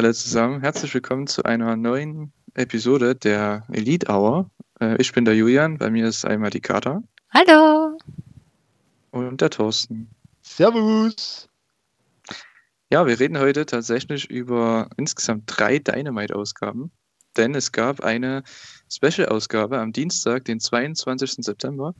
Alle 0.00 0.14
zusammen, 0.14 0.62
herzlich 0.62 0.94
willkommen 0.94 1.26
zu 1.26 1.42
einer 1.42 1.76
neuen 1.76 2.32
Episode 2.54 3.14
der 3.14 3.66
Elite 3.70 4.10
Hour. 4.10 4.50
Äh, 4.80 4.96
ich 4.98 5.12
bin 5.12 5.26
der 5.26 5.36
Julian, 5.36 5.76
bei 5.76 5.90
mir 5.90 6.08
ist 6.08 6.24
einmal 6.24 6.48
die 6.48 6.62
Kata. 6.62 7.02
Hallo. 7.34 7.98
Und 9.10 9.42
der 9.42 9.50
Thorsten. 9.50 10.08
Servus. 10.40 11.50
Ja, 12.90 13.06
wir 13.06 13.20
reden 13.20 13.38
heute 13.38 13.66
tatsächlich 13.66 14.30
über 14.30 14.88
insgesamt 14.96 15.42
drei 15.46 15.78
Dynamite-Ausgaben, 15.78 16.90
denn 17.36 17.54
es 17.54 17.70
gab 17.70 18.00
eine 18.00 18.42
Special-Ausgabe 18.90 19.78
am 19.78 19.92
Dienstag, 19.92 20.46
den 20.46 20.60
22. 20.60 21.44
September, 21.44 21.94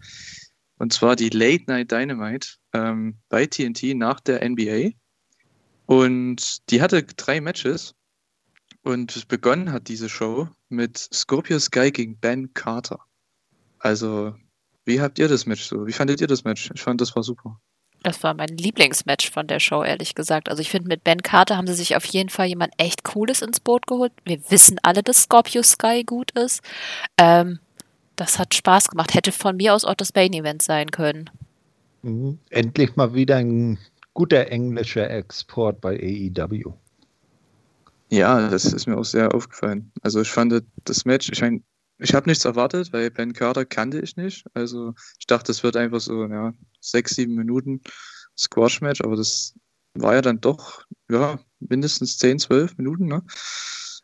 und 0.79 0.95
zwar 0.95 1.17
die 1.17 1.29
Late 1.29 1.65
Night 1.67 1.93
Dynamite 1.93 2.49
ähm, 2.73 3.19
bei 3.29 3.45
TNT 3.45 3.95
nach 3.95 4.21
der 4.21 4.49
NBA. 4.49 4.93
Und 5.91 6.71
die 6.71 6.81
hatte 6.81 7.03
drei 7.03 7.41
Matches. 7.41 7.97
Und 8.83 9.27
begonnen 9.27 9.73
hat 9.73 9.89
diese 9.89 10.09
Show 10.09 10.49
mit 10.69 10.97
Scorpio 10.97 11.59
Sky 11.59 11.91
gegen 11.91 12.17
Ben 12.17 12.55
Carter. 12.55 13.01
Also, 13.81 14.37
wie 14.85 15.01
habt 15.01 15.19
ihr 15.19 15.27
das 15.27 15.47
Match 15.47 15.65
so? 15.65 15.89
Wie 15.89 15.93
fandet 15.93 16.21
ihr 16.21 16.29
das 16.29 16.45
Match? 16.45 16.71
Ich 16.73 16.81
fand, 16.81 17.01
das 17.01 17.17
war 17.17 17.25
super. 17.25 17.61
Das 18.05 18.23
war 18.23 18.35
mein 18.35 18.51
Lieblingsmatch 18.51 19.33
von 19.33 19.49
der 19.49 19.59
Show, 19.59 19.83
ehrlich 19.83 20.15
gesagt. 20.15 20.49
Also 20.49 20.63
ich 20.63 20.71
finde, 20.71 20.87
mit 20.87 21.03
Ben 21.03 21.23
Carter 21.23 21.57
haben 21.57 21.67
sie 21.67 21.75
sich 21.75 21.97
auf 21.97 22.05
jeden 22.05 22.29
Fall 22.29 22.47
jemand 22.47 22.73
echt 22.79 23.03
Cooles 23.03 23.43
ins 23.43 23.59
Boot 23.59 23.89
geholt. 23.89 24.13
Wir 24.25 24.39
wissen 24.49 24.79
alle, 24.85 25.03
dass 25.03 25.25
Scorpio 25.25 25.65
Sky 25.65 26.05
gut 26.05 26.31
ist. 26.39 26.63
Ähm, 27.19 27.59
das 28.15 28.39
hat 28.39 28.55
Spaß 28.55 28.91
gemacht. 28.91 29.13
Hätte 29.15 29.33
von 29.33 29.57
mir 29.57 29.75
aus 29.75 29.85
auch 29.85 29.95
das 29.95 30.15
Main-Event 30.15 30.63
sein 30.63 30.93
können. 30.93 31.31
Mhm. 32.03 32.39
Endlich 32.49 32.95
mal 32.95 33.13
wieder 33.13 33.39
ein 33.39 33.77
guter 34.21 34.53
englischer 34.53 35.09
Export 35.09 35.81
bei 35.81 35.99
AEW. 35.99 36.75
Ja, 38.11 38.51
das 38.51 38.67
ist 38.67 38.87
mir 38.87 38.99
auch 38.99 39.05
sehr 39.07 39.35
aufgefallen. 39.35 39.91
Also 40.03 40.21
ich 40.21 40.31
fand 40.31 40.63
das 40.85 41.07
Match, 41.07 41.31
ich, 41.33 41.41
mein, 41.41 41.65
ich 41.97 42.13
habe 42.13 42.29
nichts 42.29 42.45
erwartet, 42.45 42.93
weil 42.93 43.11
Ben 43.11 43.33
Carter 43.33 43.65
kannte 43.65 43.99
ich 43.99 44.19
nicht. 44.19 44.45
Also 44.53 44.93
ich 45.19 45.27
dachte, 45.27 45.53
es 45.53 45.63
wird 45.63 45.75
einfach 45.79 46.01
so 46.01 46.27
ja, 46.27 46.53
sechs, 46.83 47.15
sieben 47.15 47.35
Minuten 47.35 47.81
Squash-Match, 48.37 49.01
aber 49.01 49.17
das 49.17 49.55
war 49.95 50.17
ja 50.17 50.21
dann 50.21 50.39
doch 50.39 50.85
ja, 51.11 51.41
mindestens 51.61 52.19
zehn, 52.19 52.39
zwölf 52.39 52.77
Minuten. 52.77 53.07
Ne? 53.07 53.23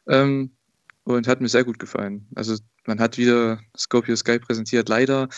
Ähm, 0.08 0.56
und 1.04 1.28
hat 1.28 1.42
mir 1.42 1.50
sehr 1.50 1.64
gut 1.64 1.78
gefallen. 1.78 2.26
Also 2.36 2.56
man 2.86 3.00
hat 3.00 3.18
wieder 3.18 3.60
Scorpio 3.76 4.16
Sky 4.16 4.38
präsentiert. 4.38 4.88
Leider 4.88 5.28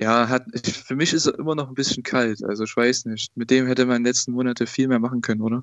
ja, 0.00 0.28
hat, 0.28 0.44
für 0.64 0.96
mich 0.96 1.12
ist 1.12 1.26
er 1.26 1.38
immer 1.38 1.54
noch 1.54 1.68
ein 1.68 1.74
bisschen 1.74 2.02
kalt. 2.02 2.42
Also 2.42 2.64
ich 2.64 2.76
weiß 2.76 3.04
nicht. 3.06 3.36
Mit 3.36 3.50
dem 3.50 3.66
hätte 3.66 3.84
man 3.84 3.96
in 3.96 4.02
den 4.02 4.08
letzten 4.08 4.32
Monaten 4.32 4.66
viel 4.66 4.88
mehr 4.88 4.98
machen 4.98 5.20
können, 5.20 5.42
oder? 5.42 5.62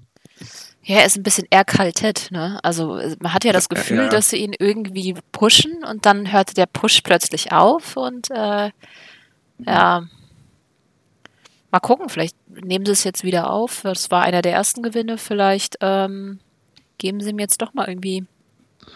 Ja, 0.83 0.97
er 0.97 1.05
ist 1.05 1.17
ein 1.17 1.23
bisschen 1.23 1.47
erkaltet, 1.49 2.30
ne? 2.31 2.59
Also 2.63 3.02
man 3.19 3.33
hat 3.33 3.44
ja 3.44 3.52
das 3.52 3.69
Gefühl, 3.69 3.97
ja, 3.97 4.03
ja. 4.03 4.09
dass 4.09 4.30
sie 4.30 4.38
ihn 4.38 4.55
irgendwie 4.58 5.16
pushen 5.31 5.83
und 5.83 6.05
dann 6.05 6.31
hörte 6.31 6.53
der 6.53 6.67
Push 6.67 7.02
plötzlich 7.02 7.52
auf 7.52 7.97
und 7.97 8.30
äh, 8.31 8.69
ja. 9.66 10.08
Mal 11.71 11.80
gucken, 11.81 12.09
vielleicht 12.09 12.36
nehmen 12.47 12.86
sie 12.86 12.93
es 12.93 13.03
jetzt 13.03 13.23
wieder 13.23 13.52
auf. 13.52 13.81
Das 13.83 14.09
war 14.09 14.23
einer 14.23 14.41
der 14.41 14.53
ersten 14.53 14.81
Gewinne. 14.81 15.17
Vielleicht 15.19 15.77
ähm, 15.81 16.39
geben 16.98 17.20
sie 17.20 17.30
ihm 17.30 17.39
jetzt 17.39 17.61
doch 17.61 17.73
mal 17.73 17.87
irgendwie 17.87 18.26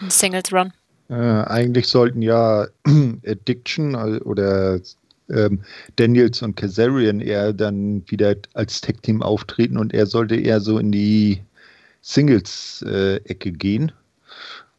einen 0.00 0.10
Singles 0.10 0.52
Run. 0.52 0.72
Äh, 1.08 1.14
eigentlich 1.14 1.86
sollten 1.86 2.22
ja 2.22 2.66
Addiction 3.26 3.94
äh, 3.94 4.20
oder 4.20 4.80
ähm, 5.30 5.62
Daniels 5.96 6.42
und 6.42 6.56
Kazarian 6.56 7.20
eher 7.20 7.52
dann 7.52 8.02
wieder 8.10 8.36
als 8.54 8.80
Tech-Team 8.80 9.22
auftreten 9.22 9.78
und 9.78 9.94
er 9.94 10.06
sollte 10.06 10.36
eher 10.36 10.60
so 10.60 10.78
in 10.78 10.92
die 10.92 11.42
Singles-Ecke 12.02 13.48
äh, 13.48 13.52
gehen. 13.52 13.92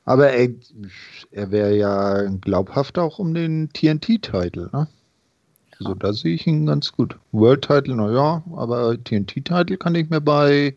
Aber 0.05 0.29
er, 0.31 0.50
er 1.31 1.51
wäre 1.51 1.75
ja 1.75 2.23
glaubhaft 2.41 3.00
auch 3.00 3.17
um 3.17 3.34
den 3.34 3.69
TNT-Titel. 3.73 4.69
Ne? 4.72 4.88
Also 5.79 5.95
da 5.95 6.13
sehe 6.13 6.35
ich 6.35 6.45
ihn 6.45 6.67
ganz 6.67 6.91
gut. 6.91 7.17
World-Title, 7.31 7.95
naja, 7.95 8.44
aber 8.55 9.03
TNT-Titel 9.03 9.78
kann 9.78 9.95
ich 9.95 10.09
mir 10.09 10.22
bei 10.22 10.75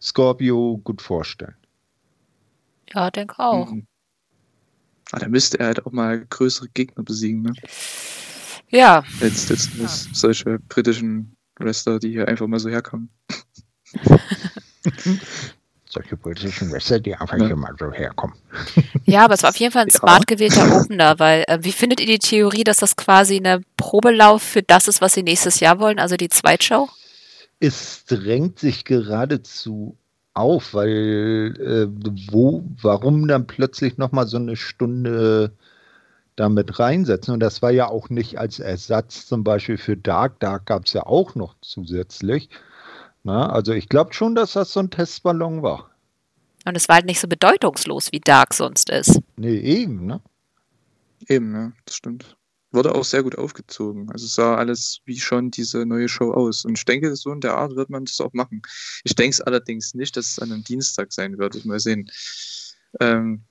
Scorpio 0.00 0.80
gut 0.84 1.00
vorstellen. 1.00 1.54
Ja, 2.92 3.10
denke 3.10 3.38
auch. 3.38 3.70
Mhm. 3.70 3.86
Da 5.12 5.26
müsste 5.28 5.58
er 5.58 5.66
halt 5.66 5.86
auch 5.86 5.92
mal 5.92 6.24
größere 6.28 6.68
Gegner 6.68 7.02
besiegen, 7.02 7.42
ne? 7.42 7.54
Ja. 8.70 9.02
Jetzt, 9.20 9.50
jetzt 9.50 9.74
ja. 9.74 9.88
solche 9.88 10.58
britischen 10.68 11.36
Wrestler, 11.58 11.98
die 11.98 12.10
hier 12.10 12.28
einfach 12.28 12.46
mal 12.46 12.60
so 12.60 12.68
herkommen. 12.68 13.08
solche 15.88 16.16
britischen 16.16 16.70
Wrestler, 16.70 17.00
die 17.00 17.14
einfach 17.14 17.38
ja. 17.38 17.46
hier 17.46 17.56
mal 17.56 17.74
so 17.78 17.90
herkommen. 17.92 18.36
Ja, 19.04 19.24
aber 19.24 19.34
es 19.34 19.42
war 19.42 19.50
auf 19.50 19.56
jeden 19.56 19.72
Fall 19.72 19.82
ein 19.82 19.90
smart 19.98 20.26
gewählter 20.26 20.80
Opener, 20.80 21.18
weil 21.18 21.44
äh, 21.48 21.58
wie 21.62 21.72
findet 21.72 22.00
ihr 22.00 22.06
die 22.06 22.18
Theorie, 22.18 22.64
dass 22.64 22.78
das 22.78 22.96
quasi 22.96 23.36
eine 23.36 23.62
Probelauf 23.76 24.42
für 24.42 24.62
das 24.62 24.88
ist, 24.88 25.00
was 25.00 25.14
sie 25.14 25.22
nächstes 25.22 25.60
Jahr 25.60 25.78
wollen, 25.80 25.98
also 25.98 26.16
die 26.16 26.28
Zweitshow? 26.28 26.88
Es 27.60 28.04
drängt 28.04 28.58
sich 28.58 28.84
geradezu 28.84 29.96
auf, 30.34 30.74
weil 30.74 31.54
äh, 31.58 31.88
wo, 32.30 32.64
warum 32.80 33.26
dann 33.26 33.46
plötzlich 33.46 33.98
nochmal 33.98 34.26
so 34.26 34.36
eine 34.36 34.56
Stunde 34.56 35.52
damit 36.38 36.78
reinsetzen. 36.78 37.34
Und 37.34 37.40
das 37.40 37.62
war 37.62 37.70
ja 37.70 37.88
auch 37.88 38.10
nicht 38.10 38.38
als 38.38 38.60
Ersatz 38.60 39.26
zum 39.26 39.44
Beispiel 39.44 39.76
für 39.78 39.96
Dark. 39.96 40.40
Dark 40.40 40.66
gab 40.66 40.86
es 40.86 40.92
ja 40.92 41.04
auch 41.06 41.34
noch 41.34 41.56
zusätzlich. 41.60 42.48
Na, 43.24 43.50
also 43.50 43.72
ich 43.72 43.88
glaube 43.88 44.14
schon, 44.14 44.34
dass 44.34 44.52
das 44.52 44.72
so 44.72 44.80
ein 44.80 44.90
Testballon 44.90 45.62
war. 45.62 45.90
Und 46.64 46.76
es 46.76 46.88
war 46.88 46.96
halt 46.96 47.06
nicht 47.06 47.20
so 47.20 47.28
bedeutungslos, 47.28 48.12
wie 48.12 48.20
Dark 48.20 48.54
sonst 48.54 48.90
ist. 48.90 49.20
Nee, 49.36 49.58
eben, 49.58 50.06
ne? 50.06 50.20
Eben, 51.26 51.54
ja, 51.54 51.72
das 51.84 51.96
stimmt. 51.96 52.36
Wurde 52.70 52.94
auch 52.94 53.04
sehr 53.04 53.22
gut 53.22 53.38
aufgezogen. 53.38 54.10
Also 54.12 54.26
es 54.26 54.34
sah 54.34 54.56
alles 54.56 55.00
wie 55.06 55.18
schon 55.18 55.50
diese 55.50 55.86
neue 55.86 56.08
Show 56.08 56.32
aus. 56.32 56.64
Und 56.64 56.76
ich 56.76 56.84
denke, 56.84 57.16
so 57.16 57.32
in 57.32 57.40
der 57.40 57.56
Art 57.56 57.74
wird 57.74 57.90
man 57.90 58.04
das 58.04 58.20
auch 58.20 58.32
machen. 58.34 58.62
Ich 59.04 59.14
denke 59.14 59.30
es 59.30 59.40
allerdings 59.40 59.94
nicht, 59.94 60.16
dass 60.16 60.32
es 60.32 60.38
an 60.38 60.52
einem 60.52 60.64
Dienstag 60.64 61.12
sein 61.12 61.38
wird. 61.38 61.64
Mal 61.64 61.80
sehen. 61.80 62.10
Ähm, 63.00 63.44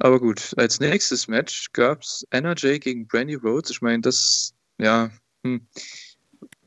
aber 0.00 0.18
gut, 0.18 0.54
als 0.56 0.80
nächstes 0.80 1.28
Match 1.28 1.72
gab 1.72 2.02
es 2.02 2.26
NRJ 2.30 2.78
gegen 2.78 3.06
Brandy 3.06 3.34
Rhodes. 3.34 3.70
Ich 3.70 3.82
meine, 3.82 4.00
das, 4.00 4.54
ja, 4.78 5.10
hm, 5.44 5.66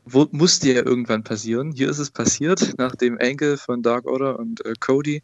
wo, 0.05 0.27
musste 0.31 0.71
ja 0.71 0.85
irgendwann 0.85 1.23
passieren. 1.23 1.71
Hier 1.71 1.89
ist 1.89 1.97
es 1.97 2.11
passiert, 2.11 2.77
nach 2.77 2.95
dem 2.95 3.17
Angle 3.19 3.57
von 3.57 3.81
Dark 3.81 4.05
Order 4.05 4.37
und 4.37 4.63
äh, 4.65 4.73
Cody, 4.79 5.23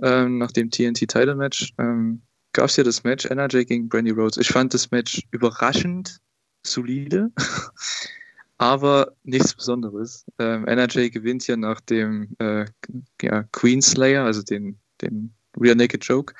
ähm, 0.00 0.38
nach 0.38 0.52
dem 0.52 0.70
TNT-Title-Match, 0.70 1.74
ähm, 1.78 2.22
gab 2.54 2.66
es 2.66 2.74
hier 2.74 2.84
das 2.84 3.04
Match 3.04 3.26
NRJ 3.26 3.64
gegen 3.64 3.88
Brandy 3.88 4.12
Rhodes. 4.12 4.38
Ich 4.38 4.48
fand 4.48 4.72
das 4.72 4.90
Match 4.90 5.22
überraschend 5.30 6.20
solide, 6.66 7.30
aber 8.58 9.12
nichts 9.24 9.54
Besonderes. 9.54 10.24
Ähm, 10.38 10.66
NRJ 10.66 11.10
gewinnt 11.10 11.42
hier 11.42 11.58
nach 11.58 11.80
dem 11.82 12.34
äh, 12.38 12.64
ja, 13.20 13.42
Queen 13.52 13.82
Slayer, 13.82 14.24
also 14.24 14.42
den, 14.42 14.78
dem 15.02 15.34
Real 15.58 15.76
Naked 15.76 16.02
Joke 16.04 16.34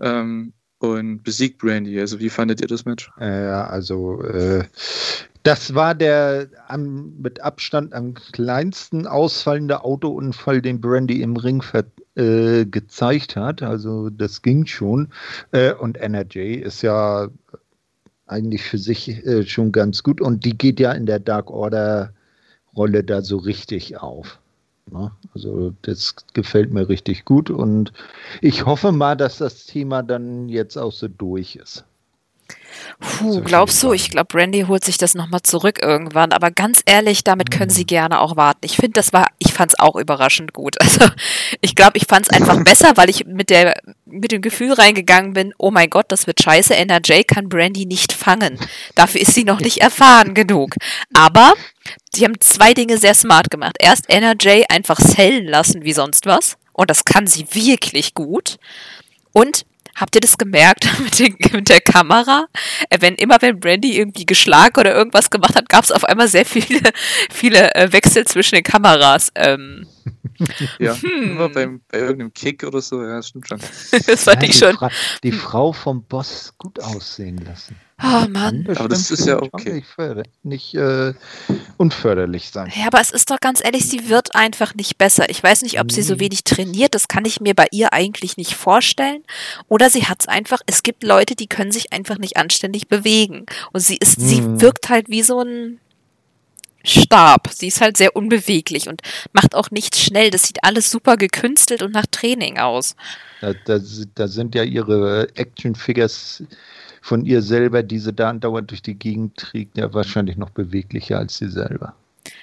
ähm, 0.00 0.52
und 0.78 1.22
besiegt 1.22 1.58
Brandy. 1.58 1.98
Also 2.00 2.20
wie 2.20 2.30
fandet 2.30 2.60
ihr 2.60 2.68
das 2.68 2.84
Match? 2.84 3.10
Ja, 3.18 3.66
also 3.66 4.22
äh, 4.22 4.64
das 5.44 5.74
war 5.74 5.94
der 5.94 6.48
am, 6.68 7.14
mit 7.20 7.42
Abstand 7.42 7.92
am 7.92 8.14
kleinsten 8.14 9.06
ausfallende 9.06 9.84
Autounfall, 9.84 10.62
den 10.62 10.80
Brandy 10.80 11.22
im 11.22 11.36
Ring 11.36 11.62
ver, 11.62 11.84
äh, 12.16 12.64
gezeigt 12.64 13.36
hat. 13.36 13.62
Also 13.62 14.10
das 14.10 14.42
ging 14.42 14.66
schon. 14.66 15.08
Äh, 15.52 15.74
und 15.74 15.96
NRJ 15.98 16.54
ist 16.54 16.82
ja 16.82 17.28
eigentlich 18.26 18.62
für 18.62 18.78
sich 18.78 19.24
äh, 19.26 19.44
schon 19.44 19.72
ganz 19.72 20.02
gut 20.02 20.20
und 20.20 20.44
die 20.44 20.56
geht 20.56 20.80
ja 20.80 20.92
in 20.92 21.06
der 21.06 21.18
Dark 21.18 21.50
Order 21.50 22.14
Rolle 22.74 23.04
da 23.04 23.22
so 23.22 23.36
richtig 23.36 23.98
auf. 23.98 24.40
Ne? 24.90 25.10
Also 25.34 25.72
das 25.82 26.14
gefällt 26.34 26.72
mir 26.72 26.88
richtig 26.88 27.24
gut 27.24 27.50
und 27.50 27.92
ich 28.40 28.66
hoffe 28.66 28.92
mal, 28.92 29.16
dass 29.16 29.38
das 29.38 29.66
Thema 29.66 30.02
dann 30.02 30.48
jetzt 30.48 30.76
auch 30.76 30.92
so 30.92 31.08
durch 31.08 31.56
ist. 31.56 31.84
Puh, 33.00 33.42
glaubst 33.42 33.82
du? 33.82 33.92
Ich 33.92 34.10
glaube, 34.10 34.26
Brandy 34.26 34.62
holt 34.62 34.84
sich 34.84 34.98
das 34.98 35.14
nochmal 35.14 35.42
zurück 35.42 35.80
irgendwann. 35.82 36.32
Aber 36.32 36.50
ganz 36.50 36.82
ehrlich, 36.86 37.24
damit 37.24 37.50
können 37.50 37.70
sie 37.70 37.82
mhm. 37.82 37.88
gerne 37.88 38.20
auch 38.20 38.36
warten. 38.36 38.60
Ich 38.62 38.76
finde, 38.76 38.92
das 38.92 39.12
war, 39.12 39.26
ich 39.38 39.52
fand 39.52 39.72
es 39.72 39.78
auch 39.78 39.96
überraschend 39.96 40.52
gut. 40.52 40.76
Also 40.84 41.08
ich 41.60 41.74
glaube, 41.74 41.96
ich 41.96 42.06
fand 42.06 42.26
es 42.26 42.30
einfach 42.30 42.62
besser, 42.64 42.92
weil 42.96 43.10
ich 43.10 43.24
mit 43.24 43.50
der, 43.50 43.80
mit 44.04 44.32
dem 44.32 44.42
Gefühl 44.42 44.72
reingegangen 44.72 45.32
bin, 45.32 45.52
oh 45.58 45.70
mein 45.70 45.90
Gott, 45.90 46.06
das 46.08 46.26
wird 46.26 46.42
scheiße. 46.42 46.76
NRJ 46.76 47.22
kann 47.22 47.48
Brandy 47.48 47.86
nicht 47.86 48.12
fangen. 48.12 48.58
Dafür 48.94 49.22
ist 49.22 49.34
sie 49.34 49.44
noch 49.44 49.60
nicht 49.60 49.78
erfahren 49.78 50.34
genug. 50.34 50.74
Aber 51.14 51.54
die 52.14 52.24
haben 52.24 52.40
zwei 52.40 52.74
Dinge 52.74 52.98
sehr 52.98 53.14
smart 53.14 53.50
gemacht. 53.50 53.76
Erst 53.80 54.08
NRJ 54.08 54.64
einfach 54.68 55.00
sellen 55.00 55.46
lassen 55.46 55.84
wie 55.84 55.92
sonst 55.92 56.26
was. 56.26 56.56
Und 56.72 56.90
das 56.90 57.04
kann 57.04 57.26
sie 57.26 57.46
wirklich 57.52 58.14
gut. 58.14 58.58
Und 59.32 59.64
Habt 59.96 60.14
ihr 60.14 60.20
das 60.20 60.38
gemerkt 60.38 60.88
mit, 61.04 61.18
den, 61.18 61.36
mit 61.52 61.68
der 61.68 61.80
Kamera? 61.80 62.46
Äh, 62.90 62.98
wenn 63.00 63.14
immer 63.14 63.36
wenn 63.40 63.60
Brandy 63.60 63.96
irgendwie 63.98 64.26
geschlagen 64.26 64.78
oder 64.78 64.94
irgendwas 64.94 65.30
gemacht 65.30 65.56
hat, 65.56 65.68
gab 65.68 65.84
es 65.84 65.92
auf 65.92 66.04
einmal 66.04 66.28
sehr 66.28 66.44
viele, 66.44 66.80
viele 67.30 67.74
äh, 67.74 67.92
Wechsel 67.92 68.26
zwischen 68.26 68.56
den 68.56 68.64
Kameras. 68.64 69.30
Ähm, 69.34 69.86
ja, 70.78 70.94
hm. 70.94 71.32
immer 71.32 71.48
beim, 71.48 71.80
bei 71.88 71.98
irgendeinem 71.98 72.32
Kick 72.32 72.64
oder 72.64 72.80
so, 72.80 73.02
ja, 73.02 73.22
stimmt 73.22 73.48
schon. 73.48 73.60
das 74.06 74.24
fand 74.24 74.42
ja, 74.42 74.48
ich 74.48 74.56
schon. 74.56 74.74
Fra 74.74 74.90
die 75.22 75.32
Frau 75.32 75.72
vom 75.72 76.04
Boss 76.04 76.54
gut 76.58 76.80
aussehen 76.80 77.38
lassen. 77.38 77.76
Oh 78.02 78.26
Mann. 78.28 78.66
Aber 78.74 78.88
das 78.88 79.10
ist 79.10 79.24
ja 79.24 79.40
okay. 79.40 79.84
Nicht, 80.42 80.42
nicht 80.42 80.74
äh, 80.74 81.14
unförderlich 81.76 82.50
sein. 82.50 82.72
Ja, 82.74 82.88
aber 82.88 83.00
es 83.00 83.12
ist 83.12 83.30
doch 83.30 83.38
ganz 83.38 83.62
ehrlich, 83.62 83.88
sie 83.88 84.08
wird 84.08 84.34
einfach 84.34 84.74
nicht 84.74 84.98
besser. 84.98 85.30
Ich 85.30 85.42
weiß 85.42 85.62
nicht, 85.62 85.80
ob 85.80 85.92
sie 85.92 86.02
so 86.02 86.18
wenig 86.18 86.42
trainiert, 86.42 86.94
das 86.94 87.06
kann 87.06 87.24
ich 87.24 87.40
mir 87.40 87.54
bei 87.54 87.68
ihr 87.70 87.92
eigentlich 87.92 88.36
nicht 88.36 88.54
vorstellen. 88.54 89.22
Oder 89.68 89.90
sie 89.90 90.06
hat 90.06 90.22
es 90.22 90.28
einfach, 90.28 90.60
es 90.66 90.82
gibt 90.82 91.04
Leute, 91.04 91.36
die 91.36 91.46
können 91.46 91.70
sich 91.70 91.92
einfach 91.92 92.18
nicht 92.18 92.36
anständig 92.36 92.88
bewegen. 92.88 93.46
Und 93.72 93.80
sie 93.80 93.96
ist, 93.96 94.16
hm. 94.16 94.26
sie 94.26 94.60
wirkt 94.60 94.88
halt 94.88 95.08
wie 95.08 95.22
so 95.22 95.40
ein 95.40 95.78
Stab. 96.84 97.48
Sie 97.52 97.68
ist 97.68 97.80
halt 97.80 97.96
sehr 97.96 98.14
unbeweglich 98.14 98.88
und 98.88 99.00
macht 99.32 99.54
auch 99.54 99.70
nichts 99.70 100.00
schnell. 100.00 100.30
Das 100.30 100.42
sieht 100.42 100.64
alles 100.64 100.90
super 100.90 101.16
gekünstelt 101.16 101.82
und 101.82 101.92
nach 101.92 102.06
Training 102.06 102.58
aus. 102.58 102.94
Da, 103.40 103.54
da, 103.64 103.78
da 104.14 104.28
sind 104.28 104.54
ja 104.54 104.64
ihre 104.64 105.28
Action-Figures 105.34 106.42
von 107.04 107.26
ihr 107.26 107.42
selber, 107.42 107.82
die 107.82 107.98
sie 107.98 108.14
da 108.14 108.30
andauernd 108.30 108.70
durch 108.70 108.80
die 108.80 108.94
Gegend 108.94 109.36
trägt, 109.36 109.76
ja 109.76 109.92
wahrscheinlich 109.92 110.38
noch 110.38 110.48
beweglicher 110.48 111.18
als 111.18 111.36
sie 111.36 111.50
selber. 111.50 111.94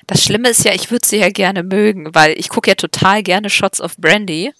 Das 0.05 0.23
Schlimme 0.23 0.49
ist 0.49 0.63
ja, 0.63 0.71
ich 0.75 0.91
würde 0.91 1.03
sie 1.03 1.17
ja 1.17 1.29
gerne 1.29 1.63
mögen, 1.63 2.13
weil 2.13 2.37
ich 2.37 2.47
gucke 2.49 2.69
ja 2.69 2.75
total 2.75 3.23
gerne 3.23 3.49
Shots 3.49 3.81
of 3.81 3.97
Brandy. 3.97 4.53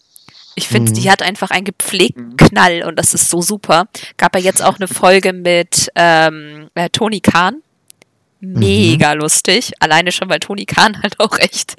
Ich 0.55 0.67
finde, 0.67 0.89
mhm. 0.89 0.95
die 0.95 1.11
hat 1.11 1.21
einfach 1.21 1.51
einen 1.51 1.65
gepflegten. 1.65 2.35
Knall 2.35 2.81
und 2.81 2.97
das 2.97 3.13
ist 3.13 3.29
so 3.29 3.43
super. 3.43 3.89
Gab 4.17 4.35
ja 4.35 4.41
jetzt 4.41 4.63
auch 4.63 4.77
eine 4.77 4.87
Folge 4.87 5.33
mit 5.33 5.91
ähm, 5.93 6.69
äh, 6.73 6.89
Tony 6.89 7.19
Kahn, 7.19 7.61
mega 8.41 9.13
mhm. 9.13 9.21
lustig. 9.21 9.71
Alleine 9.79 10.11
schon, 10.11 10.29
weil 10.29 10.39
Toni 10.39 10.65
Kahn 10.65 11.01
halt 11.01 11.19
auch 11.19 11.37
echt, 11.37 11.75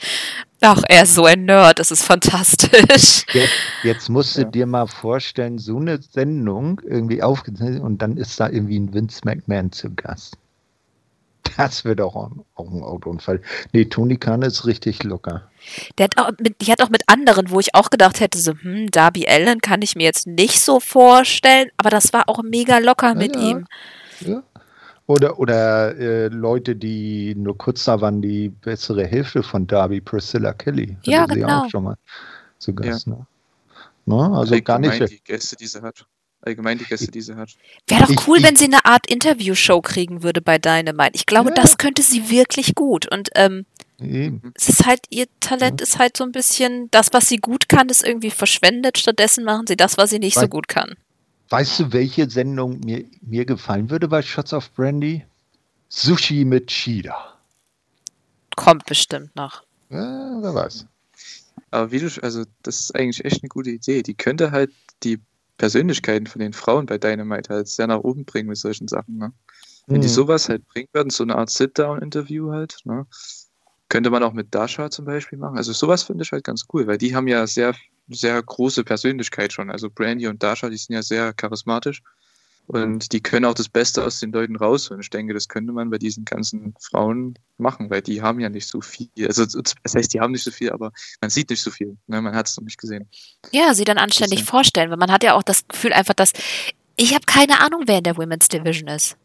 ach, 0.61 0.83
er 0.89 1.03
ist 1.03 1.15
so 1.15 1.25
ein 1.27 1.45
Nerd, 1.45 1.79
das 1.79 1.91
ist 1.91 2.05
fantastisch. 2.05 3.25
Jetzt, 3.33 3.53
jetzt 3.83 4.09
musst 4.09 4.37
du 4.37 4.43
ja. 4.43 4.49
dir 4.49 4.67
mal 4.67 4.87
vorstellen, 4.87 5.59
so 5.59 5.77
eine 5.77 6.01
Sendung 6.01 6.81
irgendwie 6.85 7.23
aufgezeichnet 7.23 7.83
und 7.83 8.01
dann 8.01 8.17
ist 8.17 8.39
da 8.41 8.49
irgendwie 8.49 8.79
ein 8.79 8.95
Vince 8.95 9.21
McMahon 9.25 9.73
zu 9.73 9.95
Gast. 9.95 10.37
Das 11.57 11.85
wird 11.85 12.01
auch, 12.01 12.15
auch 12.55 12.71
ein 12.71 12.83
Autounfall. 12.83 13.43
Nee, 13.73 13.87
Toni 13.87 14.17
Kahn 14.17 14.43
ist 14.43 14.65
richtig 14.65 15.03
locker. 15.03 15.51
Der 15.99 16.05
hat 16.05 16.19
auch 16.19 16.31
mit, 16.41 16.61
die 16.61 16.71
hat 16.71 16.81
auch 16.83 16.89
mit 16.89 17.03
anderen, 17.09 17.51
wo 17.51 17.61
ich 17.61 17.75
auch 17.75 17.91
gedacht 17.91 18.21
hätte, 18.21 18.39
so, 18.39 18.53
hm, 18.53 18.91
Darby 18.91 19.27
Allen 19.27 19.61
kann 19.61 19.83
ich 19.83 19.95
mir 19.97 20.05
jetzt 20.05 20.27
nicht 20.27 20.61
so 20.61 20.81
vorstellen, 20.81 21.71
aber 21.77 21.91
das 21.91 22.13
war 22.13 22.29
auch 22.29 22.43
mega 22.43 22.79
locker 22.79 23.09
ja, 23.09 23.15
mit 23.15 23.37
ja. 23.37 23.43
ihm. 23.43 23.67
Ja. 24.21 24.43
Oder, 25.07 25.39
oder 25.39 25.97
äh, 25.99 26.29
Leute, 26.29 26.77
die 26.77 27.35
nur 27.35 27.59
kurz 27.59 27.85
da 27.85 28.01
waren, 28.01 28.23
die 28.23 28.49
bessere 28.49 29.07
Hälfte 29.07 29.43
von 29.43 29.67
Darby, 29.67 30.01
Priscilla 30.01 30.53
Kelly. 30.53 30.97
Ja, 31.03 31.27
genau. 31.27 31.37
Sie 31.37 31.45
auch 31.45 31.71
schon 31.71 31.85
mal 31.85 31.97
zu 32.59 32.75
Gast. 32.75 33.07
Ja. 33.07 33.15
Ne? 33.15 33.27
Ne? 34.07 34.31
Also 34.37 34.61
gar 34.63 34.79
nicht. 34.79 35.11
Die 35.11 35.21
Gäste, 35.25 35.57
die 35.57 35.67
sie 35.67 35.83
hat. 35.83 36.07
Allgemein 36.41 36.79
die 36.79 36.85
Gäste, 36.85 37.11
die 37.11 37.21
sie 37.21 37.37
hat. 37.37 37.51
Wäre 37.87 38.03
doch 38.03 38.27
cool, 38.27 38.39
ich, 38.39 38.45
wenn 38.45 38.57
sie 38.57 38.65
eine 38.65 38.85
Art 38.85 39.09
Interview-Show 39.09 39.81
kriegen 39.81 40.25
würde 40.25 40.41
bei 40.41 40.59
Dynamite. 40.59 41.13
Ich 41.15 41.27
glaube, 41.27 41.51
ja. 41.51 41.55
das 41.55 41.79
könnte 41.79 42.03
sie 42.03 42.31
wirklich 42.31 42.75
gut. 42.75 43.07
Und 43.11 43.31
ähm, 43.37 43.65
es 44.55 44.69
ist 44.69 44.87
halt, 44.87 45.01
ihr 45.11 45.27
Talent 45.39 45.81
ja. 45.81 45.85
ist 45.85 46.01
halt 46.01 46.17
so 46.17 46.25
ein 46.25 46.33
bisschen, 46.33 46.91
das, 46.91 47.13
was 47.13 47.29
sie 47.29 47.37
gut 47.37 47.69
kann, 47.69 47.89
ist 47.89 48.05
irgendwie 48.05 48.31
verschwendet. 48.31 48.99
Stattdessen 48.99 49.45
machen 49.45 49.67
sie 49.69 49.77
das, 49.77 49.97
was 49.99 50.11
sie 50.11 50.19
nicht 50.19 50.37
Weil, 50.37 50.45
so 50.45 50.49
gut 50.49 50.67
kann. 50.67 50.95
Weißt 51.49 51.81
du, 51.81 51.93
welche 51.93 52.29
Sendung 52.31 52.81
mir, 52.81 53.05
mir 53.21 53.45
gefallen 53.45 53.91
würde 53.91 54.09
bei 54.09 54.23
Shots 54.23 54.53
of 54.53 54.73
Brandy? 54.73 55.25
Sushi 55.89 56.45
mit 56.45 56.69
Cheetah. 56.69 57.39
Kommt 58.57 58.87
bestimmt 58.87 59.35
noch. 59.37 59.63
Ja, 59.91 60.39
wer 60.41 60.55
weiß. 60.55 60.87
Aber 61.71 61.91
wie 61.91 61.99
du, 61.99 62.09
also 62.23 62.45
das 62.63 62.81
ist 62.81 62.95
eigentlich 62.95 63.25
echt 63.25 63.43
eine 63.43 63.49
gute 63.49 63.71
Idee. 63.71 64.03
Die 64.03 64.15
könnte 64.15 64.51
halt 64.51 64.71
die 65.03 65.21
Persönlichkeiten 65.59 66.27
von 66.27 66.41
den 66.41 66.53
Frauen 66.53 66.87
bei 66.87 66.99
Dynamite 66.99 67.53
halt 67.53 67.69
sehr 67.69 67.87
nach 67.87 68.01
oben 68.01 68.25
bringen 68.25 68.49
mit 68.49 68.59
solchen 68.59 68.89
Sachen. 68.89 69.19
Ne? 69.19 69.33
Wenn 69.87 69.99
mhm. 69.99 70.03
die 70.03 70.09
sowas 70.09 70.49
halt 70.49 70.67
bringen 70.69 70.89
würden, 70.93 71.11
so 71.11 71.23
eine 71.23 71.37
Art 71.37 71.51
Sit-Down-Interview 71.51 72.51
halt, 72.51 72.79
ne? 72.85 73.07
könnte 73.89 74.11
man 74.11 74.23
auch 74.23 74.33
mit 74.33 74.55
Dasha 74.55 74.91
zum 74.91 75.05
Beispiel 75.05 75.39
machen. 75.39 75.59
Also 75.59 75.73
sowas 75.73 76.03
finde 76.03 76.25
ich 76.25 76.33
halt 76.33 76.45
ganz 76.45 76.65
cool, 76.73 76.87
weil 76.87 76.97
die 76.97 77.15
haben 77.15 77.29
ja 77.29 77.47
sehr 77.47 77.75
sehr 78.09 78.43
große 78.43 78.85
Persönlichkeit 78.85 79.53
schon. 79.53 79.71
Also 79.71 79.91
Brandy 79.91 80.27
und 80.27 80.43
Dasha, 80.43 80.69
die 80.69 80.77
sind 80.77 80.95
ja 80.95 81.03
sehr 81.03 81.33
charismatisch 81.33 82.03
und 82.67 83.13
die 83.13 83.21
können 83.21 83.45
auch 83.45 83.55
das 83.55 83.69
Beste 83.69 84.05
aus 84.05 84.21
den 84.21 84.33
Leuten 84.33 84.57
rausholen. 84.57 85.01
Ich 85.01 85.11
denke, 85.11 85.35
das 85.35 85.49
könnte 85.49 85.73
man 85.73 85.91
bei 85.91 85.99
diesen 85.99 86.25
ganzen 86.25 86.75
Frauen 86.81 87.35
machen, 87.59 87.91
weil 87.91 88.03
die 88.03 88.23
haben 88.23 88.41
ja 88.41 88.49
nicht 88.49 88.69
so 88.69 88.81
viel. 88.81 89.09
Also 89.27 89.45
das 89.45 89.95
heißt, 89.95 90.15
die 90.15 90.21
haben 90.21 90.33
nicht 90.33 90.45
so 90.45 90.51
viel, 90.51 90.71
aber 90.71 90.93
man 91.21 91.31
sieht 91.31 91.51
nicht 91.51 91.61
so 91.61 91.71
viel. 91.71 91.97
Ne? 92.07 92.23
Man 92.23 92.35
hat 92.35 92.49
es 92.49 92.57
noch 92.57 92.65
nicht 92.65 92.79
gesehen. 92.79 93.09
Ja, 93.51 93.75
sie 93.75 93.85
dann 93.85 93.99
anständig 93.99 94.41
Deswegen. 94.41 94.51
vorstellen, 94.51 94.91
weil 94.91 94.97
man 94.97 95.11
hat 95.11 95.25
ja 95.25 95.35
auch 95.35 95.43
das 95.43 95.67
Gefühl 95.67 95.93
einfach, 95.93 96.15
dass 96.15 96.33
ich 96.97 97.15
habe 97.15 97.27
keine 97.27 97.61
Ahnung, 97.61 97.83
wer 97.87 97.99
in 97.99 98.05
der 98.05 98.17
Women's 98.17 98.49
Division 98.49 98.89
ist. 98.89 99.17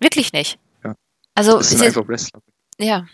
Wirklich 0.00 0.32
nicht. 0.32 0.58
Ja. 0.82 0.94
Also 1.34 1.58
das 1.58 1.70
sind 1.70 1.82
einfach 1.82 2.08
Wrestler. 2.08 2.40
Ja. 2.78 3.06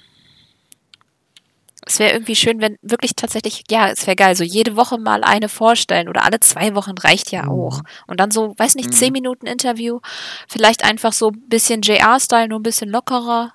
Es 1.84 1.99
wäre 1.99 2.12
irgendwie 2.12 2.37
schön, 2.37 2.61
wenn 2.61 2.79
wirklich 2.81 3.17
tatsächlich, 3.17 3.64
ja, 3.70 3.88
es 3.88 4.06
wäre 4.06 4.17
geil, 4.17 4.37
so 4.37 4.44
jede 4.44 4.76
Woche 4.76 4.99
mal 4.99 5.25
eine 5.25 5.49
vorstellen 5.49 6.08
oder 6.08 6.25
alle 6.25 6.38
zwei 6.40 6.75
Wochen 6.75 6.96
reicht 6.96 7.32
ja 7.32 7.44
mhm. 7.44 7.50
auch. 7.50 7.81
Und 8.06 8.20
dann 8.20 8.31
so, 8.31 8.55
weiß 8.56 8.76
nicht, 8.76 8.94
zehn 8.94 9.08
mhm. 9.08 9.14
Minuten 9.14 9.46
Interview, 9.46 10.00
vielleicht 10.49 10.84
einfach 10.84 11.12
so 11.12 11.31
ein 11.31 11.49
bisschen 11.49 11.82
JR-Style, 11.82 12.49
nur 12.49 12.61
ein 12.61 12.64
bisschen 12.64 12.88
lockerer. 12.88 13.52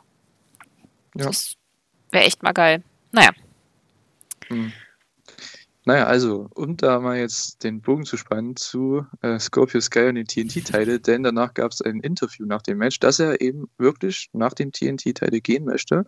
Ja. 1.16 1.26
Das 1.26 1.56
wäre 2.12 2.26
echt 2.26 2.44
mal 2.44 2.54
geil. 2.54 2.84
Naja. 3.12 3.32
Mhm. 4.50 4.74
Naja, 5.88 6.04
also, 6.04 6.50
um 6.54 6.76
da 6.76 7.00
mal 7.00 7.18
jetzt 7.18 7.64
den 7.64 7.80
Bogen 7.80 8.04
zu 8.04 8.18
spannen 8.18 8.58
zu 8.58 9.06
äh, 9.22 9.40
Scorpio 9.40 9.80
Sky 9.80 10.10
und 10.10 10.16
den 10.16 10.28
TNT-Teile, 10.28 11.00
denn 11.00 11.24
danach 11.24 11.54
gab 11.54 11.72
es 11.72 11.82
ein 11.82 12.02
Interview 12.02 12.46
nach 12.46 12.62
dem 12.62 12.80
Match, 12.80 13.00
dass 13.00 13.20
er 13.20 13.40
eben 13.40 13.70
wirklich 13.78 14.30
nach 14.34 14.54
dem 14.54 14.74
TNT-Teile 14.74 15.40
gehen 15.40 15.64
möchte. 15.64 16.04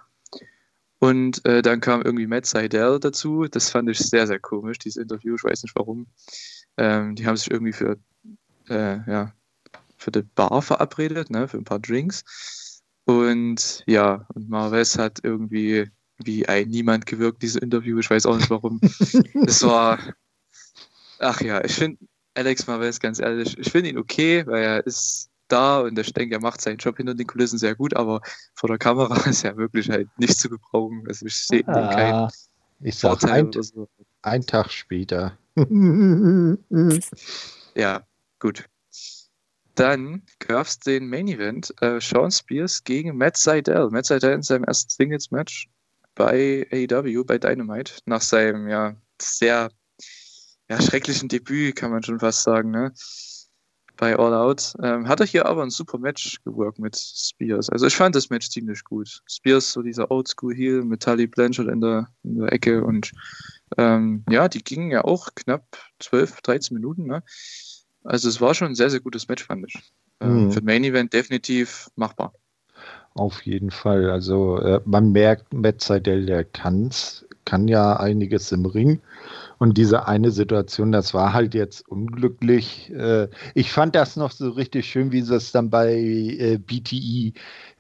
Und 1.00 1.46
äh, 1.46 1.62
dann 1.62 1.80
kam 1.80 2.02
irgendwie 2.02 2.28
Matt 2.28 2.46
Seidel 2.46 3.00
dazu. 3.00 3.48
Das 3.50 3.70
fand 3.70 3.90
ich 3.90 4.00
sehr, 4.00 4.28
sehr 4.28 4.40
komisch, 4.40 4.80
dieses 4.80 5.02
Interview. 5.02 5.36
Ich 5.36 5.44
weiß 5.44 5.64
nicht 5.64 5.76
warum. 5.76 6.08
Ähm, 6.78 7.16
die 7.16 7.26
haben 7.26 7.38
sich 7.38 7.50
irgendwie 7.50 7.74
für, 7.74 7.98
äh, 8.70 9.00
ja, 9.10 9.34
für 9.98 10.12
die 10.12 10.24
Bar 10.24 10.62
verabredet, 10.62 11.30
ne, 11.30 11.48
für 11.48 11.58
ein 11.58 11.64
paar 11.64 11.80
Drinks. 11.80 12.24
Und 13.06 13.84
ja, 13.88 14.28
und 14.34 14.50
Marves 14.50 14.98
hat 14.98 15.20
irgendwie 15.24 15.90
wie 16.18 16.48
ein 16.48 16.68
Niemand 16.68 17.06
gewirkt, 17.06 17.42
dieses 17.42 17.62
Interview. 17.62 17.98
Ich 18.00 18.10
weiß 18.10 18.26
auch 18.26 18.38
nicht 18.38 18.50
warum. 18.50 18.80
Es 19.48 19.64
war, 19.64 20.00
ach 21.20 21.42
ja, 21.42 21.64
ich 21.64 21.74
finde 21.74 21.98
Alex 22.34 22.68
Marves, 22.68 23.00
ganz 23.00 23.20
ehrlich, 23.20 23.58
ich 23.58 23.72
finde 23.72 23.90
ihn 23.90 23.98
okay, 23.98 24.46
weil 24.46 24.64
er 24.64 24.86
ist 24.86 25.29
da 25.52 25.82
und 25.82 25.98
ich 26.00 26.14
denke, 26.14 26.36
er 26.36 26.42
macht 26.42 26.62
seinen 26.62 26.78
Job 26.78 26.98
hinter 26.98 27.16
den 27.16 27.28
Kulissen 27.28 27.60
sehr 27.60 27.76
gut, 27.76 27.96
aber 27.96 28.22
vor 28.56 28.70
der 28.70 28.78
Kamera 28.78 29.16
ist 29.30 29.44
er 29.44 29.58
wirklich 29.58 29.90
halt 29.90 30.08
nicht 30.18 30.38
zu 30.38 30.50
gebrauchen. 30.50 31.04
Also 31.08 31.26
ich 31.26 31.36
sehe 31.36 31.68
ah, 31.68 31.94
keinen 31.94 32.30
ich 32.82 32.96
sag 32.96 33.24
ein, 33.26 33.52
so. 33.52 33.90
ein 34.22 34.46
Tag 34.46 34.72
später. 34.72 35.38
ja, 37.76 38.02
gut. 38.40 38.66
Dann 39.76 40.24
gab 40.40 40.66
es 40.68 40.80
den 40.80 41.08
Main 41.10 41.28
Event, 41.28 41.74
äh, 41.82 42.00
Sean 42.00 42.32
Spears 42.32 42.84
gegen 42.84 43.18
Matt 43.18 43.38
Seidel. 43.38 43.90
Matt 43.90 44.06
Seidel 44.06 44.34
in 44.34 44.42
seinem 44.42 44.64
ersten 44.66 44.90
Singles-Match 44.90 45.70
bei 46.16 46.68
AEW, 46.72 47.24
bei 47.24 47.38
Dynamite, 47.38 47.94
nach 48.06 48.22
seinem 48.22 48.68
ja 48.68 48.96
sehr 49.22 49.72
ja, 50.70 50.82
schrecklichen 50.82 51.30
Debüt, 51.30 51.76
kann 51.76 51.92
man 51.92 52.04
schon 52.04 52.20
fast 52.20 52.44
sagen. 52.44 52.72
Ne? 52.72 52.94
Bei 54.00 54.18
All 54.18 54.34
Out. 54.34 54.74
Ähm, 54.82 55.08
hat 55.08 55.20
er 55.20 55.26
hier 55.26 55.46
aber 55.46 55.62
ein 55.62 55.70
super 55.70 55.98
Match 55.98 56.42
geworkt 56.44 56.80
mit 56.80 56.98
Spears. 56.98 57.70
Also 57.70 57.86
ich 57.86 57.96
fand 57.96 58.16
das 58.16 58.30
Match 58.30 58.50
ziemlich 58.50 58.84
gut. 58.84 59.22
Spears, 59.28 59.74
so 59.74 59.82
dieser 59.82 60.10
Oldschool 60.10 60.56
Heel 60.56 60.84
mit 60.84 61.04
Tully 61.04 61.28
Blanchard 61.28 61.68
in 61.68 61.82
der, 61.82 62.08
in 62.24 62.40
der 62.40 62.54
Ecke 62.54 62.84
und 62.84 63.12
ähm, 63.78 64.24
ja, 64.30 64.48
die 64.48 64.64
gingen 64.64 64.90
ja 64.90 65.04
auch 65.04 65.30
knapp 65.36 65.78
12, 66.00 66.42
13 66.42 66.76
Minuten. 66.76 67.06
Ne? 67.06 67.24
Also 68.04 68.30
es 68.30 68.42
war 68.42 68.56
schon 68.56 68.70
ein 68.70 68.76
sehr, 68.76 68.90
sehr 68.90 69.02
gutes 69.02 69.28
Match, 69.28 69.46
fand 69.46 69.66
ich. 69.68 69.92
Ähm, 70.22 70.46
mhm. 70.46 70.52
Für 70.52 70.62
Main 70.62 70.84
Event 70.86 71.14
definitiv 71.14 71.90
machbar. 71.96 72.34
Auf 73.16 73.42
jeden 73.42 73.70
Fall. 73.70 74.10
Also 74.10 74.60
äh, 74.60 74.82
man 74.86 75.12
merkt, 75.12 75.54
Matt 75.54 75.82
Seidel, 75.82 76.26
der 76.26 76.46
kann's, 76.46 77.26
kann 77.46 77.68
ja 77.68 77.98
einiges 77.98 78.52
im 78.52 78.66
Ring. 78.66 79.02
Und 79.58 79.78
diese 79.78 80.08
eine 80.08 80.32
Situation, 80.32 80.92
das 80.92 81.14
war 81.14 81.34
halt 81.34 81.54
jetzt 81.54 81.88
unglücklich. 81.90 82.92
Äh, 82.92 83.28
ich 83.56 83.72
fand 83.72 83.94
das 83.96 84.16
noch 84.16 84.32
so 84.32 84.52
richtig 84.52 84.86
schön, 84.86 85.12
wie 85.12 85.22
sie 85.22 85.36
es 85.36 85.52
dann 85.52 85.70
bei 85.70 85.94
äh, 85.94 86.58
BTI 86.58 87.34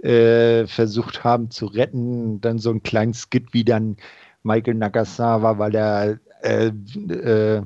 e, 0.03 0.09
äh, 0.09 0.67
versucht 0.67 1.23
haben 1.23 1.51
zu 1.51 1.67
retten. 1.67 2.41
Dann 2.41 2.59
so 2.59 2.71
ein 2.71 2.83
kleinen 2.83 3.13
Skit, 3.13 3.53
wie 3.53 3.63
dann 3.63 3.95
Michael 4.43 4.75
Nagasawa, 4.75 5.57
weil 5.57 5.75
er 5.75 6.19
äh, 6.41 6.67
äh, 6.67 7.63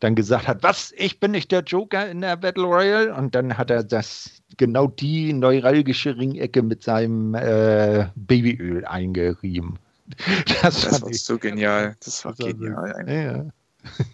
dann 0.00 0.14
gesagt 0.14 0.48
hat, 0.48 0.62
was, 0.62 0.92
ich 0.96 1.20
bin 1.20 1.32
nicht 1.32 1.52
der 1.52 1.62
Joker 1.62 2.08
in 2.08 2.20
der 2.20 2.36
Battle 2.36 2.64
Royale? 2.64 3.14
Und 3.14 3.34
dann 3.34 3.56
hat 3.56 3.70
er 3.70 3.84
das 3.84 4.42
genau 4.56 4.86
die 4.86 5.32
neuralgische 5.32 6.16
Ringecke 6.16 6.62
mit 6.62 6.82
seinem 6.82 7.34
äh, 7.34 8.06
Babyöl 8.14 8.84
eingerieben. 8.84 9.78
Das, 10.62 10.82
das 10.82 11.02
war 11.02 11.12
so 11.12 11.38
genial. 11.38 11.96
Das 12.04 12.24
war 12.24 12.34
das 12.34 12.46
genial. 12.46 12.74
War, 12.74 13.08
ja. 13.08 13.46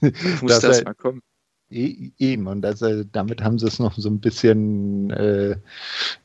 Muss 0.40 0.52
das, 0.52 0.60
das 0.60 0.84
mal 0.84 0.94
kommen. 0.94 1.22
E 1.70 2.10
eben, 2.18 2.48
und 2.48 2.64
also, 2.66 3.04
damit 3.04 3.42
haben 3.42 3.58
sie 3.58 3.66
es 3.66 3.78
noch 3.78 3.96
so 3.96 4.08
ein 4.08 4.20
bisschen, 4.20 5.10
äh, 5.10 5.56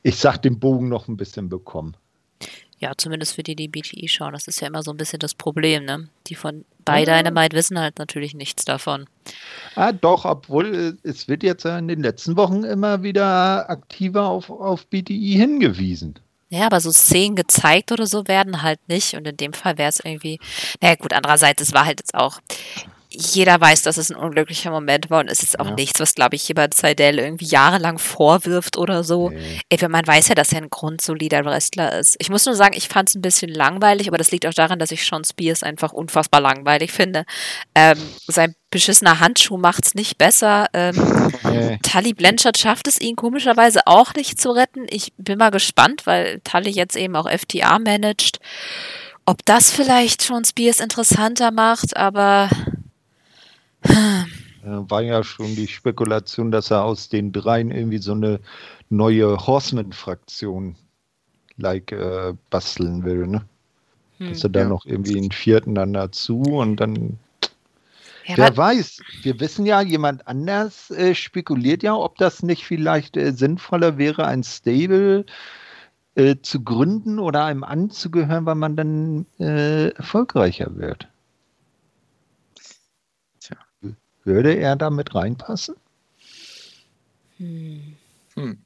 ich 0.02 0.18
sag 0.18 0.42
den 0.42 0.60
Bogen 0.60 0.90
noch 0.90 1.08
ein 1.08 1.18
bisschen 1.18 1.50
bekommen. 1.50 1.96
Ja, 2.80 2.92
zumindest 2.98 3.36
für 3.36 3.44
die, 3.44 3.56
die 3.56 3.68
BTI 3.68 4.08
schauen. 4.08 4.34
Das 4.34 4.48
ist 4.48 4.60
ja 4.60 4.68
immer 4.68 4.84
so 4.84 4.92
ein 4.92 4.98
bisschen 4.98 5.20
das 5.20 5.34
Problem, 5.34 5.86
ne? 5.86 6.10
Die 6.28 6.36
von 6.36 6.66
bei 6.84 7.04
ja. 7.04 7.18
Dynamite 7.18 7.56
wissen 7.56 7.80
halt 7.80 8.00
natürlich 8.00 8.34
nichts 8.34 8.66
davon. 8.66 9.06
Ah, 9.76 9.94
doch, 9.94 10.26
obwohl 10.26 10.98
äh, 11.04 11.08
es 11.08 11.28
wird 11.28 11.44
jetzt 11.44 11.66
in 11.66 11.88
den 11.88 12.02
letzten 12.02 12.36
Wochen 12.36 12.64
immer 12.64 13.02
wieder 13.04 13.70
aktiver 13.70 14.28
auf, 14.28 14.50
auf 14.50 14.88
BTI 14.88 15.36
hingewiesen. 15.38 16.20
Ja, 16.50 16.68
aber 16.68 16.80
so 16.80 16.92
Szenen 16.92 17.36
gezeigt 17.36 17.92
oder 17.92 18.06
so 18.06 18.28
werden 18.28 18.62
halt 18.62 18.80
nicht. 18.88 19.16
Und 19.16 19.28
in 19.28 19.38
dem 19.38 19.54
Fall 19.54 19.78
wäre 19.78 19.90
es 19.90 20.00
irgendwie. 20.00 20.40
Naja, 20.82 20.96
gut, 20.96 21.14
andererseits, 21.14 21.62
es 21.62 21.74
war 21.74 21.86
halt 21.86 22.00
jetzt 22.00 22.14
auch 22.14 22.40
jeder 23.18 23.60
weiß, 23.60 23.84
dass 23.84 23.98
es 23.98 24.12
ein 24.12 24.18
unglücklicher 24.18 24.72
Moment 24.72 25.10
war 25.10 25.20
und 25.22 25.30
es 25.30 25.44
ist 25.44 25.60
auch 25.60 25.68
ja. 25.68 25.76
nichts, 25.76 26.00
was, 26.00 26.16
glaube 26.16 26.36
ich, 26.36 26.48
jemand 26.48 26.74
Seidel 26.74 27.20
irgendwie 27.20 27.46
jahrelang 27.46 27.98
vorwirft 27.98 28.78
oder 28.78 29.04
so. 29.04 29.30
Nee. 29.30 29.60
Ey, 29.70 29.88
man 29.88 30.06
weiß 30.06 30.30
ja, 30.30 30.36
dass 30.36 30.52
er 30.52 30.62
ein 30.62 30.70
grundsolider 30.70 31.46
Wrestler 31.46 31.98
ist. 31.98 32.16
Ich 32.20 32.30
muss 32.30 32.46
nur 32.46 32.56
sagen, 32.56 32.76
ich 32.76 32.88
fand 32.88 33.10
es 33.10 33.16
ein 33.16 33.22
bisschen 33.22 33.50
langweilig, 33.50 34.08
aber 34.08 34.18
das 34.18 34.32
liegt 34.32 34.46
auch 34.46 34.54
daran, 34.54 34.80
dass 34.80 34.92
ich 34.92 35.06
Sean 35.06 35.24
Spears 35.24 35.64
einfach 35.64 35.94
unfassbar 35.94 36.42
langweilig 36.42 36.92
finde. 36.92 37.26
Ähm, 37.74 37.98
sein 38.28 38.56
beschissener 38.72 39.20
Handschuh 39.20 39.58
macht 39.58 39.86
es 39.86 39.96
nicht 39.96 40.18
besser. 40.18 40.68
Ähm, 40.74 41.32
nee. 41.44 41.80
Tully 41.82 42.14
Blanchard 42.14 42.58
schafft 42.58 42.88
es, 42.88 43.00
ihn 43.00 43.16
komischerweise 43.16 43.82
auch 43.86 44.14
nicht 44.16 44.42
zu 44.42 44.52
retten. 44.52 44.86
Ich 44.90 45.14
bin 45.18 45.38
mal 45.38 45.52
gespannt, 45.52 46.06
weil 46.06 46.42
Tully 46.42 46.72
jetzt 46.72 46.96
eben 46.96 47.16
auch 47.16 47.30
FTA 47.30 47.80
managt. 47.80 48.40
Ob 49.26 49.44
das 49.46 49.72
vielleicht 49.72 50.22
Sean 50.22 50.46
Spears 50.46 50.80
interessanter 50.80 51.52
macht, 51.52 51.98
aber 51.98 52.50
war 54.64 55.02
ja 55.02 55.24
schon 55.24 55.56
die 55.56 55.68
Spekulation, 55.68 56.52
dass 56.52 56.72
er 56.72 56.84
aus 56.84 57.10
den 57.10 57.32
dreien 57.32 57.72
irgendwie 57.72 58.00
so 58.00 58.14
eine 58.14 58.40
neue 58.90 59.38
Horseman-Fraktion 59.38 60.76
like 61.58 61.92
äh, 61.92 62.34
basteln 62.50 63.04
will, 63.04 63.28
ne? 63.28 63.46
Hm, 64.18 64.30
dass 64.30 64.44
er 64.44 64.50
da 64.50 64.62
ja. 64.62 64.68
noch 64.68 64.86
irgendwie 64.86 65.18
einen 65.18 65.32
vierten 65.32 65.76
dann 65.76 65.94
dazu 65.94 66.42
und 66.42 66.78
dann 66.78 67.18
ja, 68.28 68.38
Wer 68.38 68.58
weiß, 68.58 69.02
wir 69.22 69.40
wissen 69.40 69.68
ja, 69.68 69.82
jemand 69.82 70.28
anders 70.28 70.90
äh, 70.90 71.14
spekuliert 71.14 71.84
ja, 71.84 71.96
ob 71.96 72.18
das 72.18 72.42
nicht 72.42 72.66
vielleicht 72.66 73.18
äh, 73.18 73.32
sinnvoller 73.34 74.00
wäre, 74.00 74.26
ein 74.26 74.44
Stable 74.44 75.26
äh, 76.16 76.38
zu 76.42 76.64
gründen 76.64 77.20
oder 77.20 77.46
einem 77.46 77.64
anzugehören, 77.64 78.48
weil 78.48 78.56
man 78.56 78.76
dann 78.76 79.26
äh, 79.40 79.90
erfolgreicher 79.90 80.76
wird. 80.76 81.08
Würde 84.26 84.54
er 84.56 84.76
da 84.76 84.90
mit 84.90 85.14
reinpassen? 85.14 85.76
Hm. 87.38 87.96
Hm. 88.34 88.66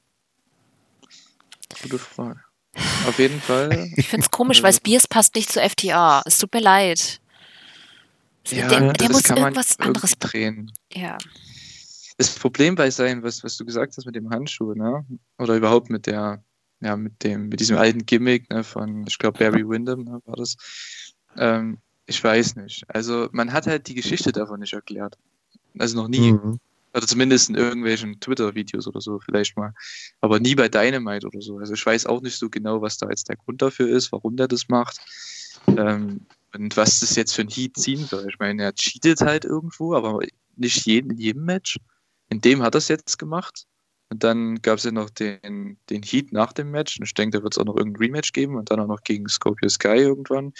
Gute 1.82 1.98
Frage. 1.98 2.40
Auf 3.06 3.18
jeden 3.18 3.40
Fall. 3.40 3.90
Ich 3.96 4.08
finde 4.08 4.24
es 4.24 4.30
komisch, 4.30 4.62
weil 4.62 4.72
Spears 4.72 5.06
passt 5.06 5.34
nicht 5.34 5.52
zu 5.52 5.60
FTA. 5.60 6.22
Es 6.24 6.38
tut 6.38 6.52
mir 6.54 6.60
leid. 6.60 7.20
Ja, 8.48 8.68
der, 8.68 8.92
der 8.94 9.10
muss 9.10 9.28
irgendwas 9.28 9.78
anderes 9.78 10.18
drehen. 10.18 10.72
Ja. 10.92 11.18
Das 12.16 12.38
Problem 12.38 12.74
bei 12.74 12.90
sein, 12.90 13.22
was, 13.22 13.44
was 13.44 13.56
du 13.56 13.64
gesagt 13.64 13.96
hast 13.96 14.06
mit 14.06 14.14
dem 14.14 14.30
Handschuh, 14.30 14.74
ne? 14.74 15.04
Oder 15.38 15.56
überhaupt 15.56 15.90
mit 15.90 16.06
der, 16.06 16.42
ja, 16.80 16.96
mit 16.96 17.22
dem, 17.22 17.48
mit 17.48 17.60
diesem 17.60 17.76
alten 17.76 18.06
Gimmick, 18.06 18.50
ne, 18.50 18.64
von, 18.64 19.04
ich 19.06 19.18
glaube, 19.18 19.38
Barry 19.38 19.68
Windham 19.68 20.04
ne, 20.04 20.20
war 20.24 20.36
das. 20.36 20.56
Ähm, 21.36 21.78
ich 22.06 22.22
weiß 22.22 22.56
nicht. 22.56 22.84
Also 22.88 23.28
man 23.32 23.52
hat 23.52 23.66
halt 23.66 23.86
die 23.88 23.94
Geschichte 23.94 24.32
davon 24.32 24.60
nicht 24.60 24.72
erklärt. 24.72 25.16
Also 25.78 25.96
noch 25.96 26.08
nie. 26.08 26.32
Mhm. 26.32 26.58
Oder 26.92 27.06
zumindest 27.06 27.50
in 27.50 27.54
irgendwelchen 27.54 28.18
Twitter-Videos 28.18 28.88
oder 28.88 29.00
so 29.00 29.20
vielleicht 29.20 29.56
mal. 29.56 29.72
Aber 30.20 30.40
nie 30.40 30.56
bei 30.56 30.68
Dynamite 30.68 31.26
oder 31.26 31.40
so. 31.40 31.58
Also 31.58 31.74
ich 31.74 31.86
weiß 31.86 32.06
auch 32.06 32.20
nicht 32.20 32.36
so 32.36 32.50
genau, 32.50 32.82
was 32.82 32.98
da 32.98 33.08
jetzt 33.08 33.28
der 33.28 33.36
Grund 33.36 33.62
dafür 33.62 33.88
ist, 33.88 34.10
warum 34.10 34.36
der 34.36 34.48
das 34.48 34.68
macht. 34.68 34.98
Ähm, 35.68 36.26
und 36.52 36.76
was 36.76 36.98
das 37.00 37.14
jetzt 37.14 37.34
für 37.34 37.42
ein 37.42 37.48
Heat 37.48 37.76
ziehen 37.76 38.04
soll. 38.04 38.26
Ich 38.28 38.38
meine, 38.40 38.64
er 38.64 38.74
cheatet 38.74 39.20
halt 39.20 39.44
irgendwo, 39.44 39.94
aber 39.94 40.18
nicht 40.56 40.84
jeden, 40.84 41.12
in 41.12 41.18
jedem 41.18 41.44
Match. 41.44 41.78
In 42.28 42.40
dem 42.40 42.62
hat 42.62 42.74
er 42.74 42.78
es 42.78 42.88
jetzt 42.88 43.18
gemacht. 43.18 43.66
Und 44.08 44.24
dann 44.24 44.60
gab 44.60 44.78
es 44.78 44.84
ja 44.84 44.90
noch 44.90 45.10
den, 45.10 45.78
den 45.88 46.02
Heat 46.02 46.32
nach 46.32 46.52
dem 46.52 46.72
Match. 46.72 46.98
Und 46.98 47.06
ich 47.06 47.14
denke, 47.14 47.38
da 47.38 47.44
wird 47.44 47.54
es 47.54 47.58
auch 47.58 47.64
noch 47.64 47.76
irgendein 47.76 48.02
Rematch 48.02 48.32
geben 48.32 48.56
und 48.56 48.70
dann 48.70 48.80
auch 48.80 48.88
noch 48.88 49.02
gegen 49.02 49.28
Scorpio 49.28 49.68
Sky 49.68 49.98
irgendwann. 49.98 50.52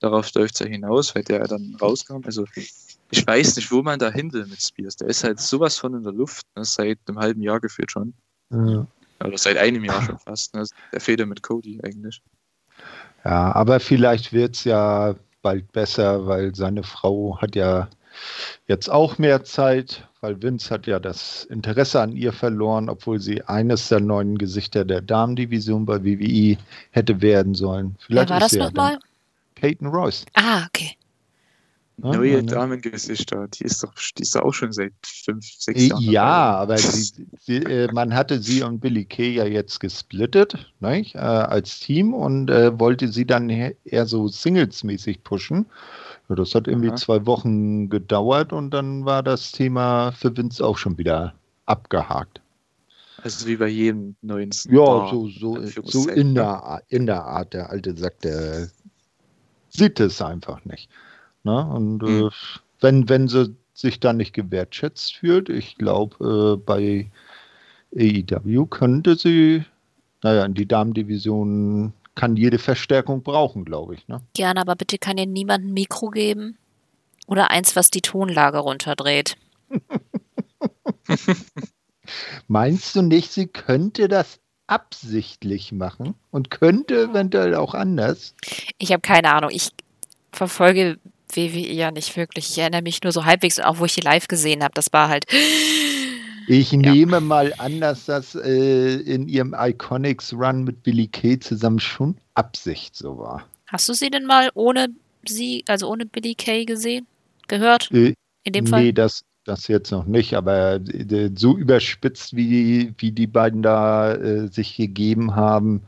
Darauf 0.00 0.32
läuft 0.34 0.54
es 0.54 0.60
ja 0.60 0.66
hinaus, 0.66 1.14
weil 1.14 1.24
der 1.24 1.46
dann 1.46 1.76
rauskam. 1.80 2.20
Also 2.24 2.44
ich 3.10 3.26
weiß 3.26 3.56
nicht, 3.56 3.70
wo 3.70 3.82
man 3.82 3.98
da 3.98 4.10
hin 4.10 4.32
will 4.32 4.46
mit 4.46 4.62
Spears. 4.62 4.96
Der 4.96 5.08
ist 5.08 5.24
halt 5.24 5.40
sowas 5.40 5.78
von 5.78 5.94
in 5.94 6.02
der 6.02 6.12
Luft, 6.12 6.46
ne, 6.56 6.64
seit 6.64 6.98
einem 7.06 7.18
halben 7.18 7.42
Jahr 7.42 7.60
gefühlt 7.60 7.90
schon. 7.90 8.14
Ja. 8.50 8.86
Oder 9.22 9.38
seit 9.38 9.58
einem 9.58 9.84
Jahr 9.84 10.02
schon 10.02 10.18
fast. 10.18 10.54
Ne. 10.54 10.64
Der 10.92 11.00
fehlt 11.00 11.20
ja 11.20 11.26
mit 11.26 11.42
Cody 11.42 11.80
eigentlich. 11.82 12.22
Ja, 13.24 13.54
aber 13.54 13.80
vielleicht 13.80 14.32
wird 14.32 14.56
es 14.56 14.64
ja 14.64 15.14
bald 15.42 15.70
besser, 15.72 16.26
weil 16.26 16.54
seine 16.54 16.82
Frau 16.82 17.38
hat 17.40 17.54
ja 17.54 17.88
jetzt 18.66 18.88
auch 18.90 19.18
mehr 19.18 19.44
Zeit, 19.44 20.08
weil 20.20 20.42
Vince 20.42 20.70
hat 20.70 20.86
ja 20.86 20.98
das 20.98 21.44
Interesse 21.44 22.00
an 22.00 22.12
ihr 22.12 22.32
verloren, 22.32 22.88
obwohl 22.88 23.20
sie 23.20 23.42
eines 23.42 23.88
der 23.88 24.00
neuen 24.00 24.38
Gesichter 24.38 24.84
der 24.84 25.00
Damendivision 25.02 25.84
bei 25.84 26.02
WWE 26.04 26.56
hätte 26.90 27.20
werden 27.20 27.54
sollen. 27.54 27.96
Vielleicht 28.00 28.30
Wer 28.30 28.34
war 28.34 28.40
das 28.40 28.52
nochmal? 28.52 28.98
Peyton 29.60 29.88
Royce. 29.88 30.24
Ah, 30.34 30.66
okay. 30.66 30.96
Ne? 32.02 32.16
Neue 32.16 32.42
Damengesichter, 32.42 33.46
die 33.48 33.64
ist 33.64 33.82
doch, 33.82 33.92
die 34.16 34.22
ist 34.22 34.34
doch 34.34 34.42
auch 34.42 34.54
schon 34.54 34.72
seit 34.72 34.92
fünf, 35.04 35.44
sechs 35.58 35.88
Jahren. 35.88 36.02
Ja, 36.02 36.52
dabei. 36.52 36.62
aber 36.62 36.78
sie, 36.78 37.26
sie, 37.40 37.56
äh, 37.56 37.92
man 37.92 38.14
hatte 38.14 38.40
sie 38.40 38.62
und 38.62 38.80
Billy 38.80 39.04
Kay 39.04 39.34
ja 39.34 39.44
jetzt 39.44 39.80
gesplittet 39.80 40.72
nicht, 40.80 41.14
äh, 41.14 41.18
als 41.18 41.78
Team 41.80 42.14
und 42.14 42.48
äh, 42.48 42.78
wollte 42.78 43.08
sie 43.08 43.26
dann 43.26 43.50
eher 43.50 44.06
so 44.06 44.28
Singles-mäßig 44.28 45.22
pushen. 45.24 45.66
Ja, 46.30 46.36
das 46.36 46.54
hat 46.54 46.68
irgendwie 46.68 46.88
Aha. 46.88 46.96
zwei 46.96 47.26
Wochen 47.26 47.90
gedauert 47.90 48.54
und 48.54 48.70
dann 48.70 49.04
war 49.04 49.22
das 49.22 49.52
Thema 49.52 50.12
für 50.12 50.34
Vince 50.34 50.64
auch 50.64 50.78
schon 50.78 50.96
wieder 50.96 51.34
abgehakt. 51.66 52.40
Also 53.22 53.46
wie 53.46 53.56
bei 53.56 53.68
jedem 53.68 54.16
neuen 54.22 54.52
Star. 54.52 54.72
Ja, 54.72 55.10
so, 55.10 55.28
so, 55.28 55.58
so 55.84 56.08
in, 56.08 56.34
der, 56.34 56.82
in 56.88 57.04
der 57.04 57.22
Art. 57.22 57.52
Der 57.52 57.68
alte 57.68 57.94
sagt, 57.96 58.24
der 58.24 58.68
sieht 59.70 60.00
es 60.00 60.20
einfach 60.20 60.64
nicht. 60.64 60.90
Ne? 61.44 61.64
Und 61.66 62.02
mhm. 62.02 62.26
äh, 62.26 62.30
wenn, 62.80 63.08
wenn 63.08 63.28
sie 63.28 63.54
sich 63.72 64.00
da 64.00 64.12
nicht 64.12 64.34
gewertschätzt 64.34 65.16
fühlt, 65.16 65.48
ich 65.48 65.76
glaube, 65.76 66.56
äh, 66.58 66.62
bei 66.62 67.10
AEW 67.96 68.66
könnte 68.66 69.16
sie, 69.16 69.64
naja, 70.22 70.44
in 70.44 70.54
die 70.54 70.66
Damendivision 70.66 71.92
kann 72.14 72.36
jede 72.36 72.58
Verstärkung 72.58 73.22
brauchen, 73.22 73.64
glaube 73.64 73.94
ich. 73.94 74.06
Ne? 74.08 74.20
Gerne, 74.34 74.60
aber 74.60 74.76
bitte 74.76 74.98
kann 74.98 75.16
ihr 75.16 75.26
niemand 75.26 75.64
ein 75.64 75.72
Mikro 75.72 76.10
geben? 76.10 76.58
Oder 77.26 77.50
eins, 77.50 77.76
was 77.76 77.90
die 77.90 78.02
Tonlage 78.02 78.58
runterdreht. 78.58 79.36
Meinst 82.48 82.96
du 82.96 83.02
nicht, 83.02 83.30
sie 83.32 83.46
könnte 83.46 84.08
das 84.08 84.40
absichtlich 84.70 85.72
machen 85.72 86.14
und 86.30 86.50
könnte 86.50 87.02
eventuell 87.10 87.54
auch 87.54 87.74
anders? 87.74 88.34
Ich 88.78 88.92
habe 88.92 89.00
keine 89.00 89.32
Ahnung. 89.32 89.50
Ich 89.52 89.70
verfolge 90.32 90.98
WWE 91.34 91.72
ja 91.72 91.90
nicht 91.90 92.16
wirklich. 92.16 92.50
Ich 92.50 92.58
erinnere 92.58 92.82
mich 92.82 93.02
nur 93.02 93.12
so 93.12 93.24
halbwegs, 93.24 93.58
auch 93.58 93.78
wo 93.78 93.84
ich 93.84 93.94
die 93.94 94.00
live 94.00 94.28
gesehen 94.28 94.62
habe. 94.62 94.72
Das 94.74 94.92
war 94.92 95.08
halt. 95.08 95.26
Ich 96.48 96.72
ja. 96.72 96.78
nehme 96.78 97.20
mal 97.20 97.54
an, 97.58 97.80
dass 97.80 98.06
das 98.06 98.34
äh, 98.34 98.94
in 98.94 99.28
ihrem 99.28 99.54
Iconics 99.56 100.32
Run 100.32 100.64
mit 100.64 100.82
Billy 100.82 101.06
Kay 101.06 101.38
zusammen 101.38 101.78
schon 101.78 102.16
Absicht 102.34 102.96
so 102.96 103.18
war. 103.18 103.46
Hast 103.68 103.88
du 103.88 103.92
sie 103.92 104.10
denn 104.10 104.26
mal 104.26 104.50
ohne 104.54 104.88
sie, 105.24 105.62
also 105.68 105.88
ohne 105.88 106.06
Billy 106.06 106.34
Kay 106.34 106.64
gesehen? 106.64 107.06
Gehört? 107.46 107.92
Äh, 107.92 108.14
in 108.42 108.52
dem 108.52 108.66
Fall? 108.66 108.82
Nee, 108.82 108.92
das, 108.92 109.22
das 109.44 109.68
jetzt 109.68 109.90
noch 109.90 110.06
nicht, 110.06 110.34
aber 110.34 110.74
äh, 110.74 111.30
so 111.34 111.56
überspitzt, 111.56 112.36
wie, 112.36 112.94
wie 112.98 113.12
die 113.12 113.26
beiden 113.26 113.62
da 113.62 114.14
äh, 114.14 114.48
sich 114.48 114.76
gegeben 114.76 115.34
haben, 115.34 115.82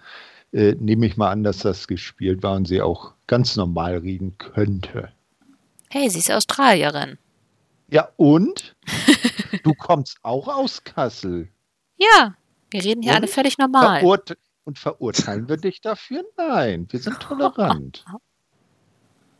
äh, 0.52 0.74
nehme 0.78 1.06
ich 1.06 1.16
mal 1.16 1.30
an, 1.30 1.44
dass 1.44 1.58
das 1.58 1.86
gespielt 1.88 2.42
war 2.42 2.56
und 2.56 2.66
sie 2.66 2.82
auch 2.82 3.12
ganz 3.26 3.56
normal 3.56 3.98
reden 3.98 4.36
könnte. 4.38 5.12
Hey, 5.88 6.08
sie 6.10 6.18
ist 6.20 6.30
Australierin. 6.30 7.18
Ja, 7.90 8.08
und? 8.16 8.74
du 9.64 9.74
kommst 9.74 10.18
auch 10.22 10.48
aus 10.48 10.82
Kassel. 10.84 11.48
Ja, 11.96 12.34
wir 12.70 12.82
reden 12.82 13.02
hier 13.02 13.12
und? 13.12 13.18
alle 13.18 13.28
völlig 13.28 13.58
normal. 13.58 14.00
Verurte 14.00 14.38
und 14.64 14.78
verurteilen 14.78 15.48
wir 15.48 15.56
dich 15.56 15.80
dafür? 15.80 16.24
Nein, 16.36 16.86
wir 16.90 17.00
sind 17.00 17.20
tolerant. 17.20 18.04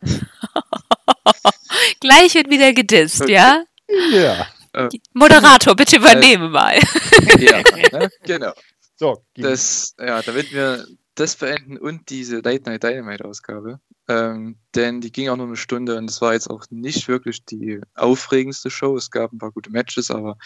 Gleich 2.01 2.35
wird 2.35 2.51
wieder 2.51 2.73
gedisst, 2.73 3.29
ja? 3.29 3.65
Ja. 4.13 4.47
Äh, 4.73 4.89
Moderator, 5.13 5.77
bitte 5.77 5.97
übernehme 5.97 6.47
äh, 6.47 6.49
mal. 6.49 6.79
ja, 7.39 7.63
ne? 7.93 8.11
genau. 8.23 8.53
So, 8.97 9.25
das, 9.35 9.95
ja, 9.99 10.23
damit 10.23 10.53
wir 10.53 10.87
das 11.15 11.37
beenden 11.37 11.77
und 11.77 12.09
diese 12.09 12.37
Late 12.37 12.63
Night 12.65 12.83
Dynamite 12.85 13.25
Ausgabe, 13.25 13.81
Ähm, 14.09 14.57
denn 14.75 15.01
die 15.01 15.13
ging 15.13 15.29
auch 15.29 15.37
nur 15.37 15.47
eine 15.47 15.57
Stunde 15.57 15.97
und 15.97 16.09
es 16.09 16.21
war 16.21 16.33
jetzt 16.33 16.49
auch 16.49 16.65
nicht 16.71 17.07
wirklich 17.09 17.45
die 17.45 17.81
aufregendste 17.95 18.71
Show. 18.71 18.97
Es 18.97 19.11
gab 19.11 19.33
ein 19.33 19.39
paar 19.39 19.53
gute 19.53 19.71
Matches, 19.71 20.11
aber 20.11 20.39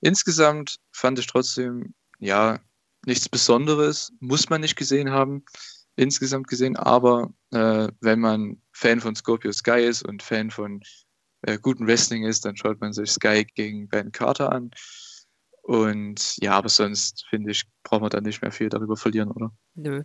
insgesamt 0.00 0.78
fand 0.92 1.18
ich 1.18 1.26
trotzdem, 1.26 1.94
ja, 2.18 2.60
nichts 3.06 3.28
Besonderes. 3.28 4.12
Muss 4.20 4.48
man 4.48 4.60
nicht 4.60 4.76
gesehen 4.76 5.10
haben, 5.10 5.44
insgesamt 5.96 6.48
gesehen. 6.48 6.76
Aber 6.76 7.32
äh, 7.52 7.88
wenn 8.00 8.20
man 8.20 8.62
Fan 8.72 9.00
von 9.00 9.14
Scorpio 9.14 9.52
Sky 9.52 9.84
ist 9.84 10.02
und 10.02 10.22
Fan 10.22 10.50
von 10.50 10.80
äh, 11.46 11.58
guten 11.60 11.86
Wrestling 11.86 12.24
ist, 12.24 12.44
dann 12.44 12.56
schaut 12.56 12.80
man 12.80 12.92
sich 12.92 13.10
Sky 13.10 13.44
gegen 13.54 13.88
Ben 13.88 14.12
Carter 14.12 14.52
an. 14.52 14.70
Und 15.62 16.36
ja, 16.42 16.52
aber 16.52 16.68
sonst 16.68 17.24
finde 17.30 17.50
ich, 17.50 17.64
braucht 17.82 18.02
man 18.02 18.10
da 18.10 18.20
nicht 18.20 18.42
mehr 18.42 18.52
viel 18.52 18.68
darüber 18.68 18.96
verlieren, 18.96 19.30
oder? 19.30 19.50
Nö. 19.74 20.02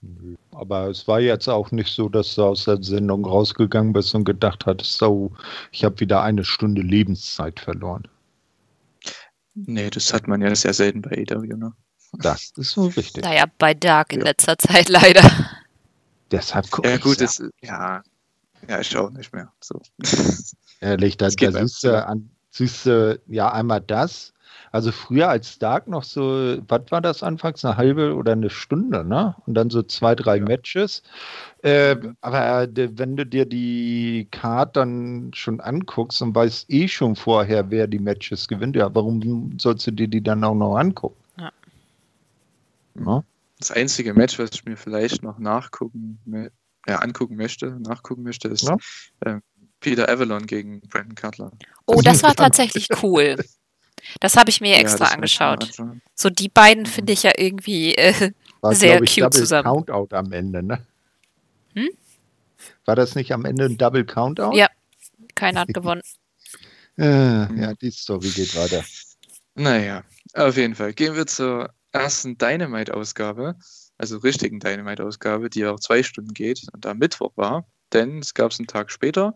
Nö. 0.00 0.36
Aber 0.52 0.88
es 0.88 1.06
war 1.06 1.20
jetzt 1.20 1.48
auch 1.48 1.70
nicht 1.70 1.92
so, 1.94 2.08
dass 2.08 2.34
du 2.34 2.44
aus 2.44 2.64
der 2.64 2.82
Sendung 2.82 3.26
rausgegangen 3.26 3.92
bist 3.92 4.14
und 4.14 4.24
gedacht 4.24 4.64
hattest, 4.64 4.96
so, 4.96 5.32
ich 5.72 5.84
habe 5.84 6.00
wieder 6.00 6.22
eine 6.22 6.44
Stunde 6.44 6.80
Lebenszeit 6.80 7.60
verloren. 7.60 8.08
Nee, 9.54 9.90
das 9.90 10.14
hat 10.14 10.26
man 10.26 10.40
ja 10.40 10.54
sehr 10.54 10.72
selten 10.72 11.02
bei 11.02 11.26
AW, 11.28 11.46
ne? 11.56 11.72
Das 12.14 12.52
ist 12.56 12.70
so 12.72 12.86
richtig. 12.86 13.22
Naja, 13.22 13.44
bei 13.58 13.74
Dark 13.74 14.12
in 14.12 14.20
ja. 14.20 14.26
letzter 14.26 14.56
Zeit 14.56 14.88
leider. 14.88 15.22
Deshalb 16.30 16.70
gucke 16.70 16.88
ja, 16.88 16.96
gut, 16.96 17.20
das, 17.20 17.42
ja. 17.60 18.02
Ja, 18.68 18.80
ich 18.80 18.96
auch 18.96 19.10
nicht 19.10 19.32
mehr. 19.32 19.52
So. 19.60 19.80
Ehrlich, 20.80 21.16
da, 21.16 21.28
da 21.28 21.52
siehst, 21.52 21.84
du 21.84 22.06
an, 22.06 22.30
siehst 22.50 22.86
du 22.86 23.20
ja 23.26 23.52
einmal 23.52 23.80
das. 23.80 24.32
Also 24.72 24.92
früher 24.92 25.28
als 25.28 25.58
Dark 25.58 25.88
noch 25.88 26.04
so, 26.04 26.58
was 26.68 26.82
war 26.90 27.00
das 27.00 27.22
anfangs, 27.22 27.64
eine 27.64 27.76
halbe 27.76 28.14
oder 28.14 28.32
eine 28.32 28.50
Stunde, 28.50 29.04
ne? 29.04 29.34
Und 29.46 29.54
dann 29.54 29.68
so 29.68 29.82
zwei, 29.82 30.14
drei 30.14 30.36
ja. 30.36 30.44
Matches. 30.44 31.02
Äh, 31.62 31.96
aber 32.20 32.68
wenn 32.72 33.16
du 33.16 33.26
dir 33.26 33.46
die 33.46 34.28
Card 34.30 34.76
dann 34.76 35.32
schon 35.34 35.60
anguckst 35.60 36.22
und 36.22 36.34
weißt 36.34 36.70
eh 36.70 36.86
schon 36.86 37.16
vorher, 37.16 37.70
wer 37.70 37.88
die 37.88 37.98
Matches 37.98 38.46
gewinnt, 38.46 38.76
ja, 38.76 38.94
warum 38.94 39.58
sollst 39.58 39.88
du 39.88 39.90
dir 39.90 40.08
die 40.08 40.22
dann 40.22 40.44
auch 40.44 40.54
noch 40.54 40.76
angucken? 40.76 41.16
Ja. 41.36 41.50
ja? 43.04 43.24
Das 43.58 43.72
einzige 43.72 44.14
Match, 44.14 44.38
was 44.38 44.50
ich 44.52 44.64
mir 44.64 44.76
vielleicht 44.76 45.22
noch 45.22 45.38
nachgucken, 45.38 46.18
ja, 46.86 46.96
angucken 46.96 47.36
möchte, 47.36 47.78
nachgucken 47.80 48.22
möchte, 48.22 48.48
ist 48.48 48.62
ja? 48.62 48.76
äh, 49.20 49.40
Peter 49.80 50.08
Avalon 50.08 50.46
gegen 50.46 50.80
Brandon 50.82 51.14
Cutler. 51.14 51.52
Oh, 51.86 52.00
das 52.02 52.22
war 52.22 52.34
tatsächlich 52.34 52.88
cool. 53.02 53.36
Das 54.20 54.36
habe 54.36 54.50
ich 54.50 54.60
mir 54.60 54.76
extra 54.76 55.06
ja, 55.06 55.12
angeschaut. 55.12 55.70
So 56.14 56.30
die 56.30 56.48
beiden 56.48 56.86
finde 56.86 57.12
ich 57.12 57.22
ja 57.22 57.32
irgendwie 57.36 57.94
äh, 57.94 58.32
war, 58.60 58.74
sehr 58.74 59.02
ich, 59.02 59.14
cute 59.14 59.24
Double 59.24 59.38
zusammen. 59.38 59.64
Countout 59.64 60.14
am 60.14 60.32
Ende, 60.32 60.62
ne? 60.62 60.86
Hm? 61.74 61.88
War 62.84 62.96
das 62.96 63.14
nicht 63.14 63.32
am 63.32 63.44
Ende 63.44 63.66
ein 63.66 63.78
Double 63.78 64.04
Countout? 64.04 64.54
Ja, 64.54 64.68
keiner 65.34 65.60
hat 65.60 65.68
gewonnen. 65.68 66.02
äh, 66.98 67.60
ja, 67.60 67.74
die 67.74 67.90
Story 67.90 68.28
geht 68.30 68.56
weiter. 68.56 68.84
Naja, 69.54 70.04
auf 70.34 70.56
jeden 70.56 70.74
Fall. 70.74 70.92
Gehen 70.92 71.14
wir 71.14 71.26
zur 71.26 71.72
ersten 71.92 72.38
Dynamite-Ausgabe, 72.38 73.56
also 74.00 74.18
richtigen 74.18 74.60
Dynamite-Ausgabe, 74.60 75.50
die 75.50 75.66
auch 75.66 75.78
zwei 75.78 76.02
Stunden 76.02 76.32
geht 76.32 76.66
und 76.72 76.84
da 76.84 76.94
Mittwoch 76.94 77.36
war, 77.36 77.66
denn 77.92 78.18
es 78.18 78.34
gab 78.34 78.50
es 78.50 78.58
einen 78.58 78.66
Tag 78.66 78.90
später. 78.90 79.34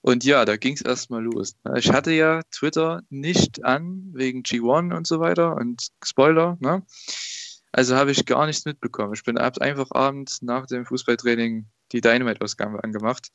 Und 0.00 0.24
ja, 0.24 0.44
da 0.44 0.56
ging 0.56 0.74
es 0.74 0.82
erstmal 0.82 1.24
los. 1.24 1.56
Ich 1.74 1.90
hatte 1.90 2.12
ja 2.12 2.42
Twitter 2.52 3.02
nicht 3.10 3.64
an 3.64 4.10
wegen 4.12 4.42
G1 4.42 4.94
und 4.96 5.06
so 5.06 5.18
weiter 5.18 5.56
und 5.56 5.88
Spoiler, 6.04 6.56
ne? 6.60 6.86
Also 7.72 7.96
habe 7.96 8.12
ich 8.12 8.24
gar 8.24 8.46
nichts 8.46 8.64
mitbekommen. 8.64 9.12
Ich 9.14 9.24
bin 9.24 9.36
einfach 9.36 9.88
abends 9.90 10.40
nach 10.40 10.66
dem 10.66 10.86
Fußballtraining 10.86 11.66
die 11.92 12.00
Dynamite-Ausgabe 12.00 12.82
angemacht 12.84 13.28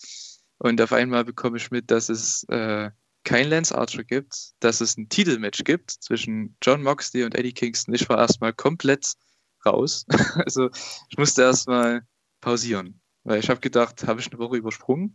und 0.58 0.82
auf 0.82 0.94
einmal 0.94 1.26
bekomme 1.26 1.58
ich 1.58 1.70
mit, 1.70 1.92
dass 1.92 2.08
es 2.08 2.44
äh, 2.48 2.92
kein 3.24 3.50
Lance 3.50 3.78
Archer 3.78 4.04
gibt, 4.04 4.54
dass 4.62 4.80
es 4.80 4.98
ein 4.98 5.10
Titelmatch 5.10 5.64
gibt 5.64 5.92
zwischen 5.92 6.56
John 6.62 6.82
Moxley 6.82 7.24
und 7.24 7.36
Eddie 7.36 7.54
Kingston. 7.54 7.94
Ich 7.94 8.08
war 8.10 8.18
erstmal 8.18 8.54
komplett 8.54 9.14
raus. 9.66 10.06
also 10.46 10.70
ich 11.10 11.18
musste 11.18 11.44
erstmal 11.44 12.02
pausieren, 12.42 13.00
weil 13.24 13.40
ich 13.40 13.50
habe 13.50 13.60
gedacht, 13.60 14.06
habe 14.08 14.20
ich 14.20 14.32
eine 14.32 14.40
Woche 14.40 14.58
übersprungen. 14.58 15.14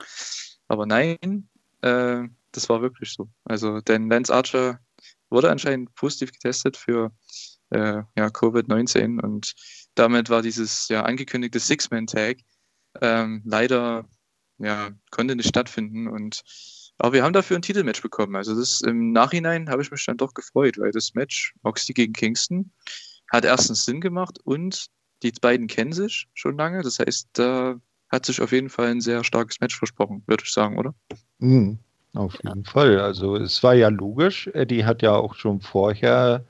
Aber 0.68 0.86
nein, 0.86 1.48
äh, 1.82 2.22
das 2.52 2.68
war 2.68 2.82
wirklich 2.82 3.12
so. 3.12 3.28
Also, 3.44 3.80
denn 3.80 4.08
Lance 4.08 4.34
Archer 4.34 4.80
wurde 5.30 5.50
anscheinend 5.50 5.94
positiv 5.94 6.32
getestet 6.32 6.76
für 6.76 7.12
äh, 7.70 8.02
ja, 8.16 8.26
Covid-19 8.26 9.20
und 9.20 9.54
damit 9.94 10.30
war 10.30 10.42
dieses 10.42 10.88
ja 10.88 11.02
angekündigte 11.02 11.58
Six-Man-Tag 11.58 12.38
ähm, 13.00 13.42
leider 13.44 14.08
ja, 14.58 14.90
konnte 15.10 15.36
nicht 15.36 15.48
stattfinden 15.48 16.08
und 16.08 16.42
aber 16.98 17.12
wir 17.12 17.22
haben 17.22 17.34
dafür 17.34 17.58
ein 17.58 17.62
Titelmatch 17.62 18.00
bekommen. 18.00 18.36
Also 18.36 18.58
das 18.58 18.80
im 18.80 19.12
Nachhinein 19.12 19.68
habe 19.68 19.82
ich 19.82 19.90
mich 19.90 20.06
dann 20.06 20.16
doch 20.16 20.32
gefreut, 20.32 20.78
weil 20.78 20.92
das 20.92 21.12
Match 21.12 21.54
Moxley 21.62 21.92
gegen 21.92 22.14
Kingston 22.14 22.70
hat 23.30 23.44
erstens 23.44 23.84
Sinn 23.84 24.00
gemacht 24.00 24.38
und 24.44 24.86
die 25.22 25.32
beiden 25.40 25.66
kennen 25.66 25.92
sich 25.92 26.28
schon 26.34 26.56
lange. 26.56 26.82
Das 26.82 26.98
heißt, 26.98 27.28
da 27.32 27.76
hat 28.08 28.26
sich 28.26 28.40
auf 28.40 28.52
jeden 28.52 28.68
Fall 28.68 28.88
ein 28.88 29.00
sehr 29.00 29.24
starkes 29.24 29.60
Match 29.60 29.76
versprochen, 29.76 30.22
würde 30.26 30.44
ich 30.44 30.52
sagen, 30.52 30.78
oder? 30.78 30.94
Mhm, 31.38 31.78
auf 32.14 32.34
jeden 32.44 32.64
ja. 32.64 32.70
Fall. 32.70 33.00
Also 33.00 33.36
es 33.36 33.62
war 33.62 33.74
ja 33.74 33.88
logisch. 33.88 34.48
Eddie 34.48 34.84
hat 34.84 35.02
ja 35.02 35.14
auch 35.14 35.34
schon 35.34 35.60
vorher, 35.60 36.44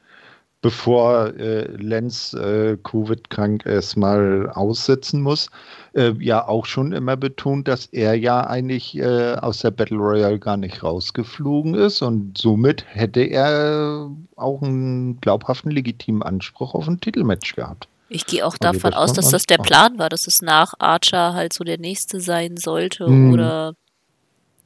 bevor 0.66 1.32
äh, 1.38 1.62
Lenz 1.76 2.34
äh, 2.34 2.76
Covid-krank 2.82 3.64
erstmal 3.66 4.50
aussetzen 4.50 5.22
muss, 5.22 5.48
äh, 5.94 6.12
ja 6.18 6.48
auch 6.48 6.66
schon 6.66 6.90
immer 6.90 7.16
betont, 7.16 7.68
dass 7.68 7.86
er 7.86 8.14
ja 8.14 8.44
eigentlich 8.44 8.96
äh, 8.96 9.34
aus 9.34 9.60
der 9.60 9.70
Battle 9.70 9.98
Royale 9.98 10.40
gar 10.40 10.56
nicht 10.56 10.82
rausgeflogen 10.82 11.74
ist 11.74 12.02
und 12.02 12.36
somit 12.36 12.84
hätte 12.88 13.20
er 13.20 14.10
auch 14.34 14.60
einen 14.60 15.20
glaubhaften, 15.20 15.70
legitimen 15.70 16.24
Anspruch 16.24 16.74
auf 16.74 16.88
ein 16.88 17.00
Titelmatch 17.00 17.54
gehabt. 17.54 17.86
Ich 18.08 18.26
gehe 18.26 18.44
auch 18.44 18.56
also 18.60 18.72
davon 18.72 18.90
das 18.90 18.98
aus, 18.98 19.12
dass 19.12 19.30
das 19.30 19.44
der 19.44 19.58
Plan 19.58 20.00
war, 20.00 20.08
dass 20.08 20.26
es 20.26 20.42
nach 20.42 20.74
Archer 20.80 21.32
halt 21.32 21.52
so 21.52 21.62
der 21.62 21.78
nächste 21.78 22.18
sein 22.18 22.56
sollte 22.56 23.06
hm. 23.06 23.32
oder 23.32 23.74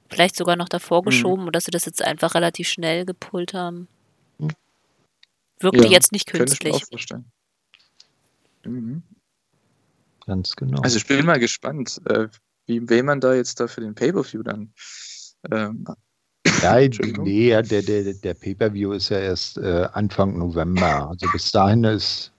vielleicht 0.08 0.36
sogar 0.36 0.56
noch 0.56 0.70
davor 0.70 1.00
hm. 1.00 1.04
geschoben 1.04 1.40
hm. 1.40 1.46
und 1.48 1.56
dass 1.56 1.66
sie 1.66 1.70
das 1.70 1.84
jetzt 1.84 2.02
einfach 2.02 2.34
relativ 2.34 2.68
schnell 2.68 3.04
gepult 3.04 3.52
haben. 3.52 3.86
Wirkte 5.60 5.84
ja, 5.84 5.90
jetzt 5.90 6.12
nicht 6.12 6.26
künstlich. 6.26 6.74
Ich 6.74 6.80
mir 6.80 6.84
auch 6.84 6.88
vorstellen. 6.88 7.32
Mhm. 8.64 9.02
Ganz 10.26 10.54
genau. 10.56 10.80
Also 10.82 10.96
ich 10.96 11.06
bin 11.06 11.24
mal 11.24 11.38
gespannt, 11.38 12.00
äh, 12.06 12.28
wie 12.66 12.88
wem 12.88 13.06
man 13.06 13.20
da 13.20 13.34
jetzt 13.34 13.60
da 13.60 13.66
für 13.66 13.80
den 13.80 13.94
Pay-Per-View 13.94 14.42
dann 14.42 14.72
ähm, 15.50 15.84
ja, 16.62 16.78
nee, 17.18 17.50
der, 17.62 17.82
der, 17.82 18.14
der 18.14 18.34
Pay-Per-View 18.34 18.92
ist 18.92 19.08
ja 19.08 19.18
erst 19.18 19.58
äh, 19.58 19.88
Anfang 19.92 20.38
November. 20.38 21.08
Also 21.08 21.26
bis 21.32 21.52
dahin 21.52 21.84
ist 21.84 22.32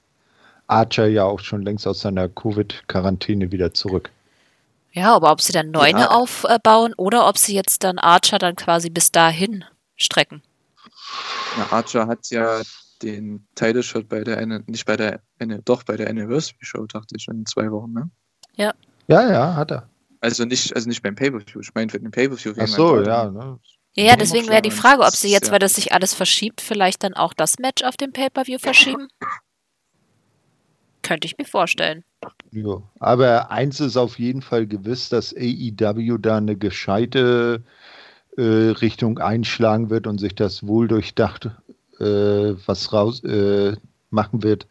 Archer 0.67 1.07
ja 1.07 1.23
auch 1.23 1.39
schon 1.39 1.63
längst 1.63 1.85
aus 1.87 2.01
seiner 2.01 2.29
Covid-Quarantäne 2.29 3.51
wieder 3.51 3.73
zurück. 3.73 4.09
Ja, 4.93 5.15
aber 5.15 5.31
ob 5.31 5.41
sie 5.41 5.53
dann 5.53 5.71
neue 5.71 5.91
ja. 5.91 6.09
aufbauen 6.09 6.93
oder 6.97 7.27
ob 7.27 7.37
sie 7.37 7.55
jetzt 7.55 7.83
dann 7.83 7.97
Archer 7.97 8.39
dann 8.39 8.55
quasi 8.55 8.89
bis 8.89 9.11
dahin 9.11 9.63
strecken. 9.95 10.41
Ja, 11.57 11.67
Archer 11.71 12.07
hat 12.07 12.29
ja 12.29 12.61
den 13.01 13.47
Title 13.55 13.83
Shot 13.83 14.09
bei 14.09 14.23
der 14.23 14.37
eine, 14.37 14.63
nicht 14.67 14.85
bei 14.85 14.97
der 14.97 15.21
eine, 15.39 15.61
doch 15.61 15.83
bei 15.83 15.97
der 15.97 16.09
Anniversary 16.09 16.57
Show, 16.61 16.85
dachte 16.85 17.15
ich, 17.17 17.27
in 17.27 17.45
zwei 17.45 17.71
Wochen, 17.71 17.93
ne? 17.93 18.09
Ja. 18.55 18.73
Ja, 19.07 19.29
ja, 19.29 19.55
hat 19.55 19.71
er. 19.71 19.89
Also 20.19 20.45
nicht, 20.45 20.75
also 20.75 20.87
nicht 20.87 21.01
beim 21.01 21.15
Pay-Per-View, 21.15 21.61
ich 21.61 21.73
meine 21.73 21.89
für 21.89 21.99
den 21.99 22.11
Pay-Per-View. 22.11 22.53
Ach 22.57 22.67
so, 22.67 23.01
ja. 23.01 23.29
Ne? 23.29 23.59
Ja, 23.95 24.05
ja, 24.05 24.15
deswegen 24.15 24.47
wäre 24.47 24.61
die 24.61 24.71
Frage, 24.71 25.01
ob 25.01 25.15
sie 25.15 25.31
jetzt, 25.31 25.47
ja. 25.47 25.53
weil 25.53 25.59
das 25.59 25.73
sich 25.73 25.91
alles 25.93 26.13
verschiebt, 26.13 26.61
vielleicht 26.61 27.03
dann 27.03 27.13
auch 27.13 27.33
das 27.33 27.59
Match 27.59 27.83
auf 27.83 27.97
dem 27.97 28.13
Pay-Per-View 28.13 28.59
verschieben? 28.59 29.07
Könnte 31.01 31.25
ich 31.25 31.37
mir 31.37 31.45
vorstellen. 31.45 32.03
Ja, 32.51 32.83
aber 32.99 33.51
eins 33.51 33.79
ist 33.79 33.97
auf 33.97 34.19
jeden 34.19 34.41
Fall 34.41 34.67
gewiss, 34.67 35.09
dass 35.09 35.35
AEW 35.35 36.17
da 36.19 36.37
eine 36.37 36.55
gescheite 36.55 37.63
äh, 38.37 38.41
Richtung 38.41 39.19
einschlagen 39.19 39.89
wird 39.89 40.07
und 40.07 40.19
sich 40.19 40.35
das 40.35 40.65
wohl 40.65 40.87
durchdacht 40.87 41.49
äh, 42.01 42.55
was 42.65 42.91
raus 42.91 43.23
äh, 43.23 43.75
machen 44.09 44.43
wird, 44.43 44.67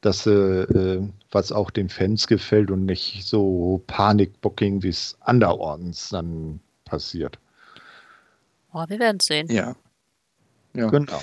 dass 0.00 0.26
äh, 0.26 1.00
was 1.30 1.52
auch 1.52 1.70
den 1.70 1.88
Fans 1.88 2.26
gefällt 2.26 2.70
und 2.70 2.86
nicht 2.86 3.24
so 3.24 3.82
Panikbooking, 3.86 4.82
wie 4.82 4.88
es 4.88 5.16
anderorts 5.20 6.10
dann 6.10 6.60
passiert. 6.84 7.38
Oh, 8.72 8.84
wir 8.88 8.98
werden 8.98 9.20
sehen. 9.20 9.48
Ja. 9.50 9.74
ja. 10.74 10.88
Genau. 10.88 11.20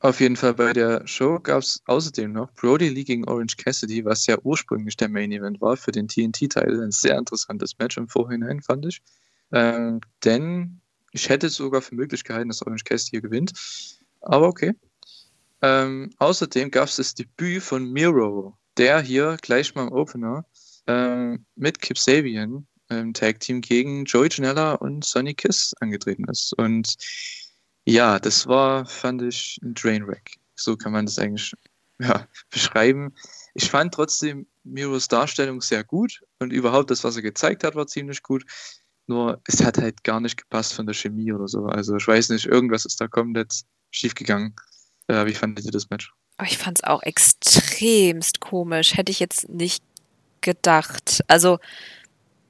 Auf 0.00 0.20
jeden 0.20 0.36
Fall 0.36 0.54
bei 0.54 0.72
der 0.72 1.04
Show 1.08 1.40
gab 1.40 1.62
es 1.62 1.82
außerdem 1.86 2.32
noch 2.32 2.52
Brody 2.52 2.88
Lee 2.88 3.02
gegen 3.02 3.28
Orange 3.28 3.56
Cassidy, 3.56 4.04
was 4.04 4.26
ja 4.26 4.38
ursprünglich 4.44 4.96
der 4.96 5.08
Main 5.08 5.32
Event 5.32 5.60
war 5.60 5.76
für 5.76 5.90
den 5.90 6.06
TNT-Teil. 6.06 6.80
Ein 6.80 6.92
sehr 6.92 7.18
interessantes 7.18 7.76
Match 7.78 7.96
im 7.96 8.08
Vorhinein, 8.08 8.62
fand 8.62 8.86
ich. 8.86 9.02
Ähm, 9.50 10.00
denn 10.24 10.80
ich 11.10 11.28
hätte 11.28 11.48
sogar 11.48 11.82
für 11.82 11.96
möglich 11.96 12.22
gehalten, 12.22 12.48
dass 12.48 12.62
Orange 12.62 12.84
Cassidy 12.84 13.10
hier 13.10 13.22
gewinnt. 13.22 13.52
Aber 14.28 14.46
okay. 14.46 14.74
Ähm, 15.62 16.10
außerdem 16.18 16.70
gab 16.70 16.88
es 16.88 16.96
das 16.96 17.14
Debüt 17.14 17.62
von 17.62 17.90
Miro, 17.90 18.56
der 18.76 19.00
hier 19.00 19.36
gleich 19.40 19.74
mal 19.74 19.88
im 19.88 19.92
Opener 19.92 20.44
ähm, 20.86 21.44
mit 21.56 21.80
Kip 21.80 21.98
Sabian 21.98 22.66
im 22.90 23.12
Tag 23.12 23.40
Team 23.40 23.60
gegen 23.60 24.04
Joey 24.04 24.28
Janella 24.30 24.74
und 24.74 25.04
Sonny 25.04 25.34
Kiss 25.34 25.74
angetreten 25.80 26.24
ist. 26.30 26.52
Und 26.58 26.96
ja, 27.84 28.18
das 28.18 28.46
war, 28.46 28.86
fand 28.86 29.22
ich, 29.22 29.58
ein 29.62 29.74
Drainwreck. 29.74 30.36
So 30.54 30.76
kann 30.76 30.92
man 30.92 31.06
das 31.06 31.18
eigentlich 31.18 31.52
ja, 31.98 32.26
beschreiben. 32.50 33.14
Ich 33.54 33.70
fand 33.70 33.94
trotzdem 33.94 34.46
Miros 34.62 35.08
Darstellung 35.08 35.62
sehr 35.62 35.84
gut 35.84 36.20
und 36.38 36.52
überhaupt 36.52 36.90
das, 36.90 37.02
was 37.02 37.16
er 37.16 37.22
gezeigt 37.22 37.64
hat, 37.64 37.74
war 37.74 37.86
ziemlich 37.86 38.22
gut. 38.22 38.44
Nur 39.08 39.40
es 39.46 39.64
hat 39.64 39.78
halt 39.78 40.04
gar 40.04 40.20
nicht 40.20 40.36
gepasst 40.36 40.74
von 40.74 40.86
der 40.86 40.94
Chemie 40.94 41.32
oder 41.32 41.48
so. 41.48 41.64
Also 41.66 41.96
ich 41.96 42.06
weiß 42.06 42.28
nicht, 42.28 42.46
irgendwas 42.46 42.84
ist 42.84 43.00
da 43.00 43.08
komplett 43.08 43.62
schiefgegangen. 43.90 44.54
Äh, 45.08 45.26
wie 45.26 45.34
fandet 45.34 45.64
ihr 45.64 45.72
das 45.72 45.90
Match? 45.90 46.12
Ich 46.44 46.58
fand 46.58 46.78
es 46.78 46.84
auch 46.84 47.02
extremst 47.02 48.40
komisch. 48.40 48.96
Hätte 48.96 49.10
ich 49.10 49.18
jetzt 49.18 49.48
nicht 49.48 49.82
gedacht. 50.40 51.24
Also, 51.26 51.58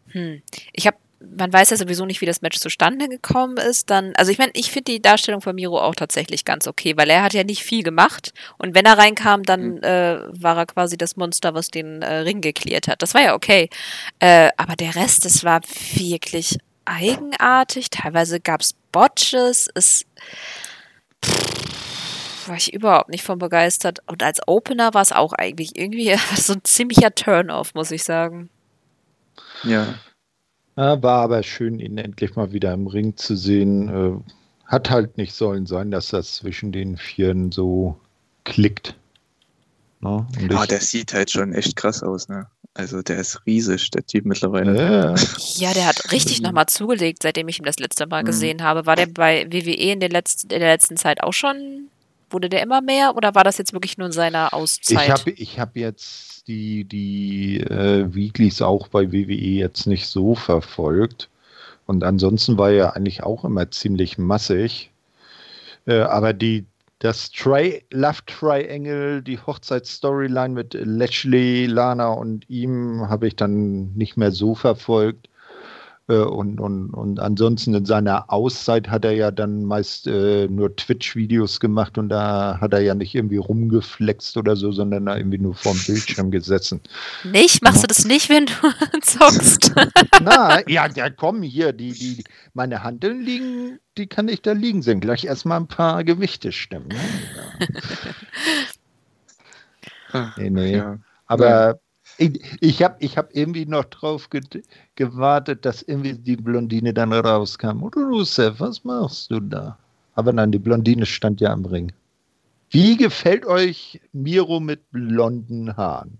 hm, 0.08 0.42
ich 0.72 0.86
habe 0.86 0.97
man 1.20 1.52
weiß 1.52 1.70
ja 1.70 1.76
sowieso 1.76 2.06
nicht, 2.06 2.20
wie 2.20 2.26
das 2.26 2.42
Match 2.42 2.58
zustande 2.58 3.08
gekommen 3.08 3.56
ist. 3.56 3.90
Dann, 3.90 4.14
also 4.16 4.30
ich 4.30 4.38
meine, 4.38 4.52
ich 4.54 4.70
finde 4.70 4.92
die 4.92 5.02
Darstellung 5.02 5.40
von 5.40 5.54
Miro 5.54 5.80
auch 5.80 5.94
tatsächlich 5.94 6.44
ganz 6.44 6.66
okay, 6.66 6.96
weil 6.96 7.10
er 7.10 7.22
hat 7.22 7.34
ja 7.34 7.44
nicht 7.44 7.62
viel 7.62 7.82
gemacht 7.82 8.32
und 8.56 8.74
wenn 8.74 8.84
er 8.84 8.98
reinkam, 8.98 9.42
dann 9.42 9.76
mhm. 9.76 9.82
äh, 9.82 10.42
war 10.42 10.56
er 10.56 10.66
quasi 10.66 10.96
das 10.96 11.16
Monster, 11.16 11.54
was 11.54 11.68
den 11.68 12.02
äh, 12.02 12.18
Ring 12.18 12.40
geklärt 12.40 12.88
hat. 12.88 13.02
Das 13.02 13.14
war 13.14 13.22
ja 13.22 13.34
okay. 13.34 13.68
Äh, 14.20 14.50
aber 14.56 14.76
der 14.76 14.94
Rest, 14.94 15.24
das 15.24 15.44
war 15.44 15.60
wirklich 15.94 16.58
eigenartig. 16.84 17.90
Teilweise 17.90 18.40
gab 18.40 18.60
es 18.60 18.74
Botches. 18.92 19.68
Es 19.74 20.04
pff, 21.24 22.48
war 22.48 22.56
ich 22.56 22.72
überhaupt 22.72 23.10
nicht 23.10 23.24
von 23.24 23.38
begeistert. 23.38 24.00
Und 24.06 24.22
als 24.22 24.40
Opener 24.46 24.94
war 24.94 25.02
es 25.02 25.12
auch 25.12 25.32
eigentlich 25.32 25.76
irgendwie 25.76 26.16
so 26.36 26.54
ein 26.54 26.64
ziemlicher 26.64 27.14
Turn-off, 27.14 27.74
muss 27.74 27.90
ich 27.90 28.04
sagen. 28.04 28.50
Ja, 29.64 29.94
war 30.78 31.22
aber 31.22 31.42
schön, 31.42 31.80
ihn 31.80 31.98
endlich 31.98 32.36
mal 32.36 32.52
wieder 32.52 32.72
im 32.72 32.86
Ring 32.86 33.16
zu 33.16 33.36
sehen. 33.36 33.88
Äh, 33.88 34.32
hat 34.64 34.90
halt 34.90 35.16
nicht 35.16 35.34
sollen 35.34 35.66
sein, 35.66 35.90
dass 35.90 36.08
das 36.08 36.36
zwischen 36.36 36.72
den 36.72 36.96
Vieren 36.96 37.50
so 37.52 37.98
klickt. 38.44 38.94
Ne? 40.00 40.26
Ah, 40.54 40.66
der 40.66 40.80
sieht 40.80 41.12
halt 41.14 41.30
schon 41.30 41.52
echt 41.52 41.74
krass 41.74 42.02
aus, 42.02 42.28
ne? 42.28 42.46
Also 42.74 43.02
der 43.02 43.18
ist 43.18 43.44
riesig, 43.46 43.90
der 43.90 44.06
Typ 44.06 44.24
mittlerweile. 44.24 44.76
Ja, 44.76 45.14
ja 45.56 45.74
der 45.74 45.86
hat 45.86 46.12
richtig 46.12 46.42
nochmal 46.42 46.66
zugelegt, 46.66 47.22
seitdem 47.22 47.48
ich 47.48 47.58
ihn 47.58 47.64
das 47.64 47.80
letzte 47.80 48.06
Mal 48.06 48.22
mhm. 48.22 48.26
gesehen 48.26 48.62
habe. 48.62 48.86
War 48.86 48.94
der 48.94 49.06
bei 49.06 49.46
WWE 49.50 49.72
in, 49.72 50.00
den 50.00 50.12
letzten, 50.12 50.52
in 50.52 50.60
der 50.60 50.72
letzten 50.72 50.96
Zeit 50.96 51.22
auch 51.22 51.32
schon 51.32 51.88
Wurde 52.30 52.48
der 52.48 52.62
immer 52.62 52.82
mehr 52.82 53.16
oder 53.16 53.34
war 53.34 53.44
das 53.44 53.56
jetzt 53.58 53.72
wirklich 53.72 53.96
nur 53.96 54.06
in 54.06 54.12
seiner 54.12 54.52
Auszeit? 54.52 55.04
Ich 55.04 55.10
habe 55.10 55.30
ich 55.30 55.58
hab 55.58 55.76
jetzt 55.76 56.37
die, 56.48 56.84
die 56.84 57.60
äh, 57.60 58.12
Weeklies 58.12 58.62
auch 58.62 58.88
bei 58.88 59.12
WWE 59.12 59.34
jetzt 59.34 59.86
nicht 59.86 60.08
so 60.08 60.34
verfolgt. 60.34 61.28
Und 61.86 62.02
ansonsten 62.04 62.58
war 62.58 62.70
er 62.70 62.96
eigentlich 62.96 63.22
auch 63.22 63.44
immer 63.44 63.70
ziemlich 63.70 64.18
massig. 64.18 64.90
Äh, 65.86 66.00
aber 66.00 66.32
die, 66.32 66.66
das 66.98 67.30
Tri 67.30 67.84
Love 67.90 68.18
Triangle, 68.26 69.22
die 69.22 69.38
Hochzeitsstoryline 69.38 70.54
mit 70.54 70.74
Lashley, 70.74 71.66
Lana 71.66 72.08
und 72.08 72.48
ihm 72.50 73.08
habe 73.08 73.28
ich 73.28 73.36
dann 73.36 73.94
nicht 73.94 74.16
mehr 74.16 74.32
so 74.32 74.54
verfolgt. 74.54 75.27
Äh, 76.08 76.16
und, 76.16 76.58
und, 76.60 76.90
und 76.90 77.20
ansonsten 77.20 77.74
in 77.74 77.84
seiner 77.84 78.32
Auszeit 78.32 78.88
hat 78.88 79.04
er 79.04 79.12
ja 79.12 79.30
dann 79.30 79.64
meist 79.64 80.06
äh, 80.06 80.48
nur 80.48 80.74
Twitch-Videos 80.74 81.60
gemacht 81.60 81.98
und 81.98 82.08
da 82.08 82.58
hat 82.60 82.72
er 82.72 82.80
ja 82.80 82.94
nicht 82.94 83.14
irgendwie 83.14 83.36
rumgeflext 83.36 84.36
oder 84.36 84.56
so, 84.56 84.72
sondern 84.72 85.06
da 85.06 85.16
irgendwie 85.16 85.38
nur 85.38 85.54
vorm 85.54 85.78
Bildschirm 85.86 86.30
gesessen. 86.30 86.80
Nicht? 87.24 87.62
Machst 87.62 87.82
ja. 87.82 87.82
du 87.82 87.86
das 87.88 88.04
nicht, 88.06 88.30
wenn 88.30 88.46
du 88.46 88.52
zockst? 89.02 89.72
Na, 90.22 90.66
ja, 90.68 90.88
ja, 90.94 91.10
komm, 91.10 91.42
hier, 91.42 91.72
die, 91.72 91.92
die, 91.92 92.24
meine 92.54 92.82
Handeln 92.82 93.20
liegen, 93.20 93.78
die 93.98 94.06
kann 94.06 94.28
ich 94.28 94.40
da 94.40 94.52
liegen 94.52 94.82
sehen. 94.82 95.00
Gleich 95.00 95.24
erstmal 95.24 95.60
ein 95.60 95.68
paar 95.68 96.04
Gewichte 96.04 96.52
stimmen. 96.52 96.88
Ne? 96.88 96.96
Ja. 100.12 100.32
nee, 100.38 100.50
nee. 100.50 100.76
Ja. 100.76 100.98
Aber 101.26 101.78
ich, 102.18 102.40
ich 102.60 102.82
habe 102.82 102.96
ich 102.98 103.16
hab 103.16 103.34
irgendwie 103.34 103.64
noch 103.64 103.84
drauf 103.84 104.28
ge 104.28 104.42
gewartet, 104.96 105.64
dass 105.64 105.82
irgendwie 105.82 106.14
die 106.14 106.36
Blondine 106.36 106.92
dann 106.92 107.12
rauskam. 107.12 107.82
Oder 107.82 108.02
Rusev, 108.02 108.60
was 108.60 108.84
machst 108.84 109.30
du 109.30 109.40
da? 109.40 109.78
Aber 110.14 110.32
nein, 110.32 110.52
die 110.52 110.58
Blondine 110.58 111.06
stand 111.06 111.40
ja 111.40 111.52
am 111.52 111.64
Ring. 111.64 111.92
Wie 112.70 112.96
gefällt 112.96 113.46
euch 113.46 114.00
Miro 114.12 114.60
mit 114.60 114.90
blonden 114.90 115.76
Haaren? 115.76 116.18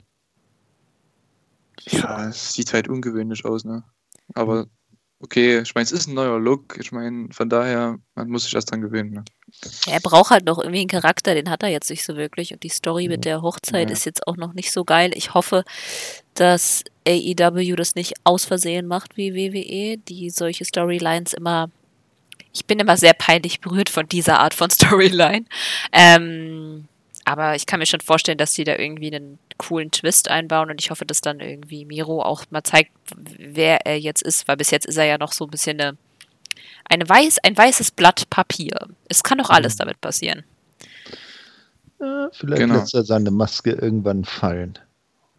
Ja, 1.81 2.29
es 2.29 2.55
sieht 2.55 2.73
halt 2.73 2.89
ungewöhnlich 2.89 3.45
aus, 3.45 3.65
ne? 3.65 3.83
Aber 4.35 4.67
okay, 5.21 5.61
ich 5.61 5.75
meine, 5.75 5.85
es 5.85 5.93
ist 5.93 6.07
ein 6.07 6.15
neuer 6.15 6.39
Look. 6.39 6.77
Ich 6.79 6.93
meine, 6.93 7.29
von 7.33 7.49
daher, 7.49 7.99
man 8.15 8.29
muss 8.29 8.45
sich 8.45 8.55
erst 8.55 8.71
dran 8.71 8.81
gewöhnen. 8.81 9.11
Ne? 9.11 9.25
Er 9.87 10.01
braucht 10.01 10.31
halt 10.31 10.45
noch 10.45 10.59
irgendwie 10.59 10.81
einen 10.81 10.89
Charakter, 10.89 11.35
den 11.35 11.51
hat 11.51 11.63
er 11.63 11.71
jetzt 11.71 11.91
nicht 11.91 12.05
so 12.05 12.17
wirklich. 12.17 12.53
Und 12.53 12.63
die 12.63 12.69
Story 12.69 13.09
mit 13.09 13.25
der 13.25 13.43
Hochzeit 13.43 13.89
ja. 13.89 13.93
ist 13.93 14.07
jetzt 14.07 14.27
auch 14.27 14.37
noch 14.37 14.55
nicht 14.55 14.73
so 14.73 14.85
geil. 14.85 15.11
Ich 15.15 15.35
hoffe, 15.35 15.65
dass 16.35 16.85
AEW 17.07 17.75
das 17.77 17.95
nicht 17.95 18.15
aus 18.25 18.45
Versehen 18.45 18.87
macht 18.87 19.17
wie 19.17 19.35
WWE, 19.35 19.99
die 19.99 20.31
solche 20.31 20.65
Storylines 20.65 21.35
immer. 21.35 21.71
Ich 22.55 22.67
bin 22.67 22.79
immer 22.79 22.97
sehr 22.97 23.13
peinlich 23.13 23.61
berührt 23.61 23.89
von 23.89 24.09
dieser 24.09 24.41
Art 24.41 24.55
von 24.55 24.71
Storyline. 24.71 25.45
Ähm, 25.93 26.89
aber 27.29 27.55
ich 27.55 27.67
kann 27.67 27.79
mir 27.79 27.87
schon 27.87 28.01
vorstellen, 28.01 28.39
dass 28.39 28.55
sie 28.55 28.65
da 28.65 28.77
irgendwie 28.77 29.15
einen 29.15 29.39
coolen 29.59 29.91
Twist 29.91 30.31
einbauen 30.31 30.71
und 30.71 30.81
ich 30.81 30.91
hoffe, 30.91 31.05
dass 31.05 31.21
dann 31.21 31.41
irgendwie 31.41 31.85
Miro 31.85 32.23
auch 32.23 32.45
mal 32.51 32.65
zeigt, 32.65 32.91
wer 33.17 33.85
er 33.87 33.99
jetzt 33.99 34.23
ist, 34.23 34.49
weil 34.49 34.57
bis 34.57 34.71
jetzt 34.71 34.87
ist 34.87 34.97
er 34.97 35.05
ja 35.05 35.19
noch 35.19 35.33
so 35.33 35.45
ein 35.45 35.51
bisschen 35.51 35.79
eine, 35.79 35.99
eine 36.89 37.07
weiß, 37.07 37.39
ein 37.43 37.57
weißes 37.57 37.91
Blatt 37.91 38.31
Papier. 38.31 38.89
Es 39.09 39.23
kann 39.23 39.37
doch 39.37 39.51
alles 39.51 39.75
mhm. 39.75 39.79
damit 39.79 40.01
passieren. 40.01 40.43
Ja, 42.01 42.31
vielleicht 42.33 42.61
genau. 42.61 42.77
lässt 42.77 42.95
er 42.95 43.05
seine 43.05 43.31
Maske 43.31 43.73
irgendwann 43.73 44.25
fallen 44.25 44.79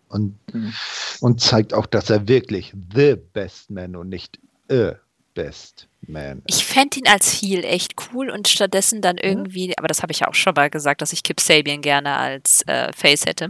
und, 0.10 0.38
mhm. 0.54 0.74
und 1.22 1.42
zeigt 1.42 1.74
auch, 1.74 1.88
dass 1.88 2.12
er 2.12 2.28
wirklich 2.28 2.72
the 2.94 3.16
best 3.34 3.72
man 3.72 3.96
und 3.96 4.10
nicht 4.10 4.38
a 4.70 4.94
best 5.40 5.88
man. 6.06 6.42
Ich 6.48 6.66
fände 6.66 7.00
ihn 7.00 7.08
als 7.08 7.34
viel 7.34 7.64
echt 7.64 7.96
cool 8.12 8.30
und 8.30 8.50
stattdessen 8.50 9.02
dann 9.02 9.18
irgendwie, 9.18 9.70
ja. 9.70 9.76
aber 9.78 9.88
das 9.88 10.02
habe 10.02 10.12
ich 10.12 10.20
ja 10.20 10.28
auch 10.28 10.36
schon 10.36 10.54
mal 10.54 10.70
gesagt, 10.70 11.02
dass 11.02 11.14
ich 11.14 11.24
Kip 11.24 11.40
Sabian 11.40 11.82
gerne 11.82 12.16
als 12.16 12.62
äh, 12.68 12.92
Face 12.94 13.26
hätte. 13.26 13.50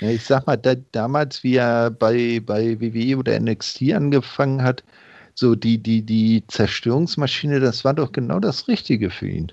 Ja, 0.00 0.08
ich 0.08 0.24
sag 0.24 0.46
mal, 0.46 0.56
da, 0.56 0.74
damals, 0.92 1.44
wie 1.44 1.56
er 1.56 1.90
bei, 1.90 2.40
bei 2.40 2.80
WWE 2.80 3.18
oder 3.18 3.38
NXT 3.38 3.92
angefangen 3.92 4.62
hat, 4.62 4.82
so 5.34 5.54
die, 5.54 5.78
die, 5.78 6.02
die 6.02 6.44
Zerstörungsmaschine, 6.48 7.60
das 7.60 7.84
war 7.84 7.92
doch 7.92 8.12
genau 8.12 8.40
das 8.40 8.66
Richtige 8.66 9.10
für 9.10 9.28
ihn. 9.28 9.52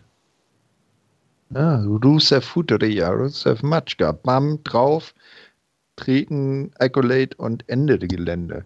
Ja, 1.54 1.84
Rusev 1.84 2.46
Futeria, 2.46 3.10
Rusev 3.10 3.62
Matschka, 3.64 4.14
bam, 4.14 4.64
drauf, 4.64 5.14
treten, 5.98 6.72
Accolade 6.80 7.36
und 7.38 7.68
Ende 7.68 8.00
der 8.00 8.08
Gelände. 8.08 8.66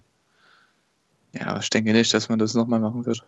Ja, 1.37 1.59
ich 1.59 1.69
denke 1.69 1.91
nicht, 1.91 2.13
dass 2.13 2.29
man 2.29 2.39
das 2.39 2.53
nochmal 2.53 2.79
machen 2.79 3.05
wird. 3.05 3.25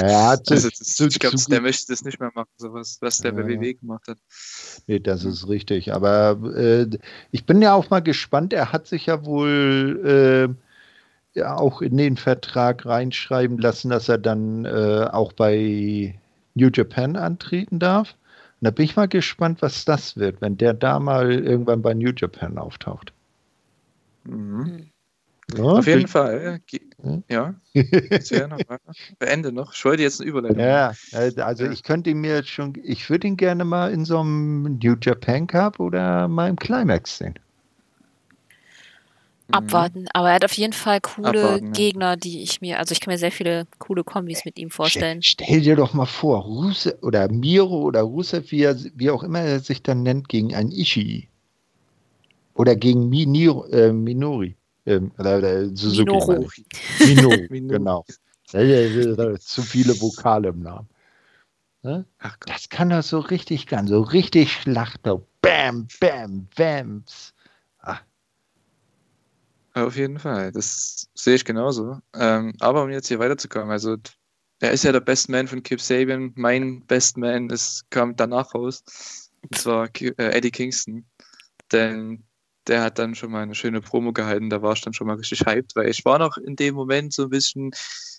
Ja, 0.00 0.30
also 0.48 0.68
das, 0.68 0.78
zu, 0.78 1.08
ich 1.08 1.18
glaube, 1.18 1.36
der 1.48 1.60
möchte 1.60 1.92
das 1.92 2.04
nicht 2.04 2.20
mehr 2.20 2.30
machen, 2.34 2.50
sowas, 2.56 2.98
was 3.00 3.18
der 3.18 3.32
ja. 3.32 3.42
bei 3.42 3.48
WWE 3.48 3.74
gemacht 3.74 4.06
hat. 4.06 4.18
Nee, 4.86 5.00
das 5.00 5.24
ist 5.24 5.48
richtig. 5.48 5.92
Aber 5.92 6.38
äh, 6.56 6.88
ich 7.32 7.44
bin 7.44 7.60
ja 7.60 7.74
auch 7.74 7.90
mal 7.90 8.00
gespannt. 8.00 8.52
Er 8.52 8.72
hat 8.72 8.86
sich 8.86 9.06
ja 9.06 9.24
wohl 9.24 10.54
äh, 11.34 11.38
ja, 11.38 11.56
auch 11.56 11.82
in 11.82 11.96
den 11.96 12.16
Vertrag 12.16 12.86
reinschreiben 12.86 13.58
lassen, 13.58 13.90
dass 13.90 14.08
er 14.08 14.18
dann 14.18 14.64
äh, 14.64 15.08
auch 15.10 15.32
bei 15.32 16.14
New 16.54 16.70
Japan 16.72 17.16
antreten 17.16 17.80
darf. 17.80 18.14
Und 18.60 18.66
da 18.66 18.70
bin 18.70 18.84
ich 18.84 18.94
mal 18.94 19.08
gespannt, 19.08 19.62
was 19.62 19.84
das 19.84 20.16
wird, 20.16 20.40
wenn 20.40 20.58
der 20.58 20.74
da 20.74 21.00
mal 21.00 21.32
irgendwann 21.32 21.82
bei 21.82 21.94
New 21.94 22.12
Japan 22.16 22.56
auftaucht. 22.58 23.12
Mhm. 24.24 24.91
Hm. 25.52 25.58
Ja, 25.58 25.72
Auf 25.72 25.86
jeden 25.86 26.08
Fall. 26.08 26.60
Hm? 27.02 27.24
Ja. 27.28 27.54
noch 28.48 28.60
Beende 29.18 29.52
noch. 29.52 29.74
Ich 29.74 29.84
wollte 29.84 30.02
jetzt 30.02 30.20
eine 30.20 30.30
Überleitung. 30.30 30.60
Ja, 30.60 30.92
also 31.12 31.64
ich 31.64 31.82
könnte 31.82 32.14
mir 32.14 32.44
schon, 32.44 32.74
ich 32.82 33.08
würde 33.10 33.26
ihn 33.26 33.36
gerne 33.36 33.64
mal 33.64 33.92
in 33.92 34.04
so 34.04 34.20
einem 34.20 34.78
New 34.82 34.96
Japan 35.00 35.46
Cup 35.46 35.80
oder 35.80 36.28
mal 36.28 36.48
im 36.48 36.56
Climax 36.56 37.18
sehen. 37.18 37.34
Mhm. 39.48 39.54
Abwarten, 39.54 40.06
aber 40.14 40.28
er 40.28 40.34
hat 40.36 40.44
auf 40.44 40.52
jeden 40.54 40.72
Fall 40.72 41.00
coole 41.00 41.28
Abwarten, 41.28 41.72
Gegner, 41.72 42.16
die 42.16 42.42
ich 42.42 42.60
mir, 42.60 42.78
also 42.78 42.92
ich 42.92 43.00
kann 43.00 43.12
mir 43.12 43.18
sehr 43.18 43.32
viele 43.32 43.66
coole 43.78 44.04
Kombis 44.04 44.44
mit 44.44 44.58
ihm 44.58 44.70
vorstellen. 44.70 45.22
Stell, 45.22 45.46
stell 45.46 45.60
dir 45.60 45.76
doch 45.76 45.92
mal 45.92 46.06
vor, 46.06 46.42
Ruse 46.42 46.98
oder 47.02 47.30
Miro 47.30 47.82
oder 47.82 48.02
Rusev, 48.02 48.50
wie, 48.50 48.62
er, 48.62 48.76
wie 48.94 49.10
auch 49.10 49.22
immer 49.22 49.40
er 49.40 49.60
sich 49.60 49.82
dann 49.82 50.02
nennt, 50.02 50.28
gegen 50.28 50.54
ein 50.54 50.70
Ishii. 50.70 51.28
Oder 52.54 52.76
gegen 52.76 53.08
Miniro, 53.08 53.66
äh, 53.66 53.92
Minori. 53.92 54.56
Ähm, 54.86 55.12
äh, 55.18 55.66
Suzuki. 55.74 56.10
Minoru. 56.10 56.48
Minoru, 57.00 57.46
genau. 57.50 58.04
Zu 59.38 59.62
viele 59.62 59.98
Vokale 60.00 60.48
im 60.48 60.60
Namen. 60.60 60.88
Ne? 61.82 62.06
das 62.46 62.68
kann 62.68 62.92
er 62.92 63.02
so 63.02 63.18
richtig 63.18 63.66
kann, 63.66 63.88
so 63.88 64.02
richtig 64.02 64.52
Schlachter. 64.52 65.20
Bam, 65.40 65.88
bam, 65.98 66.46
bams. 66.56 67.34
Ah. 67.80 67.98
Auf 69.74 69.96
jeden 69.96 70.20
Fall, 70.20 70.52
das 70.52 71.08
sehe 71.14 71.34
ich 71.34 71.44
genauso. 71.44 71.98
Ähm, 72.14 72.54
aber 72.60 72.84
um 72.84 72.90
jetzt 72.90 73.08
hier 73.08 73.18
weiterzukommen, 73.18 73.70
also 73.70 73.96
er 74.60 74.70
ist 74.70 74.84
ja 74.84 74.92
der 74.92 75.00
Best 75.00 75.28
Man 75.28 75.48
von 75.48 75.62
Kip 75.64 75.80
Sabian. 75.80 76.32
Mein 76.36 76.86
Best 76.86 77.16
Man 77.16 77.50
ist, 77.50 77.90
kam 77.90 78.14
danach 78.14 78.54
raus. 78.54 78.84
Und 79.42 79.58
zwar 79.58 79.88
äh, 80.00 80.12
Eddie 80.16 80.52
Kingston. 80.52 81.04
Denn 81.72 82.22
der 82.66 82.82
hat 82.82 82.98
dann 82.98 83.14
schon 83.14 83.30
mal 83.30 83.42
eine 83.42 83.54
schöne 83.54 83.80
Promo 83.80 84.12
gehalten. 84.12 84.50
Da 84.50 84.62
war 84.62 84.74
ich 84.74 84.80
dann 84.80 84.92
schon 84.92 85.06
mal 85.06 85.16
richtig 85.16 85.40
hyped, 85.46 85.74
weil 85.74 85.88
ich 85.88 86.04
war 86.04 86.18
noch 86.18 86.36
in 86.36 86.56
dem 86.56 86.74
Moment 86.74 87.12
so 87.12 87.24
ein 87.24 87.30
bisschen, 87.30 87.70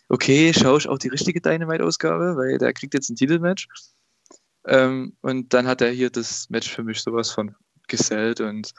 okay, 0.09 0.53
schaue 0.53 0.77
ich 0.79 0.87
auch 0.87 0.97
die 0.97 1.09
richtige 1.09 1.41
Dynamite-Ausgabe, 1.41 2.35
weil 2.35 2.57
der 2.57 2.73
kriegt 2.73 2.93
jetzt 2.93 3.09
ein 3.09 3.15
Titelmatch. 3.15 3.67
Ähm, 4.65 5.17
und 5.21 5.53
dann 5.53 5.67
hat 5.67 5.81
er 5.81 5.91
hier 5.91 6.09
das 6.09 6.49
Match 6.49 6.69
für 6.69 6.83
mich 6.83 7.01
sowas 7.01 7.31
von 7.31 7.55
gesellt 7.87 8.39
und 8.39 8.71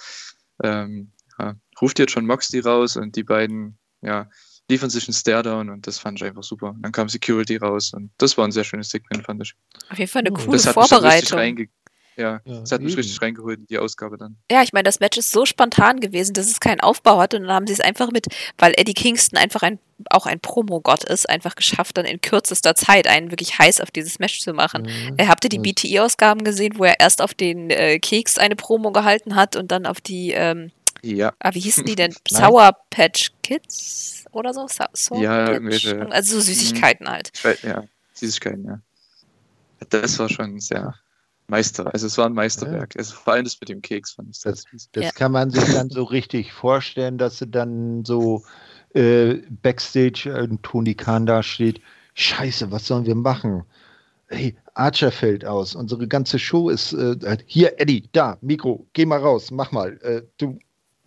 ähm, 0.62 1.12
ja, 1.38 1.56
ruft 1.80 1.98
jetzt 1.98 2.12
schon 2.12 2.26
Moxley 2.26 2.60
raus 2.60 2.96
und 2.96 3.16
die 3.16 3.24
beiden, 3.24 3.78
ja, 4.00 4.28
liefern 4.70 4.88
sich 4.88 5.06
einen 5.06 5.14
Staredown 5.14 5.68
und 5.68 5.86
das 5.86 5.98
fand 5.98 6.18
ich 6.18 6.26
einfach 6.26 6.42
super. 6.42 6.74
Dann 6.78 6.92
kam 6.92 7.08
Security 7.08 7.56
raus 7.56 7.92
und 7.92 8.10
das 8.18 8.38
war 8.38 8.46
ein 8.46 8.52
sehr 8.52 8.64
schönes 8.64 8.88
Segment, 8.88 9.24
fand 9.24 9.42
ich. 9.42 9.54
Auf 9.90 9.98
jeden 9.98 10.10
Fall 10.10 10.20
eine 10.20 10.32
coole 10.32 10.58
Vorbereitung. 10.58 11.68
Ja, 12.16 12.40
ja, 12.44 12.60
das 12.60 12.70
hat 12.70 12.80
mich 12.80 12.96
richtig 12.96 13.20
reingeholt 13.20 13.58
in 13.60 13.66
die 13.66 13.78
Ausgabe 13.78 14.16
dann. 14.18 14.36
Ja, 14.50 14.62
ich 14.62 14.72
meine, 14.72 14.84
das 14.84 15.00
Match 15.00 15.18
ist 15.18 15.32
so 15.32 15.44
spontan 15.46 16.00
gewesen, 16.00 16.32
dass 16.32 16.46
es 16.46 16.60
keinen 16.60 16.80
Aufbau 16.80 17.18
hat 17.18 17.34
und 17.34 17.42
dann 17.42 17.52
haben 17.52 17.66
sie 17.66 17.72
es 17.72 17.80
einfach 17.80 18.10
mit, 18.12 18.26
weil 18.58 18.72
Eddie 18.76 18.94
Kingston 18.94 19.38
einfach 19.38 19.62
ein, 19.62 19.78
auch 20.10 20.26
ein 20.26 20.38
Promo-Gott 20.38 21.04
ist, 21.04 21.28
einfach 21.28 21.56
geschafft, 21.56 21.96
dann 21.98 22.04
in 22.04 22.20
kürzester 22.20 22.74
Zeit 22.74 23.08
einen 23.08 23.30
wirklich 23.30 23.58
heiß 23.58 23.80
auf 23.80 23.90
dieses 23.90 24.18
Match 24.18 24.40
zu 24.40 24.52
machen. 24.52 24.82
Mhm. 24.82 25.14
Äh, 25.16 25.26
habt 25.26 25.44
ihr 25.44 25.50
die 25.50 25.58
BTE-Ausgaben 25.58 26.44
gesehen, 26.44 26.74
wo 26.78 26.84
er 26.84 27.00
erst 27.00 27.20
auf 27.20 27.34
den 27.34 27.70
äh, 27.70 27.98
Keks 27.98 28.38
eine 28.38 28.56
Promo 28.56 28.92
gehalten 28.92 29.34
hat 29.34 29.56
und 29.56 29.72
dann 29.72 29.86
auf 29.86 30.00
die, 30.00 30.30
ähm, 30.32 30.70
ja. 31.02 31.32
Ah, 31.38 31.52
wie 31.52 31.60
hießen 31.60 31.84
die 31.84 31.96
denn? 31.96 32.14
Sour 32.28 32.76
Patch 32.90 33.32
Kids 33.42 34.24
oder 34.32 34.54
so? 34.54 34.66
Sour 34.68 35.20
ja, 35.20 35.50
irgendwelche. 35.50 36.10
Also 36.10 36.36
so 36.36 36.40
Süßigkeiten 36.40 37.08
halt. 37.08 37.30
Ja, 37.62 37.84
Süßigkeiten, 38.14 38.64
ja. 38.64 38.80
Das 39.90 40.18
war 40.18 40.30
schon 40.30 40.60
sehr 40.60 40.94
Meister, 41.46 41.92
also 41.92 42.06
es 42.06 42.16
war 42.16 42.26
ein 42.26 42.32
Meisterwerk. 42.32 42.94
Ja. 42.94 43.00
Also 43.00 43.14
vor 43.14 43.34
allem 43.34 43.44
das 43.44 43.60
mit 43.60 43.68
dem 43.68 43.82
Keks 43.82 44.12
fand 44.12 44.30
ich 44.30 44.40
das. 44.40 44.64
Das, 44.72 44.90
das 44.92 45.04
ja. 45.04 45.10
kann 45.10 45.32
man 45.32 45.50
sich 45.50 45.64
dann 45.74 45.90
so 45.90 46.04
richtig 46.04 46.52
vorstellen, 46.52 47.18
dass 47.18 47.38
sie 47.38 47.46
dann 47.46 48.04
so 48.04 48.42
äh, 48.94 49.42
Backstage 49.62 50.30
äh, 50.30 50.48
Tony 50.62 50.94
Khan 50.94 51.26
da 51.26 51.42
steht. 51.42 51.80
Scheiße, 52.14 52.70
was 52.70 52.86
sollen 52.86 53.04
wir 53.04 53.14
machen? 53.14 53.64
Hey, 54.28 54.56
Archer 54.72 55.12
fällt 55.12 55.44
aus. 55.44 55.74
Unsere 55.74 56.08
ganze 56.08 56.38
Show 56.38 56.70
ist 56.70 56.94
äh, 56.94 57.36
hier, 57.46 57.78
Eddie, 57.78 58.08
da, 58.12 58.38
Mikro, 58.40 58.86
geh 58.94 59.04
mal 59.04 59.20
raus, 59.20 59.50
mach 59.50 59.70
mal. 59.70 59.98
Äh, 60.02 60.22
du 60.38 60.58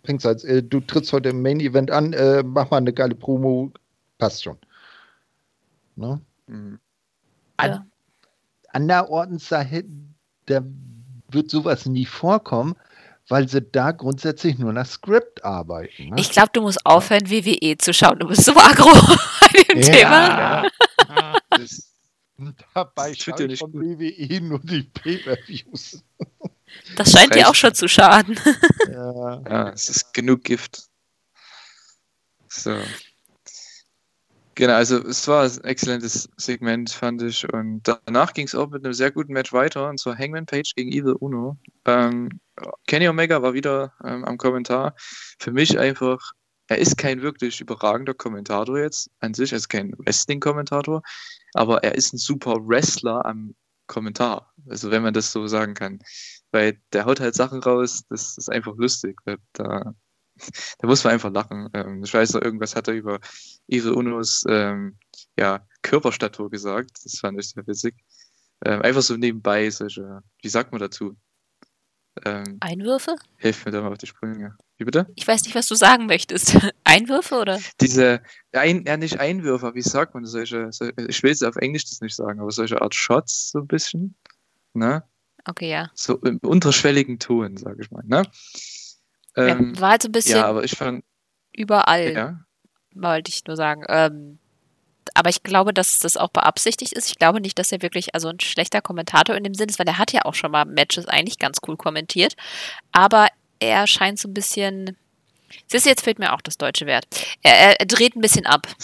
bringst 0.02 0.24
als, 0.24 0.44
äh, 0.44 0.62
du 0.62 0.80
trittst 0.80 1.12
heute 1.12 1.30
im 1.30 1.42
Main 1.42 1.60
Event 1.60 1.90
an, 1.90 2.12
äh, 2.12 2.42
mach 2.44 2.70
mal 2.70 2.76
eine 2.76 2.92
geile 2.92 3.14
Promo, 3.14 3.72
passt 4.18 4.44
schon. 4.44 4.58
Ne? 5.96 6.20
Mhm. 6.46 6.78
Ja. 7.60 7.84
Anderorts 8.72 9.48
da 9.48 9.60
hätten 9.60 10.07
da 10.48 10.62
wird 11.30 11.50
sowas 11.50 11.86
nie 11.86 12.06
vorkommen, 12.06 12.74
weil 13.28 13.48
sie 13.48 13.62
da 13.62 13.92
grundsätzlich 13.92 14.58
nur 14.58 14.72
nach 14.72 14.86
Skript 14.86 15.44
arbeiten. 15.44 16.10
Ne? 16.10 16.20
Ich 16.20 16.30
glaube, 16.30 16.50
du 16.52 16.62
musst 16.62 16.84
aufhören, 16.84 17.28
WWE 17.30 17.76
zu 17.76 17.92
schauen. 17.92 18.18
Du 18.18 18.26
bist 18.26 18.44
so 18.44 18.52
aggro 18.52 18.90
bei 19.40 19.62
dem 19.62 19.80
ja, 19.80 19.92
Thema. 19.92 20.28
Ja. 20.28 21.38
Das, 21.50 21.92
dabei 22.74 23.14
schaue 23.14 23.44
ich 23.44 23.58
von 23.58 23.72
WWE 23.72 24.40
nur 24.40 24.60
die 24.60 24.82
Pay-Per-Views. 24.82 26.02
Das 26.96 27.12
scheint 27.12 27.34
dir 27.34 27.48
auch 27.48 27.54
schon 27.54 27.74
zu 27.74 27.88
schaden. 27.88 28.38
Ja. 28.90 29.42
ja, 29.48 29.68
es 29.70 29.88
ist 29.88 30.14
genug 30.14 30.44
Gift. 30.44 30.82
So. 32.48 32.76
Genau, 34.58 34.72
also 34.74 34.98
es 35.06 35.28
war 35.28 35.44
ein 35.44 35.62
exzellentes 35.62 36.28
Segment, 36.36 36.90
fand 36.90 37.22
ich. 37.22 37.48
Und 37.52 37.82
danach 38.06 38.32
ging 38.32 38.44
es 38.44 38.56
auch 38.56 38.68
mit 38.68 38.84
einem 38.84 38.92
sehr 38.92 39.12
guten 39.12 39.32
Match 39.32 39.52
weiter, 39.52 39.88
und 39.88 40.00
zwar 40.00 40.18
Hangman 40.18 40.46
Page 40.46 40.74
gegen 40.74 40.90
Evil 40.90 41.12
Uno. 41.12 41.56
Ähm, 41.84 42.40
Kenny 42.88 43.06
Omega 43.06 43.40
war 43.40 43.54
wieder 43.54 43.92
ähm, 44.02 44.24
am 44.24 44.36
Kommentar. 44.36 44.96
Für 45.38 45.52
mich 45.52 45.78
einfach, 45.78 46.32
er 46.66 46.78
ist 46.78 46.98
kein 46.98 47.22
wirklich 47.22 47.60
überragender 47.60 48.14
Kommentator 48.14 48.80
jetzt 48.80 49.08
an 49.20 49.32
sich, 49.32 49.52
er 49.52 49.58
ist 49.58 49.68
kein 49.68 49.92
Wrestling-Kommentator, 49.96 51.02
aber 51.54 51.84
er 51.84 51.94
ist 51.94 52.12
ein 52.12 52.18
super 52.18 52.56
Wrestler 52.56 53.24
am 53.26 53.54
Kommentar. 53.86 54.52
Also 54.68 54.90
wenn 54.90 55.02
man 55.02 55.14
das 55.14 55.30
so 55.30 55.46
sagen 55.46 55.74
kann. 55.74 56.00
Weil 56.50 56.80
der 56.92 57.04
haut 57.04 57.20
halt 57.20 57.36
Sachen 57.36 57.62
raus, 57.62 58.02
das 58.10 58.36
ist 58.36 58.50
einfach 58.50 58.74
lustig. 58.76 59.20
Da 59.52 59.94
da 60.78 60.86
muss 60.86 61.04
man 61.04 61.14
einfach 61.14 61.32
lachen. 61.32 61.68
Ähm, 61.74 62.02
ich 62.04 62.12
weiß 62.12 62.34
noch, 62.34 62.42
irgendwas 62.42 62.76
hat 62.76 62.88
er 62.88 62.94
über 62.94 63.20
Evil 63.68 63.92
Unos 63.92 64.44
ähm, 64.48 64.96
ja, 65.38 65.66
Körperstatur 65.82 66.50
gesagt. 66.50 66.90
Das 67.04 67.18
fand 67.18 67.38
ich 67.38 67.50
sehr 67.50 67.66
witzig. 67.66 67.94
Ähm, 68.64 68.82
einfach 68.82 69.02
so 69.02 69.16
nebenbei, 69.16 69.70
solche, 69.70 70.22
wie 70.42 70.48
sagt 70.48 70.72
man 70.72 70.80
dazu? 70.80 71.16
Ähm, 72.24 72.56
Einwürfe? 72.60 73.16
Hilf 73.36 73.64
mir 73.64 73.70
da 73.70 73.82
mal 73.82 73.92
auf 73.92 73.98
die 73.98 74.06
Sprünge. 74.06 74.56
Wie 74.76 74.84
bitte? 74.84 75.06
Ich 75.14 75.26
weiß 75.26 75.44
nicht, 75.44 75.54
was 75.54 75.68
du 75.68 75.74
sagen 75.74 76.06
möchtest. 76.06 76.56
Einwürfe 76.84 77.36
oder? 77.36 77.60
Diese, 77.80 78.22
ein, 78.52 78.84
ja 78.86 78.96
nicht 78.96 79.20
Einwürfe, 79.20 79.74
wie 79.74 79.82
sagt 79.82 80.14
man 80.14 80.24
solche, 80.24 80.72
solche, 80.72 80.94
ich 81.08 81.22
will 81.22 81.32
es 81.32 81.42
auf 81.42 81.56
Englisch 81.56 81.84
das 81.84 82.00
nicht 82.00 82.16
sagen, 82.16 82.40
aber 82.40 82.50
solche 82.50 82.80
Art 82.80 82.94
Shots 82.94 83.50
so 83.50 83.60
ein 83.60 83.66
bisschen. 83.66 84.16
Ne? 84.74 85.02
Okay, 85.44 85.70
ja. 85.70 85.90
So 85.94 86.16
im 86.18 86.38
unterschwelligen 86.38 87.18
Ton, 87.18 87.56
sage 87.56 87.82
ich 87.82 87.90
mal. 87.90 88.02
Ne? 88.06 88.22
Ähm, 89.36 89.74
ja, 89.74 89.80
war 89.80 89.90
halt 89.90 90.02
so 90.02 90.08
ein 90.08 90.12
bisschen 90.12 90.36
ja, 90.36 90.46
aber 90.46 90.64
ich 90.64 90.72
fand, 90.72 91.04
überall, 91.52 92.12
ja? 92.12 92.40
wollte 92.94 93.30
ich 93.30 93.44
nur 93.46 93.56
sagen. 93.56 93.84
Ähm, 93.88 94.38
aber 95.14 95.30
ich 95.30 95.42
glaube, 95.42 95.72
dass 95.72 95.98
das 95.98 96.16
auch 96.16 96.28
beabsichtigt 96.28 96.92
ist. 96.92 97.08
Ich 97.08 97.18
glaube 97.18 97.40
nicht, 97.40 97.58
dass 97.58 97.72
er 97.72 97.82
wirklich 97.82 98.14
also 98.14 98.28
ein 98.28 98.40
schlechter 98.40 98.80
Kommentator 98.80 99.34
in 99.36 99.44
dem 99.44 99.54
Sinn 99.54 99.68
ist, 99.68 99.78
weil 99.78 99.88
er 99.88 99.98
hat 99.98 100.12
ja 100.12 100.22
auch 100.24 100.34
schon 100.34 100.50
mal 100.50 100.64
Matches 100.64 101.06
eigentlich 101.06 101.38
ganz 101.38 101.58
cool 101.66 101.76
kommentiert. 101.76 102.34
Aber 102.92 103.28
er 103.58 103.86
scheint 103.86 104.18
so 104.18 104.28
ein 104.28 104.34
bisschen. 104.34 104.96
Siehst 105.66 105.86
du, 105.86 105.90
jetzt 105.90 106.02
fehlt 106.02 106.18
mir 106.18 106.34
auch 106.34 106.42
das 106.42 106.58
deutsche 106.58 106.86
Wert. 106.86 107.06
Er, 107.42 107.80
er 107.80 107.86
dreht 107.86 108.16
ein 108.16 108.20
bisschen 108.20 108.46
ab. 108.46 108.66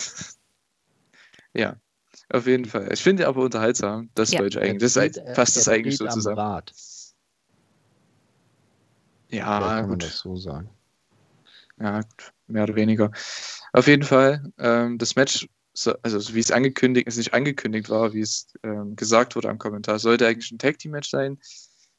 Ja, 1.56 1.76
auf 2.30 2.48
jeden 2.48 2.64
Fall. 2.64 2.92
Ich 2.92 3.00
finde 3.00 3.28
aber 3.28 3.40
unterhaltsam, 3.42 4.10
das 4.16 4.32
ja. 4.32 4.40
Deutsche 4.40 4.60
eigentlich. 4.60 4.92
Das 4.92 4.96
ist, 4.96 5.24
passt 5.34 5.56
das 5.56 5.68
eigentlich 5.68 5.98
so 5.98 6.08
zusammen. 6.08 6.62
Ja, 9.30 9.58
oder 9.58 9.80
kann 9.80 9.90
man 9.90 9.98
das 9.98 10.18
so 10.18 10.36
sagen. 10.36 10.68
Ja, 11.80 12.00
gut, 12.00 12.32
mehr 12.46 12.64
oder 12.64 12.76
weniger. 12.76 13.10
Auf 13.72 13.86
jeden 13.86 14.04
Fall, 14.04 14.52
ähm, 14.58 14.98
das 14.98 15.16
Match, 15.16 15.48
so, 15.72 15.94
also 16.02 16.34
wie 16.34 16.40
es 16.40 16.52
angekündigt, 16.52 17.08
es 17.08 17.16
nicht 17.16 17.34
angekündigt 17.34 17.90
war, 17.90 18.12
wie 18.12 18.20
es 18.20 18.46
ähm, 18.62 18.94
gesagt 18.94 19.34
wurde 19.34 19.48
am 19.48 19.58
Kommentar, 19.58 19.98
sollte 19.98 20.26
eigentlich 20.26 20.52
ein 20.52 20.58
Tag 20.58 20.78
Team 20.78 20.92
Match 20.92 21.10
sein. 21.10 21.38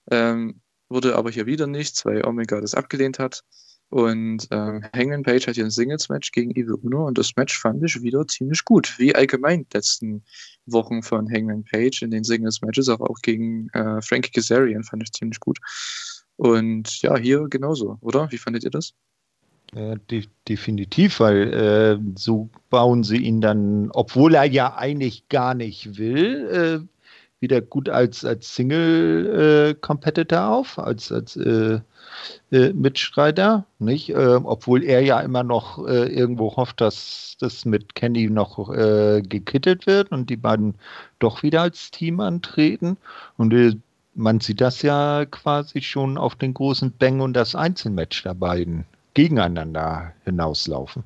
Ähm, 0.09 0.61
wurde 0.87 1.15
aber 1.15 1.31
hier 1.31 1.45
wieder 1.45 1.67
nichts, 1.67 2.05
weil 2.05 2.25
Omega 2.25 2.61
das 2.61 2.75
abgelehnt 2.75 3.19
hat. 3.19 3.43
Und 3.89 4.47
ähm, 4.51 4.83
Hangman 4.95 5.23
Page 5.23 5.47
hat 5.47 5.55
hier 5.55 5.63
ein 5.63 5.71
Singles-Match 5.71 6.31
gegen 6.31 6.51
Evil 6.51 6.73
Uno 6.81 7.05
und 7.07 7.17
das 7.17 7.35
Match 7.35 7.57
fand 7.57 7.83
ich 7.83 8.01
wieder 8.01 8.27
ziemlich 8.27 8.65
gut, 8.65 8.97
wie 8.97 9.15
allgemein 9.15 9.63
die 9.63 9.77
letzten 9.77 10.23
Wochen 10.65 11.03
von 11.03 11.31
Hangman 11.31 11.63
Page 11.63 12.01
in 12.01 12.11
den 12.11 12.23
Singles-Matches, 12.23 12.89
aber 12.89 13.09
auch 13.09 13.19
gegen 13.21 13.69
äh, 13.69 14.01
Frankie 14.01 14.31
Kazarian 14.31 14.83
fand 14.83 15.03
ich 15.03 15.11
ziemlich 15.11 15.39
gut. 15.39 15.59
Und 16.37 17.01
ja, 17.01 17.17
hier 17.17 17.47
genauso, 17.49 17.97
oder? 18.01 18.31
Wie 18.31 18.37
fandet 18.37 18.63
ihr 18.63 18.71
das? 18.71 18.93
Ja, 19.73 19.95
de 19.95 20.25
definitiv, 20.47 21.19
weil 21.19 21.53
äh, 21.53 21.99
so 22.15 22.49
bauen 22.69 23.03
sie 23.03 23.17
ihn 23.17 23.41
dann, 23.41 23.89
obwohl 23.91 24.35
er 24.35 24.45
ja 24.45 24.75
eigentlich 24.77 25.27
gar 25.27 25.53
nicht 25.53 25.97
will, 25.97 26.83
äh, 26.85 26.95
wieder 27.39 27.61
gut 27.61 27.89
als, 27.89 28.23
als 28.23 28.55
Single-Competitor 28.55 30.37
äh, 30.37 30.41
auf, 30.41 30.79
als, 30.79 31.11
als 31.11 31.35
äh, 31.35 31.79
äh, 32.51 32.73
Mitstreiter, 32.73 33.65
nicht? 33.79 34.09
Äh, 34.09 34.39
obwohl 34.43 34.83
er 34.83 35.01
ja 35.01 35.19
immer 35.19 35.43
noch 35.43 35.85
irgendwo 35.85 36.55
hofft, 36.55 36.79
dass 36.81 37.35
das 37.39 37.65
mit 37.65 37.95
Kenny 37.95 38.29
noch 38.29 38.69
gekittet 39.23 39.87
wird 39.87 40.11
und 40.11 40.29
die 40.29 40.37
beiden 40.37 40.75
doch 41.19 41.43
wieder 41.43 41.61
als 41.61 41.91
Team 41.91 42.19
antreten. 42.19 42.97
Und 43.37 43.53
man 44.15 44.39
sieht 44.39 44.61
das 44.61 44.81
ja 44.81 45.25
quasi 45.25 45.81
schon 45.81 46.17
auf 46.17 46.35
den 46.35 46.53
großen 46.53 46.91
Bang 46.91 47.19
und 47.19 47.33
das 47.33 47.53
Einzelmatch 47.53 48.23
der 48.23 48.33
beiden 48.33 48.85
gegeneinander 49.13 50.13
hinauslaufen. 50.23 51.03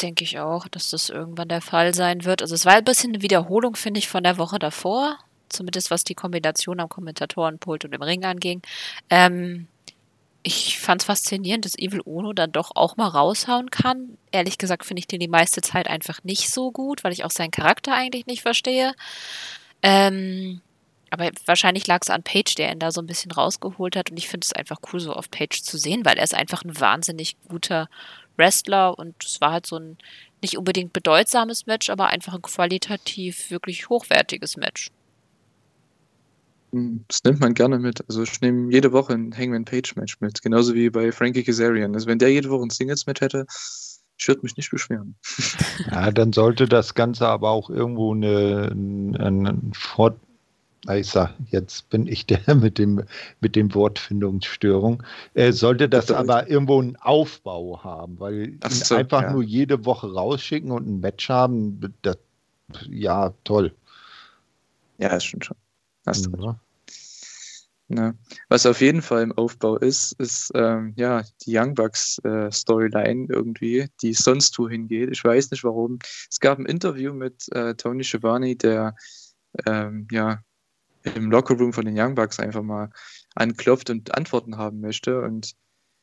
Denke 0.00 0.24
ich 0.24 0.38
auch, 0.38 0.68
dass 0.68 0.90
das 0.90 1.10
irgendwann 1.10 1.48
der 1.48 1.60
Fall 1.60 1.94
sein 1.94 2.24
wird. 2.24 2.42
Also 2.42 2.54
es 2.54 2.66
war 2.66 2.74
ein 2.74 2.84
bisschen 2.84 3.14
eine 3.14 3.22
Wiederholung, 3.22 3.76
finde 3.76 3.98
ich, 3.98 4.08
von 4.08 4.24
der 4.24 4.38
Woche 4.38 4.58
davor. 4.58 5.18
Zumindest 5.48 5.90
was 5.90 6.04
die 6.04 6.14
Kombination 6.14 6.80
am 6.80 6.88
Kommentatorenpult 6.88 7.84
und 7.84 7.94
im 7.94 8.02
Ring 8.02 8.24
anging. 8.24 8.62
Ähm, 9.10 9.68
ich 10.42 10.78
fand 10.78 11.02
es 11.02 11.06
faszinierend, 11.06 11.64
dass 11.64 11.78
Evil 11.78 12.00
Uno 12.00 12.32
dann 12.32 12.50
doch 12.50 12.72
auch 12.74 12.96
mal 12.96 13.06
raushauen 13.06 13.70
kann. 13.70 14.18
Ehrlich 14.32 14.58
gesagt 14.58 14.84
finde 14.84 15.00
ich 15.00 15.06
den 15.06 15.20
die 15.20 15.28
meiste 15.28 15.60
Zeit 15.60 15.88
einfach 15.88 16.24
nicht 16.24 16.50
so 16.50 16.72
gut, 16.72 17.04
weil 17.04 17.12
ich 17.12 17.24
auch 17.24 17.30
seinen 17.30 17.52
Charakter 17.52 17.94
eigentlich 17.94 18.26
nicht 18.26 18.42
verstehe. 18.42 18.92
Ähm, 19.82 20.62
Aber 21.10 21.30
wahrscheinlich 21.46 21.86
lag 21.86 22.00
es 22.02 22.10
an 22.10 22.22
Page, 22.24 22.54
der 22.56 22.72
ihn 22.72 22.78
da 22.80 22.90
so 22.92 23.00
ein 23.02 23.06
bisschen 23.06 23.32
rausgeholt 23.32 23.96
hat. 23.96 24.10
Und 24.10 24.16
ich 24.18 24.28
finde 24.28 24.46
es 24.46 24.52
einfach 24.54 24.80
cool, 24.92 25.00
so 25.00 25.12
auf 25.14 25.30
Page 25.30 25.62
zu 25.62 25.78
sehen, 25.78 26.04
weil 26.04 26.18
er 26.18 26.24
ist 26.24 26.34
einfach 26.34 26.64
ein 26.64 26.80
wahnsinnig 26.80 27.36
guter 27.48 27.88
Wrestler 28.36 28.98
und 28.98 29.14
es 29.24 29.40
war 29.40 29.52
halt 29.52 29.66
so 29.66 29.76
ein 29.78 29.98
nicht 30.42 30.58
unbedingt 30.58 30.92
bedeutsames 30.92 31.66
Match, 31.66 31.90
aber 31.90 32.08
einfach 32.08 32.34
ein 32.34 32.42
qualitativ 32.42 33.50
wirklich 33.50 33.88
hochwertiges 33.90 34.56
Match. 34.56 34.90
Hm, 36.72 37.04
das 37.08 37.22
nimmt 37.24 37.40
man 37.40 37.54
gerne 37.54 37.78
mit. 37.78 38.02
Also 38.08 38.22
ich 38.22 38.40
nehme 38.40 38.72
jede 38.72 38.92
Woche 38.92 39.12
ein 39.12 39.36
Hangman 39.36 39.64
Page 39.64 39.94
Match 39.96 40.20
mit, 40.20 40.40
genauso 40.42 40.74
wie 40.74 40.88
bei 40.90 41.12
Frankie 41.12 41.42
Kazarian. 41.44 41.94
Also 41.94 42.06
wenn 42.06 42.18
der 42.18 42.30
jede 42.32 42.48
Woche 42.50 42.64
ein 42.64 42.70
Singles 42.70 43.06
Match 43.06 43.20
hätte, 43.20 43.46
ich 44.18 44.28
würde 44.28 44.42
mich 44.42 44.56
nicht 44.56 44.70
beschweren. 44.70 45.16
Ja, 45.90 46.10
dann 46.10 46.32
sollte 46.32 46.66
das 46.66 46.94
Ganze 46.94 47.26
aber 47.26 47.50
auch 47.50 47.70
irgendwo 47.70 48.14
eine, 48.14 48.70
eine 48.72 49.58
Fort 49.72 50.16
ich 50.90 51.08
sag, 51.08 51.34
jetzt 51.50 51.88
bin 51.90 52.08
ich 52.08 52.26
der 52.26 52.40
mit 52.56 52.78
dem, 52.78 53.04
mit 53.40 53.54
dem 53.54 53.72
Wortfindungsstörung. 53.74 55.02
Äh, 55.34 55.52
sollte 55.52 55.88
das 55.88 56.10
aber 56.10 56.48
irgendwo 56.48 56.80
einen 56.80 56.96
Aufbau 56.96 57.84
haben, 57.84 58.18
weil 58.18 58.58
so, 58.68 58.96
einfach 58.96 59.22
ja. 59.22 59.32
nur 59.32 59.42
jede 59.42 59.84
Woche 59.84 60.12
rausschicken 60.12 60.72
und 60.72 60.88
ein 60.88 61.00
Match 61.00 61.28
haben, 61.28 61.94
das, 62.02 62.18
ja, 62.88 63.32
toll. 63.44 63.72
Ja, 64.98 65.10
das 65.10 65.24
stimmt 65.24 65.44
schon. 65.44 65.56
Hast 66.04 66.26
du 66.26 66.30
ja. 66.42 66.58
Ja. 67.94 68.14
Was 68.48 68.64
auf 68.64 68.80
jeden 68.80 69.02
Fall 69.02 69.22
im 69.22 69.32
Aufbau 69.32 69.76
ist, 69.76 70.12
ist 70.12 70.50
ähm, 70.54 70.94
ja 70.96 71.24
die 71.44 71.58
Young 71.58 71.74
Bucks 71.74 72.18
äh, 72.24 72.50
Storyline 72.50 73.26
irgendwie, 73.28 73.88
die 74.00 74.14
sonst 74.14 74.58
wohin 74.58 74.88
geht. 74.88 75.10
Ich 75.10 75.22
weiß 75.22 75.50
nicht 75.50 75.62
warum. 75.62 75.98
Es 76.30 76.40
gab 76.40 76.58
ein 76.58 76.64
Interview 76.64 77.12
mit 77.12 77.52
äh, 77.52 77.74
Tony 77.74 78.02
Schiavone, 78.02 78.56
der 78.56 78.94
ähm, 79.66 80.08
ja 80.10 80.42
im 81.02 81.30
Lockerroom 81.30 81.74
von 81.74 81.84
den 81.84 81.98
Young 81.98 82.14
Bucks 82.14 82.40
einfach 82.40 82.62
mal 82.62 82.88
anklopft 83.34 83.90
und 83.90 84.14
Antworten 84.14 84.56
haben 84.56 84.80
möchte. 84.80 85.20
Und 85.20 85.52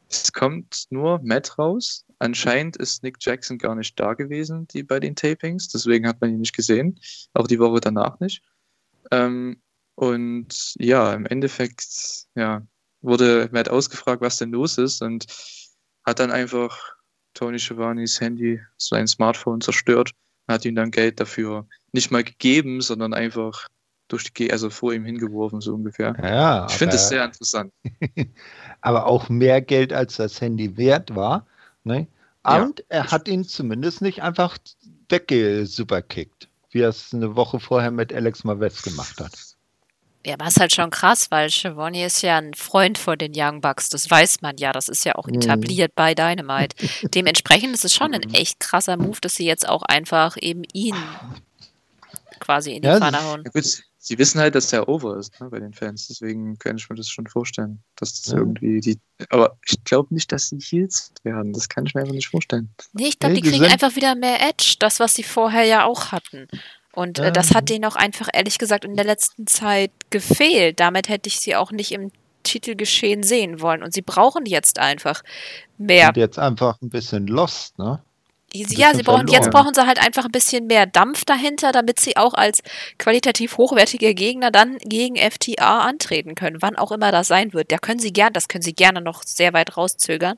es 0.09 0.31
kommt 0.31 0.85
nur 0.91 1.19
Matt 1.23 1.57
raus. 1.57 2.05
Anscheinend 2.19 2.77
ist 2.77 3.01
Nick 3.01 3.17
Jackson 3.19 3.57
gar 3.57 3.75
nicht 3.75 3.99
da 3.99 4.13
gewesen, 4.13 4.67
die 4.67 4.83
bei 4.83 4.99
den 4.99 5.15
Tapings. 5.15 5.69
Deswegen 5.69 6.07
hat 6.07 6.21
man 6.21 6.31
ihn 6.31 6.39
nicht 6.39 6.55
gesehen. 6.55 6.99
Auch 7.33 7.47
die 7.47 7.59
Woche 7.59 7.79
danach 7.79 8.19
nicht. 8.19 8.43
Ähm, 9.11 9.61
und 9.99 10.75
ja, 10.77 11.13
im 11.13 11.25
Endeffekt, 11.25 12.25
ja, 12.33 12.65
wurde 13.01 13.49
Matt 13.51 13.67
ausgefragt, 13.67 14.21
was 14.21 14.37
denn 14.37 14.51
los 14.51 14.77
ist 14.77 15.01
und 15.01 15.25
hat 16.05 16.19
dann 16.19 16.31
einfach 16.31 16.95
Tony 17.33 17.59
Schiavonis 17.59 18.21
Handy, 18.21 18.61
sein 18.77 19.07
Smartphone 19.07 19.59
zerstört, 19.59 20.11
hat 20.47 20.63
ihm 20.63 20.75
dann 20.75 20.91
Geld 20.91 21.19
dafür 21.19 21.67
nicht 21.91 22.11
mal 22.11 22.23
gegeben, 22.23 22.79
sondern 22.79 23.13
einfach 23.13 23.67
durch 24.07 24.33
die, 24.33 24.53
also 24.53 24.69
vor 24.69 24.93
ihm 24.93 25.03
hingeworfen, 25.03 25.59
so 25.59 25.73
ungefähr. 25.73 26.15
Ja, 26.23 26.65
ich 26.69 26.77
finde 26.77 26.95
es 26.95 27.09
sehr 27.09 27.25
interessant. 27.25 27.73
aber 28.81 29.05
auch 29.05 29.27
mehr 29.27 29.61
Geld, 29.61 29.91
als 29.91 30.15
das 30.15 30.39
Handy 30.39 30.77
wert 30.77 31.13
war. 31.13 31.45
Ne? 31.83 32.07
Und 32.43 32.79
ja. 32.79 32.85
er 32.87 33.11
hat 33.11 33.27
ihn 33.27 33.43
zumindest 33.43 34.01
nicht 34.01 34.23
einfach 34.23 34.57
weggesuperkickt, 35.09 36.47
wie 36.71 36.79
er 36.83 36.89
es 36.89 37.13
eine 37.13 37.35
Woche 37.35 37.59
vorher 37.59 37.91
mit 37.91 38.13
Alex 38.13 38.45
Maves 38.45 38.81
gemacht 38.81 39.19
hat. 39.19 39.58
Ja, 40.25 40.33
aber 40.33 40.45
es 40.45 40.55
ist 40.55 40.59
halt 40.59 40.73
schon 40.73 40.89
krass, 40.89 41.31
weil 41.31 41.49
Schiavone 41.49 42.05
ist 42.05 42.21
ja 42.21 42.37
ein 42.37 42.53
Freund 42.53 42.97
von 42.97 43.17
den 43.17 43.31
Young 43.33 43.61
Bucks. 43.61 43.89
Das 43.89 44.09
weiß 44.09 44.41
man 44.41 44.57
ja. 44.57 44.73
Das 44.73 44.89
ist 44.89 45.05
ja 45.05 45.15
auch 45.15 45.27
mhm. 45.27 45.35
etabliert 45.35 45.91
mm. 45.93 45.95
bei 45.95 46.13
Dynamite. 46.13 46.75
Dementsprechend 47.13 47.73
ist 47.73 47.85
es 47.85 47.93
schon 47.93 48.13
ein 48.13 48.33
echt 48.33 48.59
krasser 48.59 48.97
Move, 48.97 49.19
dass 49.21 49.35
sie 49.35 49.45
jetzt 49.45 49.67
auch 49.67 49.83
einfach 49.83 50.35
eben 50.41 50.63
ihn 50.73 50.95
quasi 52.39 52.73
in 52.73 52.81
die 52.81 52.87
ja, 52.89 52.97
Pfanne 52.97 53.23
hauen. 53.23 53.43
Ja, 53.45 53.51
gut, 53.51 53.83
sie 53.97 54.17
wissen 54.17 54.41
halt, 54.41 54.55
dass 54.55 54.67
der 54.67 54.89
over 54.89 55.17
ist 55.17 55.39
ne, 55.39 55.49
bei 55.49 55.59
den 55.59 55.73
Fans. 55.73 56.07
Deswegen 56.07 56.57
kann 56.57 56.77
ich 56.77 56.89
mir 56.89 56.95
das 56.95 57.09
schon 57.09 57.27
vorstellen, 57.27 57.81
dass 57.95 58.21
das 58.21 58.33
ja. 58.33 58.39
irgendwie 58.39 58.81
die. 58.81 58.99
Aber 59.29 59.57
ich 59.65 59.83
glaube 59.85 60.13
nicht, 60.13 60.31
dass 60.31 60.49
sie 60.49 60.59
Heels 60.59 61.13
werden. 61.23 61.53
Das 61.53 61.69
kann 61.69 61.85
ich 61.85 61.93
mir 61.93 62.01
einfach 62.01 62.13
nicht 62.13 62.29
vorstellen. 62.29 62.73
Nee, 62.91 63.07
ich 63.07 63.19
glaube, 63.19 63.35
die 63.35 63.41
kriegen 63.41 63.65
einfach 63.65 63.95
wieder 63.95 64.15
mehr 64.15 64.41
Edge. 64.41 64.75
Das, 64.79 64.99
was 64.99 65.13
sie 65.13 65.23
vorher 65.23 65.63
ja 65.63 65.85
auch 65.85 66.11
hatten. 66.11 66.47
Und 66.93 67.19
äh, 67.19 67.31
das 67.31 67.53
hat 67.53 67.69
denen 67.69 67.85
auch 67.85 67.95
einfach 67.95 68.29
ehrlich 68.33 68.57
gesagt 68.57 68.85
in 68.85 68.95
der 68.95 69.05
letzten 69.05 69.47
Zeit 69.47 69.91
gefehlt. 70.09 70.79
Damit 70.79 71.09
hätte 71.09 71.27
ich 71.27 71.39
sie 71.39 71.55
auch 71.55 71.71
nicht 71.71 71.91
im 71.91 72.11
Titelgeschehen 72.43 73.23
sehen 73.23 73.61
wollen. 73.61 73.83
Und 73.83 73.93
sie 73.93 74.01
brauchen 74.01 74.45
jetzt 74.45 74.79
einfach 74.79 75.23
mehr. 75.77 76.09
Und 76.09 76.17
jetzt 76.17 76.39
einfach 76.39 76.81
ein 76.81 76.89
bisschen 76.89 77.27
Lost, 77.27 77.77
ne? 77.77 78.01
Ja, 78.53 78.95
sie 78.95 79.03
brauchen, 79.03 79.27
jetzt 79.27 79.51
brauchen 79.51 79.73
sie 79.73 79.85
halt 79.85 79.99
einfach 79.99 80.25
ein 80.25 80.31
bisschen 80.31 80.65
mehr 80.67 80.87
Dampf 80.87 81.23
dahinter, 81.23 81.71
damit 81.71 81.99
sie 81.99 82.17
auch 82.17 82.33
als 82.33 82.63
qualitativ 82.97 83.57
hochwertiger 83.57 84.13
Gegner 84.13 84.49
dann 84.49 84.77
gegen 84.79 85.17
FTA 85.17 85.81
antreten 85.81 86.33
können, 86.33 86.61
wann 86.61 86.75
auch 86.75 86.91
immer 86.91 87.11
das 87.11 87.27
sein 87.27 87.53
wird. 87.53 87.71
Da 87.71 87.77
können 87.77 87.99
sie 87.99 88.11
gern, 88.11 88.33
das 88.33 88.47
können 88.47 88.63
sie 88.63 88.73
gerne 88.73 89.01
noch 89.01 89.21
sehr 89.23 89.53
weit 89.53 89.77
rauszögern. 89.77 90.37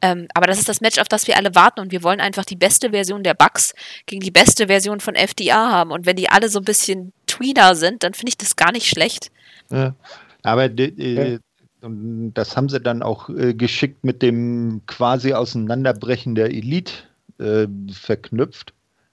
Ähm, 0.00 0.28
aber 0.34 0.46
das 0.46 0.58
ist 0.58 0.68
das 0.68 0.80
Match, 0.80 0.98
auf 0.98 1.08
das 1.08 1.26
wir 1.26 1.36
alle 1.36 1.54
warten 1.54 1.80
und 1.80 1.92
wir 1.92 2.02
wollen 2.02 2.20
einfach 2.20 2.44
die 2.44 2.56
beste 2.56 2.90
Version 2.90 3.22
der 3.22 3.34
Bugs 3.34 3.74
gegen 4.06 4.22
die 4.22 4.30
beste 4.30 4.68
Version 4.68 5.00
von 5.00 5.14
FTA 5.14 5.70
haben. 5.70 5.90
Und 5.90 6.06
wenn 6.06 6.16
die 6.16 6.30
alle 6.30 6.48
so 6.48 6.58
ein 6.58 6.64
bisschen 6.64 7.12
Tweener 7.26 7.74
sind, 7.74 8.02
dann 8.02 8.14
finde 8.14 8.30
ich 8.30 8.38
das 8.38 8.56
gar 8.56 8.72
nicht 8.72 8.86
schlecht. 8.86 9.30
Ja, 9.70 9.94
aber 10.42 10.64
äh, 10.64 11.38
und 11.82 12.32
das 12.34 12.56
haben 12.56 12.68
sie 12.68 12.80
dann 12.80 13.02
auch 13.02 13.28
äh, 13.28 13.54
geschickt 13.54 14.04
mit 14.04 14.22
dem 14.22 14.82
quasi 14.86 15.34
Auseinanderbrechen 15.34 16.34
der 16.34 16.46
Elite 16.46 16.92
äh, 17.42 17.68
verknüpft, 17.92 18.72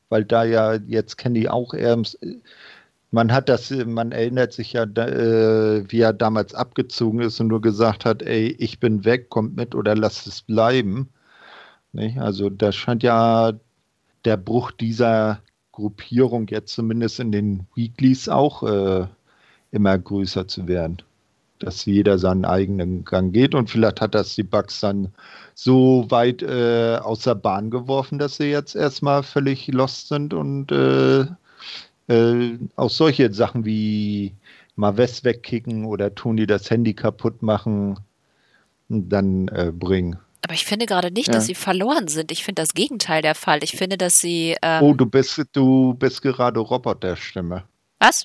weil 0.10 0.26
da 0.26 0.44
ja 0.44 0.76
jetzt 0.76 1.18
Candy 1.18 1.48
auch 1.50 1.74
eher, 1.74 2.02
man 3.12 3.32
hat 3.34 3.50
das, 3.50 3.72
man 3.72 4.12
erinnert 4.12 4.54
sich 4.54 4.74
ja, 4.74 4.84
äh, 4.84 5.84
wie 5.90 6.02
er 6.02 6.14
damals 6.14 6.54
abgezogen 6.54 7.22
ist 7.22 7.40
und 7.40 7.48
nur 7.48 7.62
gesagt 7.62 8.06
hat, 8.06 8.22
ey, 8.22 8.56
ich 8.60 8.80
bin 8.80 9.06
weg, 9.06 9.30
kommt 9.30 9.56
mit 9.56 9.76
oder 9.76 9.96
lasst 9.96 10.28
es 10.28 10.42
bleiben. 10.42 11.10
Nicht? 11.92 12.20
Also 12.20 12.50
da 12.50 12.72
scheint 12.72 13.04
ja 13.04 13.54
der 14.26 14.38
Bruch 14.38 14.72
dieser 14.72 15.42
Gruppierung 15.72 16.48
jetzt 16.50 16.74
zumindest 16.74 17.20
in 17.20 17.32
den 17.32 17.68
Weeklies 17.76 18.30
auch 18.30 18.64
äh, 18.64 19.08
immer 19.72 19.98
größer 19.98 20.48
zu 20.48 20.68
werden 20.68 21.02
dass 21.60 21.86
jeder 21.86 22.18
seinen 22.18 22.46
eigenen 22.46 23.04
Gang 23.06 23.34
geht 23.34 23.54
und 23.54 23.70
vielleicht 23.70 24.02
hat 24.02 24.16
das 24.16 24.34
die 24.36 24.44
Bugs 24.44 24.80
dann 24.80 25.10
so 25.62 26.06
weit 26.10 26.42
äh, 26.42 26.98
aus 27.02 27.24
der 27.24 27.36
Bahn 27.36 27.70
geworfen, 27.70 28.18
dass 28.18 28.38
sie 28.38 28.46
jetzt 28.46 28.76
erstmal 28.76 29.24
völlig 29.24 29.68
lost 29.68 30.08
sind 30.08 30.34
und 30.34 30.72
äh, 30.72 31.26
äh, 32.08 32.58
auch 32.78 32.90
solche 32.90 33.34
Sachen 33.34 33.66
wie 33.66 34.34
Maves 34.78 35.26
wegkicken 35.26 35.84
oder 35.84 36.16
Toni 36.16 36.48
das 36.48 36.72
Handy 36.72 36.94
kaputt 36.94 37.42
machen 37.42 38.00
dann 38.88 39.50
äh, 39.50 39.74
bringen. 39.74 40.18
Aber 40.46 40.54
ich 40.54 40.66
finde 40.66 40.86
gerade 40.86 41.12
nicht, 41.12 41.28
ja. 41.28 41.34
dass 41.34 41.48
sie 41.48 41.56
verloren 41.56 42.08
sind. 42.08 42.32
Ich 42.32 42.46
finde 42.46 42.62
das 42.62 42.74
Gegenteil 42.74 43.22
der 43.22 43.36
Fall. 43.36 43.62
Ich 43.62 43.74
finde, 43.74 43.98
dass 43.98 44.22
sie. 44.22 44.56
Ähm 44.62 44.82
oh, 44.82 44.94
du 44.94 45.06
bist, 45.06 45.44
du 45.52 45.94
bist 45.96 46.22
gerade 46.22 46.62
Roboterstimme. 46.62 47.66
Was? 48.00 48.24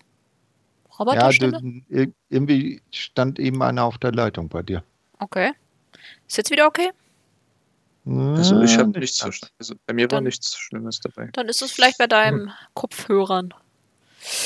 Roboterstimme? 1.00 1.82
Ja, 1.88 2.04
du, 2.04 2.12
irgendwie 2.30 2.80
stand 2.92 3.40
eben 3.40 3.60
einer 3.60 3.82
auf 3.82 3.98
der 3.98 4.12
Leitung 4.12 4.48
bei 4.48 4.62
dir. 4.62 4.84
Okay. 5.18 5.50
Ist 6.28 6.36
jetzt 6.36 6.52
wieder 6.52 6.68
okay? 6.68 6.90
Also 8.06 8.60
ich 8.60 8.76
habe 8.76 8.98
nichts, 8.98 9.22
also 9.22 9.74
bei 9.86 9.94
mir 9.94 10.08
dann, 10.08 10.18
war 10.18 10.20
nichts 10.20 10.56
Schlimmes 10.58 11.00
dabei. 11.00 11.30
Dann 11.32 11.48
ist 11.48 11.62
es 11.62 11.72
vielleicht 11.72 11.96
bei 11.96 12.06
deinem 12.06 12.48
hm. 12.48 12.52
Kopfhörern. 12.74 13.54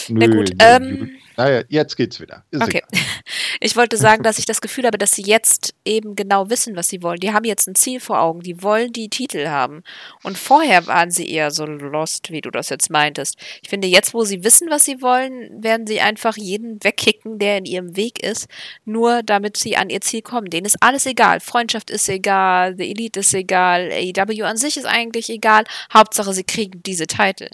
Nö, 0.08 0.26
Na 0.26 0.34
gut. 0.34 0.50
Nö, 0.50 0.56
ähm, 0.60 1.18
naja, 1.38 1.62
jetzt 1.68 1.96
geht's 1.96 2.18
wieder. 2.20 2.44
Ist 2.50 2.62
okay. 2.62 2.82
Egal. 2.90 3.04
Ich 3.60 3.76
wollte 3.76 3.96
sagen, 3.96 4.22
dass 4.22 4.38
ich 4.38 4.46
das 4.46 4.60
Gefühl 4.60 4.86
habe, 4.86 4.98
dass 4.98 5.12
sie 5.12 5.22
jetzt 5.22 5.74
eben 5.84 6.14
genau 6.14 6.48
wissen, 6.48 6.76
was 6.76 6.88
sie 6.88 7.02
wollen. 7.02 7.18
Die 7.18 7.32
haben 7.32 7.44
jetzt 7.44 7.66
ein 7.66 7.74
Ziel 7.74 7.98
vor 7.98 8.20
Augen. 8.20 8.40
Die 8.40 8.62
wollen 8.62 8.92
die 8.92 9.08
Titel 9.08 9.48
haben. 9.48 9.82
Und 10.22 10.38
vorher 10.38 10.86
waren 10.86 11.10
sie 11.10 11.28
eher 11.28 11.50
so 11.50 11.66
lost, 11.66 12.30
wie 12.30 12.40
du 12.40 12.50
das 12.50 12.68
jetzt 12.68 12.88
meintest. 12.88 13.36
Ich 13.60 13.68
finde, 13.68 13.88
jetzt, 13.88 14.14
wo 14.14 14.22
sie 14.24 14.44
wissen, 14.44 14.70
was 14.70 14.84
sie 14.84 15.02
wollen, 15.02 15.62
werden 15.62 15.88
sie 15.88 16.00
einfach 16.00 16.36
jeden 16.36 16.82
wegkicken, 16.84 17.40
der 17.40 17.58
in 17.58 17.64
ihrem 17.64 17.96
Weg 17.96 18.22
ist, 18.22 18.46
nur 18.84 19.24
damit 19.24 19.56
sie 19.56 19.76
an 19.76 19.90
ihr 19.90 20.02
Ziel 20.02 20.22
kommen. 20.22 20.50
Denen 20.50 20.66
ist 20.66 20.80
alles 20.80 21.04
egal. 21.06 21.40
Freundschaft 21.40 21.90
ist 21.90 22.08
egal, 22.08 22.76
The 22.76 22.88
Elite 22.90 23.20
ist 23.20 23.34
egal, 23.34 23.90
AEW 23.90 24.44
an 24.44 24.56
sich 24.56 24.76
ist 24.76 24.86
eigentlich 24.86 25.30
egal. 25.30 25.64
Hauptsache, 25.92 26.32
sie 26.32 26.44
kriegen 26.44 26.80
diese 26.84 27.08
Titel. 27.08 27.48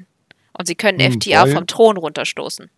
Und 0.57 0.67
sie 0.67 0.75
können 0.75 1.01
hm, 1.01 1.21
FTA 1.21 1.47
vom 1.47 1.67
Thron 1.67 1.97
runterstoßen. 1.97 2.71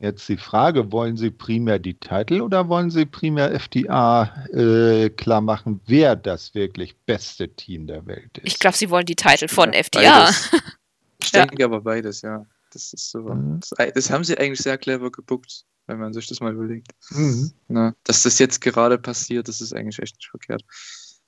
Jetzt 0.00 0.28
die 0.28 0.36
Frage, 0.36 0.92
wollen 0.92 1.16
Sie 1.16 1.30
primär 1.30 1.78
die 1.78 1.94
Titel 1.94 2.40
oder 2.40 2.68
wollen 2.68 2.90
Sie 2.90 3.06
primär 3.06 3.58
FTA 3.58 4.46
äh, 4.52 5.08
klar 5.08 5.40
machen, 5.40 5.80
wer 5.86 6.16
das 6.16 6.54
wirklich 6.54 6.96
beste 7.06 7.48
Team 7.48 7.86
der 7.86 8.04
Welt 8.06 8.38
ist? 8.38 8.46
Ich 8.46 8.58
glaube, 8.58 8.76
Sie 8.76 8.90
wollen 8.90 9.06
die 9.06 9.16
Titel 9.16 9.48
von 9.48 9.72
ja, 9.72 9.82
FTA. 9.82 10.30
Ich 11.22 11.30
denke 11.32 11.58
ja. 11.58 11.66
aber 11.66 11.80
beides, 11.80 12.20
ja. 12.20 12.44
Das 12.72 12.92
ist 12.92 13.10
so. 13.10 13.20
Mhm. 13.20 13.60
Das, 13.60 13.92
das, 13.94 14.10
haben 14.10 14.24
sie 14.24 14.36
eigentlich 14.36 14.60
sehr 14.60 14.76
clever 14.76 15.10
gebuckt, 15.10 15.64
wenn 15.86 15.98
man 15.98 16.12
sich 16.12 16.26
das 16.26 16.40
mal 16.40 16.52
überlegt. 16.52 16.88
Mhm. 17.10 17.52
Na, 17.68 17.94
dass 18.04 18.24
das 18.24 18.38
jetzt 18.38 18.60
gerade 18.60 18.98
passiert, 18.98 19.48
das 19.48 19.60
ist 19.60 19.72
eigentlich 19.72 20.00
echt 20.00 20.16
nicht 20.16 20.28
verkehrt. 20.28 20.62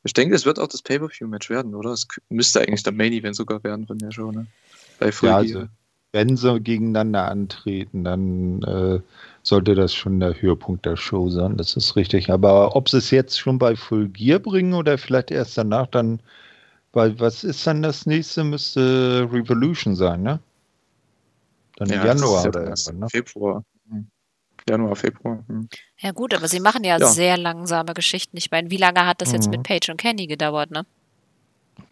Ich 0.02 0.12
denke, 0.12 0.34
es 0.34 0.44
wird 0.44 0.58
auch 0.58 0.68
das 0.68 0.82
Pay-Per-View-Match 0.82 1.50
werden, 1.50 1.74
oder? 1.74 1.90
Es 1.90 2.06
müsste 2.28 2.60
eigentlich 2.60 2.82
der 2.82 2.92
Main-Event 2.92 3.36
sogar 3.36 3.62
werden 3.64 3.86
von 3.86 3.98
der 3.98 4.10
Show, 4.12 4.30
ne? 4.30 4.46
Bei 4.98 5.10
ja, 5.22 5.36
also, 5.36 5.66
wenn 6.12 6.36
sie 6.36 6.60
gegeneinander 6.60 7.28
antreten, 7.30 8.04
dann 8.04 8.62
äh, 8.62 9.00
sollte 9.42 9.74
das 9.74 9.94
schon 9.94 10.18
der 10.20 10.40
Höhepunkt 10.40 10.86
der 10.86 10.96
Show 10.96 11.28
sein. 11.28 11.56
Das 11.56 11.76
ist 11.76 11.94
richtig. 11.96 12.30
Aber 12.30 12.74
ob 12.74 12.88
sie 12.88 12.98
es 12.98 13.10
jetzt 13.10 13.38
schon 13.38 13.58
bei 13.58 13.76
Full 13.76 14.08
Gear 14.08 14.38
bringen 14.38 14.74
oder 14.74 14.98
vielleicht 14.98 15.30
erst 15.30 15.58
danach, 15.58 15.86
dann, 15.88 16.20
weil 16.92 17.18
was 17.20 17.44
ist 17.44 17.66
dann 17.66 17.82
das 17.82 18.06
nächste? 18.06 18.44
Müsste 18.44 19.28
Revolution 19.30 19.94
sein, 19.94 20.22
ne? 20.22 20.40
Dann 21.76 21.90
ja, 21.90 22.04
Januar 22.04 22.42
ja 22.42 22.48
oder 22.48 22.62
irgendwann, 22.64 22.98
ne? 22.98 23.08
Februar. 23.10 23.64
Hm. 23.90 24.06
Januar, 24.68 24.96
Februar. 24.96 25.44
Hm. 25.46 25.68
Ja 25.98 26.12
gut, 26.12 26.34
aber 26.34 26.48
sie 26.48 26.60
machen 26.60 26.82
ja, 26.82 26.98
ja, 26.98 27.06
sehr 27.06 27.36
langsame 27.36 27.94
Geschichten. 27.94 28.36
Ich 28.36 28.50
meine, 28.50 28.70
wie 28.70 28.78
lange 28.78 29.06
hat 29.06 29.20
das 29.20 29.32
jetzt 29.32 29.46
mhm. 29.46 29.52
mit 29.52 29.62
Paige 29.62 29.92
und 29.92 29.98
Candy 29.98 30.26
gedauert, 30.26 30.70
ne? 30.70 30.86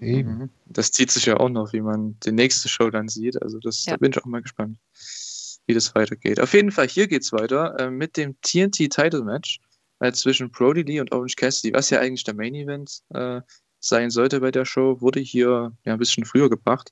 Eben. 0.01 0.39
Mhm. 0.39 0.51
Das 0.67 0.93
zieht 0.93 1.11
sich 1.11 1.27
ja 1.27 1.39
auch 1.39 1.49
noch, 1.49 1.73
wie 1.73 1.81
man 1.81 2.19
die 2.21 2.33
nächste 2.33 2.69
Show 2.69 2.91
dann 2.91 3.09
sieht. 3.09 3.41
Also 3.43 3.59
das, 3.59 3.85
ja. 3.85 3.93
da 3.93 3.97
bin 3.99 4.13
ich 4.13 4.19
auch 4.19 4.27
mal 4.27 4.43
gespannt, 4.43 4.79
wie 5.67 5.75
das 5.75 5.95
weitergeht. 5.95 6.41
Auf 6.41 6.53
jeden 6.55 6.71
Fall, 6.71 6.89
hier 6.89 7.07
geht's 7.07 7.33
weiter 7.33 7.79
äh, 7.79 7.91
mit 7.91 8.17
dem 8.17 8.41
TNT 8.41 8.91
Title 8.91 9.25
Match 9.25 9.61
äh, 10.01 10.13
zwischen 10.13 10.51
Brody 10.51 10.83
Lee 10.83 11.01
und 11.01 11.13
Orange 11.13 11.37
Cassidy, 11.37 11.75
was 11.75 11.91
ja 11.91 12.01
eigentlich 12.01 12.25
der 12.25 12.35
Main 12.35 12.55
Event 12.55 13.01
äh, 13.11 13.41
sein 13.81 14.11
sollte 14.11 14.41
bei 14.41 14.51
der 14.51 14.65
Show, 14.65 15.01
wurde 15.01 15.21
hier 15.21 15.73
ja 15.85 15.93
ein 15.93 15.99
bisschen 15.99 16.25
früher 16.25 16.49
gebracht. 16.49 16.91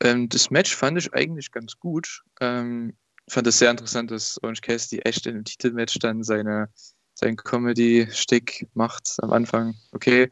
Ähm, 0.00 0.28
das 0.28 0.50
Match 0.50 0.74
fand 0.74 0.98
ich 0.98 1.12
eigentlich 1.14 1.50
ganz 1.50 1.78
gut. 1.78 2.22
Ähm, 2.40 2.94
fand 3.28 3.46
es 3.46 3.58
sehr 3.58 3.70
interessant, 3.70 4.10
dass 4.10 4.42
Orange 4.42 4.62
Cassidy 4.62 5.02
echt 5.02 5.26
in 5.26 5.34
dem 5.34 5.44
Titelmatch 5.44 5.98
dann 5.98 6.22
seine, 6.22 6.68
seinen 7.14 7.36
Comedy-Stick 7.36 8.68
macht 8.74 9.16
am 9.18 9.32
Anfang. 9.32 9.74
Okay, 9.92 10.30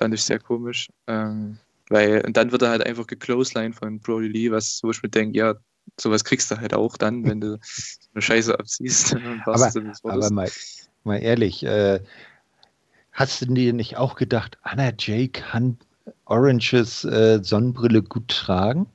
Fand 0.00 0.14
ich 0.14 0.22
sehr 0.22 0.38
komisch. 0.38 0.88
Ähm, 1.06 1.58
weil, 1.90 2.24
und 2.24 2.34
dann 2.36 2.52
wird 2.52 2.62
er 2.62 2.70
halt 2.70 2.86
einfach 2.86 3.06
gecloseline 3.06 3.74
von 3.74 4.00
Brody 4.00 4.28
Lee, 4.28 4.50
was, 4.50 4.80
wo 4.82 4.90
ich 4.90 5.02
mir 5.02 5.10
denke, 5.10 5.36
ja, 5.36 5.56
sowas 5.98 6.24
kriegst 6.24 6.50
du 6.50 6.56
halt 6.56 6.72
auch 6.72 6.96
dann, 6.96 7.24
wenn 7.26 7.42
du 7.42 7.58
eine 8.14 8.22
Scheiße 8.22 8.58
abziehst. 8.58 9.14
aber, 9.44 9.70
aber 10.04 10.30
mal, 10.30 10.50
mal 11.04 11.18
ehrlich, 11.18 11.62
äh, 11.64 12.00
hast 13.12 13.42
du 13.42 13.46
dir 13.46 13.74
nicht 13.74 13.98
auch 13.98 14.14
gedacht, 14.14 14.56
Anna 14.62 14.90
Jay 14.98 15.28
kann 15.28 15.76
Oranges 16.24 17.04
äh, 17.04 17.40
Sonnenbrille 17.42 18.02
gut 18.02 18.28
tragen? 18.28 18.86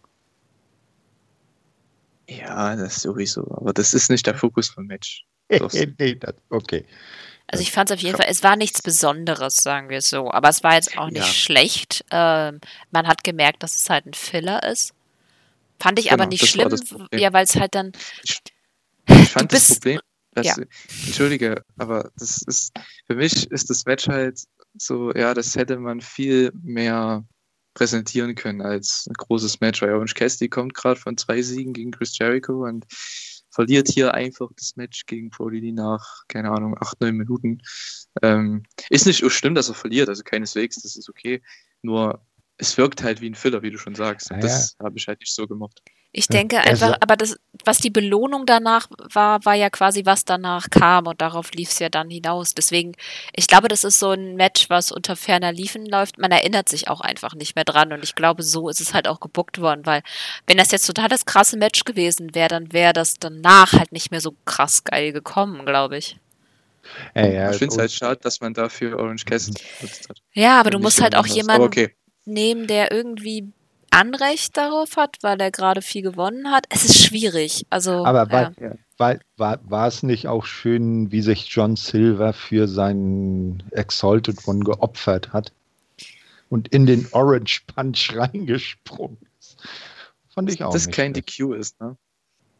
Ja, 2.28 2.76
das 2.76 3.04
sowieso. 3.04 3.44
Aber 3.52 3.74
das 3.74 3.94
ist 3.94 4.10
nicht 4.10 4.26
der 4.26 4.34
Fokus 4.34 4.70
vom 4.70 4.88
Match. 4.88 5.28
nee, 6.00 6.16
das, 6.16 6.34
okay. 6.50 6.84
Also 7.48 7.62
ich 7.62 7.72
fand 7.72 7.90
es 7.90 7.98
auf 7.98 8.02
jeden 8.02 8.18
Fall, 8.18 8.28
es 8.30 8.44
war 8.44 8.56
nichts 8.56 8.82
Besonderes, 8.82 9.58
sagen 9.58 9.90
wir 9.90 10.02
so, 10.02 10.32
aber 10.32 10.50
es 10.50 10.64
war 10.64 10.76
jetzt 10.76 10.98
auch 10.98 11.10
nicht 11.10 11.18
ja. 11.18 11.24
schlecht. 11.26 12.04
Ähm, 12.12 12.60
man 12.92 13.08
hat 13.08 13.24
gemerkt, 13.24 13.62
dass 13.62 13.76
es 13.76 13.90
halt 13.90 14.06
ein 14.08 14.14
Filler 14.14 14.64
ist. 14.64 14.94
Fand 15.80 16.00
ich 16.00 16.06
genau, 16.06 16.16
aber 16.16 16.26
nicht 16.26 16.48
schlimm, 16.48 16.74
ja, 17.14 17.34
weil 17.34 17.44
es 17.44 17.56
halt 17.56 17.76
dann. 17.76 17.92
Ich, 18.24 18.42
ich 19.08 19.30
fand 19.30 19.54
das 19.54 19.74
Problem, 19.74 20.00
dass, 20.34 20.46
ja. 20.48 20.56
Entschuldige, 21.06 21.64
aber 21.78 22.12
das 22.18 22.42
ist, 22.48 22.72
für 23.06 23.16
mich 23.16 23.50
ist 23.52 23.70
das 23.70 23.86
Match 23.86 24.08
halt 24.08 24.42
so, 24.78 25.14
ja, 25.14 25.34
das 25.34 25.56
hätte 25.56 25.78
man 25.78 26.02
viel 26.02 26.52
mehr 26.64 27.24
präsentieren 27.74 28.36
können 28.36 28.62
als 28.62 29.06
ein 29.08 29.14
großes 29.14 29.60
Match, 29.60 29.82
weil 29.82 29.94
Orange 29.94 30.16
Cassidy 30.16 30.50
kommt 30.50 30.74
gerade 30.74 31.00
von 31.00 31.18
zwei 31.18 31.42
Siegen 31.42 31.74
gegen 31.74 31.92
Chris 31.92 32.18
Jericho 32.18 32.66
und 32.66 32.86
verliert 33.56 33.88
hier 33.88 34.14
einfach 34.14 34.50
das 34.58 34.76
Match 34.76 35.06
gegen 35.06 35.32
Lee 35.50 35.72
nach, 35.72 36.24
keine 36.28 36.52
Ahnung, 36.52 36.76
acht, 36.80 37.00
neun 37.00 37.16
Minuten. 37.16 37.62
Ähm, 38.22 38.64
ist 38.90 39.08
nicht 39.08 39.22
so 39.22 39.30
schlimm, 39.30 39.56
dass 39.56 39.70
er 39.70 39.76
verliert, 39.76 40.10
also 40.10 40.24
keineswegs, 40.24 40.82
das 40.82 40.98
ist 40.98 41.10
okay. 41.10 41.42
Nur 41.82 42.22
es 42.58 42.78
wirkt 42.78 43.02
halt 43.02 43.22
wie 43.22 43.30
ein 43.30 43.36
Filler, 43.36 43.62
wie 43.62 43.72
du 43.72 43.78
schon 43.78 43.96
sagst. 43.96 44.30
Und 44.30 44.38
ah, 44.38 44.42
das 44.42 44.76
ja. 44.78 44.86
habe 44.86 44.98
ich 44.98 45.08
halt 45.08 45.22
nicht 45.22 45.34
so 45.34 45.48
gemacht. 45.48 45.82
Ich 46.18 46.30
denke 46.30 46.60
einfach, 46.60 46.88
also, 46.88 46.98
aber 47.02 47.18
das, 47.18 47.38
was 47.66 47.80
die 47.80 47.90
Belohnung 47.90 48.46
danach 48.46 48.88
war, 49.12 49.44
war 49.44 49.54
ja 49.54 49.70
quasi, 49.70 50.06
was 50.06 50.24
danach 50.24 50.70
kam 50.70 51.08
und 51.08 51.20
darauf 51.20 51.52
lief 51.52 51.72
es 51.72 51.80
ja 51.80 51.90
dann 51.90 52.10
hinaus. 52.10 52.54
Deswegen, 52.54 52.94
ich 53.36 53.48
glaube, 53.48 53.68
das 53.68 53.84
ist 53.84 54.00
so 54.00 54.12
ein 54.12 54.38
Match, 54.38 54.70
was 54.70 54.94
unter 54.94 55.18
ferner 55.18 55.52
Liefen 55.52 55.86
läuft. 55.86 56.18
Man 56.18 56.32
erinnert 56.32 56.70
sich 56.70 56.88
auch 56.88 57.02
einfach 57.02 57.36
nicht 57.36 57.58
mehr 57.58 57.66
dran 57.66 57.92
und 57.92 58.02
ich 58.02 58.16
glaube, 58.16 58.44
so 58.44 58.70
ist 58.70 58.80
es 58.80 58.94
halt 58.94 59.10
auch 59.10 59.20
gebuckt 59.20 59.60
worden, 59.60 59.86
weil 59.86 60.04
wenn 60.48 60.56
das 60.56 60.72
jetzt 60.72 60.88
total 60.88 61.10
das 61.10 61.26
krasse 61.26 61.58
Match 61.58 61.84
gewesen 61.84 62.34
wäre, 62.34 62.48
dann 62.48 62.72
wäre 62.72 62.94
das 62.94 63.16
danach 63.16 63.74
halt 63.74 63.92
nicht 63.92 64.10
mehr 64.10 64.22
so 64.22 64.36
krass 64.46 64.86
geil 64.86 65.12
gekommen, 65.12 65.66
glaube 65.66 65.98
ich. 65.98 66.18
Ja, 67.14 67.28
ja, 67.28 67.52
ich 67.52 67.58
finde 67.58 67.74
es 67.74 67.78
halt 67.78 67.92
schade, 67.92 68.22
dass 68.22 68.40
man 68.40 68.54
dafür 68.54 68.98
Orange 69.00 69.26
Cassidy 69.26 69.62
benutzt 69.82 70.08
hat. 70.08 70.22
Ja, 70.34 70.62
aber 70.62 70.70
du 70.70 70.80
musst 70.80 71.02
halt 71.02 71.14
auch 71.14 71.28
jemanden 71.28 71.68
okay. 71.68 71.94
nehmen, 72.24 72.68
der 72.68 72.94
irgendwie 72.94 73.52
Anrecht 73.96 74.58
darauf 74.58 74.98
hat, 74.98 75.18
weil 75.22 75.40
er 75.40 75.52
gerade 75.52 75.82
viel 75.82 76.02
gewonnen 76.02 76.52
hat. 76.52 76.66
Es 76.70 76.84
ist 76.84 77.02
schwierig. 77.02 77.66
Also, 77.70 78.06
Aber 78.06 78.30
war, 78.30 78.52
ja. 78.60 78.74
war, 78.98 79.20
war, 79.38 79.60
war 79.64 79.88
es 79.88 80.04
nicht 80.04 80.28
auch 80.28 80.46
schön, 80.46 81.12
wie 81.12 81.22
sich 81.22 81.48
John 81.48 81.78
Silver 81.78 82.34
für 82.34 82.68
seinen 82.68 83.64
Exalted 83.72 84.46
One 84.48 84.66
geopfert 84.66 85.32
hat 85.32 85.54
und 86.50 86.68
in 86.68 86.86
den 86.86 87.08
Orange 87.12 87.62
Punch 87.74 88.14
reingesprungen 88.16 89.18
ist? 89.40 89.58
Fand 90.34 90.52
ich 90.52 90.62
auch. 90.62 90.74
Das 90.74 90.90
kein 90.90 91.14
DQ 91.14 91.54
ist, 91.54 91.80
ne? 91.80 91.96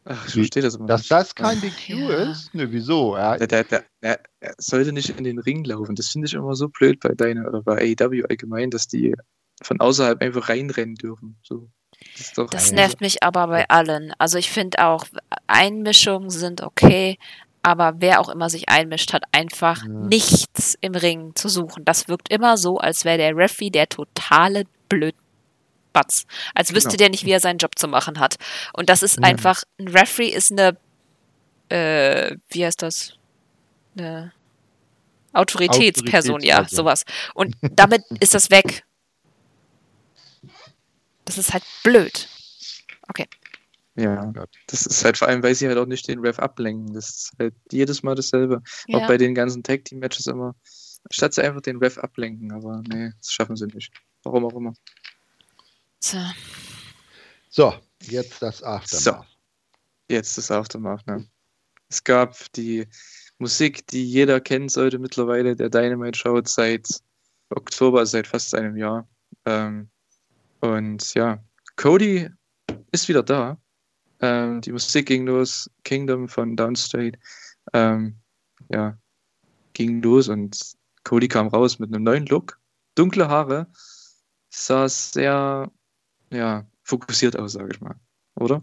Ach, 0.08 0.28
ich 0.28 0.34
verstehe 0.34 0.62
das 0.62 0.76
immer. 0.76 0.86
Dass 0.86 1.02
nicht. 1.02 1.10
das 1.10 1.34
kein 1.34 1.60
DQ 1.60 1.88
ja. 1.88 2.30
ist? 2.30 2.54
Ne, 2.54 2.70
wieso? 2.72 3.16
Ja. 3.16 3.36
Der, 3.36 3.64
der, 3.64 3.84
der, 4.00 4.20
er 4.40 4.54
sollte 4.56 4.92
nicht 4.92 5.10
in 5.10 5.24
den 5.24 5.38
Ring 5.38 5.64
laufen. 5.64 5.96
Das 5.96 6.08
finde 6.08 6.28
ich 6.28 6.34
immer 6.34 6.54
so 6.54 6.68
blöd 6.68 7.00
bei 7.00 7.12
deiner 7.12 7.46
oder 7.46 7.62
bei 7.62 7.94
AEW 7.98 8.24
allgemein, 8.28 8.70
dass 8.70 8.86
die 8.86 9.14
von 9.62 9.80
außerhalb 9.80 10.20
einfach 10.22 10.48
reinrennen 10.48 10.96
dürfen. 10.96 11.36
So. 11.42 11.68
Das, 12.18 12.50
das 12.50 12.72
nervt 12.72 13.00
mich 13.00 13.22
aber 13.22 13.46
bei 13.48 13.68
allen. 13.68 14.12
Also 14.18 14.38
ich 14.38 14.50
finde 14.50 14.84
auch, 14.84 15.06
Einmischungen 15.46 16.30
sind 16.30 16.62
okay, 16.62 17.18
aber 17.62 17.94
wer 17.98 18.20
auch 18.20 18.28
immer 18.28 18.48
sich 18.48 18.68
einmischt, 18.68 19.12
hat 19.12 19.24
einfach 19.32 19.82
ja. 19.82 19.88
nichts 19.88 20.76
im 20.80 20.94
Ring 20.94 21.34
zu 21.34 21.48
suchen. 21.48 21.84
Das 21.84 22.06
wirkt 22.06 22.30
immer 22.30 22.56
so, 22.56 22.78
als 22.78 23.04
wäre 23.04 23.18
der 23.18 23.36
Referee 23.36 23.70
der 23.70 23.88
totale 23.88 24.64
Blödbatz. 24.88 26.26
Als 26.54 26.72
wüsste 26.72 26.90
genau. 26.90 26.98
der 26.98 27.10
nicht, 27.10 27.24
wie 27.24 27.32
er 27.32 27.40
seinen 27.40 27.58
Job 27.58 27.76
zu 27.76 27.88
machen 27.88 28.20
hat. 28.20 28.36
Und 28.72 28.88
das 28.88 29.02
ist 29.02 29.16
ja. 29.16 29.24
einfach, 29.24 29.64
ein 29.80 29.88
Referee 29.88 30.28
ist 30.28 30.52
eine, 30.52 30.76
äh, 31.68 32.36
wie 32.50 32.64
heißt 32.64 32.82
das? 32.82 33.14
Eine 33.98 34.32
Autoritätsperson, 35.32 36.36
Autoritätsperson. 36.36 36.42
ja, 36.42 36.68
sowas. 36.68 37.04
Und 37.34 37.56
damit 37.62 38.04
ist 38.20 38.34
das 38.34 38.50
weg. 38.50 38.85
Das 41.26 41.36
ist 41.36 41.52
halt 41.52 41.64
blöd. 41.84 42.28
Okay. 43.08 43.26
Ja, 43.96 44.32
das 44.66 44.86
ist 44.86 45.04
halt 45.04 45.16
vor 45.16 45.28
allem, 45.28 45.42
weil 45.42 45.54
sie 45.54 45.68
halt 45.68 45.78
auch 45.78 45.86
nicht 45.86 46.06
den 46.06 46.20
Ref 46.20 46.38
ablenken. 46.38 46.92
Das 46.94 47.08
ist 47.08 47.32
halt 47.38 47.54
jedes 47.70 48.02
Mal 48.02 48.14
dasselbe. 48.14 48.62
Ja. 48.86 48.98
Auch 48.98 49.06
bei 49.08 49.16
den 49.16 49.34
ganzen 49.34 49.62
Tag 49.62 49.84
Team 49.84 49.98
Matches 50.00 50.26
immer. 50.26 50.54
Statt 51.10 51.34
sie 51.34 51.42
einfach 51.42 51.62
den 51.62 51.78
Ref 51.78 51.98
ablenken, 51.98 52.52
aber 52.52 52.82
nee, 52.88 53.10
das 53.18 53.32
schaffen 53.32 53.56
sie 53.56 53.66
nicht. 53.66 53.92
Warum 54.22 54.44
auch 54.44 54.54
immer. 54.54 54.74
So. 56.00 56.18
So, 57.48 57.74
jetzt 58.02 58.42
das 58.42 58.62
Aftermath. 58.62 59.02
So. 59.02 59.24
Jetzt 60.08 60.36
das 60.36 60.50
Aftermath, 60.50 61.06
ne? 61.06 61.26
Es 61.88 62.04
gab 62.04 62.52
die 62.52 62.86
Musik, 63.38 63.86
die 63.86 64.04
jeder 64.04 64.40
kennen 64.40 64.68
sollte 64.68 64.98
mittlerweile, 64.98 65.56
der 65.56 65.70
Dynamite 65.70 66.18
schaut 66.18 66.48
seit 66.48 66.86
Oktober, 67.50 68.04
seit 68.04 68.26
fast 68.26 68.54
einem 68.54 68.76
Jahr. 68.76 69.08
Ähm, 69.44 69.88
und 70.74 71.14
ja, 71.14 71.42
Cody 71.76 72.28
ist 72.92 73.08
wieder 73.08 73.22
da. 73.22 73.58
Ähm, 74.20 74.60
die 74.60 74.72
Musik 74.72 75.06
ging 75.06 75.26
los, 75.26 75.70
Kingdom 75.84 76.28
von 76.28 76.56
Downstate. 76.56 77.18
Ähm, 77.72 78.16
ja, 78.70 78.96
ging 79.74 80.02
los 80.02 80.28
und 80.28 80.76
Cody 81.04 81.28
kam 81.28 81.48
raus 81.48 81.78
mit 81.78 81.92
einem 81.92 82.04
neuen 82.04 82.26
Look. 82.26 82.58
Dunkle 82.94 83.28
Haare. 83.28 83.66
Sah 84.48 84.88
sehr, 84.88 85.70
ja, 86.32 86.66
fokussiert 86.82 87.38
aus, 87.38 87.52
sage 87.52 87.70
ich 87.72 87.80
mal. 87.80 87.96
Oder? 88.36 88.62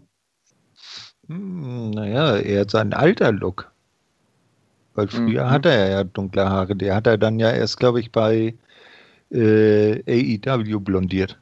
Hm, 1.28 1.90
naja, 1.90 2.36
er 2.36 2.62
hat 2.62 2.70
seinen 2.70 2.92
alter 2.92 3.32
Look. 3.32 3.70
Weil 4.94 5.08
früher 5.08 5.44
mhm. 5.44 5.50
hatte 5.50 5.70
er 5.70 5.88
ja 5.90 6.04
dunkle 6.04 6.48
Haare. 6.48 6.76
Der 6.76 6.94
hat 6.94 7.06
er 7.06 7.18
dann 7.18 7.38
ja 7.38 7.50
erst, 7.50 7.78
glaube 7.78 8.00
ich, 8.00 8.12
bei 8.12 8.54
äh, 9.30 10.02
AEW 10.06 10.80
blondiert. 10.80 11.38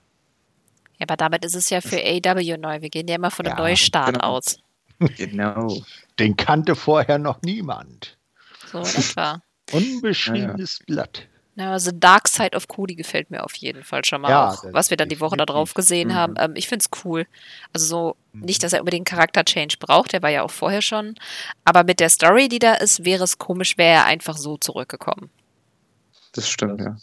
Ja, 1.03 1.07
aber 1.09 1.17
damit 1.17 1.45
ist 1.45 1.57
es 1.57 1.69
ja 1.69 1.81
für 1.81 1.97
AW 1.97 2.59
neu. 2.59 2.81
Wir 2.81 2.89
gehen 2.89 3.09
ja 3.09 3.17
immer 3.17 3.33
von 3.33 3.45
einem 3.45 3.59
ja, 3.59 3.65
Neustart 3.65 4.15
genau. 4.15 4.37
aus. 4.37 4.61
Genau. 5.17 5.83
Den 6.21 6.37
kannte 6.37 6.77
vorher 6.77 7.19
noch 7.19 7.43
niemand. 7.43 8.17
So 8.71 8.83
etwa. 8.83 9.43
Unbeschriebenes 9.73 10.79
ja, 10.79 10.85
Blatt. 10.87 11.27
Ja, 11.57 11.73
also 11.73 11.91
Dark 11.93 12.29
Side 12.29 12.57
of 12.57 12.69
Cody 12.69 12.95
gefällt 12.95 13.33
mir 13.33 13.43
auf 13.43 13.57
jeden 13.57 13.83
Fall 13.83 14.05
schon 14.05 14.21
mal 14.21 14.31
ja, 14.31 14.51
auch, 14.51 14.65
was 14.71 14.91
wir 14.91 14.97
dann 14.97 15.09
die 15.09 15.19
Woche 15.19 15.37
da 15.37 15.45
drauf 15.45 15.75
gesehen 15.75 16.11
mhm. 16.11 16.15
haben. 16.15 16.35
Ähm, 16.39 16.53
ich 16.55 16.69
finde 16.69 16.85
es 16.85 17.05
cool. 17.05 17.27
Also 17.73 17.87
so, 17.87 18.17
mhm. 18.33 18.43
nicht, 18.43 18.63
dass 18.63 18.73
er 18.73 18.79
unbedingt 18.79 19.09
Charakter-Change 19.09 19.79
braucht, 19.81 20.13
der 20.13 20.23
war 20.23 20.31
ja 20.31 20.45
auch 20.45 20.53
vorher 20.53 20.83
schon. 20.83 21.17
Aber 21.65 21.83
mit 21.83 21.99
der 21.99 22.11
Story, 22.11 22.49
die 22.49 22.61
da 22.61 22.75
ist, 22.75 23.05
wäre 23.05 23.25
es 23.25 23.39
komisch, 23.39 23.77
wäre 23.77 23.91
er 23.91 24.05
einfach 24.05 24.37
so 24.37 24.57
zurückgekommen. 24.57 25.31
Das 26.33 26.49
stimmt, 26.49 26.81
ja. 26.81 26.97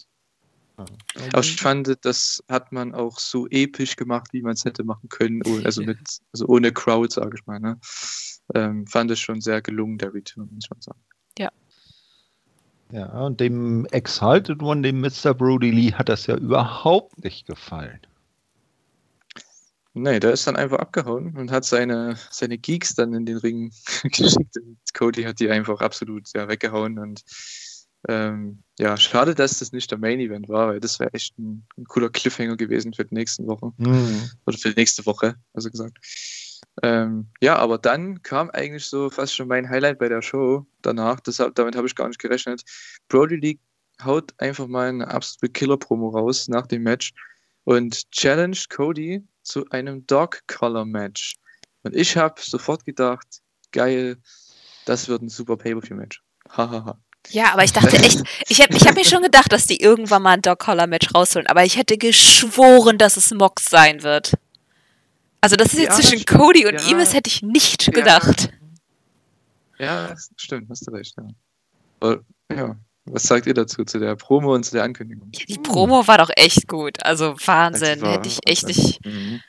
Aber 1.32 1.40
ich 1.42 1.56
fand, 1.60 1.98
das 2.04 2.44
hat 2.48 2.72
man 2.72 2.94
auch 2.94 3.20
so 3.20 3.48
episch 3.48 3.96
gemacht, 3.96 4.30
wie 4.32 4.42
man 4.42 4.54
es 4.54 4.66
hätte 4.66 4.84
machen 4.84 5.10
können, 5.10 5.42
ohne, 5.46 5.66
also 5.66 5.82
mit, 5.82 6.00
also 6.34 6.48
ohne 6.48 6.72
Crowd, 6.72 7.14
sage 7.14 7.38
ich 7.40 7.46
mal. 7.46 7.60
Ne? 7.60 7.80
Ähm, 8.56 8.88
fand 8.88 9.12
es 9.12 9.20
schon 9.20 9.42
sehr 9.42 9.62
gelungen, 9.62 9.98
der 9.98 10.14
Return, 10.14 10.50
muss 10.54 10.70
man 10.70 10.82
sagen. 10.82 11.00
Ja. 11.38 11.50
Ja, 12.92 13.06
und 13.26 13.40
dem 13.40 13.86
Exalted 13.92 14.62
One, 14.64 14.82
dem 14.82 15.02
Mr. 15.02 15.34
Brody 15.34 15.72
Lee, 15.72 15.94
hat 15.94 16.10
das 16.10 16.26
ja 16.26 16.36
überhaupt 16.36 17.24
nicht 17.24 17.46
gefallen. 17.46 18.00
Nee, 19.94 20.20
der 20.20 20.32
ist 20.32 20.46
dann 20.48 20.56
einfach 20.56 20.78
abgehauen 20.78 21.36
und 21.36 21.52
hat 21.52 21.66
seine, 21.66 22.16
seine 22.30 22.58
Geeks 22.58 22.96
dann 22.96 23.14
in 23.14 23.26
den 23.26 23.38
Ring 23.38 23.72
geschickt. 24.04 24.58
Und 24.58 24.78
Cody 24.94 25.24
hat 25.24 25.40
die 25.40 25.50
einfach 25.50 25.82
absolut 25.82 26.32
ja, 26.34 26.48
weggehauen 26.48 27.00
und 27.00 27.22
ähm, 28.08 28.64
ja, 28.80 28.96
schade, 28.96 29.36
dass 29.36 29.60
das 29.60 29.74
nicht 29.74 29.92
der 29.92 29.98
Main 29.98 30.20
Event 30.20 30.48
war, 30.48 30.70
weil 30.70 30.80
das 30.80 31.00
wäre 31.00 31.14
echt 31.14 31.38
ein, 31.38 31.68
ein, 31.78 31.86
cooler 31.86 32.10
Cliffhanger 32.10 32.56
gewesen 32.56 32.94
für 32.94 33.04
die 33.04 33.16
nächsten 33.16 33.46
Wochen. 33.48 33.74
Mhm. 33.78 34.30
Oder 34.46 34.58
für 34.58 34.70
die 34.70 34.80
nächste 34.80 35.06
Woche, 35.06 35.36
also 35.54 35.70
gesagt. 35.70 35.98
Ähm, 36.82 37.28
ja, 37.42 37.58
aber 37.58 37.78
dann 37.78 38.22
kam 38.22 38.50
eigentlich 38.52 38.86
so 38.86 39.10
fast 39.10 39.36
schon 39.36 39.50
mein 39.50 39.70
Highlight 39.70 40.00
bei 40.00 40.08
der 40.08 40.22
Show 40.22 40.66
danach. 40.82 41.20
Deshalb, 41.20 41.56
damit 41.56 41.76
habe 41.76 41.88
ich 41.88 41.96
gar 41.96 42.08
nicht 42.08 42.20
gerechnet. 42.20 42.64
Brody 43.10 43.36
Lee 43.36 43.60
haut 44.04 44.34
einfach 44.38 44.68
mal 44.68 44.88
eine 44.88 45.08
absolute 45.10 45.52
Killer-Promo 45.52 46.10
raus 46.10 46.48
nach 46.48 46.68
dem 46.68 46.84
Match 46.84 47.14
und 47.66 48.10
challenged 48.12 48.70
Cody 48.70 49.28
zu 49.44 49.68
einem 49.72 50.08
Dog-Collar-Match. 50.08 51.36
Und 51.84 51.96
ich 51.96 52.16
habe 52.16 52.40
sofort 52.42 52.86
gedacht, 52.86 53.42
geil, 53.72 54.18
das 54.86 55.10
wird 55.10 55.22
ein 55.22 55.30
super 55.30 55.58
Pay-Per-View-Match. 55.58 56.24
Hahaha. 56.50 56.98
Ja, 57.28 57.54
aber 57.54 57.64
ich 57.64 57.74
dachte 57.74 57.98
echt, 57.98 58.24
ich 58.48 58.62
habe 58.62 58.76
ich 58.76 58.88
hab 58.88 58.96
mir 58.96 59.06
schon 59.06 59.22
gedacht, 59.22 59.52
dass 59.52 59.68
die 59.68 59.82
irgendwann 59.82 60.24
mal 60.24 60.32
ein 60.32 60.42
Dog-Collar-Match 60.42 61.14
rausholen, 61.14 61.48
aber 61.48 61.64
ich 61.64 61.78
hätte 61.78 61.98
geschworen, 61.98 62.98
dass 62.98 63.18
es 63.18 63.32
Mox 63.32 63.66
sein 63.66 64.02
wird. 64.04 64.34
Also 65.42 65.56
das 65.56 65.74
ist 65.74 65.80
jetzt 65.80 66.00
ja, 66.00 66.04
zwischen 66.04 66.26
Cody 66.26 66.66
und 66.66 66.82
ja, 66.82 66.98
das 66.98 67.14
hätte 67.14 67.30
ich 67.30 67.42
nicht 67.44 67.88
ja, 67.88 67.94
gedacht. 67.94 68.50
Ja, 69.78 70.16
stimmt, 70.36 70.70
hast 70.70 70.88
du 70.88 70.92
recht, 70.92 71.16
ja. 71.18 71.28
Aber, 72.00 72.20
ja. 72.52 72.76
Was 73.06 73.24
sagt 73.24 73.48
ihr 73.48 73.54
dazu, 73.54 73.84
zu 73.86 74.00
der 74.00 74.16
Promo 74.16 74.54
und 74.54 74.64
zu 74.64 74.74
der 74.74 74.84
Ankündigung? 74.84 75.30
Ja, 75.34 75.46
die 75.48 75.58
Promo 75.58 76.06
war 76.08 76.20
doch 76.20 76.30
echt 76.36 76.68
gut. 76.68 77.04
Also 77.04 77.36
Wahnsinn, 77.46 78.04
hätte 78.06 78.28
ich 78.28 78.40
echt 78.46 78.68
nicht. 78.68 79.04
Mhm. 79.04 79.42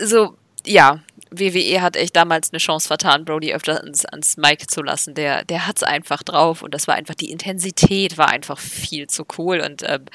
Also, 0.00 0.36
ja, 0.66 1.00
WWE 1.30 1.82
hat 1.82 1.96
echt 1.96 2.16
damals 2.16 2.52
eine 2.52 2.58
Chance 2.58 2.88
vertan, 2.88 3.24
Brody 3.24 3.52
öfter 3.54 3.82
ans, 3.82 4.04
ans 4.06 4.36
Mic 4.36 4.66
zu 4.66 4.82
lassen. 4.82 5.14
Der, 5.14 5.44
der 5.44 5.66
hat 5.66 5.76
es 5.76 5.82
einfach 5.82 6.22
drauf 6.22 6.62
und 6.62 6.74
das 6.74 6.86
war 6.88 6.94
einfach, 6.94 7.14
die 7.14 7.30
Intensität 7.30 8.18
war 8.18 8.28
einfach 8.28 8.58
viel 8.58 9.06
zu 9.06 9.26
cool 9.36 9.60
und 9.60 9.82
ähm, 9.86 10.06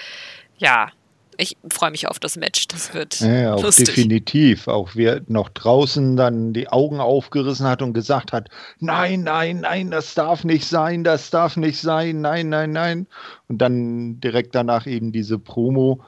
ja, 0.58 0.90
ich 1.38 1.58
freue 1.72 1.92
mich 1.92 2.08
auf 2.08 2.20
das 2.20 2.38
Match. 2.38 2.68
Das 2.68 2.94
wird 2.94 3.20
ja, 3.20 3.56
auch 3.56 3.64
lustig. 3.64 3.88
definitiv. 3.88 4.68
Auch 4.68 4.92
wer 4.94 5.22
noch 5.28 5.50
draußen 5.50 6.16
dann 6.16 6.54
die 6.54 6.70
Augen 6.70 7.00
aufgerissen 7.00 7.66
hat 7.68 7.82
und 7.82 7.94
gesagt 7.94 8.32
hat, 8.32 8.50
nein, 8.80 9.24
nein, 9.24 9.62
nein, 9.62 9.92
das 9.92 10.14
darf 10.14 10.44
nicht 10.44 10.66
sein, 10.66 11.04
das 11.04 11.30
darf 11.30 11.58
nicht 11.58 11.80
sein, 11.80 12.22
nein, 12.22 12.50
nein, 12.50 12.72
nein. 12.72 13.08
Und 13.48 13.60
dann 13.60 14.20
direkt 14.20 14.56
danach 14.56 14.86
eben 14.86 15.12
diese 15.12 15.40
Promo. 15.40 16.04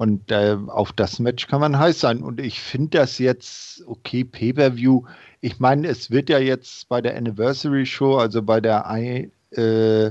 Und 0.00 0.30
äh, 0.30 0.56
auf 0.68 0.92
das 0.92 1.18
Match 1.18 1.46
kann 1.46 1.60
man 1.60 1.78
heiß 1.78 2.00
sein. 2.00 2.22
Und 2.22 2.40
ich 2.40 2.58
finde 2.58 3.00
das 3.00 3.18
jetzt, 3.18 3.84
okay, 3.86 4.24
Pay-Per-View. 4.24 5.02
Ich 5.42 5.60
meine, 5.60 5.88
es 5.88 6.10
wird 6.10 6.30
ja 6.30 6.38
jetzt 6.38 6.88
bei 6.88 7.02
der 7.02 7.18
Anniversary 7.18 7.84
Show, 7.84 8.16
also 8.16 8.40
bei 8.40 8.62
der, 8.62 8.90
äh, 9.50 10.10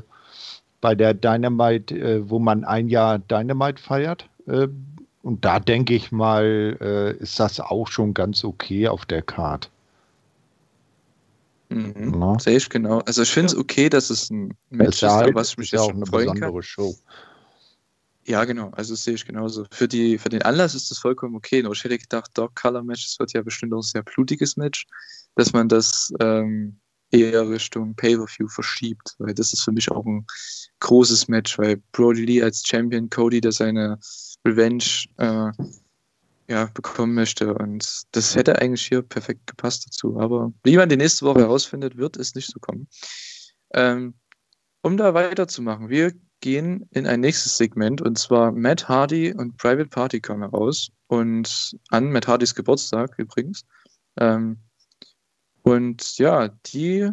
bei 0.80 0.94
der 0.94 1.16
Dynamite, 1.16 1.98
äh, 1.98 2.30
wo 2.30 2.38
man 2.38 2.66
ein 2.66 2.88
Jahr 2.88 3.18
Dynamite 3.18 3.82
feiert. 3.82 4.30
Äh, 4.46 4.68
und 5.24 5.44
da 5.44 5.60
denke 5.60 5.96
ich 5.96 6.12
mal, 6.12 6.78
äh, 6.80 7.14
ist 7.18 7.40
das 7.40 7.60
auch 7.60 7.88
schon 7.88 8.14
ganz 8.14 8.44
okay 8.44 8.88
auf 8.88 9.08
der 9.08 9.24
Card. 9.24 9.72
Mhm. 11.70 12.38
Sehe 12.38 12.58
ich 12.58 12.70
genau. 12.70 13.00
Also 13.08 13.24
ich 13.24 13.32
finde 13.32 13.54
es 13.54 13.58
okay, 13.58 13.90
dass 13.90 14.12
es 14.12 14.30
ein 14.30 14.54
Match 14.70 15.02
ist, 15.02 15.12
ist 15.22 15.34
was 15.34 15.50
ich 15.50 15.58
mich 15.58 15.72
jetzt 15.72 15.86
schon 15.86 16.06
freuen 16.06 16.40
kann. 16.40 16.62
Show. 16.62 16.94
Ja, 18.30 18.46
genau. 18.46 18.70
Also 18.74 18.94
sehe 18.94 19.16
ich 19.16 19.26
genauso. 19.26 19.66
Für, 19.72 19.88
die, 19.88 20.20
für 20.20 20.30
den 20.30 20.44
Anlass 20.44 20.76
ist 20.76 20.92
das 20.92 21.00
vollkommen 21.00 21.36
okay. 21.36 21.64
Nur 21.64 21.74
ich 21.74 21.84
hätte 21.84 21.98
gedacht, 21.98 22.30
Dog 22.36 22.56
Color 22.56 22.84
Match, 22.84 23.04
das 23.04 23.20
wird 23.20 23.34
ja 23.34 23.42
bestimmt 23.42 23.74
auch 23.74 23.80
ein 23.80 23.82
sehr 23.82 24.04
blutiges 24.04 24.56
Match, 24.56 24.86
dass 25.34 25.52
man 25.52 25.68
das 25.68 26.14
ähm, 26.20 26.80
eher 27.10 27.50
Richtung 27.50 27.96
Pay-Per-View 27.96 28.48
verschiebt. 28.48 29.16
Weil 29.18 29.34
das 29.34 29.52
ist 29.52 29.64
für 29.64 29.72
mich 29.72 29.90
auch 29.90 30.06
ein 30.06 30.28
großes 30.80 31.28
Match, 31.28 31.58
weil 31.58 31.82
Brody 31.92 32.24
Lee 32.24 32.44
als 32.44 32.62
Champion, 32.64 33.10
Cody, 33.10 33.42
der 33.42 33.52
seine 33.52 33.98
Revenge 34.46 35.06
äh, 35.18 35.52
ja, 36.48 36.66
bekommen 36.76 37.16
möchte. 37.16 37.56
Und 37.56 38.04
das 38.12 38.36
hätte 38.36 38.62
eigentlich 38.62 38.86
hier 38.86 39.02
perfekt 39.02 39.48
gepasst 39.48 39.88
dazu. 39.88 40.20
Aber 40.20 40.54
wie 40.64 40.78
man 40.78 40.88
die 40.88 40.98
nächste 40.98 41.26
Woche 41.26 41.40
herausfindet, 41.40 41.98
wird 41.98 42.16
es 42.16 42.36
nicht 42.36 42.52
so 42.52 42.60
kommen. 42.60 42.88
Ähm, 43.74 44.14
um 44.84 44.98
da 44.98 45.16
weiterzumachen, 45.16 45.90
wir 45.90 46.14
gehen 46.42 46.88
in 46.92 47.08
ein 47.08 47.20
nächstes 47.20 47.58
Segment 47.58 48.02
und 48.02 48.18
zwar 48.18 48.52
Matt 48.52 48.88
Hardy 48.88 49.34
und 49.34 49.58
Private 49.58 49.90
Party 49.90 50.22
kommen 50.22 50.42
heraus 50.42 50.92
und 51.08 51.78
an 51.90 52.12
Matt 52.12 52.28
Hardys 52.28 52.56
Geburtstag 52.56 53.14
übrigens. 53.18 53.66
Ähm, 54.18 54.58
und 55.64 56.18
ja, 56.18 56.50
die 56.68 57.10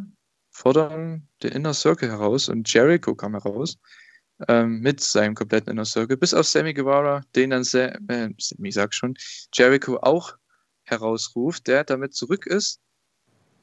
fordern 0.50 1.28
den 1.42 1.52
Inner 1.52 1.74
Circle 1.74 2.08
heraus 2.08 2.48
und 2.48 2.72
Jericho 2.72 3.14
kam 3.14 3.32
heraus 3.32 3.78
ähm, 4.48 4.80
mit 4.80 5.00
seinem 5.00 5.34
kompletten 5.34 5.72
Inner 5.72 5.84
Circle, 5.84 6.16
bis 6.16 6.34
auf 6.34 6.46
Sammy 6.46 6.72
Guevara, 6.72 7.22
den 7.34 7.50
dann, 7.50 7.64
Sam, 7.64 7.90
äh, 8.08 8.30
ich 8.36 8.74
sag 8.74 8.94
schon, 8.94 9.14
Jericho 9.52 9.98
auch 10.02 10.36
herausruft, 10.84 11.66
der 11.66 11.84
damit 11.84 12.14
zurück 12.14 12.46
ist. 12.46 12.80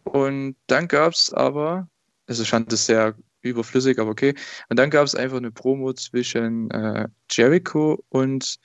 Und 0.04 0.56
dann 0.68 0.88
gab 0.88 1.14
es 1.14 1.34
aber, 1.34 1.90
also 2.28 2.44
fand 2.44 2.72
es 2.74 2.86
sehr 2.86 3.16
überflüssig, 3.50 4.00
aber 4.00 4.12
okay. 4.12 4.34
Und 4.70 4.78
dann 4.78 4.90
gab 4.90 5.06
es 5.06 5.16
einfach 5.16 5.38
eine 5.38 5.52
Promo 5.52 5.94
zwischen 5.94 6.70
äh, 6.72 7.08
Jericho 7.30 8.04
und 8.10 8.58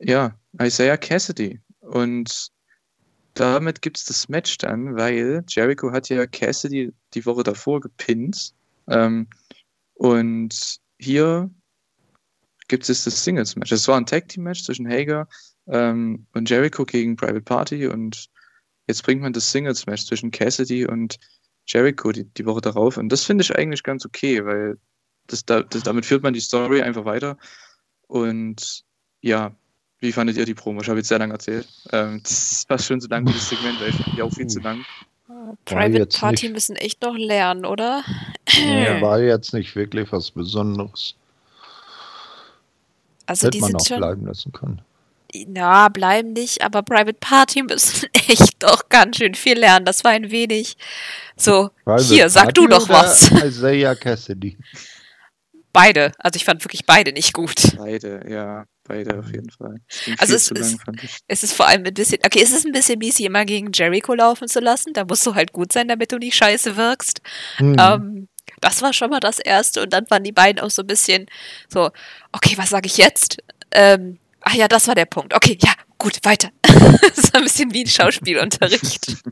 ja, 0.00 0.38
Isaiah 0.60 0.96
Cassidy. 0.96 1.60
Und 1.80 2.50
damit 3.34 3.82
gibt 3.82 3.98
es 3.98 4.04
das 4.04 4.28
Match 4.28 4.58
dann, 4.58 4.96
weil 4.96 5.44
Jericho 5.48 5.92
hat 5.92 6.08
ja 6.08 6.26
Cassidy 6.26 6.92
die 7.14 7.26
Woche 7.26 7.42
davor 7.42 7.80
gepinnt. 7.80 8.54
Ähm, 8.88 9.28
und 9.94 10.78
hier 10.98 11.50
gibt 12.68 12.88
es 12.88 13.04
das 13.04 13.24
Singles-Match. 13.24 13.72
Es 13.72 13.88
war 13.88 13.96
ein 13.96 14.06
Tag-Team-Match 14.06 14.64
zwischen 14.64 14.88
Hager 14.88 15.28
ähm, 15.66 16.26
und 16.34 16.50
Jericho 16.50 16.84
gegen 16.84 17.16
Private 17.16 17.40
Party 17.40 17.86
und 17.86 18.28
jetzt 18.86 19.02
bringt 19.02 19.22
man 19.22 19.32
das 19.32 19.50
Singles-Match 19.50 20.06
zwischen 20.06 20.30
Cassidy 20.30 20.86
und 20.86 21.18
Jericho 21.68 22.12
die, 22.12 22.24
die 22.24 22.46
Woche 22.46 22.60
darauf. 22.60 22.96
Und 22.96 23.10
das 23.10 23.24
finde 23.24 23.42
ich 23.42 23.54
eigentlich 23.54 23.82
ganz 23.82 24.04
okay, 24.04 24.44
weil 24.44 24.78
das, 25.26 25.44
das, 25.44 25.82
damit 25.84 26.06
führt 26.06 26.22
man 26.22 26.32
die 26.32 26.40
Story 26.40 26.82
einfach 26.82 27.04
weiter. 27.04 27.36
Und 28.06 28.84
ja, 29.20 29.54
wie 30.00 30.12
fandet 30.12 30.36
ihr 30.36 30.46
die 30.46 30.54
Promo? 30.54 30.80
Ich 30.80 30.88
habe 30.88 30.98
jetzt 30.98 31.08
sehr 31.08 31.18
lange 31.18 31.34
erzählt. 31.34 31.68
Ähm, 31.92 32.20
das 32.22 32.52
ist 32.52 32.68
fast 32.68 32.86
schon 32.86 33.00
so 33.00 33.08
lang 33.08 33.26
wie 33.28 33.32
das 33.32 33.48
Segment, 33.48 33.80
weil 33.80 33.90
ich 33.90 33.96
fand 33.96 34.16
die 34.16 34.22
auch 34.22 34.32
viel 34.32 34.46
zu 34.46 34.60
lang. 34.60 34.84
Private 35.66 36.06
Party 36.18 36.46
nicht. 36.46 36.54
müssen 36.54 36.76
echt 36.76 37.02
noch 37.02 37.16
lernen, 37.16 37.66
oder? 37.66 38.02
Ja, 38.48 39.00
war 39.02 39.20
jetzt 39.20 39.52
nicht 39.52 39.76
wirklich 39.76 40.10
was 40.10 40.30
Besonderes. 40.30 41.14
Also 43.26 43.46
Hätte 43.46 43.58
die 43.58 43.60
man 43.60 43.68
sind 43.68 43.80
auch 43.80 43.86
schon 43.86 43.98
bleiben 43.98 44.26
lassen 44.26 44.52
können. 44.52 44.80
Na, 45.46 45.88
bleiben 45.88 46.32
nicht, 46.32 46.62
aber 46.62 46.82
Private 46.82 47.18
Party 47.20 47.62
müssen 47.62 48.08
echt 48.28 48.62
doch 48.62 48.88
ganz 48.88 49.18
schön 49.18 49.34
viel 49.34 49.58
lernen. 49.58 49.84
Das 49.84 50.04
war 50.04 50.12
ein 50.12 50.30
wenig 50.30 50.76
so. 51.36 51.70
Private 51.84 52.04
hier, 52.04 52.30
sag 52.30 52.44
Party 52.44 52.60
du 52.60 52.66
doch 52.68 52.88
was. 52.88 53.30
Isaiah 53.44 53.94
Cassidy. 53.94 54.56
Beide. 55.72 56.12
Also 56.18 56.36
ich 56.36 56.44
fand 56.44 56.64
wirklich 56.64 56.86
beide 56.86 57.12
nicht 57.12 57.34
gut. 57.34 57.76
Beide, 57.76 58.22
ja. 58.28 58.64
Beide 58.84 59.18
auf 59.18 59.26
jeden 59.26 59.50
Fall. 59.50 59.76
Also 60.16 60.34
es 60.34 60.50
ist, 60.50 60.78
es 61.26 61.42
ist 61.42 61.52
vor 61.52 61.66
allem 61.66 61.84
ein 61.84 61.92
bisschen, 61.92 62.20
okay, 62.24 62.40
es 62.42 62.52
ist 62.52 62.64
ein 62.64 62.72
bisschen 62.72 62.98
mies, 62.98 63.20
immer 63.20 63.44
gegen 63.44 63.70
Jericho 63.70 64.14
laufen 64.14 64.48
zu 64.48 64.60
lassen. 64.60 64.94
Da 64.94 65.04
musst 65.04 65.26
du 65.26 65.34
halt 65.34 65.52
gut 65.52 65.72
sein, 65.72 65.88
damit 65.88 66.10
du 66.10 66.16
nicht 66.16 66.36
scheiße 66.36 66.76
wirkst. 66.76 67.20
Hm. 67.58 67.76
Ähm, 67.78 68.28
das 68.62 68.80
war 68.80 68.94
schon 68.94 69.10
mal 69.10 69.20
das 69.20 69.38
Erste. 69.38 69.82
Und 69.82 69.92
dann 69.92 70.08
waren 70.08 70.24
die 70.24 70.32
beiden 70.32 70.58
auch 70.60 70.70
so 70.70 70.82
ein 70.82 70.86
bisschen 70.86 71.26
so, 71.68 71.90
okay, 72.32 72.54
was 72.56 72.70
sage 72.70 72.86
ich 72.86 72.96
jetzt? 72.96 73.36
Ähm, 73.72 74.18
ach 74.48 74.54
ja, 74.54 74.66
das 74.66 74.88
war 74.88 74.94
der 74.94 75.04
Punkt. 75.04 75.34
Okay, 75.34 75.58
ja, 75.60 75.72
gut, 75.98 76.18
weiter. 76.24 76.50
das 76.62 77.32
war 77.32 77.40
ein 77.40 77.44
bisschen 77.44 77.72
wie 77.74 77.84
ein 77.84 77.88
Schauspielunterricht. 77.88 79.16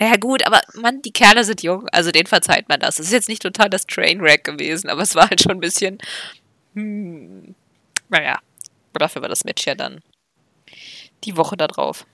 Naja, 0.00 0.16
gut, 0.16 0.44
aber 0.44 0.60
man, 0.74 1.00
die 1.00 1.12
Kerle 1.12 1.44
sind 1.44 1.62
jung, 1.62 1.88
also 1.90 2.10
denen 2.10 2.26
verzeiht 2.26 2.68
man 2.68 2.80
das. 2.80 2.98
Es 2.98 3.06
ist 3.06 3.12
jetzt 3.12 3.28
nicht 3.28 3.40
total 3.40 3.70
das 3.70 3.86
Trainwreck 3.86 4.42
gewesen, 4.42 4.90
aber 4.90 5.02
es 5.02 5.14
war 5.14 5.30
halt 5.30 5.40
schon 5.40 5.52
ein 5.52 5.60
bisschen. 5.60 5.98
Hm, 6.74 7.54
naja, 8.08 8.40
dafür 8.94 9.22
war 9.22 9.28
das 9.28 9.44
Match 9.44 9.64
ja 9.64 9.76
dann 9.76 10.02
die 11.22 11.36
Woche 11.36 11.56
da 11.56 11.68
drauf. 11.68 12.04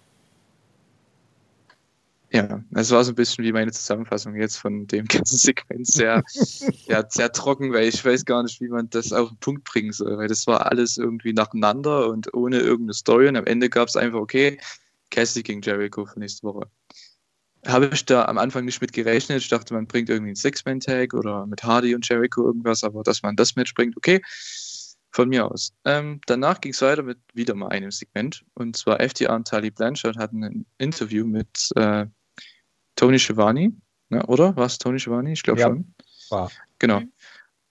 Ja, 2.32 2.62
es 2.74 2.92
war 2.92 3.02
so 3.02 3.10
ein 3.10 3.16
bisschen 3.16 3.44
wie 3.44 3.52
meine 3.52 3.72
Zusammenfassung 3.72 4.36
jetzt 4.36 4.56
von 4.56 4.86
dem 4.86 5.04
ganzen 5.08 5.36
Sequenz. 5.36 5.88
Sehr, 5.92 6.22
ja, 6.86 7.04
sehr 7.08 7.32
trocken, 7.32 7.72
weil 7.72 7.88
ich 7.88 8.04
weiß 8.04 8.24
gar 8.24 8.44
nicht, 8.44 8.60
wie 8.60 8.68
man 8.68 8.88
das 8.90 9.12
auf 9.12 9.30
den 9.30 9.38
Punkt 9.38 9.64
bringen 9.64 9.92
soll, 9.92 10.16
weil 10.16 10.28
das 10.28 10.46
war 10.46 10.70
alles 10.70 10.96
irgendwie 10.96 11.32
nacheinander 11.32 12.08
und 12.08 12.32
ohne 12.32 12.58
irgendeine 12.58 12.94
Story. 12.94 13.28
Und 13.28 13.36
am 13.36 13.46
Ende 13.46 13.68
gab 13.68 13.88
es 13.88 13.96
einfach, 13.96 14.20
okay, 14.20 14.60
Cassie 15.10 15.42
gegen 15.42 15.60
Jericho 15.60 16.06
für 16.06 16.20
nächste 16.20 16.44
Woche. 16.44 16.70
Habe 17.66 17.90
ich 17.92 18.06
da 18.06 18.24
am 18.26 18.38
Anfang 18.38 18.64
nicht 18.64 18.80
mit 18.80 18.92
gerechnet. 18.92 19.42
Ich 19.42 19.48
dachte, 19.48 19.74
man 19.74 19.86
bringt 19.86 20.08
irgendwie 20.08 20.30
einen 20.30 20.36
Six-Man-Tag 20.36 21.14
oder 21.14 21.46
mit 21.46 21.64
Hardy 21.64 21.96
und 21.96 22.08
Jericho 22.08 22.46
irgendwas, 22.46 22.84
aber 22.84 23.02
dass 23.02 23.22
man 23.22 23.34
das 23.34 23.56
Match 23.56 23.74
bringt, 23.74 23.96
okay, 23.96 24.20
von 25.10 25.28
mir 25.28 25.50
aus. 25.50 25.72
Ähm, 25.84 26.20
danach 26.26 26.60
ging 26.60 26.72
es 26.72 26.80
weiter 26.80 27.02
mit 27.02 27.18
wieder 27.34 27.54
mal 27.56 27.68
einem 27.68 27.90
Segment 27.90 28.44
und 28.54 28.76
zwar 28.76 29.00
FTR 29.00 29.34
und 29.34 29.48
Tali 29.48 29.72
Blanchard 29.72 30.16
hatten 30.16 30.44
ein 30.44 30.66
Interview 30.78 31.26
mit 31.26 31.70
äh, 31.74 32.06
Tony 33.00 33.18
Schiavone, 33.18 33.72
ne, 34.10 34.26
oder? 34.26 34.54
War 34.56 34.66
es 34.66 34.76
Tony 34.76 34.98
Schiavone? 34.98 35.32
Ich 35.32 35.42
glaube 35.42 35.58
ja, 35.58 35.68
schon. 35.68 35.94
War. 36.28 36.50
Genau. 36.78 37.00
Mhm. 37.00 37.12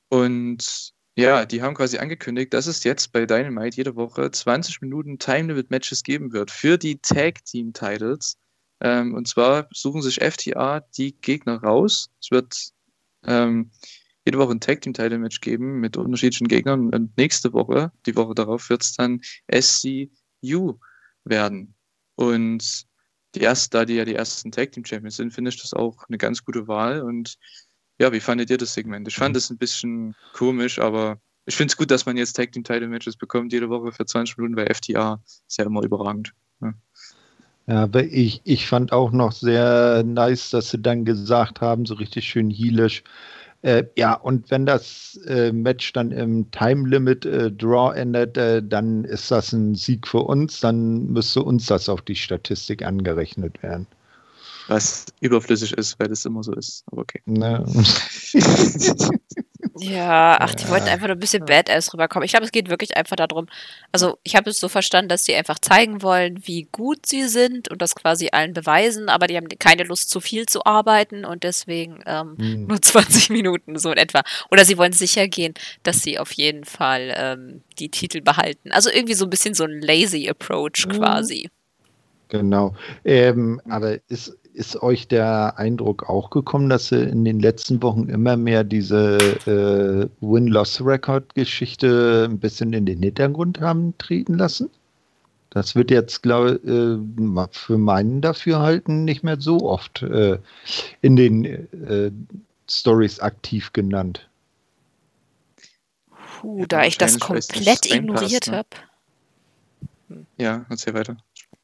Und 0.10 0.94
ja, 1.16 1.46
die 1.46 1.62
haben 1.62 1.76
quasi 1.76 2.00
angekündigt, 2.00 2.52
dass 2.52 2.66
es 2.66 2.84
jetzt 2.84 3.12
bei 3.12 3.28
Dynamite 3.28 3.78
jede 3.78 3.96
Woche 3.96 4.32
20 4.32 4.82
Minuten 4.82 5.20
Time 5.20 5.50
Limit 5.50 5.70
Matches 5.70 6.02
geben 6.02 6.34
wird 6.34 6.50
für 6.50 6.80
die 6.80 6.98
Tag 6.98 7.46
Team 7.46 7.74
Titles. 7.74 8.38
Ähm, 8.82 9.14
und 9.14 9.28
zwar 9.28 9.68
suchen 9.72 10.02
sich 10.02 10.16
FTA 10.20 10.80
die 10.98 11.16
Gegner 11.22 11.62
raus. 11.62 12.10
Es 12.20 12.32
wird 12.32 12.72
ähm, 13.24 13.70
jede 14.26 14.40
Woche 14.40 14.54
ein 14.54 14.62
Tag 14.62 14.82
Team 14.82 14.94
Title 14.94 15.20
Match 15.20 15.42
geben 15.42 15.80
mit 15.80 15.96
unterschiedlichen 15.96 16.48
Gegnern. 16.48 16.92
Und 16.92 17.16
nächste 17.18 17.54
Woche, 17.54 17.92
die 18.08 18.16
Woche 18.16 18.34
darauf, 18.34 18.68
wird 18.72 18.82
es 18.82 18.96
dann 18.96 19.22
SCU 19.54 20.80
werden. 21.24 21.76
Und 22.16 22.89
die 23.36 23.42
ersten, 23.42 23.72
da 23.72 23.86
die 23.86 23.96
ja 23.96 24.06
die 24.06 24.16
ersten 24.16 24.52
Tag 24.52 24.72
Team 24.72 24.86
Champions 24.86 25.18
sind, 25.18 25.34
finde 25.34 25.50
ich 25.50 25.62
das 25.62 25.74
auch 25.74 26.08
eine 26.08 26.18
ganz 26.18 26.44
gute 26.44 26.68
Wahl. 26.68 27.02
Und 27.02 27.36
ja, 28.00 28.12
wie 28.12 28.20
fandet 28.20 28.50
ihr 28.50 28.58
das 28.58 28.74
Segment? 28.74 29.08
Ich 29.08 29.16
fand 29.16 29.36
es 29.36 29.50
ein 29.50 29.58
bisschen 29.58 30.16
komisch, 30.34 30.80
aber 30.80 31.20
ich 31.46 31.56
finde 31.56 31.72
es 31.72 31.78
gut, 31.78 31.92
dass 31.92 32.06
man 32.06 32.18
jetzt 32.18 32.34
Tag 32.34 32.52
Team 32.52 32.64
Title 32.64 32.88
Matches 32.88 33.18
bekommt, 33.18 33.54
jede 33.54 33.70
Woche 33.70 33.92
für 33.92 34.06
20 34.06 34.38
Minuten, 34.38 34.56
weil 34.56 34.74
FTA 34.74 35.22
ist 35.26 35.58
ja 35.58 35.66
immer 35.66 35.84
überragend. 35.84 36.34
Ja. 36.62 36.74
Ja, 37.70 37.84
aber 37.84 38.04
ich, 38.04 38.42
ich 38.46 38.68
fand 38.68 38.92
auch 38.92 39.12
noch 39.12 39.32
sehr 39.32 40.04
nice, 40.04 40.50
dass 40.50 40.72
sie 40.72 40.82
dann 40.82 41.06
gesagt 41.06 41.62
haben, 41.62 41.86
so 41.86 41.94
richtig 41.94 42.26
schön 42.26 42.50
heelisch. 42.50 43.04
Äh, 43.62 43.84
ja, 43.98 44.14
und 44.14 44.50
wenn 44.52 44.66
das 44.66 45.20
äh, 45.28 45.52
Match 45.52 45.92
dann 45.94 46.12
im 46.12 46.50
Time 46.52 46.88
Limit 46.88 47.26
äh, 47.26 47.52
Draw 47.52 47.94
endet, 47.94 48.38
äh, 48.38 48.64
dann 48.64 49.04
ist 49.04 49.30
das 49.32 49.52
ein 49.52 49.76
Sieg 49.76 50.08
für 50.08 50.22
uns. 50.22 50.62
Dann 50.62 51.08
müsste 51.08 51.44
uns 51.44 51.66
das 51.66 51.90
auf 51.90 52.02
die 52.02 52.16
Statistik 52.16 52.86
angerechnet 52.86 53.62
werden. 53.62 53.88
Was 54.68 55.08
überflüssig 55.20 55.74
ist, 55.74 56.00
weil 56.00 56.08
das 56.08 56.24
immer 56.26 56.44
so 56.44 56.54
ist. 56.54 56.84
Aber 56.88 57.02
okay. 57.02 57.22
Ne. 57.26 57.66
Ja, 59.80 60.38
ach, 60.40 60.54
die 60.56 60.68
wollten 60.68 60.88
einfach 60.88 61.08
nur 61.08 61.16
ein 61.16 61.20
bisschen 61.20 61.46
Badass 61.46 61.94
rüberkommen. 61.94 62.26
Ich 62.26 62.32
glaube, 62.32 62.46
es 62.46 62.52
geht 62.52 62.70
wirklich 62.70 62.98
einfach 62.98 63.16
darum, 63.16 63.48
also 63.92 64.18
ich 64.24 64.36
habe 64.36 64.50
es 64.50 64.60
so 64.60 64.68
verstanden, 64.68 65.10
dass 65.10 65.24
sie 65.24 65.36
einfach 65.36 65.60
zeigen 65.60 66.02
wollen, 66.02 66.46
wie 66.46 66.68
gut 66.72 67.06
sie 67.06 67.28
sind 67.28 67.70
und 67.70 67.82
das 67.82 67.96
quasi 67.96 68.30
allen 68.32 68.54
beweisen, 68.54 69.10
aber 69.10 69.28
die 69.28 69.38
haben 69.38 69.48
keine 69.60 69.84
Lust, 69.84 70.10
zu 70.10 70.20
viel 70.20 70.46
zu 70.48 70.66
arbeiten 70.66 71.24
und 71.24 71.44
deswegen 71.44 72.04
ähm, 72.06 72.36
hm. 72.38 72.68
nur 72.68 72.82
20 72.82 73.30
Minuten 73.30 73.78
so 73.78 73.92
in 73.92 73.98
etwa. 73.98 74.22
Oder 74.52 74.66
sie 74.66 74.78
wollen 74.78 74.94
sicher 74.94 75.28
gehen, 75.28 75.54
dass 75.84 76.02
sie 76.02 76.20
auf 76.20 76.32
jeden 76.34 76.66
Fall 76.66 77.14
ähm, 77.16 77.62
die 77.80 77.90
Titel 77.90 78.22
behalten. 78.22 78.72
Also 78.72 78.90
irgendwie 78.90 79.14
so 79.14 79.26
ein 79.26 79.30
bisschen 79.30 79.54
so 79.54 79.64
ein 79.64 79.82
lazy 79.82 80.28
Approach 80.30 80.86
mhm. 80.88 80.92
quasi. 80.92 81.50
Genau. 82.30 82.76
Ähm, 83.04 83.60
aber 83.68 83.98
ist, 84.08 84.38
ist 84.60 84.84
euch 84.84 85.08
der 85.08 85.58
Eindruck 85.58 86.10
auch 86.10 86.30
gekommen, 86.30 86.70
dass 86.70 86.90
sie 86.90 87.02
in 87.02 87.24
den 87.24 87.40
letzten 87.40 87.82
Wochen 87.82 88.10
immer 88.10 88.36
mehr 88.36 88.66
diese 88.66 89.18
äh, 89.48 90.10
Win-Loss-Record-Geschichte 90.20 92.28
ein 92.30 92.40
bisschen 92.40 92.74
in 92.74 92.86
den 92.86 93.02
Hintergrund 93.02 93.62
haben 93.62 93.98
treten 93.98 94.34
lassen? 94.36 94.70
Das 95.50 95.76
wird 95.76 95.92
jetzt, 95.92 96.22
glaube 96.22 96.60
ich, 96.62 96.70
äh, 96.70 96.98
für 97.52 97.78
meinen 97.78 98.20
Dafürhalten 98.22 99.06
nicht 99.06 99.24
mehr 99.24 99.40
so 99.40 99.62
oft 99.62 100.04
äh, 100.04 100.38
in 101.02 101.16
den 101.16 101.46
äh, 101.46 102.12
Stories 102.70 103.22
aktiv 103.22 103.72
genannt. 103.72 104.30
Puh, 106.12 106.66
da 106.68 106.84
ich 106.84 106.98
das 106.98 107.18
komplett 107.18 107.86
ignoriert 107.86 108.52
habe. 108.52 108.68
Ja, 110.38 110.66
erzähl 110.70 110.94
weiter. 110.94 111.16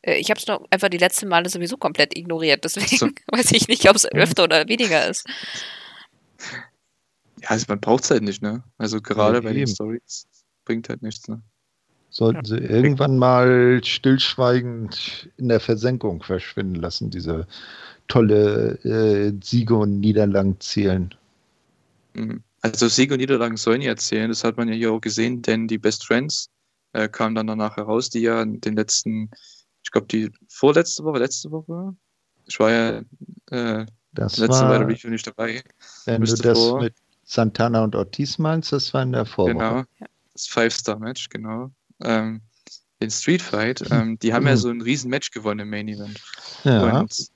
Äh, 0.06 0.18
ich 0.18 0.30
habe 0.30 0.40
es 0.40 0.48
noch 0.48 0.66
einfach 0.70 0.90
die 0.90 0.98
letzten 0.98 1.28
Male 1.28 1.50
sowieso 1.50 1.78
komplett 1.78 2.18
ignoriert, 2.18 2.64
deswegen 2.64 2.98
so. 2.98 3.08
weiß 3.28 3.52
ich 3.52 3.68
nicht, 3.68 3.90
ob 3.90 3.96
es 3.96 4.06
öfter 4.06 4.44
oder 4.44 4.68
weniger 4.68 5.08
ist. 5.08 5.26
Ja, 7.42 7.50
also 7.50 7.66
man 7.68 7.80
braucht 7.80 8.04
es 8.04 8.12
halt 8.12 8.24
nicht, 8.24 8.42
ne? 8.42 8.64
Also 8.78 9.02
gerade 9.02 9.38
ja, 9.38 9.42
bei 9.42 9.54
den 9.54 9.68
Stories 9.68 10.28
bringt 10.64 10.90
halt 10.90 11.02
nichts, 11.02 11.28
ne? 11.28 11.42
Sollten 12.10 12.46
sie 12.46 12.58
irgendwann 12.58 13.18
mal 13.18 13.82
stillschweigend 13.84 15.30
in 15.36 15.50
der 15.50 15.60
Versenkung 15.60 16.24
verschwinden 16.24 16.76
lassen, 16.76 17.10
diese 17.10 17.46
tolle 18.08 18.80
äh, 18.86 19.34
Siege 19.44 19.76
und 19.76 20.00
Niederlagen 20.00 20.58
zählen. 20.62 21.14
Mhm. 22.14 22.42
Also 22.62 22.88
Siege 22.88 23.16
und 23.16 23.20
Niederlagen 23.20 23.58
sollen 23.58 23.82
ja 23.82 23.98
zählen, 23.98 24.30
das 24.30 24.46
hat 24.46 24.56
man 24.56 24.70
ja 24.70 24.76
hier 24.76 24.94
auch 24.94 25.02
gesehen, 25.02 25.42
denn 25.42 25.68
die 25.68 25.78
Best 25.78 26.06
Friends 26.06 26.50
äh, 26.94 27.10
kamen 27.10 27.36
dann 27.36 27.48
danach 27.48 27.76
heraus, 27.76 28.10
die 28.10 28.22
ja 28.22 28.42
in 28.42 28.62
den 28.62 28.78
letzten 28.78 29.30
ich 29.86 29.92
glaube, 29.92 30.08
die 30.08 30.32
vorletzte 30.50 31.04
Woche, 31.04 31.20
letzte 31.20 31.52
Woche. 31.52 31.96
Ich 32.48 32.60
war 32.60 32.72
ja 32.72 33.02
äh, 33.52 33.86
das 34.14 34.38
letzte 34.38 34.64
war, 34.64 34.70
bei 34.70 34.78
der 34.80 34.88
Review 34.88 35.10
nicht 35.10 35.28
dabei. 35.28 35.64
Wenn 36.06 36.24
du 36.24 36.36
das 36.36 36.58
vor, 36.58 36.82
mit 36.82 36.96
Santana 37.24 37.84
und 37.84 37.96
Ortiz 37.96 38.40
meinst, 38.40 38.72
das 38.72 38.94
war 38.94 39.04
in 39.04 39.12
der 39.12 39.26
Vorwoche. 39.26 39.54
Genau, 39.54 39.84
das 40.34 40.48
Five-Star-Match, 40.48 41.30
genau. 41.30 41.72
Ähm, 42.02 42.42
den 43.00 43.12
Street 43.12 43.42
Fight, 43.42 43.84
ähm, 43.92 44.18
die 44.20 44.34
haben 44.34 44.44
mhm. 44.44 44.50
ja 44.50 44.58
so 44.58 44.70
ein 44.70 44.82
riesen 44.82 45.10
Match 45.12 45.30
gewonnen 45.32 45.62
im 45.62 45.70
Main 45.70 45.88
Event. 45.88 46.20
Ja. 46.64 47.00
Und 47.00 47.30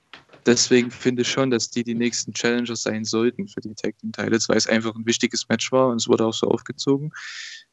deswegen 0.50 0.90
finde 0.90 1.22
ich 1.22 1.30
schon, 1.30 1.50
dass 1.50 1.70
die 1.70 1.84
die 1.84 1.94
nächsten 1.94 2.32
Challengers 2.32 2.82
sein 2.82 3.04
sollten 3.04 3.48
für 3.48 3.60
die 3.60 3.74
Tag 3.74 3.96
Team 3.98 4.12
Titles, 4.12 4.48
weil 4.48 4.56
es 4.56 4.66
einfach 4.66 4.94
ein 4.94 5.06
wichtiges 5.06 5.48
Match 5.48 5.72
war 5.72 5.88
und 5.88 5.96
es 5.96 6.08
wurde 6.08 6.26
auch 6.26 6.34
so 6.34 6.48
aufgezogen 6.48 7.12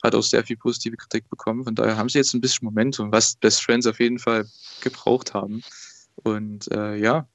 hat 0.03 0.15
auch 0.15 0.23
sehr 0.23 0.43
viel 0.43 0.57
positive 0.57 0.97
Kritik 0.97 1.29
bekommen. 1.29 1.63
Von 1.63 1.75
daher 1.75 1.97
haben 1.97 2.09
sie 2.09 2.19
jetzt 2.19 2.33
ein 2.33 2.41
bisschen 2.41 2.65
Momentum, 2.65 3.11
was 3.11 3.35
Best 3.35 3.63
Friends 3.63 3.87
auf 3.87 3.99
jeden 3.99 4.19
Fall 4.19 4.45
gebraucht 4.81 5.33
haben. 5.33 5.63
Und 6.23 6.71
äh, 6.71 6.95
ja, 6.95 7.27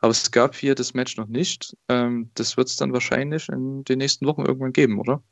aber 0.00 0.10
es 0.10 0.30
gab 0.30 0.54
hier 0.54 0.74
das 0.74 0.94
Match 0.94 1.16
noch 1.16 1.26
nicht. 1.26 1.76
Ähm, 1.88 2.30
das 2.34 2.56
wird 2.56 2.68
es 2.68 2.76
dann 2.76 2.92
wahrscheinlich 2.92 3.48
in 3.48 3.84
den 3.84 3.98
nächsten 3.98 4.26
Wochen 4.26 4.44
irgendwann 4.44 4.72
geben, 4.72 4.98
oder? 4.98 5.22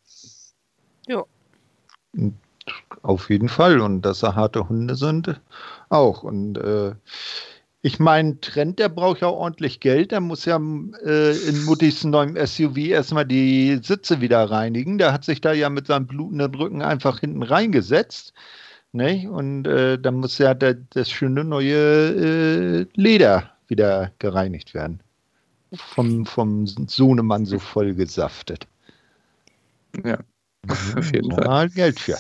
Ja. 1.07 1.25
Auf 3.03 3.29
jeden 3.29 3.49
Fall. 3.49 3.81
Und 3.81 4.03
dass 4.03 4.23
er 4.23 4.35
harte 4.35 4.69
Hunde 4.69 4.97
sind, 4.97 5.41
auch. 5.91 6.23
Und 6.23 6.57
äh, 6.57 6.95
ich 7.87 7.99
meine, 7.99 8.41
Trent, 8.41 8.78
der 8.78 8.89
braucht 8.89 9.20
ja 9.20 9.28
ordentlich 9.28 9.78
Geld. 9.78 10.11
Der 10.11 10.22
muss 10.22 10.47
ja 10.47 10.57
äh, 10.57 11.37
in 11.37 11.64
Muttis 11.66 12.03
neuem 12.03 12.35
SUV 12.35 12.78
erstmal 12.78 13.26
die 13.26 13.78
Sitze 13.82 14.22
wieder 14.22 14.51
reinigen. 14.51 14.97
Der 14.97 15.12
hat 15.12 15.22
sich 15.22 15.43
da 15.43 15.53
ja 15.53 15.68
mit 15.68 15.89
seinem 15.89 16.07
blutenden 16.07 16.55
Rücken 16.55 16.80
einfach 16.80 17.20
hinten 17.20 17.43
reingesetzt. 17.43 18.32
Ne? 18.93 19.28
Und 19.30 19.66
äh, 19.66 19.99
dann 19.99 20.14
muss 20.14 20.39
ja 20.39 20.55
der, 20.55 20.76
das 20.95 21.11
schöne 21.11 21.45
neue 21.45 21.74
äh, 21.74 22.87
Leder 22.95 23.51
wieder 23.68 24.12
gereinigt 24.18 24.72
werden. 24.72 25.03
Vom, 25.74 26.24
vom 26.24 26.66
Sohnemann 26.66 27.45
so 27.45 27.59
voll 27.59 27.95
gesaftet. 27.95 28.66
Ja, 30.03 30.20
auf 30.97 31.12
jeden 31.12 31.32
Fall. 31.32 31.49
Halt 31.49 31.74
Geld 31.74 32.01
für. 32.01 32.16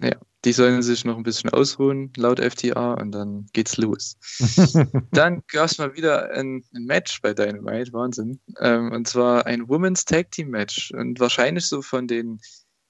Ja. 0.00 0.14
Die 0.44 0.52
sollen 0.52 0.82
sich 0.82 1.04
noch 1.04 1.16
ein 1.16 1.22
bisschen 1.22 1.50
ausruhen, 1.50 2.12
laut 2.16 2.40
FTA, 2.40 2.94
und 2.94 3.12
dann 3.12 3.46
geht's 3.52 3.76
los. 3.76 4.16
dann 5.12 5.42
gab 5.46 5.66
es 5.66 5.78
mal 5.78 5.94
wieder 5.94 6.30
ein, 6.32 6.64
ein, 6.74 6.84
Match 6.84 7.22
bei 7.22 7.32
Dynamite, 7.32 7.92
Wahnsinn. 7.92 8.40
Ähm, 8.58 8.90
und 8.90 9.06
zwar 9.06 9.46
ein 9.46 9.68
Women's 9.68 10.04
Tag 10.04 10.32
Team 10.32 10.50
Match. 10.50 10.90
Und 10.92 11.20
wahrscheinlich 11.20 11.66
so 11.66 11.80
von 11.80 12.08
den, 12.08 12.40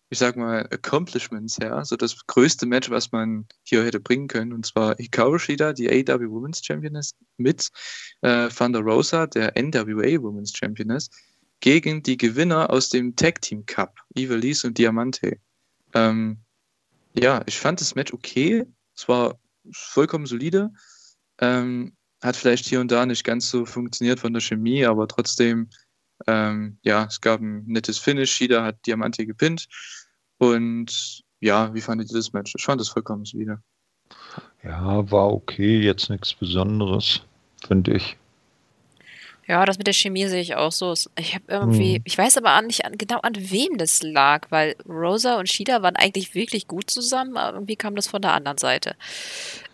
ich 0.09 0.19
sag 0.19 0.37
mal, 0.37 0.67
Accomplishments 0.71 1.59
her, 1.59 1.85
so 1.85 1.97
das 1.97 2.27
größte 2.27 2.65
Match, 2.65 2.89
was 2.89 3.13
man 3.13 3.47
hier 3.65 3.85
hätte 3.85 4.01
bringen 4.01 4.29
können. 4.29 4.55
Und 4.55 4.65
zwar 4.65 4.97
Hikaru 4.97 5.39
Shida, 5.39 5.75
die 5.75 5.91
AW 5.91 6.31
Women's 6.31 6.65
Championess, 6.65 7.15
mit 7.37 7.69
äh, 8.23 8.49
Thunder 8.49 8.81
Rosa, 8.81 9.27
der 9.27 9.53
NWA 9.61 10.23
Women's 10.23 10.57
Championess, 10.57 11.11
gegen 11.61 12.03
die 12.03 12.17
Gewinner 12.17 12.71
aus 12.71 12.89
dem 12.89 13.15
Tag 13.15 13.43
Team 13.43 13.67
Cup, 13.67 13.95
Eva 14.15 14.37
Lees 14.37 14.65
und 14.65 14.79
Diamante. 14.79 15.37
Ähm, 15.95 16.39
ja, 17.15 17.43
ich 17.47 17.59
fand 17.59 17.81
das 17.81 17.95
Match 17.95 18.13
okay. 18.13 18.65
Es 18.95 19.09
war 19.09 19.39
vollkommen 19.73 20.27
solide. 20.27 20.71
Ähm, 21.41 21.97
hat 22.23 22.37
vielleicht 22.37 22.67
hier 22.67 22.81
und 22.81 22.91
da 22.91 23.05
nicht 23.05 23.25
ganz 23.25 23.51
so 23.51 23.67
funktioniert 23.67 24.21
von 24.21 24.33
der 24.33 24.41
Chemie, 24.41 24.87
aber 24.87 25.09
trotzdem, 25.09 25.71
ähm, 26.27 26.79
ja, 26.83 27.05
es 27.05 27.21
gab 27.21 27.41
ein 27.41 27.65
nettes 27.67 27.99
Finish. 27.99 28.31
Shida 28.31 28.65
hat 28.65 28.87
Diamante 28.87 29.27
gepinnt. 29.27 29.67
Und 30.39 31.23
ja, 31.41 31.75
wie 31.75 31.81
fandet 31.81 32.11
ihr 32.11 32.17
das 32.17 32.33
Match? 32.33 32.55
Ich 32.57 32.65
fand 32.65 32.81
es 32.81 32.89
vollkommen 32.89 33.25
solide. 33.25 33.61
Ja, 34.63 35.11
war 35.11 35.33
okay, 35.33 35.81
jetzt 35.81 36.11
nichts 36.11 36.35
Besonderes, 36.35 37.23
finde 37.67 37.95
ich. 37.95 38.17
Ja, 39.49 39.65
das 39.65 39.77
mit 39.77 39.89
der 39.89 39.95
Chemie 39.95 40.27
sehe 40.29 40.41
ich 40.41 40.55
auch 40.55 40.71
so. 40.71 40.95
Ich 41.19 41.35
habe 41.35 41.45
irgendwie, 41.49 41.97
hm. 41.97 42.03
ich 42.05 42.17
weiß 42.17 42.37
aber 42.37 42.57
auch 42.57 42.63
nicht 42.63 42.85
an, 42.85 42.97
genau 42.97 43.19
an 43.21 43.35
wem 43.37 43.77
das 43.77 44.03
lag, 44.03 44.47
weil 44.51 44.77
Rosa 44.89 45.39
und 45.39 45.49
Shida 45.49 45.83
waren 45.83 45.97
eigentlich 45.97 46.35
wirklich 46.35 46.69
gut 46.69 46.91
zusammen, 46.91 47.37
aber 47.37 47.57
irgendwie 47.57 47.77
kam 47.77 47.97
das 47.97 48.07
von 48.07 48.23
der 48.23 48.33
anderen 48.33 48.59
Seite. 48.59 48.95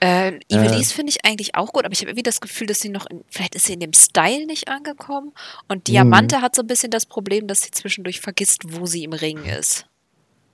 Ähm, 0.00 0.40
Ivelisse 0.50 0.92
äh. 0.92 0.96
finde 0.96 1.10
ich 1.10 1.24
eigentlich 1.26 1.54
auch 1.54 1.72
gut, 1.72 1.84
aber 1.84 1.92
ich 1.92 2.00
habe 2.00 2.10
irgendwie 2.10 2.22
das 2.22 2.40
Gefühl, 2.40 2.66
dass 2.66 2.80
sie 2.80 2.88
noch, 2.88 3.06
in, 3.06 3.24
vielleicht 3.28 3.54
ist 3.54 3.66
sie 3.66 3.74
in 3.74 3.80
dem 3.80 3.92
Style 3.92 4.46
nicht 4.46 4.68
angekommen 4.68 5.32
und 5.68 5.86
Diamante 5.86 6.36
hm. 6.36 6.42
hat 6.42 6.54
so 6.54 6.62
ein 6.62 6.66
bisschen 6.66 6.90
das 6.90 7.04
Problem, 7.04 7.46
dass 7.46 7.60
sie 7.60 7.70
zwischendurch 7.70 8.20
vergisst, 8.20 8.62
wo 8.78 8.86
sie 8.86 9.04
im 9.04 9.12
Ring 9.12 9.44
ist. 9.44 9.86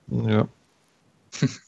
Ja. 0.09 0.47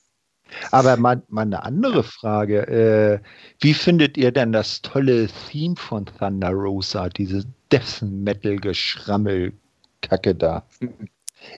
Aber 0.72 0.98
mal, 0.98 1.22
mal 1.30 1.44
eine 1.44 1.64
andere 1.64 2.04
Frage. 2.04 2.68
Äh, 2.68 3.20
wie 3.60 3.74
findet 3.74 4.18
ihr 4.18 4.32
denn 4.32 4.52
das 4.52 4.82
tolle 4.82 5.28
Theme 5.50 5.76
von 5.76 6.06
Thunder 6.06 6.52
Rosa, 6.52 7.10
diese 7.10 7.44
Death 7.72 8.02
Metal-Geschrammel-Kacke 8.02 10.36
da? 10.36 10.64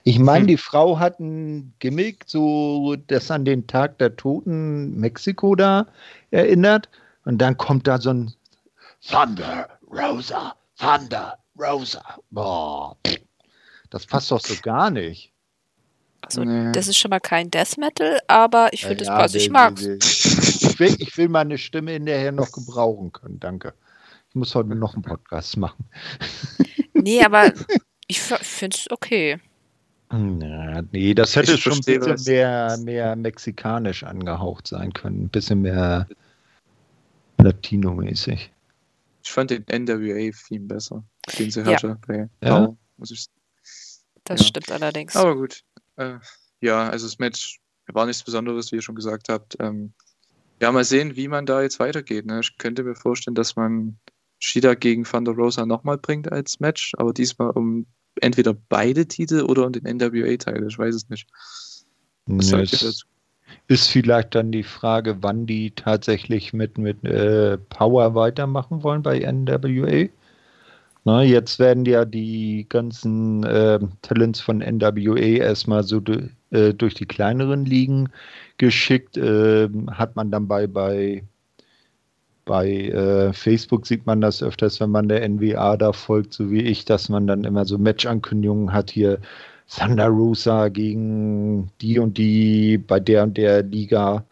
Ich 0.04 0.18
meine, 0.18 0.46
die 0.46 0.56
Frau 0.56 0.98
hat 0.98 1.20
ein 1.20 1.74
Gimmick, 1.78 2.24
so 2.26 2.96
das 3.06 3.30
an 3.30 3.44
den 3.44 3.66
Tag 3.66 3.98
der 3.98 4.16
Toten 4.16 4.98
Mexiko 4.98 5.54
da 5.54 5.86
erinnert. 6.30 6.88
Und 7.24 7.38
dann 7.38 7.56
kommt 7.56 7.86
da 7.86 7.98
so 7.98 8.10
ein 8.10 8.32
Thunder 9.02 9.68
Rosa, 9.90 10.54
Thunder 10.78 11.38
Rosa. 11.58 12.02
Boah, 12.30 12.96
das 13.90 14.06
passt 14.06 14.30
doch 14.30 14.40
so 14.40 14.54
gar 14.62 14.90
nicht. 14.90 15.29
Also, 16.22 16.44
nee. 16.44 16.72
das 16.72 16.86
ist 16.86 16.98
schon 16.98 17.10
mal 17.10 17.20
kein 17.20 17.50
Death 17.50 17.78
Metal, 17.78 18.20
aber 18.28 18.72
ich 18.72 18.84
finde, 18.84 19.04
ja, 19.04 19.10
das 19.10 19.22
passt. 19.22 19.34
Ich 19.36 19.50
mag's. 19.50 19.84
Ich 19.84 20.78
will, 20.78 20.96
ich 20.98 21.16
will 21.16 21.28
meine 21.28 21.58
Stimme 21.58 21.92
hinterher 21.92 22.32
noch 22.32 22.52
gebrauchen 22.52 23.12
können, 23.12 23.40
danke. 23.40 23.74
Ich 24.28 24.34
muss 24.34 24.54
heute 24.54 24.74
noch 24.74 24.94
einen 24.94 25.02
Podcast 25.02 25.56
machen. 25.56 25.84
Nee, 27.02 27.24
aber 27.24 27.50
ich 28.08 28.20
finde 28.20 28.76
es 28.76 28.90
okay. 28.90 29.40
Na, 30.10 30.82
nee, 30.92 31.14
das 31.14 31.36
hätte 31.36 31.54
ich 31.54 31.62
schon 31.62 31.74
ein 31.74 31.80
bisschen 31.80 32.24
mehr, 32.26 32.76
mehr 32.78 33.16
mexikanisch 33.16 34.02
angehaucht 34.02 34.66
sein 34.66 34.92
können. 34.92 35.24
Ein 35.24 35.28
bisschen 35.28 35.62
mehr 35.62 36.08
Latino-mäßig. 37.38 38.50
Ich 39.22 39.30
fand 39.30 39.50
den 39.50 39.64
NWA-Theme 39.70 40.66
besser, 40.66 41.04
den 41.38 41.50
sie 41.50 41.64
hatte 41.64 41.98
bei 42.06 42.28
ja. 42.42 42.74
muss 42.96 43.10
ich 43.10 43.26
Das 44.24 44.40
ja. 44.40 44.46
stimmt 44.46 44.72
allerdings. 44.72 45.14
Aber 45.14 45.36
gut. 45.36 45.62
Äh, 46.00 46.18
ja, 46.60 46.88
also 46.88 47.06
das 47.06 47.18
Match 47.18 47.60
war 47.86 48.06
nichts 48.06 48.22
Besonderes, 48.22 48.72
wie 48.72 48.76
ihr 48.76 48.82
schon 48.82 48.94
gesagt 48.94 49.28
habt. 49.28 49.56
Ähm, 49.60 49.92
ja, 50.60 50.72
mal 50.72 50.84
sehen, 50.84 51.16
wie 51.16 51.28
man 51.28 51.46
da 51.46 51.62
jetzt 51.62 51.80
weitergeht. 51.80 52.26
Ne? 52.26 52.40
Ich 52.40 52.56
könnte 52.58 52.84
mir 52.84 52.94
vorstellen, 52.94 53.34
dass 53.34 53.56
man 53.56 53.98
Shida 54.38 54.74
gegen 54.74 55.04
Thunder 55.04 55.32
Rosa 55.32 55.66
nochmal 55.66 55.98
bringt 55.98 56.30
als 56.30 56.60
Match, 56.60 56.94
aber 56.96 57.12
diesmal 57.12 57.50
um 57.50 57.86
entweder 58.20 58.54
beide 58.54 59.06
Titel 59.06 59.42
oder 59.42 59.66
um 59.66 59.72
den 59.72 59.84
NWA-Teil. 59.84 60.66
Ich 60.66 60.78
weiß 60.78 60.94
es 60.94 61.08
nicht. 61.08 61.28
Was 62.26 62.50
nee, 62.50 62.62
es 62.62 63.04
ist 63.68 63.88
vielleicht 63.88 64.34
dann 64.34 64.52
die 64.52 64.62
Frage, 64.62 65.22
wann 65.22 65.46
die 65.46 65.72
tatsächlich 65.72 66.52
mit, 66.52 66.78
mit 66.78 67.04
äh, 67.04 67.58
Power 67.58 68.14
weitermachen 68.14 68.82
wollen 68.82 69.02
bei 69.02 69.20
NWA. 69.20 70.08
Na, 71.04 71.22
jetzt 71.22 71.58
werden 71.58 71.84
ja 71.86 72.04
die 72.04 72.66
ganzen 72.68 73.42
äh, 73.44 73.78
Talents 74.02 74.40
von 74.40 74.58
NWA 74.58 75.16
erstmal 75.16 75.82
so 75.82 76.02
äh, 76.50 76.74
durch 76.74 76.94
die 76.94 77.06
kleineren 77.06 77.64
Ligen 77.64 78.10
geschickt. 78.58 79.16
Äh, 79.16 79.68
hat 79.90 80.14
man 80.16 80.30
dann 80.30 80.46
bei, 80.46 80.66
bei, 80.66 81.24
bei 82.44 82.68
äh, 82.68 83.32
Facebook 83.32 83.86
sieht 83.86 84.04
man 84.06 84.20
das 84.20 84.42
öfters, 84.42 84.78
wenn 84.80 84.90
man 84.90 85.08
der 85.08 85.26
NWA 85.26 85.76
da 85.78 85.92
folgt, 85.92 86.34
so 86.34 86.50
wie 86.50 86.62
ich, 86.62 86.84
dass 86.84 87.08
man 87.08 87.26
dann 87.26 87.44
immer 87.44 87.64
so 87.64 87.78
Match-Ankündigungen 87.78 88.72
hat 88.72 88.90
hier. 88.90 89.20
Thunder 89.68 90.08
Rosa 90.08 90.68
gegen 90.68 91.70
die 91.80 91.98
und 92.00 92.18
die 92.18 92.76
bei 92.78 92.98
der 93.00 93.22
und 93.22 93.36
der 93.36 93.62
Liga. 93.62 94.24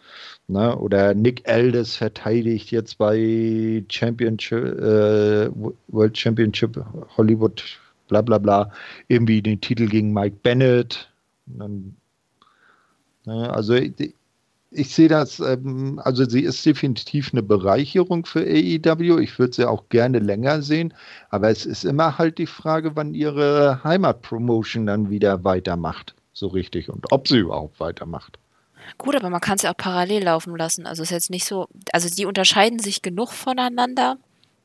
Ne? 0.48 0.76
Oder 0.78 1.14
Nick 1.14 1.46
Aldis 1.46 1.96
verteidigt 1.96 2.70
jetzt 2.70 2.96
bei 2.96 3.84
Championship, 3.90 4.80
äh, 4.80 5.50
World 5.88 6.16
Championship 6.16 6.82
Hollywood, 7.16 7.62
bla 8.08 8.22
bla 8.22 8.38
bla, 8.38 8.72
irgendwie 9.08 9.42
den 9.42 9.60
Titel 9.60 9.86
gegen 9.86 10.12
Mike 10.14 10.36
Bennett. 10.42 11.10
Dann, 11.46 11.94
ne? 13.26 13.52
Also 13.52 13.74
ich, 13.74 14.14
ich 14.70 14.94
sehe 14.94 15.08
das, 15.08 15.38
ähm, 15.40 16.00
also 16.02 16.24
sie 16.24 16.42
ist 16.44 16.64
definitiv 16.64 17.30
eine 17.32 17.42
Bereicherung 17.42 18.24
für 18.24 18.40
AEW. 18.40 19.18
Ich 19.18 19.38
würde 19.38 19.52
sie 19.54 19.68
auch 19.68 19.90
gerne 19.90 20.18
länger 20.18 20.62
sehen, 20.62 20.94
aber 21.28 21.50
es 21.50 21.66
ist 21.66 21.84
immer 21.84 22.16
halt 22.16 22.38
die 22.38 22.46
Frage, 22.46 22.96
wann 22.96 23.12
ihre 23.12 23.84
Heimatpromotion 23.84 24.86
dann 24.86 25.10
wieder 25.10 25.44
weitermacht, 25.44 26.14
so 26.32 26.48
richtig 26.48 26.88
und 26.88 27.12
ob 27.12 27.28
sie 27.28 27.38
überhaupt 27.38 27.80
weitermacht. 27.80 28.38
Gut, 28.96 29.14
aber 29.14 29.30
man 29.30 29.40
kann 29.40 29.56
es 29.56 29.62
ja 29.62 29.72
auch 29.72 29.76
parallel 29.76 30.24
laufen 30.24 30.56
lassen. 30.56 30.86
Also 30.86 31.02
es 31.02 31.10
ist 31.10 31.14
jetzt 31.14 31.30
nicht 31.30 31.44
so, 31.44 31.68
also 31.92 32.08
die 32.08 32.26
unterscheiden 32.26 32.78
sich 32.78 33.02
genug 33.02 33.32
voneinander, 33.32 34.16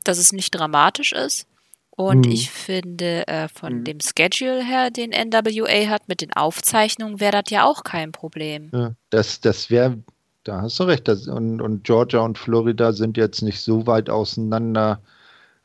dass 0.03 0.17
es 0.17 0.32
nicht 0.32 0.51
dramatisch 0.51 1.11
ist. 1.11 1.47
Und 1.95 2.26
mhm. 2.26 2.32
ich 2.32 2.49
finde, 2.49 3.28
äh, 3.28 3.47
von 3.47 3.80
mhm. 3.80 3.84
dem 3.84 3.99
Schedule 3.99 4.63
her, 4.63 4.89
den 4.89 5.11
NWA 5.11 5.89
hat, 5.89 6.07
mit 6.07 6.21
den 6.21 6.34
Aufzeichnungen, 6.34 7.19
wäre 7.19 7.43
das 7.43 7.51
ja 7.51 7.65
auch 7.65 7.84
kein 7.84 8.11
Problem. 8.11 8.71
Ja, 8.74 8.93
das 9.11 9.41
das 9.41 9.69
wäre, 9.69 9.99
da 10.43 10.61
hast 10.61 10.80
du 10.80 10.84
recht. 10.86 11.07
Das, 11.07 11.28
und, 11.28 11.61
und 11.61 11.84
Georgia 11.84 12.21
und 12.21 12.39
Florida 12.39 12.93
sind 12.93 13.15
jetzt 13.15 13.43
nicht 13.43 13.61
so 13.61 13.86
weit 13.86 14.09
auseinander, 14.09 15.01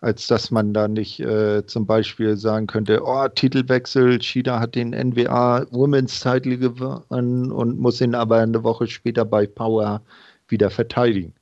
als 0.00 0.26
dass 0.28 0.50
man 0.50 0.72
da 0.72 0.86
nicht 0.86 1.20
äh, 1.20 1.66
zum 1.66 1.86
Beispiel 1.86 2.36
sagen 2.36 2.66
könnte, 2.66 3.02
oh, 3.04 3.26
Titelwechsel, 3.28 4.22
Shida 4.22 4.60
hat 4.60 4.74
den 4.74 4.90
NWA 4.90 5.66
Women's 5.70 6.20
Title 6.20 6.58
gewonnen 6.58 7.50
und 7.50 7.78
muss 7.78 8.00
ihn 8.00 8.14
aber 8.14 8.38
eine 8.38 8.62
Woche 8.62 8.86
später 8.86 9.24
bei 9.24 9.46
Power 9.46 10.02
wieder 10.46 10.70
verteidigen. 10.70 11.34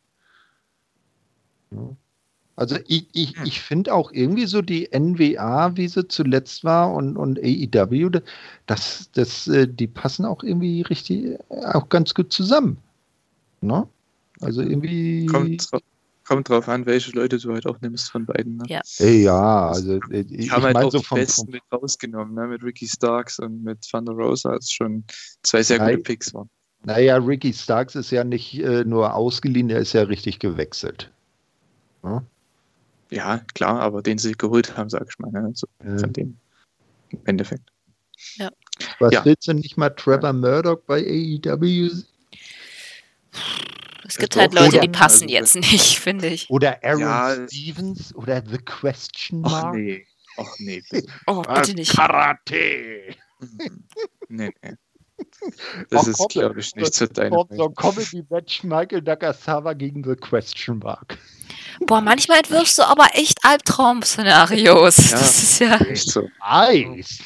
Also 2.56 2.78
ich, 2.86 3.06
ich, 3.12 3.36
hm. 3.36 3.44
ich 3.44 3.60
finde 3.60 3.92
auch 3.92 4.10
irgendwie 4.12 4.46
so 4.46 4.62
die 4.62 4.88
NWA, 4.90 5.76
wie 5.76 5.88
sie 5.88 6.08
zuletzt 6.08 6.64
war 6.64 6.94
und, 6.94 7.18
und 7.18 7.38
AEW, 7.38 8.10
das, 8.64 9.10
das, 9.12 9.46
äh, 9.48 9.68
die 9.68 9.86
passen 9.86 10.24
auch 10.24 10.42
irgendwie 10.42 10.80
richtig, 10.80 11.38
auch 11.50 11.90
ganz 11.90 12.14
gut 12.14 12.32
zusammen. 12.32 12.78
Ne? 13.60 13.86
Also 14.40 14.62
irgendwie. 14.62 15.26
Kommt, 15.26 15.68
kommt 16.26 16.48
drauf 16.48 16.68
an, 16.68 16.86
welche 16.86 17.12
Leute 17.12 17.38
du 17.38 17.52
halt 17.52 17.66
auch 17.66 17.80
nimmst 17.80 18.10
von 18.10 18.26
beiden. 18.26 18.56
Ne? 18.56 18.64
Ja. 18.68 18.82
ja, 18.98 19.68
also 19.68 20.00
äh, 20.10 20.20
ich, 20.20 20.32
ich 20.32 20.50
haben 20.50 20.64
halt 20.64 20.76
auch 20.76 20.90
so 20.90 20.98
die 20.98 21.14
Besten 21.14 21.50
mit 21.50 21.62
rausgenommen, 21.72 22.34
ne? 22.34 22.46
mit 22.48 22.62
Ricky 22.62 22.86
Starks 22.86 23.38
und 23.38 23.62
mit 23.62 23.88
Thunder 23.88 24.12
Rosa, 24.12 24.50
als 24.50 24.70
schon 24.70 25.04
zwei 25.42 25.62
sehr 25.62 25.78
gute 25.78 25.98
Picks 25.98 26.34
waren. 26.34 26.50
Naja, 26.84 27.16
Ricky 27.16 27.52
Starks 27.52 27.94
ist 27.94 28.10
ja 28.10 28.24
nicht 28.24 28.58
äh, 28.58 28.84
nur 28.84 29.14
ausgeliehen, 29.14 29.70
er 29.70 29.80
ist 29.80 29.92
ja 29.92 30.02
richtig 30.02 30.38
gewechselt. 30.38 31.10
Ja? 32.04 32.22
ja, 33.10 33.38
klar, 33.54 33.80
aber 33.80 34.02
den 34.02 34.18
sie 34.18 34.32
geholt 34.32 34.76
haben, 34.76 34.90
sag 34.90 35.06
ich 35.08 35.18
mal, 35.18 35.30
ne? 35.30 35.52
so, 35.54 35.66
ja. 35.84 35.98
von 35.98 36.12
dem 36.12 36.36
im 37.10 37.20
Endeffekt. 37.24 37.70
Ja. 38.34 38.50
Was 38.98 39.12
ja. 39.12 39.24
willst 39.24 39.46
du 39.46 39.54
nicht 39.54 39.76
mal 39.76 39.90
Trevor 39.90 40.32
Murdoch 40.32 40.80
bei 40.86 41.00
AEW 41.00 41.90
es 44.08 44.16
gibt 44.18 44.36
halt 44.36 44.54
Leute, 44.54 44.80
die 44.80 44.88
passen 44.88 45.24
also, 45.24 45.34
jetzt 45.34 45.54
nicht, 45.56 45.98
finde 46.00 46.28
ich. 46.28 46.48
Oder 46.50 46.78
Aaron 46.82 47.00
ja, 47.00 47.48
Stevens 47.48 48.14
oder 48.14 48.42
The 48.44 48.58
Question 48.58 49.40
Mark. 49.40 49.66
Ach 49.66 49.72
nee. 49.72 50.06
Ach 50.38 50.54
nee, 50.58 50.82
bitte. 50.90 51.08
Oh, 51.26 51.42
bitte 51.42 51.74
nicht. 51.74 51.96
Karate. 51.96 53.14
nee, 54.28 54.52
nee. 54.62 54.74
Das 55.88 56.02
Ach, 56.02 56.08
ist, 56.08 56.28
glaube 56.28 56.60
ich, 56.60 56.74
nicht 56.76 56.92
zu 56.92 57.08
deinem. 57.08 57.42
So 57.50 57.68
ein 57.68 57.74
Comedy-Match 57.74 58.64
Michael 58.64 59.00
Nakasawa 59.00 59.72
gegen 59.72 60.04
The 60.04 60.14
Question 60.14 60.78
Mark. 60.80 61.16
Boah, 61.86 62.02
manchmal 62.02 62.38
entwirfst 62.38 62.78
du 62.78 62.82
aber 62.82 63.06
echt 63.14 63.38
Albtraum-Szenarios. 63.42 65.10
Ja, 65.10 65.18
das 65.18 65.42
ist 65.42 65.58
ja. 65.60 65.76
Echt 65.78 66.10
so. 66.10 66.28
Eis. 66.40 67.22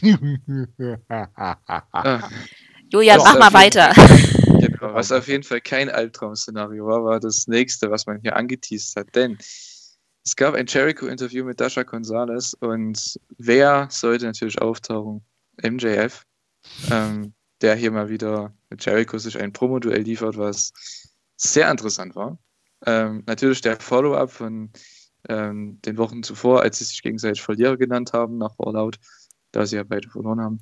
Julian, 2.90 3.18
mach 3.18 3.38
mal 3.38 3.52
weiter. 3.52 3.92
Genau, 4.80 4.94
was 4.94 5.12
auf 5.12 5.28
jeden 5.28 5.42
Fall 5.42 5.60
kein 5.60 5.90
Albtraum-Szenario 5.90 6.86
war, 6.86 7.04
war 7.04 7.20
das 7.20 7.46
nächste, 7.46 7.90
was 7.90 8.06
man 8.06 8.20
hier 8.22 8.34
angeteased 8.34 8.96
hat. 8.96 9.14
Denn 9.14 9.36
es 10.24 10.36
gab 10.36 10.54
ein 10.54 10.66
Jericho-Interview 10.66 11.44
mit 11.44 11.60
Dasha 11.60 11.82
Gonzalez 11.82 12.54
und 12.60 13.20
wer 13.36 13.88
sollte 13.90 14.24
natürlich 14.24 14.60
auftauchen? 14.60 15.22
MJF, 15.62 16.24
ähm, 16.90 17.34
der 17.60 17.74
hier 17.74 17.90
mal 17.90 18.08
wieder 18.08 18.54
mit 18.70 18.84
Jericho 18.84 19.18
sich 19.18 19.38
ein 19.38 19.52
Promo-Duell 19.52 20.00
liefert, 20.00 20.38
was 20.38 20.72
sehr 21.36 21.70
interessant 21.70 22.16
war. 22.16 22.38
Ähm, 22.86 23.22
natürlich 23.26 23.60
der 23.60 23.78
Follow-up 23.78 24.30
von 24.30 24.70
ähm, 25.28 25.78
den 25.82 25.98
Wochen 25.98 26.22
zuvor, 26.22 26.62
als 26.62 26.78
sie 26.78 26.84
sich 26.84 27.02
gegenseitig 27.02 27.42
Verlierer 27.42 27.76
genannt 27.76 28.14
haben 28.14 28.38
nach 28.38 28.54
All 28.58 28.76
Out, 28.76 28.98
da 29.52 29.66
sie 29.66 29.76
ja 29.76 29.82
beide 29.82 30.08
verloren 30.08 30.40
haben. 30.40 30.60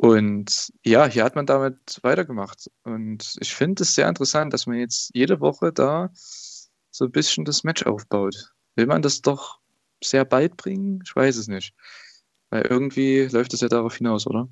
Und 0.00 0.72
ja, 0.82 1.04
hier 1.04 1.24
hat 1.24 1.34
man 1.34 1.44
damit 1.44 1.98
weitergemacht. 2.00 2.70
Und 2.84 3.36
ich 3.38 3.54
finde 3.54 3.82
es 3.82 3.94
sehr 3.94 4.08
interessant, 4.08 4.54
dass 4.54 4.66
man 4.66 4.78
jetzt 4.78 5.10
jede 5.12 5.40
Woche 5.40 5.74
da 5.74 6.08
so 6.90 7.04
ein 7.04 7.12
bisschen 7.12 7.44
das 7.44 7.64
Match 7.64 7.82
aufbaut. 7.84 8.54
Will 8.76 8.86
man 8.86 9.02
das 9.02 9.20
doch 9.20 9.58
sehr 10.02 10.24
bald 10.24 10.56
bringen? 10.56 11.02
Ich 11.04 11.14
weiß 11.14 11.36
es 11.36 11.48
nicht. 11.48 11.74
Weil 12.48 12.62
irgendwie 12.62 13.28
läuft 13.30 13.52
es 13.52 13.60
ja 13.60 13.68
darauf 13.68 13.94
hinaus, 13.94 14.26
oder? 14.26 14.48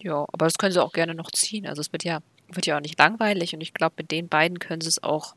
Ja, 0.00 0.26
aber 0.32 0.46
das 0.46 0.58
können 0.58 0.72
sie 0.72 0.82
auch 0.82 0.92
gerne 0.92 1.14
noch 1.14 1.30
ziehen. 1.30 1.64
Also 1.64 1.80
es 1.80 1.92
wird 1.92 2.02
ja, 2.02 2.18
wird 2.48 2.66
ja 2.66 2.76
auch 2.76 2.82
nicht 2.82 2.98
langweilig 2.98 3.54
und 3.54 3.60
ich 3.60 3.72
glaube, 3.72 3.94
mit 3.98 4.10
den 4.10 4.28
beiden 4.28 4.58
können 4.58 4.80
sie 4.80 4.88
es 4.88 5.00
auch 5.00 5.36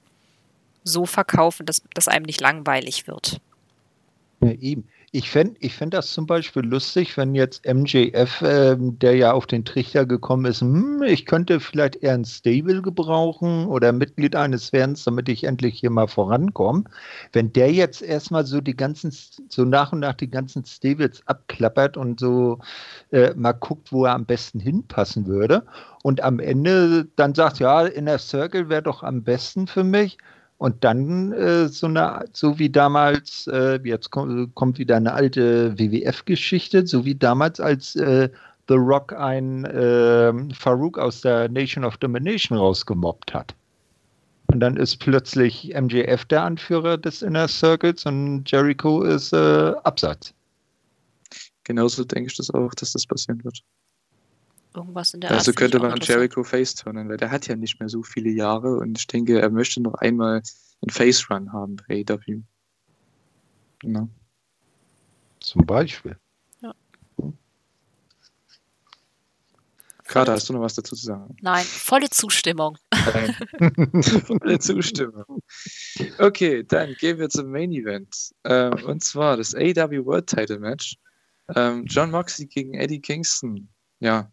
so 0.83 1.05
verkaufen, 1.05 1.67
dass, 1.67 1.83
dass 1.93 2.07
einem 2.07 2.25
nicht 2.25 2.41
langweilig 2.41 3.05
wird. 3.05 3.39
Ja, 4.41 4.53
eben. 4.53 4.89
Ich 5.15 5.29
fände 5.29 5.53
ich 5.59 5.75
fänd 5.75 5.93
das 5.93 6.11
zum 6.11 6.25
Beispiel 6.25 6.63
lustig, 6.63 7.17
wenn 7.17 7.35
jetzt 7.35 7.67
MJF, 7.71 8.41
äh, 8.41 8.75
der 8.79 9.15
ja 9.15 9.31
auf 9.33 9.45
den 9.45 9.63
Trichter 9.63 10.07
gekommen 10.07 10.45
ist, 10.45 10.61
hm, 10.61 11.03
ich 11.03 11.27
könnte 11.27 11.59
vielleicht 11.59 11.97
eher 11.97 12.15
ein 12.15 12.25
Stable 12.25 12.81
gebrauchen 12.81 13.67
oder 13.67 13.91
Mitglied 13.91 14.35
eines 14.35 14.71
Fans, 14.71 15.03
damit 15.03 15.29
ich 15.29 15.43
endlich 15.43 15.79
hier 15.79 15.91
mal 15.91 16.07
vorankomme. 16.07 16.85
Wenn 17.31 17.53
der 17.53 17.71
jetzt 17.71 18.01
erstmal 18.01 18.47
so 18.47 18.59
die 18.59 18.75
ganzen, 18.75 19.11
so 19.49 19.65
nach 19.65 19.93
und 19.93 19.99
nach 19.99 20.15
die 20.15 20.31
ganzen 20.31 20.65
Stables 20.65 21.21
abklappert 21.27 21.95
und 21.95 22.19
so 22.19 22.57
äh, 23.11 23.35
mal 23.35 23.53
guckt, 23.53 23.91
wo 23.91 24.05
er 24.05 24.15
am 24.15 24.25
besten 24.25 24.59
hinpassen 24.59 25.27
würde 25.27 25.63
und 26.01 26.23
am 26.23 26.39
Ende 26.39 27.07
dann 27.17 27.35
sagt, 27.35 27.59
ja, 27.59 27.85
Inner 27.85 28.17
Circle 28.17 28.67
wäre 28.67 28.81
doch 28.81 29.03
am 29.03 29.23
besten 29.23 29.67
für 29.67 29.83
mich 29.83 30.17
und 30.63 30.81
dann 30.81 31.33
äh, 31.33 31.67
so 31.67 31.87
eine, 31.87 32.23
so 32.31 32.57
wie 32.57 32.69
damals, 32.69 33.47
äh, 33.47 33.81
jetzt 33.83 34.11
kommt, 34.11 34.55
kommt, 34.55 34.79
wieder 34.79 34.95
eine 34.95 35.11
alte 35.11 35.77
WWF-Geschichte, 35.77 36.87
so 36.87 37.03
wie 37.03 37.15
damals, 37.15 37.59
als 37.59 37.97
äh, 37.97 38.29
The 38.69 38.75
Rock 38.75 39.11
ein 39.11 39.67
ähm, 39.69 40.51
Farouk 40.51 40.97
aus 40.97 41.19
der 41.19 41.49
Nation 41.49 41.83
of 41.83 41.97
Domination 41.97 42.57
rausgemobbt 42.57 43.33
hat. 43.33 43.53
Und 44.47 44.61
dann 44.61 44.77
ist 44.77 45.01
plötzlich 45.01 45.73
MJF 45.77 46.23
der 46.23 46.43
Anführer 46.43 46.97
des 46.97 47.23
Inner 47.23 47.49
Circles 47.49 48.05
und 48.05 48.49
Jericho 48.49 49.03
ist 49.03 49.33
äh, 49.33 49.73
Absatz. 49.83 50.33
Genauso 51.65 52.05
denke 52.05 52.27
ich 52.27 52.37
das 52.37 52.49
auch, 52.51 52.73
dass 52.75 52.93
das 52.93 53.05
passieren 53.05 53.43
wird. 53.43 53.59
Irgendwas 54.75 55.13
in 55.13 55.21
der 55.21 55.31
Also 55.31 55.51
Art 55.51 55.57
könnte 55.57 55.79
man 55.79 55.99
Jericho 56.01 56.43
faceturnen, 56.43 57.09
weil 57.09 57.17
der 57.17 57.31
hat 57.31 57.47
ja 57.47 57.55
nicht 57.55 57.79
mehr 57.79 57.89
so 57.89 58.01
viele 58.03 58.29
Jahre 58.29 58.77
und 58.77 58.97
ich 58.97 59.07
denke, 59.07 59.39
er 59.39 59.49
möchte 59.49 59.81
noch 59.81 59.93
einmal 59.95 60.41
einen 60.81 60.89
Face-Run 60.89 61.53
haben 61.53 61.77
bei 61.87 62.03
AW. 62.07 62.41
Genau. 63.79 64.09
Zum 65.39 65.65
Beispiel. 65.65 66.17
Ja. 66.61 66.73
Kater, 70.05 70.33
hast 70.33 70.49
du 70.49 70.53
noch 70.53 70.61
was 70.61 70.75
dazu 70.75 70.95
zu 70.95 71.05
sagen? 71.05 71.35
Nein, 71.41 71.63
volle 71.63 72.09
Zustimmung. 72.09 72.77
volle 74.25 74.59
Zustimmung. 74.59 75.43
Okay, 76.17 76.63
dann 76.63 76.93
gehen 76.95 77.19
wir 77.19 77.29
zum 77.29 77.51
Main 77.51 77.71
Event. 77.71 78.31
Äh, 78.43 78.69
und 78.83 79.03
zwar 79.03 79.37
das 79.37 79.53
AW 79.53 80.05
World 80.05 80.27
Title 80.27 80.59
Match. 80.59 80.97
Ähm, 81.55 81.85
John 81.85 82.11
Moxley 82.11 82.47
gegen 82.47 82.73
Eddie 82.73 83.01
Kingston. 83.01 83.69
Ja, 83.99 84.31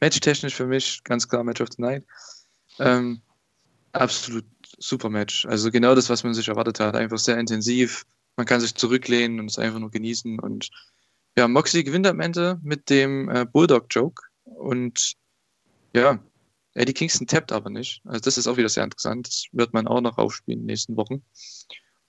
matchtechnisch 0.00 0.54
für 0.54 0.66
mich 0.66 1.02
ganz 1.04 1.28
klar 1.28 1.44
Match 1.44 1.60
of 1.60 1.68
the 1.76 1.82
Night. 1.82 2.04
Ähm, 2.78 3.20
absolut 3.92 4.44
super 4.78 5.10
Match. 5.10 5.46
Also 5.46 5.70
genau 5.70 5.94
das, 5.94 6.10
was 6.10 6.24
man 6.24 6.34
sich 6.34 6.48
erwartet 6.48 6.80
hat. 6.80 6.96
Einfach 6.96 7.18
sehr 7.18 7.38
intensiv. 7.38 8.04
Man 8.36 8.46
kann 8.46 8.60
sich 8.60 8.74
zurücklehnen 8.74 9.40
und 9.40 9.50
es 9.50 9.58
einfach 9.58 9.78
nur 9.78 9.90
genießen. 9.90 10.38
Und 10.38 10.70
ja, 11.36 11.48
Moxley 11.48 11.84
gewinnt 11.84 12.06
am 12.06 12.20
Ende 12.20 12.60
mit 12.62 12.90
dem 12.90 13.28
äh, 13.28 13.44
Bulldog-Joke. 13.44 14.22
Und 14.44 15.14
ja, 15.94 16.18
Eddie 16.74 16.92
Kingston 16.92 17.26
tappt 17.26 17.52
aber 17.52 17.70
nicht. 17.70 18.02
Also 18.04 18.20
das 18.20 18.38
ist 18.38 18.46
auch 18.46 18.56
wieder 18.56 18.68
sehr 18.68 18.84
interessant. 18.84 19.26
Das 19.26 19.46
wird 19.52 19.72
man 19.72 19.88
auch 19.88 20.00
noch 20.00 20.18
aufspielen 20.18 20.60
in 20.60 20.62
den 20.64 20.72
nächsten 20.72 20.96
Wochen. 20.96 21.22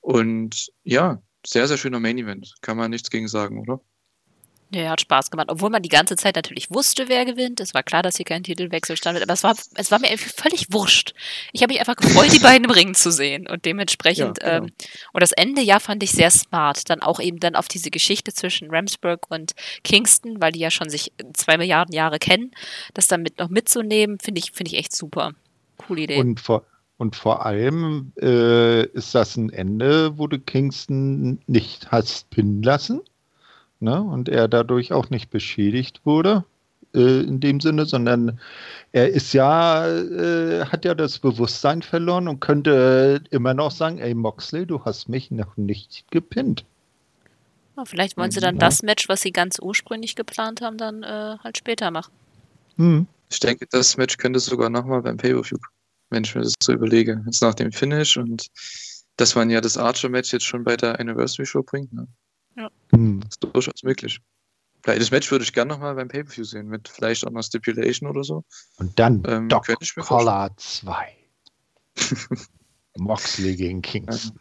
Und 0.01 0.71
ja, 0.83 1.21
sehr, 1.45 1.67
sehr 1.67 1.77
schöner 1.77 1.99
Main 1.99 2.17
Event. 2.17 2.55
Kann 2.61 2.77
man 2.77 2.91
nichts 2.91 3.09
gegen 3.09 3.27
sagen, 3.27 3.59
oder? 3.59 3.81
Ja, 4.71 4.91
hat 4.91 5.01
Spaß 5.01 5.31
gemacht. 5.31 5.47
Obwohl 5.49 5.71
man 5.71 5.81
die 5.81 5.89
ganze 5.89 6.15
Zeit 6.15 6.35
natürlich 6.35 6.69
wusste, 6.69 7.09
wer 7.09 7.25
gewinnt. 7.25 7.59
Es 7.59 7.73
war 7.73 7.81
klar, 7.81 8.03
dass 8.03 8.17
hier 8.17 8.25
kein 8.25 8.43
Titelwechsel 8.43 8.97
stand. 8.97 9.19
Aber 9.19 9.33
es 9.33 9.43
war, 9.43 9.55
es 9.73 9.89
war 9.89 9.99
mir 9.99 10.15
völlig 10.17 10.71
wurscht. 10.71 11.15
Ich 11.53 11.63
habe 11.63 11.73
mich 11.73 11.79
einfach 11.79 11.95
gefreut, 11.95 12.31
die 12.31 12.39
beiden 12.39 12.65
im 12.65 12.71
Ring 12.71 12.93
zu 12.93 13.11
sehen. 13.11 13.47
Und 13.47 13.65
dementsprechend, 13.65 14.43
ja, 14.43 14.59
genau. 14.59 14.65
ähm, 14.67 14.73
und 15.11 15.23
das 15.23 15.31
Ende 15.31 15.61
ja 15.61 15.79
fand 15.79 16.03
ich 16.03 16.11
sehr 16.11 16.29
smart. 16.29 16.87
Dann 16.91 17.01
auch 17.01 17.19
eben 17.19 17.39
dann 17.39 17.55
auf 17.55 17.67
diese 17.67 17.89
Geschichte 17.89 18.31
zwischen 18.31 18.69
Ramsburg 18.69 19.25
und 19.29 19.53
Kingston, 19.83 20.39
weil 20.39 20.51
die 20.51 20.59
ja 20.59 20.69
schon 20.69 20.89
sich 20.89 21.11
zwei 21.33 21.57
Milliarden 21.57 21.95
Jahre 21.95 22.19
kennen. 22.19 22.51
Das 22.93 23.07
dann 23.07 23.23
mit 23.23 23.39
noch 23.39 23.49
mitzunehmen, 23.49 24.19
finde 24.19 24.39
ich, 24.39 24.51
finde 24.51 24.71
ich 24.71 24.77
echt 24.77 24.95
super. 24.95 25.33
Coole 25.77 26.01
Idee. 26.01 26.19
Und 26.19 26.39
vor, 26.39 26.63
und 26.97 27.15
vor 27.15 27.43
allem 27.43 28.11
äh, 28.21 28.85
ist 28.85 29.15
das 29.15 29.35
ein 29.35 29.49
Ende, 29.49 30.19
wo 30.19 30.27
du 30.27 30.37
Kingston 30.37 31.39
nicht 31.47 31.89
hast 31.89 32.29
pinnen 32.29 32.61
lassen 32.61 33.01
ne? 33.79 34.01
und 34.01 34.29
er 34.29 34.47
dadurch 34.47 34.93
auch 34.93 35.09
nicht 35.09 35.29
beschädigt 35.29 36.01
wurde 36.05 36.43
äh, 36.93 37.21
in 37.21 37.39
dem 37.39 37.59
Sinne, 37.59 37.85
sondern 37.85 38.39
er 38.91 39.09
ist 39.09 39.33
ja, 39.33 39.87
äh, 39.87 40.65
hat 40.65 40.85
ja 40.85 40.95
das 40.95 41.19
Bewusstsein 41.19 41.81
verloren 41.81 42.27
und 42.27 42.39
könnte 42.39 43.21
immer 43.29 43.53
noch 43.53 43.71
sagen, 43.71 43.99
ey 43.99 44.13
Moxley, 44.13 44.65
du 44.65 44.83
hast 44.85 45.09
mich 45.09 45.31
noch 45.31 45.57
nicht 45.57 46.05
gepinnt. 46.11 46.65
Ja, 47.77 47.85
vielleicht 47.85 48.17
wollen 48.17 48.31
sie 48.31 48.39
dann 48.39 48.55
ja. 48.55 48.59
das 48.59 48.81
Match, 48.83 49.07
was 49.07 49.21
sie 49.21 49.31
ganz 49.31 49.59
ursprünglich 49.61 50.15
geplant 50.15 50.61
haben, 50.61 50.77
dann 50.77 51.03
äh, 51.03 51.37
halt 51.43 51.57
später 51.57 51.91
machen. 51.91 52.11
Hm. 52.77 53.07
Ich 53.31 53.39
denke, 53.39 53.67
das 53.69 53.95
Match 53.95 54.17
könnte 54.17 54.39
sogar 54.39 54.69
nochmal 54.69 55.03
beim 55.03 55.17
Pay-Per-View, 55.17 55.59
wenn 56.09 56.23
ich 56.23 56.33
mir 56.33 56.41
das 56.41 56.55
so 56.61 56.73
überlege. 56.73 57.21
Jetzt 57.25 57.41
nach 57.41 57.53
dem 57.53 57.71
Finish 57.71 58.17
und 58.17 58.47
dass 59.17 59.35
man 59.35 59.49
ja 59.49 59.61
das 59.61 59.77
Archer-Match 59.77 60.33
jetzt 60.33 60.45
schon 60.45 60.63
bei 60.63 60.75
der 60.75 60.99
Anniversary 60.99 61.45
Show 61.45 61.61
bringt. 61.61 61.93
Ne? 61.93 62.07
Ja. 62.55 62.69
Hm. 62.91 63.21
Das 63.21 63.31
ist 63.31 63.43
durchaus 63.43 63.83
möglich. 63.83 64.19
Das 64.83 65.11
Match 65.11 65.29
würde 65.29 65.43
ich 65.43 65.53
gerne 65.53 65.73
nochmal 65.73 65.95
beim 65.95 66.07
Pay-Per-View 66.07 66.45
sehen, 66.45 66.67
mit 66.67 66.87
vielleicht 66.87 67.25
auch 67.25 67.31
einer 67.31 67.43
Stipulation 67.43 68.09
oder 68.09 68.23
so. 68.23 68.43
Und 68.77 68.97
dann 68.97 69.23
ähm, 69.27 69.49
Doc 69.49 69.67
Collar 69.97 70.55
2. 70.55 71.15
Moxley 72.97 73.55
gegen 73.55 73.81
Kingston. 73.81 74.39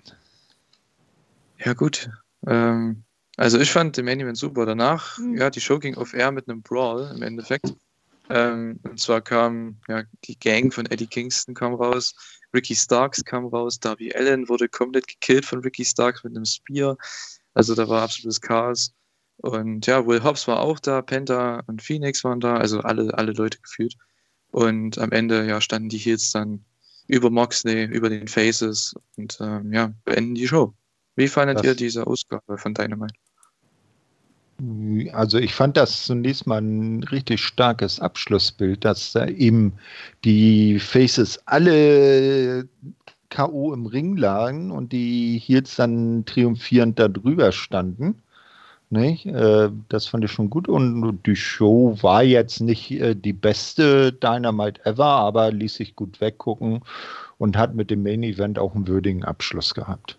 Ja, 1.58 1.74
gut. 1.74 2.08
Ähm, 2.46 3.02
also 3.36 3.58
ich 3.58 3.70
fand 3.70 3.96
den 3.96 4.04
Main 4.04 4.20
Event 4.20 4.36
super. 4.38 4.64
Danach, 4.64 5.18
mhm. 5.18 5.36
ja, 5.36 5.50
die 5.50 5.60
Show 5.60 5.78
ging 5.78 5.96
auf 5.96 6.14
Air 6.14 6.32
mit 6.32 6.48
einem 6.48 6.62
Brawl 6.62 7.12
im 7.14 7.22
Endeffekt. 7.22 7.74
Ähm, 8.30 8.78
und 8.82 9.00
zwar 9.00 9.20
kam 9.20 9.76
ja, 9.88 10.02
die 10.24 10.38
Gang 10.38 10.72
von 10.72 10.86
Eddie 10.86 11.06
Kingston 11.06 11.54
kam 11.54 11.74
raus, 11.74 12.14
Ricky 12.54 12.74
Starks 12.74 13.24
kam 13.24 13.46
raus, 13.46 13.80
Darby 13.80 14.14
Allen 14.14 14.48
wurde 14.48 14.68
komplett 14.68 15.06
gekillt 15.06 15.46
von 15.46 15.60
Ricky 15.60 15.84
Starks 15.84 16.24
mit 16.24 16.36
einem 16.36 16.44
Spear. 16.44 16.96
Also 17.54 17.74
da 17.74 17.88
war 17.88 18.02
absolutes 18.02 18.40
Chaos. 18.40 18.92
Und 19.38 19.86
ja, 19.86 20.06
Will 20.06 20.22
Hobbs 20.22 20.48
war 20.48 20.60
auch 20.60 20.80
da, 20.80 21.00
Penta 21.02 21.62
und 21.66 21.82
Phoenix 21.82 22.24
waren 22.24 22.40
da, 22.40 22.56
also 22.56 22.80
alle, 22.80 23.16
alle 23.16 23.32
Leute 23.32 23.58
gefühlt. 23.60 23.94
Und 24.50 24.98
am 24.98 25.12
Ende 25.12 25.46
ja, 25.46 25.60
standen 25.60 25.88
die 25.88 25.98
Heels 25.98 26.32
dann 26.32 26.64
über 27.06 27.30
Moxley, 27.30 27.84
über 27.84 28.08
den 28.08 28.28
Faces 28.28 28.94
und 29.16 29.38
ähm, 29.40 29.72
ja, 29.72 29.92
beenden 30.04 30.34
die 30.34 30.48
Show. 30.48 30.74
Wie 31.16 31.28
fandet 31.28 31.58
das 31.58 31.64
ihr 31.64 31.74
diese 31.74 32.06
Ausgabe 32.06 32.58
von 32.58 32.74
Dynamite? 32.74 33.14
Also 35.12 35.38
ich 35.38 35.54
fand 35.54 35.76
das 35.76 36.06
zunächst 36.06 36.46
mal 36.46 36.60
ein 36.60 37.04
richtig 37.04 37.40
starkes 37.40 38.00
Abschlussbild, 38.00 38.84
dass 38.84 39.12
da 39.12 39.26
eben 39.26 39.72
die 40.24 40.80
Faces 40.80 41.38
alle 41.46 42.68
K.O. 43.30 43.72
im 43.72 43.86
Ring 43.86 44.16
lagen 44.16 44.70
und 44.70 44.92
die 44.92 45.38
Heels 45.38 45.76
dann 45.76 46.24
triumphierend 46.24 46.98
da 46.98 47.08
drüber 47.08 47.52
standen. 47.52 48.22
Nicht? 48.90 49.26
Äh, 49.26 49.70
das 49.90 50.06
fand 50.06 50.24
ich 50.24 50.32
schon 50.32 50.48
gut 50.48 50.66
und 50.66 51.20
die 51.26 51.36
Show 51.36 51.98
war 52.00 52.22
jetzt 52.22 52.60
nicht 52.60 52.90
äh, 52.90 53.14
die 53.14 53.34
beste 53.34 54.12
Dynamite 54.12 54.84
ever, 54.86 55.04
aber 55.04 55.52
ließ 55.52 55.74
sich 55.74 55.94
gut 55.94 56.22
weggucken 56.22 56.80
und 57.36 57.56
hat 57.58 57.74
mit 57.74 57.90
dem 57.90 58.02
Main 58.02 58.22
Event 58.22 58.58
auch 58.58 58.74
einen 58.74 58.88
würdigen 58.88 59.24
Abschluss 59.24 59.74
gehabt. 59.74 60.16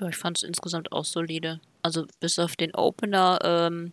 Ja, 0.00 0.08
ich 0.08 0.16
fand 0.16 0.38
es 0.38 0.42
insgesamt 0.42 0.90
auch 0.90 1.04
solide. 1.04 1.60
Also 1.82 2.06
bis 2.20 2.38
auf 2.40 2.56
den 2.56 2.74
Opener 2.74 3.38
ähm, 3.42 3.92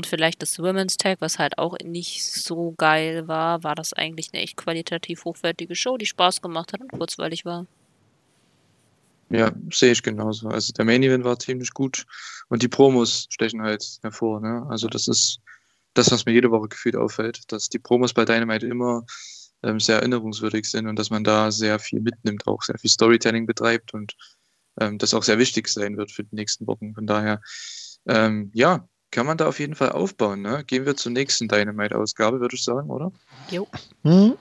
und 0.00 0.06
vielleicht 0.06 0.40
das 0.40 0.58
Women's 0.58 0.96
Tag, 0.96 1.20
was 1.20 1.38
halt 1.38 1.58
auch 1.58 1.76
nicht 1.84 2.24
so 2.24 2.72
geil 2.78 3.28
war, 3.28 3.62
war 3.64 3.74
das 3.74 3.92
eigentlich 3.92 4.30
eine 4.32 4.42
echt 4.42 4.56
qualitativ 4.56 5.26
hochwertige 5.26 5.74
Show, 5.74 5.98
die 5.98 6.06
Spaß 6.06 6.40
gemacht 6.40 6.72
hat 6.72 6.80
und 6.80 6.90
kurzweilig 6.90 7.44
war. 7.44 7.66
Ja, 9.28 9.52
sehe 9.70 9.92
ich 9.92 10.02
genauso. 10.02 10.48
Also 10.48 10.72
der 10.72 10.86
Main 10.86 11.02
Event 11.02 11.24
war 11.24 11.38
ziemlich 11.38 11.74
gut 11.74 12.06
und 12.48 12.62
die 12.62 12.68
Promos 12.68 13.26
stechen 13.28 13.60
halt 13.60 13.84
hervor. 14.00 14.40
Ne? 14.40 14.64
Also 14.70 14.88
das 14.88 15.06
ist 15.06 15.40
das, 15.92 16.10
was 16.10 16.24
mir 16.24 16.32
jede 16.32 16.50
Woche 16.50 16.68
gefühlt 16.68 16.96
auffällt, 16.96 17.52
dass 17.52 17.68
die 17.68 17.78
Promos 17.78 18.14
bei 18.14 18.24
Dynamite 18.24 18.66
immer 18.66 19.04
ähm, 19.62 19.80
sehr 19.80 19.96
erinnerungswürdig 19.96 20.64
sind 20.64 20.86
und 20.86 20.98
dass 20.98 21.10
man 21.10 21.24
da 21.24 21.52
sehr 21.52 21.78
viel 21.78 22.00
mitnimmt, 22.00 22.46
auch 22.46 22.62
sehr 22.62 22.78
viel 22.78 22.88
Storytelling 22.88 23.44
betreibt 23.44 23.92
und 23.92 24.16
ähm, 24.80 24.96
das 24.96 25.12
auch 25.12 25.24
sehr 25.24 25.38
wichtig 25.38 25.68
sein 25.68 25.98
wird 25.98 26.10
für 26.10 26.24
die 26.24 26.36
nächsten 26.36 26.66
Wochen. 26.66 26.94
Von 26.94 27.06
daher, 27.06 27.42
ähm, 28.06 28.50
ja, 28.54 28.88
kann 29.10 29.26
man 29.26 29.36
da 29.36 29.46
auf 29.48 29.58
jeden 29.58 29.74
Fall 29.74 29.90
aufbauen. 29.92 30.42
Ne? 30.42 30.64
Gehen 30.66 30.86
wir 30.86 30.96
zur 30.96 31.12
nächsten 31.12 31.48
Dynamite-Ausgabe, 31.48 32.40
würde 32.40 32.56
ich 32.56 32.64
sagen, 32.64 32.90
oder? 32.90 33.12
Jo. 33.50 33.66
Mhm. 34.02 34.36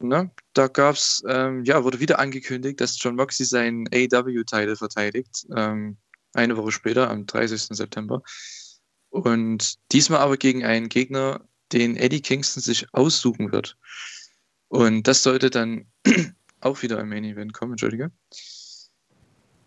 Ne? 0.00 0.30
Da 0.52 0.68
gab's, 0.68 1.22
ähm, 1.28 1.64
ja, 1.64 1.84
wurde 1.84 2.00
wieder 2.00 2.18
angekündigt, 2.18 2.80
dass 2.80 3.00
John 3.02 3.16
Moxley 3.16 3.46
seinen 3.46 3.86
AW-Title 3.88 4.76
verteidigt. 4.76 5.46
Ähm, 5.54 5.96
eine 6.32 6.56
Woche 6.56 6.72
später, 6.72 7.10
am 7.10 7.26
30. 7.26 7.76
September. 7.76 8.22
Und 9.10 9.76
diesmal 9.92 10.20
aber 10.20 10.36
gegen 10.36 10.64
einen 10.64 10.88
Gegner, 10.88 11.46
den 11.72 11.96
Eddie 11.96 12.20
Kingston 12.20 12.62
sich 12.62 12.92
aussuchen 12.92 13.52
wird. 13.52 13.76
Und 14.68 15.06
das 15.06 15.22
sollte 15.22 15.50
dann 15.50 15.86
auch 16.60 16.82
wieder 16.82 16.98
im 16.98 17.08
Main 17.08 17.24
Event 17.24 17.52
kommen, 17.52 17.72
entschuldige. 17.72 18.10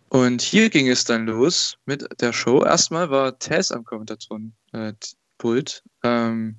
Und 0.10 0.42
hier 0.42 0.70
ging 0.70 0.88
es 0.88 1.04
dann 1.04 1.26
los 1.26 1.78
mit 1.86 2.08
der 2.22 2.32
Show. 2.32 2.64
Erstmal 2.64 3.10
war 3.10 3.38
Tess 3.40 3.72
am 3.72 3.84
Kommentatorenpult 3.84 5.84
äh, 6.04 6.08
ähm, 6.08 6.56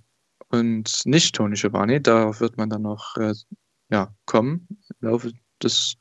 und 0.50 1.00
nicht 1.04 1.34
Tony 1.34 1.56
Schiavone. 1.56 2.00
Darauf 2.00 2.40
wird 2.40 2.58
man 2.58 2.68
dann 2.68 2.82
noch 2.82 3.16
äh, 3.16 3.32
ja, 3.90 4.14
kommen 4.26 4.66
im 5.00 5.08
Laufe 5.08 5.32
des 5.62 5.96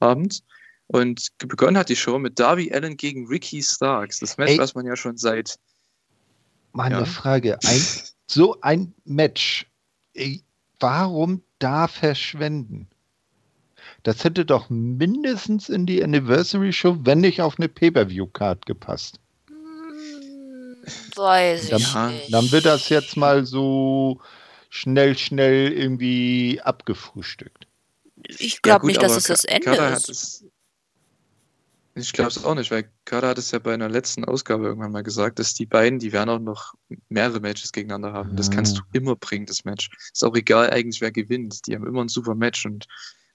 Abends. 0.00 0.42
Und 0.88 1.28
begonnen 1.38 1.76
hat 1.76 1.88
die 1.88 1.96
Show 1.96 2.18
mit 2.18 2.38
Darby 2.38 2.72
Allen 2.72 2.96
gegen 2.96 3.26
Ricky 3.26 3.62
Starks. 3.62 4.20
Das 4.20 4.36
Match, 4.36 4.52
Ey, 4.52 4.58
was 4.58 4.74
man 4.74 4.86
ja 4.86 4.96
schon 4.96 5.16
seit. 5.16 5.58
Mal 6.72 6.90
ja. 6.90 6.98
eine 6.98 7.06
Frage. 7.06 7.58
Ein, 7.64 7.82
so 8.26 8.60
ein 8.60 8.94
Match, 9.04 9.66
ey, 10.14 10.42
warum 10.78 11.42
da 11.58 11.88
verschwenden? 11.88 12.88
Das 14.06 14.22
hätte 14.22 14.44
doch 14.44 14.70
mindestens 14.70 15.68
in 15.68 15.84
die 15.84 16.00
Anniversary 16.00 16.72
Show, 16.72 16.96
wenn 17.00 17.22
nicht 17.22 17.42
auf 17.42 17.58
eine 17.58 17.68
Pay-Per-View-Card 17.68 18.64
gepasst. 18.64 19.18
Weiß 21.16 21.70
dann, 21.70 21.80
ich 21.80 21.94
nicht. 21.96 22.32
Dann 22.32 22.52
wird 22.52 22.66
das 22.66 22.88
jetzt 22.88 23.16
mal 23.16 23.44
so 23.44 24.20
schnell, 24.70 25.18
schnell 25.18 25.72
irgendwie 25.72 26.60
abgefrühstückt. 26.62 27.66
Ich 28.28 28.62
glaube 28.62 28.84
ja, 28.84 28.86
nicht, 28.86 29.02
dass 29.02 29.16
es 29.16 29.24
das 29.24 29.44
Ende 29.44 29.72
ist. 29.72 30.08
Es, 30.08 30.44
ich 31.96 32.12
glaube 32.12 32.30
es 32.30 32.44
auch 32.44 32.54
nicht, 32.54 32.70
weil 32.70 32.88
Kada 33.06 33.30
hat 33.30 33.38
es 33.38 33.50
ja 33.50 33.58
bei 33.58 33.74
einer 33.74 33.88
letzten 33.88 34.24
Ausgabe 34.24 34.66
irgendwann 34.66 34.92
mal 34.92 35.02
gesagt, 35.02 35.40
dass 35.40 35.52
die 35.54 35.66
beiden, 35.66 35.98
die 35.98 36.12
werden 36.12 36.30
auch 36.30 36.38
noch 36.38 36.74
mehrere 37.08 37.40
Matches 37.40 37.72
gegeneinander 37.72 38.12
haben. 38.12 38.36
Das 38.36 38.52
kannst 38.52 38.78
du 38.78 38.82
ah. 38.82 38.88
immer 38.92 39.16
bringen, 39.16 39.46
das 39.46 39.64
Match. 39.64 39.90
Ist 40.12 40.24
auch 40.24 40.36
egal 40.36 40.70
eigentlich, 40.70 41.00
wer 41.00 41.10
gewinnt. 41.10 41.66
Die 41.66 41.74
haben 41.74 41.84
immer 41.84 42.04
ein 42.04 42.08
super 42.08 42.36
Match 42.36 42.64
und 42.66 42.86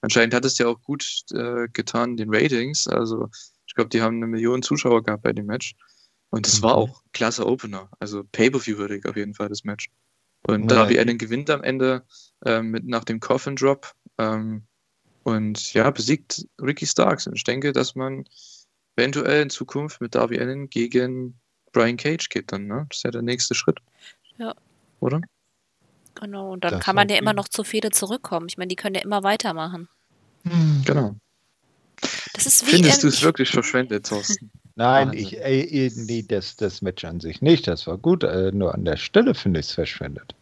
Anscheinend 0.02 0.34
hat 0.34 0.44
es 0.44 0.58
ja 0.58 0.66
auch 0.66 0.82
gut 0.82 1.24
äh, 1.32 1.68
getan, 1.72 2.16
den 2.16 2.34
Ratings. 2.34 2.86
Also 2.86 3.28
ich 3.66 3.74
glaube, 3.74 3.88
die 3.88 4.02
haben 4.02 4.16
eine 4.16 4.26
Million 4.26 4.62
Zuschauer 4.62 5.02
gehabt 5.02 5.22
bei 5.22 5.32
dem 5.32 5.46
Match. 5.46 5.74
Und 6.30 6.46
es 6.46 6.58
mhm. 6.58 6.64
war 6.64 6.74
auch 6.74 7.02
klasse 7.12 7.46
Opener. 7.46 7.88
Also 8.00 8.24
Pay-Per-View-würdig 8.24 9.06
auf 9.06 9.16
jeden 9.16 9.34
Fall 9.34 9.48
das 9.48 9.64
Match. 9.64 9.88
Und 10.46 10.62
ja, 10.62 10.78
Darby 10.78 10.98
Allen 10.98 11.18
gewinnt 11.18 11.50
am 11.50 11.62
Ende 11.62 12.04
ähm, 12.44 12.70
mit 12.70 12.84
nach 12.84 13.04
dem 13.04 13.20
Coffin 13.20 13.54
Drop 13.54 13.92
ähm, 14.18 14.66
und 15.22 15.72
ja, 15.72 15.88
besiegt 15.90 16.46
Ricky 16.60 16.86
Starks. 16.86 17.26
Und 17.26 17.34
ich 17.36 17.44
denke, 17.44 17.72
dass 17.72 17.94
man 17.94 18.24
eventuell 18.96 19.42
in 19.42 19.50
Zukunft 19.50 20.00
mit 20.00 20.14
Darby 20.14 20.40
Allen 20.40 20.68
gegen 20.68 21.40
Brian 21.72 21.96
Cage 21.96 22.28
geht 22.28 22.50
dann, 22.50 22.66
ne? 22.66 22.86
Das 22.88 22.98
ist 22.98 23.04
ja 23.04 23.10
der 23.10 23.22
nächste 23.22 23.54
Schritt. 23.54 23.78
Ja. 24.36 24.54
Oder? 25.00 25.20
Genau, 26.14 26.52
und 26.52 26.64
dann 26.64 26.72
das 26.74 26.84
kann 26.84 26.96
man 26.96 27.08
ja 27.08 27.16
immer 27.16 27.32
noch 27.32 27.48
zu 27.48 27.64
Fehde 27.64 27.90
zurückkommen. 27.90 28.46
Ich 28.48 28.58
meine, 28.58 28.68
die 28.68 28.76
können 28.76 28.94
ja 28.94 29.02
immer 29.02 29.22
weitermachen. 29.22 29.88
Hm, 30.44 30.82
genau. 30.84 31.16
Das 32.34 32.46
ist 32.46 32.66
wie 32.66 32.70
Findest 32.70 33.02
du 33.02 33.08
es 33.08 33.22
wirklich 33.22 33.50
verschwendet, 33.50 34.06
Thorsten? 34.06 34.50
Nein, 34.74 35.12
ich, 35.12 35.38
äh, 35.38 35.90
nee, 35.94 36.24
das, 36.26 36.56
das 36.56 36.80
Match 36.80 37.04
an 37.04 37.20
sich 37.20 37.42
nicht. 37.42 37.68
Das 37.68 37.86
war 37.86 37.98
gut. 37.98 38.24
Äh, 38.24 38.52
nur 38.52 38.74
an 38.74 38.84
der 38.84 38.96
Stelle 38.96 39.34
finde 39.34 39.60
ich 39.60 39.66
es 39.66 39.72
verschwendet. 39.72 40.34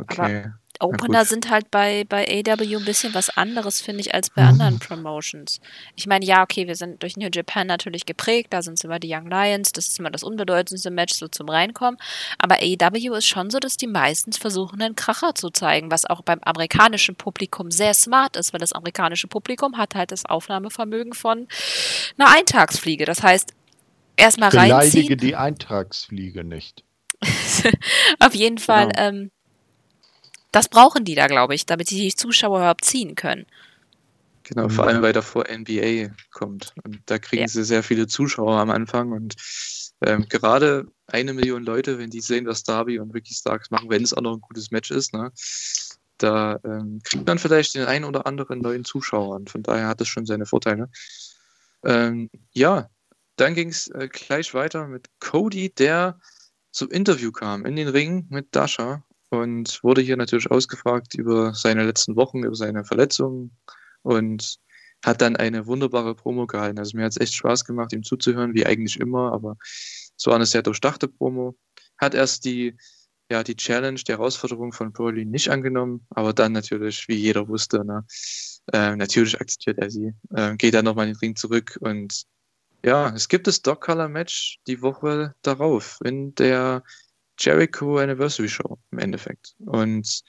Okay. 0.00 0.44
Aber 0.44 0.60
Opener 0.82 1.26
sind 1.26 1.50
halt 1.50 1.70
bei, 1.70 2.04
bei 2.08 2.24
AW 2.26 2.76
ein 2.76 2.84
bisschen 2.84 3.12
was 3.12 3.28
anderes, 3.36 3.82
finde 3.82 4.00
ich, 4.00 4.14
als 4.14 4.30
bei 4.30 4.42
anderen 4.42 4.78
Promotions. 4.78 5.60
Ich 5.94 6.06
meine, 6.06 6.24
ja, 6.24 6.42
okay, 6.42 6.66
wir 6.66 6.74
sind 6.74 7.02
durch 7.02 7.18
New 7.18 7.28
Japan 7.32 7.66
natürlich 7.66 8.06
geprägt, 8.06 8.52
da 8.52 8.62
sind 8.62 8.74
es 8.74 8.84
immer 8.84 8.98
die 8.98 9.14
Young 9.14 9.28
Lions, 9.28 9.72
das 9.72 9.88
ist 9.88 9.98
immer 9.98 10.10
das 10.10 10.22
unbedeutendste 10.22 10.90
Match 10.90 11.14
so 11.14 11.28
zum 11.28 11.50
Reinkommen. 11.50 12.00
Aber 12.38 12.56
AW 12.62 13.18
ist 13.18 13.26
schon 13.26 13.50
so, 13.50 13.58
dass 13.58 13.76
die 13.76 13.86
meistens 13.86 14.38
versuchen, 14.38 14.80
einen 14.80 14.96
Kracher 14.96 15.34
zu 15.34 15.50
zeigen, 15.50 15.90
was 15.90 16.06
auch 16.06 16.22
beim 16.22 16.40
amerikanischen 16.40 17.14
Publikum 17.14 17.70
sehr 17.70 17.92
smart 17.92 18.36
ist, 18.36 18.54
weil 18.54 18.60
das 18.60 18.72
amerikanische 18.72 19.28
Publikum 19.28 19.76
hat 19.76 19.94
halt 19.94 20.12
das 20.12 20.24
Aufnahmevermögen 20.24 21.12
von 21.12 21.46
einer 22.16 22.34
Eintagsfliege. 22.34 23.04
Das 23.04 23.22
heißt, 23.22 23.52
erstmal 24.16 24.48
reinziehen. 24.48 24.78
Beleidige 24.78 25.16
die 25.18 25.36
Eintagsfliege 25.36 26.42
nicht. 26.42 26.84
Auf 28.18 28.34
jeden 28.34 28.56
Fall. 28.56 28.88
Genau. 28.88 29.08
Ähm, 29.08 29.30
das 30.52 30.68
brauchen 30.68 31.04
die 31.04 31.14
da, 31.14 31.26
glaube 31.26 31.54
ich, 31.54 31.66
damit 31.66 31.90
die 31.90 32.14
Zuschauer 32.14 32.58
überhaupt 32.58 32.84
ziehen 32.84 33.14
können. 33.14 33.46
Genau, 34.44 34.68
vor 34.68 34.86
allem, 34.86 35.00
weil 35.02 35.12
davor 35.12 35.44
NBA 35.48 36.12
kommt. 36.32 36.74
Und 36.82 37.00
da 37.06 37.18
kriegen 37.18 37.42
ja. 37.42 37.48
sie 37.48 37.62
sehr 37.62 37.84
viele 37.84 38.08
Zuschauer 38.08 38.58
am 38.58 38.70
Anfang. 38.70 39.12
Und 39.12 39.36
ähm, 40.04 40.26
gerade 40.28 40.86
eine 41.06 41.34
Million 41.34 41.62
Leute, 41.62 41.98
wenn 41.98 42.10
die 42.10 42.20
sehen, 42.20 42.46
was 42.46 42.64
Darby 42.64 42.98
und 42.98 43.12
Ricky 43.12 43.32
Starks 43.32 43.70
machen, 43.70 43.90
wenn 43.90 44.02
es 44.02 44.12
auch 44.12 44.22
noch 44.22 44.34
ein 44.34 44.40
gutes 44.40 44.72
Match 44.72 44.90
ist, 44.90 45.14
ne, 45.14 45.30
da 46.18 46.58
ähm, 46.64 47.00
kriegt 47.04 47.26
man 47.26 47.38
vielleicht 47.38 47.74
den 47.74 47.84
einen 47.84 48.04
oder 48.04 48.26
anderen 48.26 48.60
neuen 48.60 48.84
Zuschauer. 48.84 49.36
Und 49.36 49.50
von 49.50 49.62
daher 49.62 49.86
hat 49.86 50.00
es 50.00 50.08
schon 50.08 50.26
seine 50.26 50.46
Vorteile. 50.46 50.90
Ähm, 51.84 52.28
ja, 52.52 52.88
dann 53.36 53.54
ging 53.54 53.68
es 53.68 53.88
äh, 53.88 54.08
gleich 54.10 54.52
weiter 54.52 54.88
mit 54.88 55.08
Cody, 55.20 55.72
der 55.72 56.18
zum 56.72 56.90
Interview 56.90 57.30
kam 57.30 57.64
in 57.64 57.76
den 57.76 57.88
Ring 57.88 58.26
mit 58.30 58.48
Dasha 58.50 59.04
und 59.30 59.82
wurde 59.82 60.02
hier 60.02 60.16
natürlich 60.16 60.50
ausgefragt 60.50 61.14
über 61.14 61.54
seine 61.54 61.84
letzten 61.84 62.16
Wochen, 62.16 62.42
über 62.44 62.54
seine 62.54 62.84
Verletzungen 62.84 63.56
und 64.02 64.58
hat 65.04 65.22
dann 65.22 65.36
eine 65.36 65.66
wunderbare 65.66 66.14
Promo 66.14 66.46
gehalten. 66.46 66.78
Also 66.78 66.96
mir 66.96 67.04
hat 67.04 67.12
es 67.12 67.20
echt 67.20 67.34
Spaß 67.34 67.64
gemacht, 67.64 67.92
ihm 67.92 68.02
zuzuhören, 68.02 68.54
wie 68.54 68.66
eigentlich 68.66 69.00
immer, 69.00 69.32
aber 69.32 69.56
es 69.62 70.26
war 70.26 70.34
eine 70.34 70.46
sehr 70.46 70.62
durchdachte 70.62 71.08
Promo. 71.08 71.56
Hat 71.96 72.14
erst 72.14 72.44
die, 72.44 72.76
ja, 73.30 73.42
die 73.42 73.56
Challenge, 73.56 74.00
die 74.00 74.12
Herausforderung 74.12 74.72
von 74.72 74.92
Broly 74.92 75.24
nicht 75.24 75.48
angenommen, 75.48 76.06
aber 76.10 76.32
dann 76.32 76.52
natürlich, 76.52 77.08
wie 77.08 77.14
jeder 77.14 77.48
wusste, 77.48 77.84
ne, 77.84 78.04
äh, 78.72 78.96
natürlich 78.96 79.40
akzeptiert 79.40 79.78
er 79.78 79.90
sie, 79.90 80.12
äh, 80.34 80.56
geht 80.56 80.74
dann 80.74 80.84
nochmal 80.84 81.06
in 81.06 81.14
den 81.14 81.18
Ring 81.20 81.36
zurück 81.36 81.78
und 81.80 82.24
ja, 82.84 83.14
es 83.14 83.28
gibt 83.28 83.46
das 83.46 83.60
Dog 83.62 83.82
Color 83.82 84.08
Match 84.08 84.58
die 84.66 84.80
Woche 84.80 85.34
darauf 85.42 85.98
in 86.02 86.34
der 86.34 86.82
Jericho 87.40 87.98
Anniversary 87.98 88.48
Show 88.48 88.78
im 88.90 88.98
Endeffekt. 88.98 89.54
Und 89.58 90.22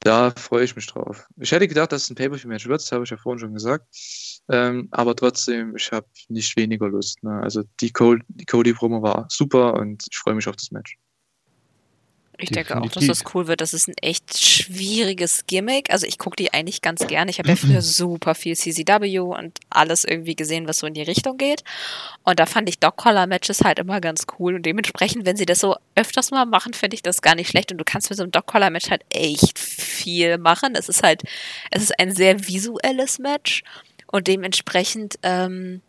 da 0.00 0.30
freue 0.30 0.64
ich 0.64 0.76
mich 0.76 0.86
drauf. 0.86 1.26
Ich 1.36 1.50
hätte 1.50 1.66
gedacht, 1.66 1.90
dass 1.90 2.04
es 2.04 2.10
ein 2.10 2.14
Pay-Per-View-Match 2.14 2.68
wird, 2.68 2.80
das 2.80 2.92
habe 2.92 3.04
ich 3.04 3.10
ja 3.10 3.16
vorhin 3.16 3.40
schon 3.40 3.54
gesagt. 3.54 3.86
Ähm, 4.48 4.88
aber 4.92 5.16
trotzdem, 5.16 5.74
ich 5.74 5.90
habe 5.90 6.06
nicht 6.28 6.56
weniger 6.56 6.88
Lust. 6.88 7.22
Ne? 7.24 7.40
Also 7.42 7.64
die, 7.80 7.90
Cody, 7.90 8.22
die 8.28 8.44
Cody-Promo 8.44 9.02
war 9.02 9.26
super 9.28 9.74
und 9.74 10.06
ich 10.08 10.16
freue 10.16 10.34
mich 10.34 10.46
auf 10.46 10.56
das 10.56 10.70
Match. 10.70 10.96
Ich 12.38 12.50
denke 12.50 12.80
auch, 12.80 12.88
dass 12.90 13.06
das 13.06 13.24
cool 13.34 13.46
wird. 13.46 13.60
Das 13.60 13.72
ist 13.72 13.88
ein 13.88 13.96
echt 14.02 14.38
schwieriges 14.38 15.46
Gimmick. 15.46 15.90
Also 15.90 16.06
ich 16.06 16.18
gucke 16.18 16.36
die 16.36 16.52
eigentlich 16.52 16.82
ganz 16.82 17.06
gerne. 17.06 17.30
Ich 17.30 17.38
habe 17.38 17.48
ja 17.48 17.56
früher 17.56 17.82
super 17.82 18.34
viel 18.34 18.56
CCW 18.56 19.20
und 19.20 19.58
alles 19.70 20.04
irgendwie 20.04 20.36
gesehen, 20.36 20.68
was 20.68 20.78
so 20.78 20.86
in 20.86 20.94
die 20.94 21.02
Richtung 21.02 21.38
geht. 21.38 21.64
Und 22.24 22.38
da 22.38 22.46
fand 22.46 22.68
ich 22.68 22.78
Dog-Collar-Matches 22.78 23.62
halt 23.62 23.78
immer 23.78 24.00
ganz 24.00 24.26
cool. 24.38 24.56
Und 24.56 24.66
dementsprechend, 24.66 25.24
wenn 25.24 25.36
sie 25.36 25.46
das 25.46 25.60
so 25.60 25.76
öfters 25.94 26.30
mal 26.30 26.44
machen, 26.44 26.74
finde 26.74 26.94
ich 26.94 27.02
das 27.02 27.22
gar 27.22 27.34
nicht 27.34 27.48
schlecht. 27.48 27.72
Und 27.72 27.78
du 27.78 27.84
kannst 27.84 28.10
mit 28.10 28.16
so 28.18 28.22
einem 28.22 28.32
Dog-Collar-Match 28.32 28.90
halt 28.90 29.02
echt 29.10 29.58
viel 29.58 30.38
machen. 30.38 30.74
Es 30.74 30.88
ist 30.88 31.02
halt, 31.02 31.22
es 31.70 31.82
ist 31.82 31.98
ein 31.98 32.14
sehr 32.14 32.46
visuelles 32.46 33.18
Match. 33.18 33.62
Und 34.08 34.28
dementsprechend, 34.28 35.18
ähm, 35.22 35.80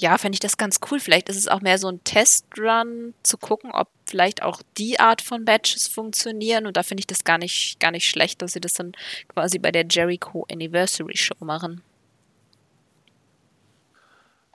ja, 0.00 0.18
fände 0.18 0.36
ich 0.36 0.40
das 0.40 0.56
ganz 0.56 0.80
cool. 0.90 1.00
Vielleicht 1.00 1.28
ist 1.28 1.36
es 1.36 1.48
auch 1.48 1.60
mehr 1.60 1.78
so 1.78 1.88
ein 1.88 2.02
Testrun, 2.04 3.14
zu 3.22 3.38
gucken, 3.38 3.70
ob 3.72 3.88
vielleicht 4.06 4.42
auch 4.42 4.62
die 4.76 5.00
Art 5.00 5.22
von 5.22 5.44
Badges 5.44 5.88
funktionieren. 5.88 6.66
Und 6.66 6.76
da 6.76 6.82
finde 6.82 7.00
ich 7.00 7.06
das 7.06 7.24
gar 7.24 7.38
nicht, 7.38 7.78
gar 7.80 7.90
nicht 7.90 8.08
schlecht, 8.08 8.42
dass 8.42 8.52
sie 8.52 8.60
das 8.60 8.74
dann 8.74 8.92
quasi 9.28 9.58
bei 9.58 9.72
der 9.72 9.86
Jericho 9.88 10.46
Anniversary 10.50 11.16
Show 11.16 11.44
machen. 11.44 11.82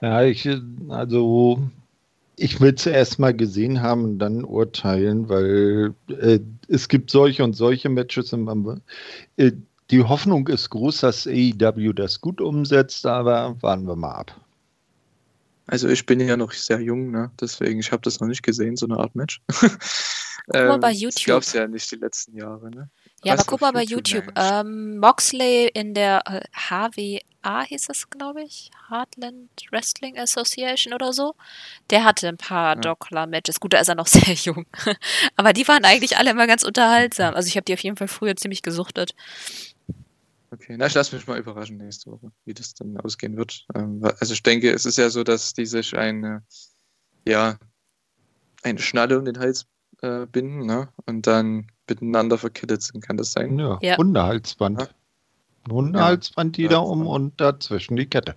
Ja, 0.00 0.22
ich, 0.22 0.48
also 0.88 1.62
ich 2.36 2.60
will 2.60 2.74
es 2.74 2.86
erst 2.86 3.18
mal 3.18 3.34
gesehen 3.34 3.80
haben 3.80 4.04
und 4.04 4.18
dann 4.18 4.44
urteilen, 4.44 5.28
weil 5.28 5.94
äh, 6.08 6.40
es 6.68 6.88
gibt 6.88 7.10
solche 7.10 7.44
und 7.44 7.54
solche 7.54 7.88
Matches. 7.88 8.32
Im, 8.32 8.80
äh, 9.36 9.52
die 9.90 10.02
Hoffnung 10.02 10.48
ist 10.48 10.70
groß, 10.70 11.00
dass 11.00 11.26
AEW 11.26 11.92
das 11.92 12.20
gut 12.20 12.40
umsetzt, 12.40 13.06
aber 13.06 13.56
warten 13.60 13.86
wir 13.86 13.96
mal 13.96 14.12
ab. 14.12 14.43
Also 15.66 15.88
ich 15.88 16.04
bin 16.04 16.20
ja 16.20 16.36
noch 16.36 16.52
sehr 16.52 16.80
jung, 16.80 17.10
ne? 17.10 17.30
deswegen, 17.40 17.80
ich 17.80 17.90
habe 17.90 18.02
das 18.02 18.20
noch 18.20 18.28
nicht 18.28 18.42
gesehen, 18.42 18.76
so 18.76 18.86
eine 18.86 18.98
Art 18.98 19.14
Match. 19.14 19.40
Guck 20.46 20.66
mal 20.66 20.78
bei 20.78 20.90
YouTube. 20.90 21.18
Ich 21.18 21.24
glaube 21.24 21.40
es 21.40 21.52
ja 21.54 21.66
nicht 21.66 21.90
die 21.90 21.96
letzten 21.96 22.36
Jahre. 22.36 22.70
Ne? 22.70 22.90
Ja, 23.24 23.32
aber 23.32 23.44
guck 23.44 23.62
mal 23.62 23.72
bei 23.72 23.82
YouTube. 23.82 24.30
Ähm, 24.36 24.98
Moxley 24.98 25.70
in 25.72 25.94
der 25.94 26.22
äh, 26.26 26.42
HWA 26.52 27.62
hieß 27.64 27.86
das, 27.86 28.10
glaube 28.10 28.42
ich. 28.42 28.70
Heartland 28.90 29.48
Wrestling 29.70 30.18
Association 30.18 30.92
oder 30.92 31.14
so. 31.14 31.34
Der 31.88 32.04
hatte 32.04 32.28
ein 32.28 32.36
paar 32.36 32.74
ja. 32.74 32.80
Dog-Collar-Matches. 32.80 33.58
Gut, 33.58 33.72
da 33.72 33.78
ist 33.78 33.88
er 33.88 33.94
noch 33.94 34.06
sehr 34.06 34.34
jung. 34.34 34.66
aber 35.36 35.54
die 35.54 35.66
waren 35.66 35.84
eigentlich 35.84 36.18
alle 36.18 36.30
immer 36.30 36.46
ganz 36.46 36.62
unterhaltsam. 36.62 37.34
Also 37.34 37.48
ich 37.48 37.56
habe 37.56 37.64
die 37.64 37.72
auf 37.72 37.80
jeden 37.80 37.96
Fall 37.96 38.08
früher 38.08 38.36
ziemlich 38.36 38.60
gesuchtet. 38.60 39.14
Okay, 40.54 40.76
na, 40.78 40.86
ich 40.86 40.94
lasse 40.94 41.16
mich 41.16 41.26
mal 41.26 41.38
überraschen 41.38 41.78
nächste 41.78 42.12
Woche, 42.12 42.30
wie 42.44 42.54
das 42.54 42.74
dann 42.74 42.96
ausgehen 42.98 43.36
wird. 43.36 43.66
Ähm, 43.74 44.00
also 44.20 44.32
ich 44.32 44.42
denke, 44.42 44.70
es 44.70 44.86
ist 44.86 44.98
ja 44.98 45.10
so, 45.10 45.24
dass 45.24 45.52
die 45.52 45.66
sich 45.66 45.96
eine, 45.96 46.44
ja, 47.26 47.58
eine 48.62 48.78
Schnalle 48.78 49.18
um 49.18 49.24
den 49.24 49.38
Hals 49.40 49.66
äh, 50.00 50.26
binden, 50.26 50.64
ne? 50.64 50.88
Und 51.06 51.26
dann 51.26 51.66
miteinander 51.88 52.38
verkittet 52.38 52.82
sind, 52.82 53.00
kann 53.00 53.16
das 53.16 53.32
sein? 53.32 53.58
Ja, 53.58 53.78
Ja. 53.82 53.96
Hundehalsband. 53.96 54.80
Ja. 54.80 54.88
Hundehalsband 55.68 56.56
jeder 56.56 56.84
um 56.84 57.00
Halsband. 57.00 57.16
und 57.16 57.40
dazwischen 57.40 57.96
die 57.96 58.06
Kette. 58.06 58.36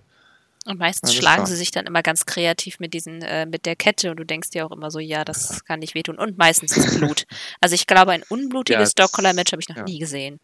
Und 0.66 0.78
meistens 0.78 1.10
Alles 1.10 1.20
schlagen 1.20 1.36
klar. 1.36 1.46
sie 1.46 1.56
sich 1.56 1.70
dann 1.70 1.86
immer 1.86 2.02
ganz 2.02 2.26
kreativ 2.26 2.80
mit 2.80 2.94
diesen, 2.94 3.22
äh, 3.22 3.46
mit 3.46 3.64
der 3.64 3.76
Kette 3.76 4.10
und 4.10 4.18
du 4.18 4.24
denkst 4.24 4.50
dir 4.50 4.66
auch 4.66 4.72
immer 4.72 4.90
so, 4.90 4.98
ja, 4.98 5.24
das 5.24 5.64
kann 5.64 5.78
nicht 5.80 5.94
wehtun. 5.94 6.18
Und 6.18 6.36
meistens 6.36 6.76
ist 6.76 6.98
Blut. 6.98 7.26
Also 7.60 7.74
ich 7.74 7.86
glaube, 7.86 8.10
ein 8.12 8.24
unblutiges 8.28 8.92
Ja, 8.98 9.04
Dog 9.04 9.12
Collar 9.12 9.34
Match 9.34 9.52
habe 9.52 9.62
ich 9.62 9.68
noch 9.68 9.76
ja. 9.76 9.84
nie 9.84 9.98
gesehen. 9.98 10.40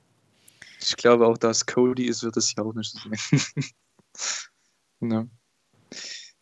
Ich 0.85 0.97
glaube 0.97 1.27
auch, 1.27 1.39
dass 1.39 1.67
Cody 1.67 2.07
ist, 2.07 2.23
wird 2.23 2.37
es 2.37 2.55
ja 2.57 2.65
auch 2.65 2.75
nicht 2.75 2.93
sein. 2.93 3.71
ne? 5.01 5.31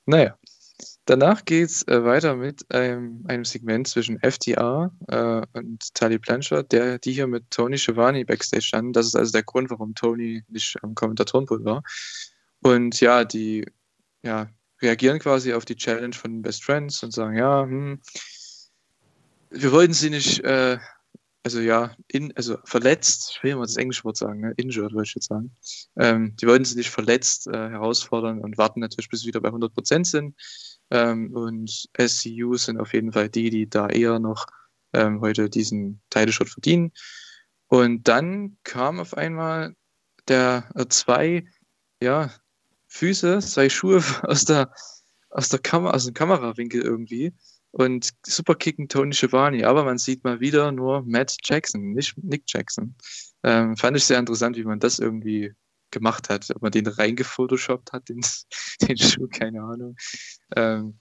Naja. 0.06 0.36
Danach 1.04 1.44
geht's 1.44 1.82
äh, 1.88 2.04
weiter 2.04 2.36
mit 2.36 2.64
ähm, 2.70 3.24
einem 3.26 3.44
Segment 3.44 3.88
zwischen 3.88 4.22
FDR 4.22 4.92
äh, 5.08 5.42
und 5.52 5.92
Tali 5.94 6.18
Blanchard, 6.18 6.70
der, 6.70 7.00
die 7.00 7.12
hier 7.12 7.26
mit 7.26 7.50
Tony 7.50 7.76
Schiavone 7.76 8.24
backstage 8.24 8.62
standen. 8.62 8.92
Das 8.92 9.06
ist 9.06 9.16
also 9.16 9.32
der 9.32 9.42
Grund, 9.42 9.70
warum 9.70 9.96
Tony 9.96 10.44
nicht 10.48 10.76
am 10.82 10.94
Kommentatorenpult 10.94 11.64
war. 11.64 11.82
Und 12.60 13.00
ja, 13.00 13.24
die 13.24 13.66
ja, 14.22 14.48
reagieren 14.80 15.18
quasi 15.18 15.52
auf 15.54 15.64
die 15.64 15.76
Challenge 15.76 16.14
von 16.14 16.40
Best 16.40 16.62
Friends 16.64 17.02
und 17.02 17.12
sagen, 17.12 17.36
ja, 17.36 17.62
hm, 17.62 18.00
wir 19.50 19.72
wollten 19.72 19.92
sie 19.92 20.10
nicht, 20.10 20.44
äh, 20.44 20.78
also 21.44 21.60
ja, 21.60 21.94
in, 22.08 22.32
also 22.36 22.58
verletzt, 22.64 23.34
ich 23.36 23.42
will 23.42 23.56
mal 23.56 23.62
das 23.62 23.76
englische 23.76 24.04
Wort 24.04 24.16
sagen, 24.16 24.40
ne? 24.40 24.54
injured 24.56 24.94
wollte 24.94 25.08
ich 25.08 25.14
jetzt 25.14 25.28
sagen. 25.28 25.54
Ähm, 25.96 26.36
die 26.36 26.46
wollten 26.46 26.64
sie 26.64 26.76
nicht 26.76 26.90
verletzt 26.90 27.48
äh, 27.48 27.70
herausfordern 27.70 28.40
und 28.40 28.58
warten 28.58 28.80
natürlich, 28.80 29.08
bis 29.08 29.20
sie 29.20 29.28
wieder 29.28 29.40
bei 29.40 29.48
100% 29.48 30.04
sind. 30.04 30.36
Ähm, 30.90 31.34
und 31.34 31.88
SCU 31.98 32.56
sind 32.56 32.78
auf 32.78 32.92
jeden 32.94 33.12
Fall 33.12 33.28
die, 33.28 33.50
die 33.50 33.68
da 33.68 33.88
eher 33.88 34.18
noch 34.18 34.46
ähm, 34.92 35.20
heute 35.20 35.50
diesen 35.50 36.00
Title-Shot 36.10 36.48
verdienen. 36.48 36.92
Und 37.66 38.06
dann 38.06 38.58
kam 38.62 39.00
auf 39.00 39.16
einmal 39.16 39.74
der 40.28 40.70
äh, 40.74 40.86
zwei, 40.88 41.44
ja, 42.00 42.30
Füße, 42.86 43.40
zwei 43.40 43.68
Schuhe 43.68 44.02
aus 44.22 44.44
der, 44.44 44.72
aus 45.30 45.48
der 45.48 45.58
Kamera, 45.58 45.94
aus 45.94 46.04
dem 46.04 46.14
Kamerawinkel 46.14 46.82
irgendwie 46.82 47.32
und 47.72 48.10
superkicken 48.24 48.88
Tony 48.88 49.14
Schiavone, 49.14 49.66
aber 49.66 49.84
man 49.84 49.98
sieht 49.98 50.24
mal 50.24 50.40
wieder 50.40 50.72
nur 50.72 51.02
Matt 51.02 51.36
Jackson, 51.42 51.92
nicht 51.92 52.16
Nick 52.22 52.44
Jackson. 52.46 52.94
Ähm, 53.42 53.76
fand 53.76 53.96
ich 53.96 54.04
sehr 54.04 54.18
interessant, 54.18 54.56
wie 54.56 54.64
man 54.64 54.78
das 54.78 54.98
irgendwie 54.98 55.54
gemacht 55.90 56.28
hat. 56.28 56.50
Ob 56.54 56.62
man 56.62 56.72
den 56.72 56.86
reingefotoshoppt 56.86 57.92
hat, 57.92 58.08
den, 58.08 58.20
den 58.82 58.98
Schuh, 58.98 59.26
keine 59.28 59.62
Ahnung. 59.62 59.96
Ähm, 60.54 60.98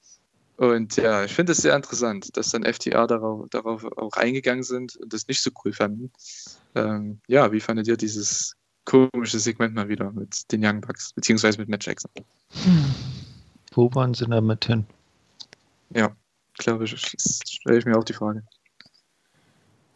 und 0.58 0.96
ja, 0.96 1.26
ich 1.26 1.34
finde 1.34 1.54
es 1.54 1.58
sehr 1.58 1.76
interessant, 1.76 2.38
dass 2.38 2.52
dann 2.52 2.64
FTA 2.64 3.08
darauf, 3.08 3.50
darauf 3.50 3.84
auch 3.98 4.14
eingegangen 4.14 4.64
sind 4.64 4.96
und 4.98 5.12
das 5.12 5.28
nicht 5.28 5.42
so 5.42 5.50
cool 5.66 5.74
fanden. 5.74 6.12
Ähm, 6.76 7.20
ja, 7.28 7.52
wie 7.52 7.60
fandet 7.60 7.88
ihr 7.88 7.98
dieses 7.98 8.56
komische 8.86 9.40
Segment 9.40 9.74
mal 9.74 9.90
wieder 9.90 10.12
mit 10.12 10.52
den 10.52 10.64
Young 10.64 10.82
Bucks, 10.82 11.14
beziehungsweise 11.14 11.58
mit 11.58 11.68
Matt 11.68 11.86
Jackson? 11.86 12.12
Wo 13.74 13.90
waren 13.96 14.14
sie 14.14 14.26
damit 14.26 14.66
hin? 14.66 14.86
Ja, 15.94 16.16
glaube 16.62 16.88
stelle 16.88 17.78
ich 17.78 17.86
mir 17.86 17.98
auch 17.98 18.04
die 18.04 18.14
Frage. 18.14 18.44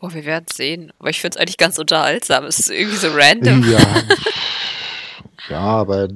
Oh, 0.01 0.13
wir 0.13 0.26
werden 0.26 0.45
sehen. 0.51 0.91
Aber 0.99 1.09
ich 1.09 1.22
finde 1.22 1.36
es 1.36 1.41
eigentlich 1.41 1.57
ganz 1.57 1.80
unterhaltsam. 1.80 2.45
Es 2.45 2.59
ist 2.59 2.70
irgendwie 2.70 2.97
so 2.97 3.07
random. 3.11 3.63
Ja, 3.72 3.80
ja 5.49 5.59
aber 5.59 6.07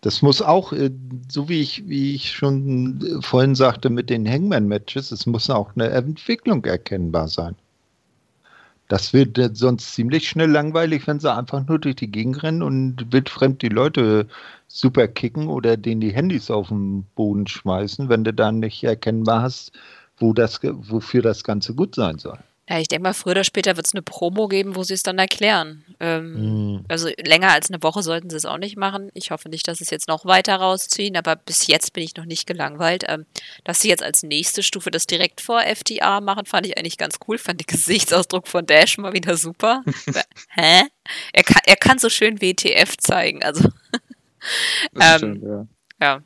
das 0.00 0.22
muss 0.22 0.40
auch, 0.42 0.72
äh, 0.72 0.90
so 1.30 1.48
wie 1.48 1.60
ich, 1.60 1.88
wie 1.88 2.14
ich 2.14 2.32
schon 2.32 3.00
äh, 3.00 3.22
vorhin 3.22 3.54
sagte 3.54 3.90
mit 3.90 4.10
den 4.10 4.28
Hangman-Matches, 4.28 5.12
es 5.12 5.26
muss 5.26 5.50
auch 5.50 5.74
eine 5.74 5.88
Entwicklung 5.90 6.64
erkennbar 6.64 7.28
sein. 7.28 7.56
Das 8.88 9.12
wird 9.12 9.38
sonst 9.56 9.94
ziemlich 9.94 10.28
schnell 10.28 10.50
langweilig, 10.50 11.06
wenn 11.06 11.20
sie 11.20 11.32
einfach 11.32 11.66
nur 11.66 11.78
durch 11.78 11.96
die 11.96 12.10
Gegend 12.10 12.42
rennen 12.42 12.62
und 12.62 13.12
wildfremd 13.12 13.62
die 13.62 13.68
Leute 13.68 14.26
super 14.68 15.08
kicken 15.08 15.48
oder 15.48 15.76
denen 15.76 16.00
die 16.00 16.12
Handys 16.12 16.50
auf 16.50 16.68
den 16.68 17.04
Boden 17.14 17.46
schmeißen, 17.46 18.08
wenn 18.08 18.24
du 18.24 18.32
dann 18.34 18.60
nicht 18.60 18.84
erkennbar 18.84 19.42
hast, 19.42 19.72
wo 20.18 20.32
das, 20.32 20.60
wofür 20.62 21.22
das 21.22 21.44
Ganze 21.44 21.74
gut 21.74 21.94
sein 21.94 22.18
soll. 22.18 22.38
Ja, 22.68 22.78
ich 22.78 22.88
denke 22.88 23.02
mal, 23.02 23.12
früher 23.12 23.32
oder 23.32 23.44
später 23.44 23.76
wird 23.76 23.86
es 23.86 23.92
eine 23.92 24.00
Promo 24.02 24.48
geben, 24.48 24.74
wo 24.74 24.84
sie 24.84 24.94
es 24.94 25.02
dann 25.02 25.18
erklären. 25.18 25.84
Ähm, 26.00 26.34
Mhm. 26.74 26.84
Also 26.88 27.08
länger 27.24 27.52
als 27.52 27.70
eine 27.70 27.82
Woche 27.82 28.02
sollten 28.02 28.30
sie 28.30 28.36
es 28.36 28.44
auch 28.46 28.58
nicht 28.58 28.76
machen. 28.76 29.10
Ich 29.14 29.30
hoffe 29.30 29.48
nicht, 29.48 29.68
dass 29.68 29.78
sie 29.78 29.84
es 29.84 29.90
jetzt 29.90 30.08
noch 30.08 30.24
weiter 30.24 30.56
rausziehen, 30.56 31.16
aber 31.16 31.36
bis 31.36 31.66
jetzt 31.66 31.92
bin 31.92 32.02
ich 32.02 32.16
noch 32.16 32.24
nicht 32.24 32.46
gelangweilt. 32.46 33.04
Ähm, 33.06 33.26
dass 33.64 33.80
sie 33.80 33.88
jetzt 33.88 34.02
als 34.02 34.22
nächste 34.22 34.62
Stufe 34.62 34.90
das 34.90 35.06
direkt 35.06 35.40
vor 35.40 35.60
FTA 35.62 36.20
machen, 36.20 36.46
fand 36.46 36.66
ich 36.66 36.78
eigentlich 36.78 36.98
ganz 36.98 37.16
cool. 37.28 37.38
Fand 37.38 37.60
den 37.60 37.66
Gesichtsausdruck 37.66 38.48
von 38.48 38.64
Dash 38.66 38.96
mal 38.98 39.12
wieder 39.12 39.36
super. 39.36 39.82
Hä? 40.48 40.82
Er 41.32 41.42
kann, 41.42 41.62
er 41.66 41.76
kann 41.76 41.98
so 41.98 42.08
schön 42.08 42.40
WTF 42.40 42.96
zeigen. 42.96 43.42
Also, 43.42 43.68
Ähm, 45.00 45.16
stimmt, 45.16 45.42
ja. 45.42 45.66
ja. 46.00 46.22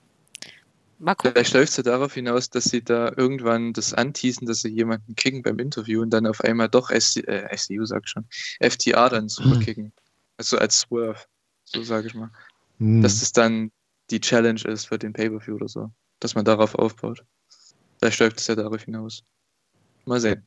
Mal 0.98 1.14
gucken. 1.14 1.32
Vielleicht 1.32 1.54
läuft 1.54 1.70
es 1.70 1.76
ja 1.76 1.82
darauf 1.84 2.14
hinaus, 2.14 2.50
dass 2.50 2.64
sie 2.64 2.82
da 2.82 3.12
irgendwann 3.16 3.72
das 3.72 3.94
anteasen, 3.94 4.46
dass 4.46 4.62
sie 4.62 4.68
jemanden 4.68 5.14
kicken 5.14 5.42
beim 5.42 5.58
Interview 5.58 6.02
und 6.02 6.10
dann 6.10 6.26
auf 6.26 6.40
einmal 6.40 6.68
doch 6.68 6.90
SC, 6.90 7.18
äh, 7.28 7.56
SCU, 7.56 7.84
sag 7.84 8.02
ich 8.04 8.10
schon, 8.10 8.26
FTA 8.60 9.08
dann 9.08 9.28
super 9.28 9.56
Hm. 9.56 9.60
kicken. 9.60 9.92
Also 10.36 10.58
als 10.58 10.80
Swerve, 10.80 11.20
so 11.64 11.82
sage 11.82 12.08
ich 12.08 12.14
mal. 12.14 12.30
Mhm. 12.78 13.02
Dass 13.02 13.20
das 13.20 13.32
dann 13.32 13.70
die 14.10 14.20
Challenge 14.20 14.60
ist 14.64 14.86
für 14.86 14.98
den 14.98 15.12
Pay-Per-View 15.12 15.54
oder 15.54 15.68
so. 15.68 15.90
Dass 16.20 16.34
man 16.34 16.44
darauf 16.44 16.74
aufbaut. 16.74 17.24
Vielleicht 17.98 18.18
läuft 18.20 18.40
es 18.40 18.46
ja 18.46 18.54
darauf 18.54 18.82
hinaus. 18.82 19.22
Mal 20.04 20.20
sehen. 20.20 20.46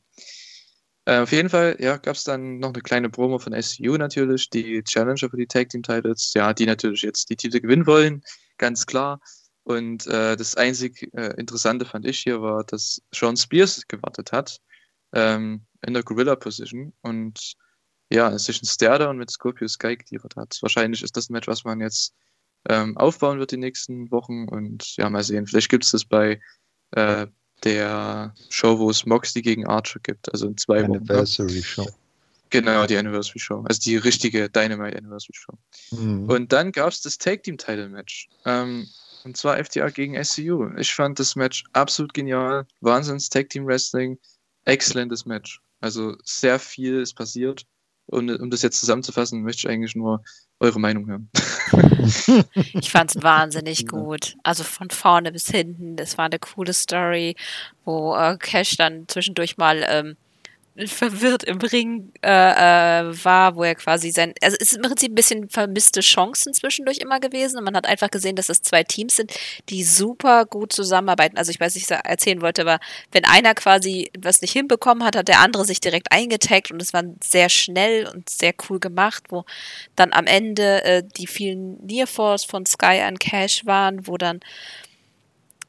Äh, 1.04 1.18
auf 1.18 1.32
jeden 1.32 1.48
Fall, 1.48 1.76
ja, 1.80 1.96
gab 1.96 2.14
es 2.14 2.24
dann 2.24 2.58
noch 2.58 2.72
eine 2.72 2.82
kleine 2.82 3.10
Promo 3.10 3.38
von 3.38 3.52
SCU 3.52 3.96
natürlich, 3.96 4.50
die 4.50 4.82
Challenger 4.84 5.30
für 5.30 5.36
die 5.36 5.46
Tag 5.46 5.70
Team 5.70 5.82
Titles, 5.82 6.32
ja, 6.34 6.52
die 6.52 6.66
natürlich 6.66 7.02
jetzt 7.02 7.28
die 7.30 7.36
Titel 7.36 7.60
gewinnen 7.60 7.86
wollen, 7.86 8.22
ganz 8.58 8.86
klar. 8.86 9.20
Und 9.64 10.06
äh, 10.06 10.36
das 10.36 10.56
einzig 10.56 11.08
äh, 11.14 11.34
Interessante 11.38 11.84
fand 11.84 12.06
ich 12.06 12.18
hier 12.18 12.42
war, 12.42 12.64
dass 12.64 13.00
Sean 13.14 13.36
Spears 13.36 13.86
gewartet 13.86 14.32
hat 14.32 14.60
ähm, 15.12 15.62
in 15.86 15.94
der 15.94 16.02
Gorilla 16.02 16.36
Position 16.36 16.92
und 17.02 17.54
ja, 18.10 18.36
sich 18.38 18.60
ein 18.62 18.66
Stairdown 18.66 19.16
mit 19.16 19.30
Scorpio 19.30 19.68
Sky 19.68 19.96
geliefert 19.96 20.36
hat. 20.36 20.58
Wahrscheinlich 20.60 21.02
ist 21.02 21.16
das 21.16 21.30
ein 21.30 21.32
Match, 21.32 21.48
was 21.48 21.64
man 21.64 21.80
jetzt 21.80 22.14
ähm, 22.68 22.96
aufbauen 22.96 23.38
wird 23.38 23.52
die 23.52 23.56
nächsten 23.56 24.10
Wochen 24.10 24.48
und 24.48 24.96
ja, 24.96 25.08
mal 25.08 25.24
sehen. 25.24 25.46
Vielleicht 25.46 25.70
gibt 25.70 25.84
es 25.84 25.92
das 25.92 26.04
bei 26.04 26.40
äh, 26.92 27.26
der 27.64 28.34
Show, 28.50 28.78
wo 28.78 28.90
es 28.90 29.06
Moxley 29.06 29.42
gegen 29.42 29.66
Archer 29.66 30.00
gibt, 30.00 30.30
also 30.32 30.48
in 30.48 30.56
zwei 30.56 30.82
Wochen. 30.82 30.92
Ne? 30.92 30.98
Anniversary 30.98 31.62
Show. 31.62 31.88
Genau, 32.50 32.86
die 32.86 32.96
Anniversary 32.96 33.38
Show. 33.38 33.64
Also 33.66 33.80
die 33.80 33.96
richtige 33.96 34.50
Dynamite 34.50 34.98
Anniversary 34.98 35.34
Show. 35.34 35.58
Mhm. 35.92 36.28
Und 36.28 36.52
dann 36.52 36.72
gab 36.72 36.90
es 36.90 37.00
das 37.00 37.16
Tag 37.16 37.44
Team 37.44 37.56
Title 37.56 37.88
Match. 37.88 38.28
Ähm, 38.44 38.86
und 39.24 39.36
zwar 39.36 39.62
FTA 39.62 39.88
gegen 39.90 40.22
SCU. 40.22 40.70
Ich 40.76 40.94
fand 40.94 41.18
das 41.18 41.36
Match 41.36 41.64
absolut 41.72 42.14
genial. 42.14 42.66
Wahnsinns 42.80 43.28
Tag 43.28 43.50
Team 43.50 43.66
Wrestling. 43.66 44.18
Exzellentes 44.64 45.26
Match. 45.26 45.60
Also 45.80 46.16
sehr 46.24 46.58
viel 46.58 47.00
ist 47.00 47.14
passiert. 47.14 47.64
Und 48.06 48.30
um 48.30 48.50
das 48.50 48.62
jetzt 48.62 48.80
zusammenzufassen, 48.80 49.42
möchte 49.42 49.66
ich 49.66 49.72
eigentlich 49.72 49.94
nur 49.94 50.22
eure 50.60 50.80
Meinung 50.80 51.08
hören. 51.08 51.30
Ich 52.74 52.90
fand 52.90 53.14
es 53.14 53.22
wahnsinnig 53.22 53.86
gut. 53.86 54.36
Also 54.42 54.64
von 54.64 54.90
vorne 54.90 55.32
bis 55.32 55.48
hinten. 55.48 55.96
Das 55.96 56.18
war 56.18 56.26
eine 56.26 56.38
coole 56.38 56.72
Story, 56.72 57.36
wo 57.84 58.14
äh, 58.14 58.36
Cash 58.38 58.76
dann 58.76 59.06
zwischendurch 59.08 59.56
mal 59.56 59.84
ähm, 59.88 60.16
verwirrt 60.86 61.44
im 61.44 61.58
Ring 61.58 62.12
äh, 62.22 62.28
äh, 62.30 63.24
war, 63.24 63.56
wo 63.56 63.62
er 63.62 63.74
quasi 63.74 64.10
sein. 64.10 64.32
Also 64.40 64.56
es 64.58 64.70
ist 64.70 64.76
im 64.76 64.82
Prinzip 64.82 65.12
ein 65.12 65.14
bisschen 65.14 65.48
vermisste 65.50 66.00
Chancen 66.00 66.54
zwischendurch 66.54 66.98
immer 66.98 67.20
gewesen. 67.20 67.58
Und 67.58 67.64
man 67.64 67.76
hat 67.76 67.86
einfach 67.86 68.10
gesehen, 68.10 68.36
dass 68.36 68.48
es 68.48 68.62
zwei 68.62 68.82
Teams 68.82 69.16
sind, 69.16 69.32
die 69.68 69.84
super 69.84 70.46
gut 70.46 70.72
zusammenarbeiten. 70.72 71.36
Also 71.36 71.50
ich 71.50 71.60
weiß 71.60 71.76
ich 71.76 71.90
erzählen 71.90 72.40
wollte, 72.40 72.62
aber 72.62 72.80
wenn 73.12 73.24
einer 73.24 73.54
quasi 73.54 74.10
was 74.18 74.40
nicht 74.40 74.52
hinbekommen 74.52 75.04
hat, 75.04 75.16
hat 75.16 75.28
der 75.28 75.40
andere 75.40 75.66
sich 75.66 75.80
direkt 75.80 76.10
eingetaggt 76.10 76.70
und 76.70 76.80
es 76.80 76.94
war 76.94 77.04
sehr 77.22 77.50
schnell 77.50 78.06
und 78.06 78.30
sehr 78.30 78.54
cool 78.68 78.80
gemacht, 78.80 79.24
wo 79.28 79.44
dann 79.94 80.12
am 80.12 80.26
Ende 80.26 80.84
äh, 80.84 81.02
die 81.18 81.26
vielen 81.26 81.84
Nearfalls 81.84 82.44
von 82.44 82.64
Sky 82.64 83.02
an 83.04 83.18
Cash 83.18 83.66
waren, 83.66 84.06
wo 84.06 84.16
dann 84.16 84.40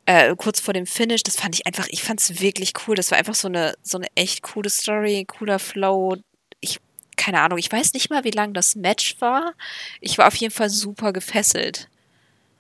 äh, 0.06 0.36
kurz 0.36 0.60
vor 0.60 0.74
dem 0.74 0.86
Finish, 0.86 1.24
das 1.24 1.36
fand 1.36 1.56
ich 1.56 1.66
einfach, 1.66 1.88
ich 1.90 2.04
fand 2.04 2.20
es 2.20 2.42
wirklich 2.42 2.74
cool. 2.88 2.96
Das 2.96 3.12
war 3.12 3.18
einfach 3.18 3.36
so 3.36 3.48
eine, 3.48 3.74
so 3.84 3.98
eine 3.98 4.08
echt 4.16 4.42
coole 4.44 4.70
Story, 4.70 5.26
cooler 5.28 5.60
Flow. 5.60 6.18
Ich, 6.60 6.80
keine 7.16 7.42
Ahnung, 7.42 7.58
ich 7.58 7.72
weiß 7.72 7.94
nicht 7.94 8.10
mal, 8.10 8.24
wie 8.24 8.32
lang 8.32 8.54
das 8.54 8.76
Match 8.76 9.16
war. 9.20 9.54
Ich 10.02 10.18
war 10.18 10.28
auf 10.28 10.36
jeden 10.36 10.54
Fall 10.54 10.70
super 10.70 11.14
gefesselt. 11.14 11.90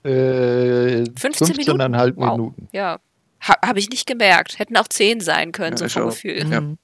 Äh, 0.03 1.05
15 1.17 1.55
Minuten? 1.57 1.81
15,5 1.81 2.13
Wow. 2.15 2.31
Minuten. 2.31 2.67
Ja. 2.71 2.99
Ha, 3.47 3.55
Habe 3.65 3.79
ich 3.79 3.89
nicht 3.89 4.05
gemerkt. 4.05 4.59
Hätten 4.59 4.77
auch 4.77 4.87
10 4.87 5.19
sein 5.21 5.51
können, 5.51 5.77
Ja, 5.77 5.89
so 5.89 5.99
vom. 5.99 6.09
Gefühl. 6.09 6.49
Ja. 6.49 6.61
Mhm. 6.61 6.77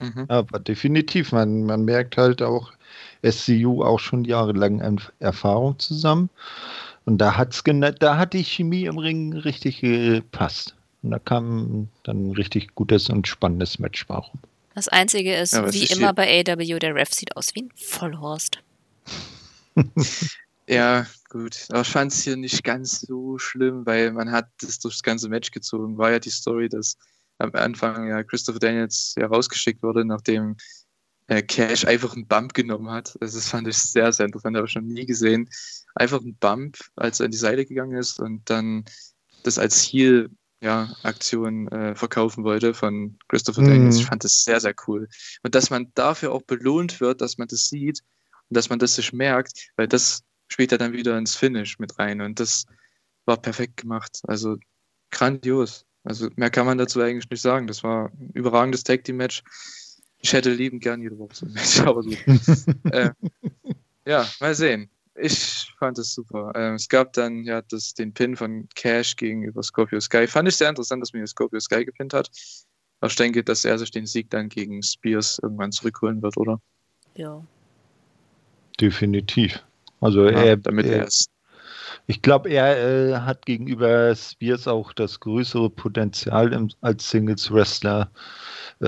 Mhm. 0.00 0.24
Aber 0.28 0.58
definitiv, 0.58 1.32
man, 1.32 1.64
man 1.64 1.84
merkt 1.84 2.16
halt 2.16 2.42
auch, 2.42 2.72
SCU 3.24 3.84
auch 3.84 4.00
schon 4.00 4.24
jahrelang 4.24 5.00
Erfahrung 5.20 5.78
zusammen. 5.78 6.28
Und 7.04 7.18
da, 7.18 7.36
hat's 7.36 7.62
da 7.64 8.16
hat 8.16 8.32
die 8.32 8.44
Chemie 8.44 8.84
im 8.84 8.98
Ring 8.98 9.32
richtig 9.32 9.80
gepasst. 9.80 10.74
Und 11.02 11.10
da 11.10 11.18
kam 11.18 11.88
dann 12.04 12.28
ein 12.28 12.32
richtig 12.32 12.74
gutes 12.74 13.08
und 13.10 13.26
spannendes 13.26 13.78
Match 13.78 14.08
warum. 14.08 14.38
Das 14.74 14.88
Einzige 14.88 15.34
ist, 15.34 15.52
ja, 15.52 15.72
wie 15.72 15.86
immer 15.86 16.14
bei 16.14 16.40
AW, 16.40 16.78
der 16.78 16.94
Ref 16.94 17.12
sieht 17.12 17.36
aus 17.36 17.54
wie 17.54 17.64
ein 17.64 17.72
Vollhorst. 17.74 18.58
ja, 20.66 21.06
gut. 21.28 21.66
Aber 21.70 21.82
ich 21.82 21.88
fand 21.88 22.12
es 22.12 22.22
hier 22.22 22.36
nicht 22.36 22.64
ganz 22.64 23.00
so 23.00 23.36
schlimm, 23.38 23.84
weil 23.84 24.12
man 24.12 24.30
hat 24.30 24.48
das 24.60 24.78
durchs 24.78 25.02
ganze 25.02 25.28
Match 25.28 25.50
gezogen. 25.50 25.98
War 25.98 26.12
ja 26.12 26.18
die 26.18 26.30
Story, 26.30 26.68
dass 26.68 26.96
am 27.38 27.50
Anfang 27.54 28.08
ja 28.08 28.22
Christopher 28.22 28.60
Daniels 28.60 29.14
ja 29.18 29.26
rausgeschickt 29.26 29.82
wurde, 29.82 30.04
nachdem 30.04 30.56
Cash 31.28 31.86
einfach 31.86 32.14
einen 32.14 32.26
Bump 32.26 32.54
genommen 32.54 32.90
hat. 32.90 33.16
Also 33.20 33.38
das 33.38 33.48
fand 33.48 33.68
ich 33.68 33.78
sehr, 33.78 34.12
sehr 34.12 34.26
interessant, 34.26 34.56
habe 34.56 34.66
ich 34.66 34.74
noch 34.74 34.82
nie 34.82 35.06
gesehen. 35.06 35.48
Einfach 35.94 36.20
einen 36.20 36.36
Bump, 36.36 36.78
als 36.96 37.20
er 37.20 37.26
an 37.26 37.30
die 37.30 37.38
Seite 37.38 37.64
gegangen 37.64 37.96
ist 37.96 38.18
und 38.20 38.48
dann 38.50 38.84
das 39.44 39.58
als 39.58 39.82
Heal 39.82 40.30
ja, 40.62 40.94
Aktion 41.02 41.68
äh, 41.68 41.94
verkaufen 41.96 42.44
wollte 42.44 42.72
von 42.72 43.18
Christopher 43.28 43.62
Daniels. 43.62 43.96
Ich 43.96 44.04
mhm. 44.04 44.08
fand 44.08 44.24
das 44.24 44.44
sehr, 44.44 44.60
sehr 44.60 44.74
cool. 44.86 45.08
Und 45.42 45.54
dass 45.54 45.70
man 45.70 45.90
dafür 45.94 46.32
auch 46.32 46.42
belohnt 46.42 47.00
wird, 47.00 47.20
dass 47.20 47.36
man 47.36 47.48
das 47.48 47.68
sieht 47.68 48.00
und 48.48 48.56
dass 48.56 48.70
man 48.70 48.78
das 48.78 48.94
sich 48.94 49.12
merkt, 49.12 49.70
weil 49.76 49.88
das 49.88 50.22
spielt 50.48 50.70
ja 50.70 50.78
dann 50.78 50.92
wieder 50.92 51.18
ins 51.18 51.34
Finish 51.34 51.78
mit 51.78 51.98
rein 51.98 52.20
und 52.20 52.38
das 52.38 52.66
war 53.24 53.40
perfekt 53.40 53.78
gemacht. 53.78 54.20
Also 54.24 54.56
grandios. 55.10 55.84
Also 56.04 56.28
mehr 56.36 56.50
kann 56.50 56.66
man 56.66 56.78
dazu 56.78 57.00
eigentlich 57.00 57.28
nicht 57.28 57.42
sagen. 57.42 57.66
Das 57.66 57.82
war 57.82 58.10
ein 58.12 58.30
überragendes 58.34 58.84
Tag 58.84 59.04
Team 59.04 59.16
Match. 59.16 59.42
Ich 60.22 60.32
hätte 60.32 60.52
liebend 60.52 60.82
gern 60.82 61.02
jede 61.02 61.18
Woche 61.18 61.34
so 61.34 61.46
ein 61.46 61.52
Match, 61.52 61.80
aber 61.86 62.02
gut. 62.02 62.18
äh, 62.92 63.10
ja, 64.06 64.26
mal 64.40 64.54
sehen. 64.54 64.88
Ich 65.14 65.74
fand 65.78 65.98
es 65.98 66.14
super. 66.14 66.52
Ähm, 66.54 66.74
es 66.74 66.88
gab 66.88 67.12
dann 67.12 67.44
ja 67.44 67.60
das, 67.62 67.92
den 67.92 68.14
Pin 68.14 68.36
von 68.36 68.68
Cash 68.74 69.16
gegenüber 69.16 69.62
Scorpio 69.62 70.00
Sky. 70.00 70.26
Fand 70.26 70.48
ich 70.48 70.56
sehr 70.56 70.70
interessant, 70.70 71.02
dass 71.02 71.12
mir 71.12 71.26
Scorpio 71.26 71.60
Sky 71.60 71.84
gepinnt 71.84 72.14
hat. 72.14 72.30
Aber 73.00 73.10
ich 73.10 73.16
denke, 73.16 73.42
dass 73.42 73.64
er 73.64 73.78
sich 73.78 73.90
den 73.90 74.06
Sieg 74.06 74.30
dann 74.30 74.48
gegen 74.48 74.82
Spears 74.82 75.38
irgendwann 75.42 75.72
zurückholen 75.72 76.22
wird, 76.22 76.36
oder? 76.36 76.60
Ja. 77.16 77.44
Definitiv. 78.80 79.62
Also 80.00 80.24
ja, 80.24 80.42
er, 80.42 80.56
damit 80.56 80.86
er, 80.86 81.02
er 81.02 81.08
ich 82.06 82.22
glaube, 82.22 82.50
er 82.50 82.76
äh, 82.76 83.20
hat 83.20 83.46
gegenüber 83.46 84.14
Spears 84.14 84.66
auch 84.66 84.92
das 84.92 85.20
größere 85.20 85.70
Potenzial 85.70 86.52
im, 86.52 86.70
als 86.80 87.08
Singles-Wrestler. 87.10 88.02
Äh, 88.02 88.06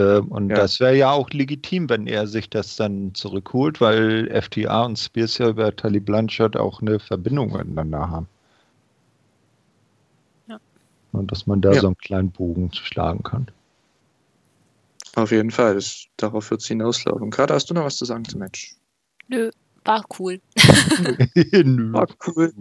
und 0.01 0.51
ja. 0.51 0.57
das 0.57 0.81
wäre 0.81 0.97
ja 0.97 1.13
auch 1.13 1.31
legitim, 1.31 1.89
wenn 1.89 2.07
er 2.07 2.27
sich 2.27 2.51
das 2.51 2.77
dann 2.77 3.15
zurückholt, 3.15 3.81
weil 3.81 4.29
FTA 4.43 4.85
und 4.85 4.99
Spears 4.99 5.39
ja 5.39 5.49
über 5.49 5.75
Tully 5.75 6.01
Blanchard 6.01 6.57
auch 6.57 6.83
eine 6.83 6.99
Verbindung 6.99 7.53
miteinander 7.53 8.11
haben. 8.11 8.29
Ja. 10.49 10.59
Und 11.13 11.31
dass 11.31 11.47
man 11.47 11.61
da 11.61 11.73
ja. 11.73 11.81
so 11.81 11.87
einen 11.89 11.99
kleinen 11.99 12.31
Bogen 12.33 12.73
schlagen 12.73 13.23
kann. 13.23 13.47
Auf 15.15 15.31
jeden 15.31 15.53
Fall, 15.53 15.75
das, 15.75 16.07
darauf 16.17 16.51
wird 16.51 16.61
es 16.61 16.67
hinauslaufen. 16.67 17.31
Gerade 17.31 17.55
hast 17.55 17.71
du 17.71 17.75
noch 17.75 17.85
was 17.85 17.97
zu 17.97 18.05
sagen 18.05 18.25
zum 18.25 18.41
Match? 18.41 18.75
Nö, 19.29 19.51
war 19.85 20.05
cool. 20.19 20.41
war 20.57 22.09
cool. 22.27 22.53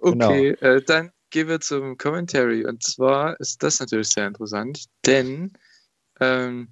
Okay, 0.00 0.56
genau. 0.60 0.76
äh, 0.76 0.82
dann 0.82 1.10
gehen 1.28 1.48
wir 1.48 1.60
zum 1.60 1.98
Commentary. 1.98 2.64
Und 2.64 2.82
zwar 2.82 3.38
ist 3.38 3.62
das 3.62 3.80
natürlich 3.80 4.08
sehr 4.08 4.28
interessant, 4.28 4.86
denn 5.04 5.52
ähm, 6.20 6.68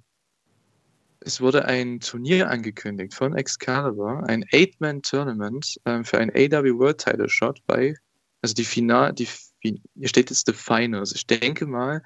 es 1.19 1.39
wurde 1.39 1.65
ein 1.65 1.99
Turnier 1.99 2.49
angekündigt 2.49 3.13
von 3.13 3.35
Excalibur, 3.35 4.23
ein 4.27 4.43
Eight-Man-Tournament 4.51 5.79
ähm, 5.85 6.03
für 6.03 6.17
ein 6.17 6.29
AW 6.31 6.77
World 6.77 6.97
Title 6.97 7.29
Shot 7.29 7.65
bei, 7.65 7.95
also 8.41 8.53
die 8.53 8.65
Final, 8.65 9.13
die, 9.13 9.27
hier 9.61 10.07
steht 10.07 10.29
jetzt 10.29 10.45
The 10.47 10.53
Finals. 10.53 11.13
Ich 11.13 11.25
denke 11.25 11.65
mal, 11.65 12.03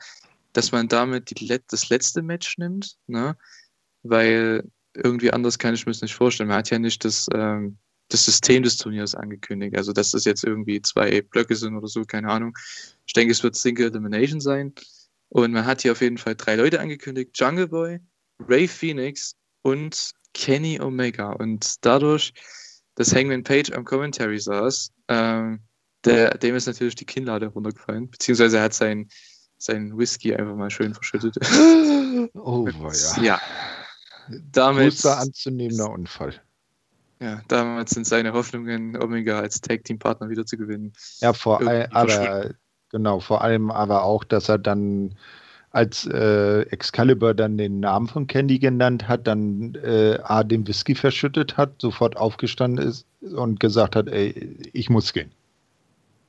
dass 0.54 0.72
man 0.72 0.88
damit 0.88 1.32
die, 1.32 1.60
das 1.68 1.90
letzte 1.90 2.22
Match 2.22 2.58
nimmt, 2.58 2.98
ne? 3.08 3.36
weil 4.04 4.64
irgendwie 4.94 5.32
anders 5.32 5.58
kann 5.58 5.74
ich 5.74 5.86
mir 5.86 5.92
das 5.92 6.02
nicht 6.02 6.16
vorstellen. 6.16 6.50
Man 6.50 6.60
hat 6.60 6.70
ja 6.70 6.80
nicht 6.80 7.04
das, 7.04 7.28
ähm, 7.34 7.78
das 8.10 8.26
System 8.26 8.64
des 8.64 8.78
Turniers 8.78 9.16
angekündigt. 9.16 9.78
Also, 9.78 9.94
dass 9.94 10.12
das 10.12 10.26
jetzt 10.26 10.44
irgendwie 10.44 10.82
zwei 10.82 11.22
Blöcke 11.22 11.56
sind 11.56 11.76
oder 11.76 11.88
so, 11.88 12.04
keine 12.06 12.30
Ahnung. 12.30 12.58
Ich 13.06 13.14
denke, 13.14 13.32
es 13.32 13.44
wird 13.44 13.56
Single 13.56 13.88
Elimination 13.88 14.40
sein. 14.40 14.74
Und 15.30 15.52
man 15.52 15.66
hat 15.66 15.82
hier 15.82 15.92
auf 15.92 16.02
jeden 16.02 16.18
Fall 16.18 16.36
drei 16.36 16.56
Leute 16.56 16.80
angekündigt: 16.80 17.32
Jungle 17.36 17.68
Boy, 17.68 18.00
Ray 18.40 18.68
Phoenix 18.68 19.36
und 19.62 20.12
Kenny 20.34 20.80
Omega. 20.80 21.32
Und 21.32 21.86
dadurch, 21.86 22.34
dass 22.96 23.14
Hangman 23.14 23.44
Page 23.44 23.72
am 23.72 23.84
Commentary 23.84 24.40
saß, 24.40 24.92
ähm, 25.10 25.62
der, 26.06 26.38
dem 26.38 26.56
ist 26.56 26.68
natürlich 26.68 26.96
die 26.96 27.06
Kinnlade 27.06 27.48
runtergefallen, 27.48 28.10
beziehungsweise 28.10 28.58
er 28.58 28.64
hat 28.64 28.74
sein, 28.74 29.10
sein 29.58 29.98
Whisky 29.98 30.34
einfach 30.34 30.56
mal 30.56 30.70
schön 30.70 30.94
verschüttet. 30.94 31.38
Oh, 32.34 32.68
ja. 32.68 33.22
Ja, 33.22 33.42
damit, 34.52 34.94
Großer 34.94 35.20
anzunehmender 35.20 35.90
Unfall. 35.92 36.42
Ja, 37.20 37.42
damals 37.48 37.92
sind 37.92 38.08
seine 38.08 38.34
Hoffnungen, 38.34 39.02
Omega 39.02 39.40
als 39.40 39.62
Tag-Team-Partner 39.62 40.30
wieder 40.30 40.46
zu 40.46 40.58
gewinnen. 40.58 40.94
Ja, 41.20 41.34
vor 41.34 41.62
allem, 41.62 41.92
genau, 42.90 43.20
vor 43.20 43.42
allem 43.42 43.72
aber 43.72 44.04
auch, 44.04 44.24
dass 44.24 44.50
er 44.50 44.58
dann 44.58 45.16
als 45.72 46.08
äh, 46.08 46.62
Excalibur 46.62 47.34
dann 47.34 47.58
den 47.58 47.80
Namen 47.80 48.08
von 48.08 48.26
Candy 48.26 48.58
genannt 48.58 49.08
hat, 49.08 49.28
dann 49.28 49.76
äh, 49.76 50.18
A, 50.24 50.44
den 50.44 50.68
Whisky 50.68 50.96
verschüttet 50.96 51.58
hat, 51.58 51.82
sofort 51.82 52.18
aufgestanden 52.18 52.86
ist 52.86 53.06
und 53.22 53.60
gesagt 53.60 53.96
hat, 53.96 54.08
ey, 54.08 54.58
ich 54.74 54.90
muss 54.90 55.14
gehen. 55.14 55.32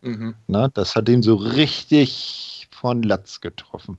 Mhm. 0.03 0.35
Na, 0.49 0.69
das 0.69 0.95
hat 0.95 1.09
ihn 1.09 1.23
so 1.23 1.37
richtig 1.37 2.69
von 2.71 3.03
Latz 3.03 3.41
getroffen. 3.41 3.99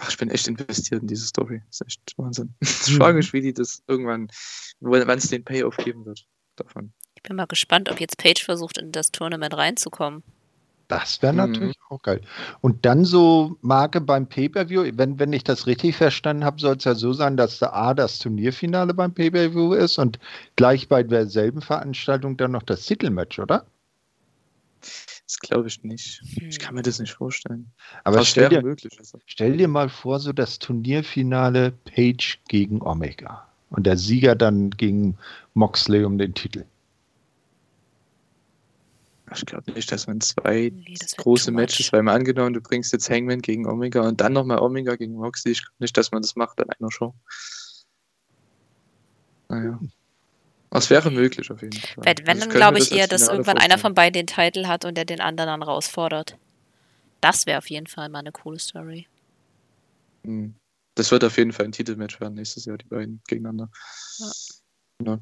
Ach, 0.00 0.10
ich 0.10 0.18
bin 0.18 0.30
echt 0.30 0.46
investiert 0.46 1.02
in 1.02 1.08
diese 1.08 1.26
Story. 1.26 1.62
Das 1.68 1.80
ist 1.80 1.86
echt 1.86 2.12
Wahnsinn. 2.16 2.54
Ich 2.60 2.92
mhm. 2.92 2.96
frage 2.98 3.16
mich, 3.16 3.32
wie 3.32 3.40
die 3.40 3.52
das 3.52 3.82
irgendwann, 3.88 4.28
wann 4.80 5.18
es 5.18 5.28
den 5.28 5.44
Payoff 5.44 5.76
geben 5.78 6.04
wird 6.04 6.26
davon. 6.56 6.92
Ich 7.14 7.22
bin 7.22 7.36
mal 7.36 7.46
gespannt, 7.46 7.90
ob 7.90 8.00
jetzt 8.00 8.18
Page 8.18 8.44
versucht, 8.44 8.78
in 8.78 8.92
das 8.92 9.10
Tournament 9.10 9.54
reinzukommen. 9.54 10.22
Das 10.88 11.20
wäre 11.22 11.32
mhm. 11.32 11.38
natürlich 11.38 11.76
auch 11.88 12.02
geil. 12.02 12.20
Und 12.60 12.84
dann 12.86 13.04
so 13.04 13.56
Marke 13.60 14.00
beim 14.00 14.28
Pay-Per-View, 14.28 14.92
wenn, 14.94 15.18
wenn 15.18 15.32
ich 15.32 15.44
das 15.44 15.66
richtig 15.66 15.96
verstanden 15.96 16.44
habe, 16.44 16.60
soll 16.60 16.76
es 16.76 16.84
ja 16.84 16.94
so 16.94 17.12
sein, 17.12 17.36
dass 17.36 17.58
da 17.58 17.70
A 17.70 17.94
das 17.94 18.18
Turnierfinale 18.18 18.94
beim 18.94 19.12
Pay-Per-View 19.12 19.74
ist 19.74 19.98
und 19.98 20.18
gleich 20.54 20.88
bei 20.88 21.02
derselben 21.02 21.60
Veranstaltung 21.60 22.36
dann 22.36 22.52
noch 22.52 22.62
das 22.62 22.86
Titelmatch, 22.86 23.38
oder? 23.38 23.66
Das 24.80 25.40
glaube 25.40 25.66
ich 25.66 25.82
nicht. 25.82 26.22
Ich 26.40 26.60
kann 26.60 26.76
mir 26.76 26.82
das 26.82 27.00
nicht 27.00 27.14
vorstellen. 27.14 27.72
Aber 28.04 28.24
stell 28.24 28.48
dir, 28.48 28.62
möglich, 28.62 28.96
also. 28.98 29.18
stell 29.26 29.56
dir 29.56 29.66
mal 29.66 29.88
vor, 29.88 30.20
so 30.20 30.32
das 30.32 30.60
Turnierfinale 30.60 31.72
Page 31.72 32.38
gegen 32.48 32.80
Omega. 32.80 33.48
Und 33.70 33.86
der 33.86 33.96
Sieger 33.96 34.36
dann 34.36 34.70
gegen 34.70 35.18
Moxley 35.54 36.04
um 36.04 36.18
den 36.18 36.34
Titel. 36.34 36.64
Ich 39.36 39.46
glaube 39.46 39.72
nicht, 39.72 39.90
dass 39.92 40.06
man 40.06 40.20
zwei 40.20 40.72
nee, 40.74 40.96
das 40.98 41.16
große 41.16 41.50
Matches, 41.50 41.92
weil 41.92 42.02
man 42.02 42.16
angenommen, 42.16 42.54
du 42.54 42.60
bringst 42.60 42.92
jetzt 42.92 43.10
Hangman 43.10 43.40
gegen 43.40 43.66
Omega 43.66 44.00
und 44.00 44.20
dann 44.20 44.32
nochmal 44.32 44.58
Omega 44.58 44.96
gegen 44.96 45.14
Moxley. 45.14 45.52
Ich 45.52 45.62
glaube 45.62 45.76
nicht, 45.78 45.96
dass 45.96 46.12
man 46.12 46.22
das 46.22 46.36
macht 46.36 46.60
an 46.60 46.70
einer 46.70 46.90
Show. 46.90 47.14
Naja. 49.48 49.78
Das 50.70 50.90
wäre 50.90 51.10
möglich 51.10 51.50
auf 51.50 51.62
jeden 51.62 51.78
Fall. 51.78 52.04
Wenn, 52.04 52.26
wenn 52.26 52.40
dann 52.40 52.50
glaube 52.50 52.78
ich 52.78 52.92
eher, 52.92 53.06
dass 53.06 53.28
irgendwann 53.28 53.58
einer 53.58 53.78
von 53.78 53.94
beiden 53.94 54.14
den 54.14 54.26
Titel 54.26 54.66
hat 54.66 54.84
und 54.84 54.96
der 54.96 55.04
den 55.04 55.20
anderen 55.20 55.48
dann 55.48 55.62
herausfordert. 55.62 56.36
Das 57.20 57.46
wäre 57.46 57.58
auf 57.58 57.70
jeden 57.70 57.86
Fall 57.86 58.08
mal 58.08 58.18
eine 58.18 58.32
coole 58.32 58.58
Story. 58.58 59.06
Hm. 60.24 60.54
Das 60.94 61.10
wird 61.10 61.24
auf 61.24 61.36
jeden 61.36 61.52
Fall 61.52 61.66
ein 61.66 61.72
Titelmatch 61.72 62.20
werden 62.20 62.34
nächstes 62.34 62.64
Jahr, 62.64 62.78
die 62.78 62.86
beiden 62.86 63.20
gegeneinander. 63.26 63.70
Ja. 64.18 65.06
Ja. 65.06 65.18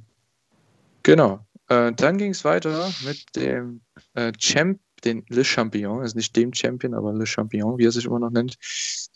Genau. 1.02 1.44
Äh, 1.68 1.92
dann 1.92 2.18
ging 2.18 2.30
es 2.32 2.44
weiter 2.44 2.92
mit 3.04 3.24
dem 3.36 3.80
äh, 4.14 4.32
Champ, 4.32 4.80
den 5.04 5.24
Le 5.28 5.44
Champion, 5.44 6.00
also 6.00 6.16
nicht 6.16 6.34
dem 6.34 6.52
Champion, 6.52 6.94
aber 6.94 7.12
Le 7.12 7.26
Champion, 7.26 7.78
wie 7.78 7.86
er 7.86 7.92
sich 7.92 8.06
immer 8.06 8.18
noch 8.18 8.30
nennt, 8.30 8.56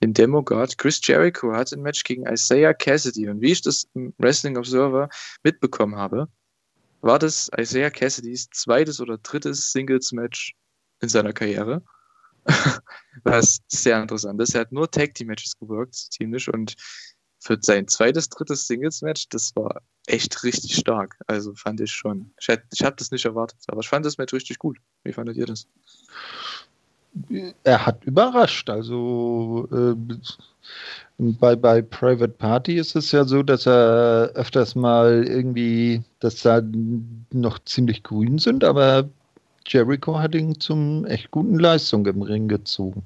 den 0.03 0.13
Demogod. 0.13 0.77
Chris 0.77 1.01
Jericho 1.03 1.53
hat 1.53 1.73
ein 1.73 1.81
Match 1.81 2.05
gegen 2.05 2.27
Isaiah 2.27 2.75
Cassidy. 2.75 3.29
Und 3.29 3.41
wie 3.41 3.53
ich 3.53 3.63
das 3.63 3.89
im 3.95 4.15
Wrestling 4.19 4.57
Observer 4.57 5.09
mitbekommen 5.43 5.97
habe, 5.97 6.29
war 7.01 7.19
das 7.19 7.51
Isaiah 7.57 7.91
Cassidys 7.91 8.49
zweites 8.51 9.01
oder 9.01 9.19
drittes 9.19 9.73
Singles-Match 9.73 10.55
in 11.01 11.09
seiner 11.09 11.33
Karriere. 11.33 11.83
Was 13.25 13.61
sehr 13.69 14.01
interessant 14.01 14.41
ist. 14.41 14.55
Er 14.55 14.63
hat 14.63 14.73
nur 14.73 14.91
Tag 14.91 15.15
Team 15.15 15.29
Matches 15.29 15.57
gewirkt, 15.59 15.95
ziemlich. 15.95 16.49
Und 16.53 16.75
für 17.39 17.59
sein 17.61 17.89
zweites, 17.89 18.29
drittes 18.29 18.67
Singles-Match, 18.67 19.29
das 19.31 19.55
war 19.57 19.83
echt 20.07 20.43
richtig 20.45 20.77
stark. 20.77 21.17
Also 21.27 21.55
fand 21.55 21.81
ich 21.81 21.93
schon. 21.93 22.33
Ich, 22.41 22.49
ich 22.49 22.85
habe 22.85 22.97
das 22.97 23.11
nicht 23.11 23.25
erwartet, 23.25 23.59
aber 23.69 23.81
ich 23.81 23.89
fand 23.89 24.05
das 24.07 24.19
Match 24.19 24.33
richtig 24.33 24.59
gut. 24.59 24.79
Wie 25.05 25.13
fandet 25.13 25.37
ihr 25.37 25.47
das? 25.47 25.67
Er 27.65 27.87
hat 27.87 28.05
überrascht. 28.05 28.71
Also 28.71 29.69
äh, 29.73 29.95
Bei, 31.19 31.57
bei 31.57 31.83
Private 31.83 32.29
Party 32.29 32.75
ist 32.75 32.95
es 32.95 33.11
ja 33.11 33.25
so, 33.25 33.43
dass 33.43 33.67
er 33.67 34.31
öfters 34.35 34.75
mal 34.75 35.25
irgendwie, 35.27 36.03
dass 36.21 36.43
da 36.43 36.63
noch 37.33 37.59
ziemlich 37.65 38.03
grün 38.03 38.39
sind, 38.39 38.63
aber 38.63 39.09
Jericho 39.67 40.19
hat 40.19 40.35
ihn 40.35 40.61
zum 40.61 41.05
echt 41.07 41.31
guten 41.31 41.59
Leistung 41.59 42.07
im 42.07 42.23
Ring 42.23 42.47
gezogen. 42.47 43.03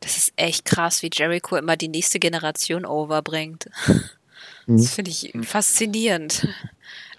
Das 0.00 0.16
ist 0.16 0.32
echt 0.36 0.64
krass, 0.64 1.02
wie 1.02 1.10
Jericho 1.12 1.56
immer 1.56 1.76
die 1.76 1.88
nächste 1.88 2.18
Generation 2.18 2.84
overbringt. 2.84 3.68
Das 4.68 4.82
mhm. 4.82 4.82
finde 4.82 5.10
ich 5.10 5.32
faszinierend. 5.42 6.48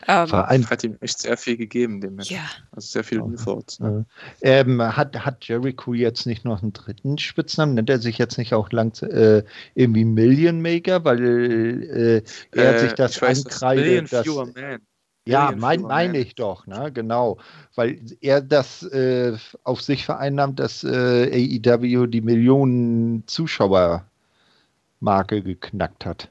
Ähm, 0.10 0.32
hat 0.32 0.84
ihm 0.84 0.98
echt 1.02 1.20
sehr 1.20 1.36
viel 1.36 1.58
gegeben, 1.58 2.00
dem 2.00 2.16
Match. 2.16 2.32
Ja. 2.32 2.46
Also 2.72 2.88
sehr 2.88 3.04
viel 3.04 3.22
Efforts. 3.34 3.80
Ne? 3.80 4.06
Ähm, 4.42 4.82
hat, 4.82 5.26
hat 5.26 5.46
Jericho 5.46 5.94
jetzt 5.94 6.26
nicht 6.26 6.46
noch 6.46 6.62
einen 6.62 6.72
dritten 6.72 7.18
Spitznamen? 7.18 7.76
Nennt 7.76 7.90
er 7.90 8.00
sich 8.00 8.18
jetzt 8.18 8.38
nicht 8.38 8.54
auch 8.54 8.72
lang 8.72 9.02
äh, 9.02 9.44
irgendwie 9.76 10.06
Million 10.06 10.62
Maker, 10.62 11.04
weil 11.04 11.24
äh, 11.24 12.24
er 12.52 12.76
äh, 12.76 12.80
sich 12.80 12.94
das 12.94 13.22
weiß, 13.22 13.46
ankreidet? 13.46 14.14
Das 14.14 14.26
Fewer 14.26 14.46
Man. 14.46 14.80
Ja, 15.28 15.54
mein, 15.56 15.82
meine 15.82 16.20
ich 16.20 16.36
doch, 16.36 16.68
ne? 16.68 16.92
genau. 16.92 17.38
Weil 17.76 18.02
er 18.22 18.42
das 18.42 18.84
äh, 18.84 19.38
auf 19.64 19.82
sich 19.82 20.06
vereinnahmt, 20.06 20.60
dass 20.60 20.84
äh, 20.84 21.60
AEW 21.64 22.08
die 22.08 22.22
Millionen 22.22 23.26
Zuschauer-Marke 23.28 25.44
geknackt 25.44 26.06
hat. 26.06 26.30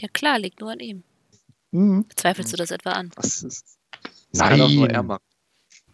Ja 0.00 0.08
klar, 0.08 0.38
liegt 0.38 0.60
nur 0.60 0.72
an 0.72 0.80
ihm. 0.80 1.02
Mhm. 1.70 2.06
Zweifelst 2.14 2.52
du 2.52 2.56
das 2.56 2.70
etwa 2.70 2.92
an? 2.92 3.10
Was 3.16 3.42
ist? 3.42 3.78
Das 4.32 4.40
Nein. 4.40 4.50
kann 4.50 4.60
auch 4.60 4.70
nur 4.70 4.90
er 4.90 5.02
machen. 5.02 5.22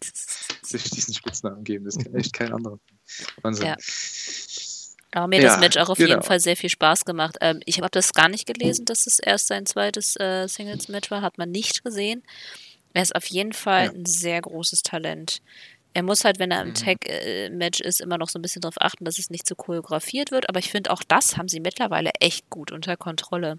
Sich 0.63 0.91
diesen 0.91 1.15
Spitznamen 1.15 1.65
geben, 1.65 1.85
das 1.85 1.99
kann 1.99 2.15
echt 2.15 2.33
kein 2.33 2.53
anderer. 2.53 2.79
Wahnsinn. 3.43 3.67
Ja. 3.67 3.77
Aber 5.13 5.29
mir 5.29 5.41
ja, 5.41 5.49
das 5.49 5.61
Match 5.61 5.77
auch 5.77 5.91
auf 5.91 5.99
genau. 5.99 6.11
jeden 6.11 6.23
Fall 6.23 6.41
sehr 6.41 6.57
viel 6.57 6.71
Spaß 6.71 7.05
gemacht. 7.05 7.37
Ähm, 7.41 7.61
ich 7.67 7.79
habe 7.79 7.91
das 7.91 8.13
gar 8.13 8.29
nicht 8.29 8.47
gelesen, 8.47 8.87
dass 8.87 9.07
es 9.07 9.19
erst 9.19 9.49
sein 9.49 9.67
zweites 9.67 10.17
äh, 10.17 10.49
Singles-Match 10.49 11.11
war. 11.11 11.23
Hat 11.23 11.39
man 11.39 11.51
nicht 11.51 11.85
gesehen. 11.85 12.23
Er 12.95 13.03
ist 13.03 13.15
auf 13.15 13.27
jeden 13.27 13.53
Fall 13.53 13.87
ja. 13.87 13.93
ein 13.93 14.07
sehr 14.07 14.41
großes 14.41 14.83
Talent. 14.83 15.43
Er 15.95 16.03
muss 16.03 16.25
halt, 16.25 16.39
wenn 16.39 16.51
er 16.51 16.63
im 16.63 16.69
mhm. 16.69 16.75
Tag-Match 16.75 17.81
ist, 17.81 18.01
immer 18.01 18.17
noch 18.17 18.31
so 18.31 18.39
ein 18.39 18.43
bisschen 18.43 18.63
darauf 18.63 18.81
achten, 18.81 19.05
dass 19.05 19.19
es 19.19 19.29
nicht 19.29 19.47
so 19.47 19.55
choreografiert 19.55 20.31
wird. 20.31 20.49
Aber 20.49 20.59
ich 20.59 20.71
finde, 20.71 20.91
auch 20.91 21.03
das 21.03 21.37
haben 21.37 21.49
sie 21.49 21.61
mittlerweile 21.61 22.11
echt 22.21 22.49
gut 22.49 22.73
unter 22.73 22.97
Kontrolle. 22.97 23.59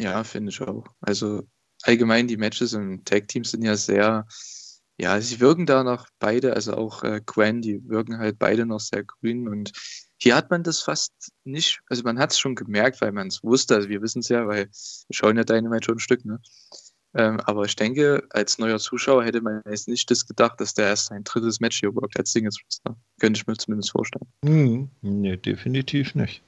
Ja, 0.00 0.24
finde 0.24 0.50
ich 0.50 0.60
auch. 0.62 0.84
Also 1.02 1.42
allgemein 1.82 2.26
die 2.26 2.38
Matches 2.38 2.72
im 2.72 3.04
Tag-Team 3.04 3.44
sind 3.44 3.62
ja 3.62 3.76
sehr, 3.76 4.26
ja, 4.98 5.20
sie 5.20 5.40
wirken 5.40 5.66
da 5.66 5.82
noch 5.82 6.06
beide, 6.18 6.54
also 6.54 6.74
auch 6.74 7.02
äh, 7.02 7.20
Gwen, 7.24 7.62
die 7.62 7.88
wirken 7.88 8.18
halt 8.18 8.38
beide 8.38 8.66
noch 8.66 8.80
sehr 8.80 9.04
grün 9.04 9.48
und 9.48 9.72
hier 10.16 10.36
hat 10.36 10.50
man 10.50 10.62
das 10.62 10.80
fast 10.80 11.12
nicht, 11.44 11.80
also 11.88 12.02
man 12.02 12.18
hat 12.18 12.32
es 12.32 12.38
schon 12.38 12.54
gemerkt, 12.54 13.00
weil 13.00 13.12
man 13.12 13.28
es 13.28 13.42
wusste, 13.42 13.74
also 13.74 13.88
wir 13.88 14.00
wissen 14.02 14.20
es 14.20 14.28
ja, 14.28 14.46
weil 14.46 14.66
wir 14.66 15.14
schauen 15.14 15.36
ja 15.36 15.44
Dynamite 15.44 15.86
schon 15.86 15.96
ein 15.96 16.00
Stück, 16.00 16.24
ne? 16.24 16.40
Ähm, 17.16 17.38
aber 17.44 17.64
ich 17.64 17.76
denke, 17.76 18.26
als 18.30 18.58
neuer 18.58 18.78
Zuschauer 18.78 19.24
hätte 19.24 19.40
man 19.40 19.62
jetzt 19.70 19.86
nicht 19.86 20.10
das 20.10 20.26
gedacht, 20.26 20.60
dass 20.60 20.74
der 20.74 20.86
erst 20.86 21.06
sein 21.06 21.22
drittes 21.22 21.60
Match 21.60 21.78
hier 21.78 21.94
workt 21.94 22.18
als 22.18 22.32
Singles 22.32 22.58
Wrestler. 22.58 22.96
Könnte 23.20 23.38
ich 23.38 23.46
mir 23.46 23.56
zumindest 23.56 23.92
vorstellen. 23.92 24.26
Mhm. 24.42 24.88
Nee, 25.00 25.36
definitiv 25.36 26.16
nicht. 26.16 26.42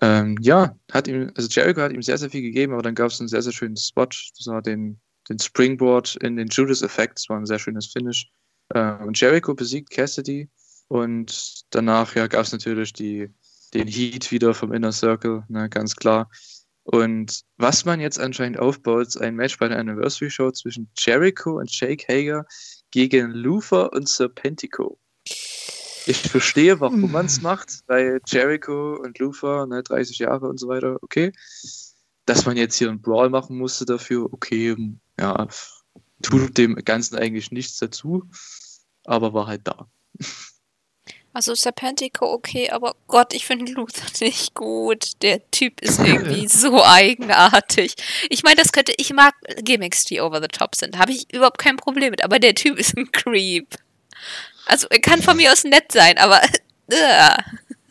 Ähm, 0.00 0.36
ja, 0.40 0.76
hat 0.92 1.08
ihm, 1.08 1.30
also 1.36 1.48
Jericho 1.48 1.80
hat 1.80 1.92
ihm 1.92 2.02
sehr, 2.02 2.18
sehr 2.18 2.30
viel 2.30 2.42
gegeben, 2.42 2.72
aber 2.72 2.82
dann 2.82 2.94
gab 2.94 3.10
es 3.10 3.20
einen 3.20 3.28
sehr, 3.28 3.42
sehr 3.42 3.52
schönen 3.52 3.76
Spot. 3.76 4.06
Das 4.06 4.46
war 4.46 4.62
den, 4.62 5.00
den 5.28 5.38
Springboard 5.38 6.16
in 6.16 6.36
den 6.36 6.48
Judas-Effekt. 6.48 7.18
Das 7.18 7.28
war 7.28 7.38
ein 7.38 7.46
sehr 7.46 7.58
schönes 7.58 7.86
Finish. 7.86 8.30
Äh, 8.70 8.94
und 9.04 9.18
Jericho 9.18 9.54
besiegt 9.54 9.90
Cassidy 9.90 10.48
und 10.88 11.64
danach 11.70 12.14
ja, 12.14 12.26
gab 12.26 12.42
es 12.42 12.52
natürlich 12.52 12.92
die, 12.92 13.28
den 13.72 13.88
Heat 13.88 14.30
wieder 14.30 14.54
vom 14.54 14.72
Inner 14.72 14.92
Circle, 14.92 15.44
ne, 15.48 15.68
ganz 15.68 15.96
klar. 15.96 16.30
Und 16.84 17.42
was 17.56 17.86
man 17.86 17.98
jetzt 17.98 18.20
anscheinend 18.20 18.58
aufbaut, 18.58 19.08
ist 19.08 19.16
ein 19.16 19.36
Match 19.36 19.58
bei 19.58 19.68
der 19.68 19.78
Anniversary 19.78 20.30
Show 20.30 20.50
zwischen 20.50 20.90
Jericho 20.98 21.58
und 21.58 21.70
Jake 21.70 22.04
Hager 22.08 22.44
gegen 22.90 23.30
Luther 23.30 23.92
und 23.92 24.08
Serpentico. 24.08 24.98
Ich 26.06 26.18
verstehe, 26.18 26.80
warum 26.80 27.10
man 27.10 27.26
es 27.26 27.40
macht, 27.40 27.80
weil 27.86 28.20
Jericho 28.26 28.96
und 28.96 29.18
Luther, 29.18 29.66
ne, 29.66 29.82
30 29.82 30.18
Jahre 30.18 30.46
und 30.46 30.60
so 30.60 30.68
weiter, 30.68 30.98
okay. 31.00 31.32
Dass 32.26 32.46
man 32.46 32.56
jetzt 32.56 32.76
hier 32.76 32.88
einen 32.88 33.02
Brawl 33.02 33.28
machen 33.28 33.58
musste 33.58 33.84
dafür, 33.84 34.32
okay, 34.32 34.76
ja, 35.20 35.46
tut 36.22 36.56
dem 36.56 36.76
Ganzen 36.76 37.16
eigentlich 37.16 37.50
nichts 37.50 37.78
dazu, 37.78 38.24
aber 39.04 39.34
war 39.34 39.46
halt 39.46 39.62
da. 39.64 39.88
Also 41.34 41.52
Serpentico 41.56 42.32
okay, 42.32 42.70
aber 42.70 42.94
Gott, 43.08 43.34
ich 43.34 43.44
finde 43.44 43.72
Luther 43.72 44.06
nicht 44.24 44.54
gut. 44.54 45.20
Der 45.22 45.50
Typ 45.50 45.80
ist 45.80 45.98
irgendwie 45.98 46.46
so 46.48 46.82
eigenartig. 46.84 47.96
Ich 48.30 48.44
meine, 48.44 48.56
das 48.56 48.70
könnte, 48.70 48.94
ich 48.98 49.12
mag 49.12 49.34
Gimmicks, 49.58 50.04
die 50.04 50.20
over 50.20 50.40
the 50.40 50.46
top 50.46 50.76
sind. 50.76 50.96
Habe 50.96 51.10
ich 51.10 51.32
überhaupt 51.34 51.58
kein 51.58 51.76
Problem 51.76 52.12
mit, 52.12 52.22
aber 52.22 52.38
der 52.38 52.54
Typ 52.54 52.78
ist 52.78 52.96
ein 52.96 53.10
Creep. 53.10 53.66
Also 54.66 54.86
er 54.90 55.00
kann 55.00 55.22
von 55.22 55.36
mir 55.36 55.52
aus 55.52 55.64
nett 55.64 55.90
sein, 55.90 56.18
aber 56.18 56.40
uh. 56.92 56.94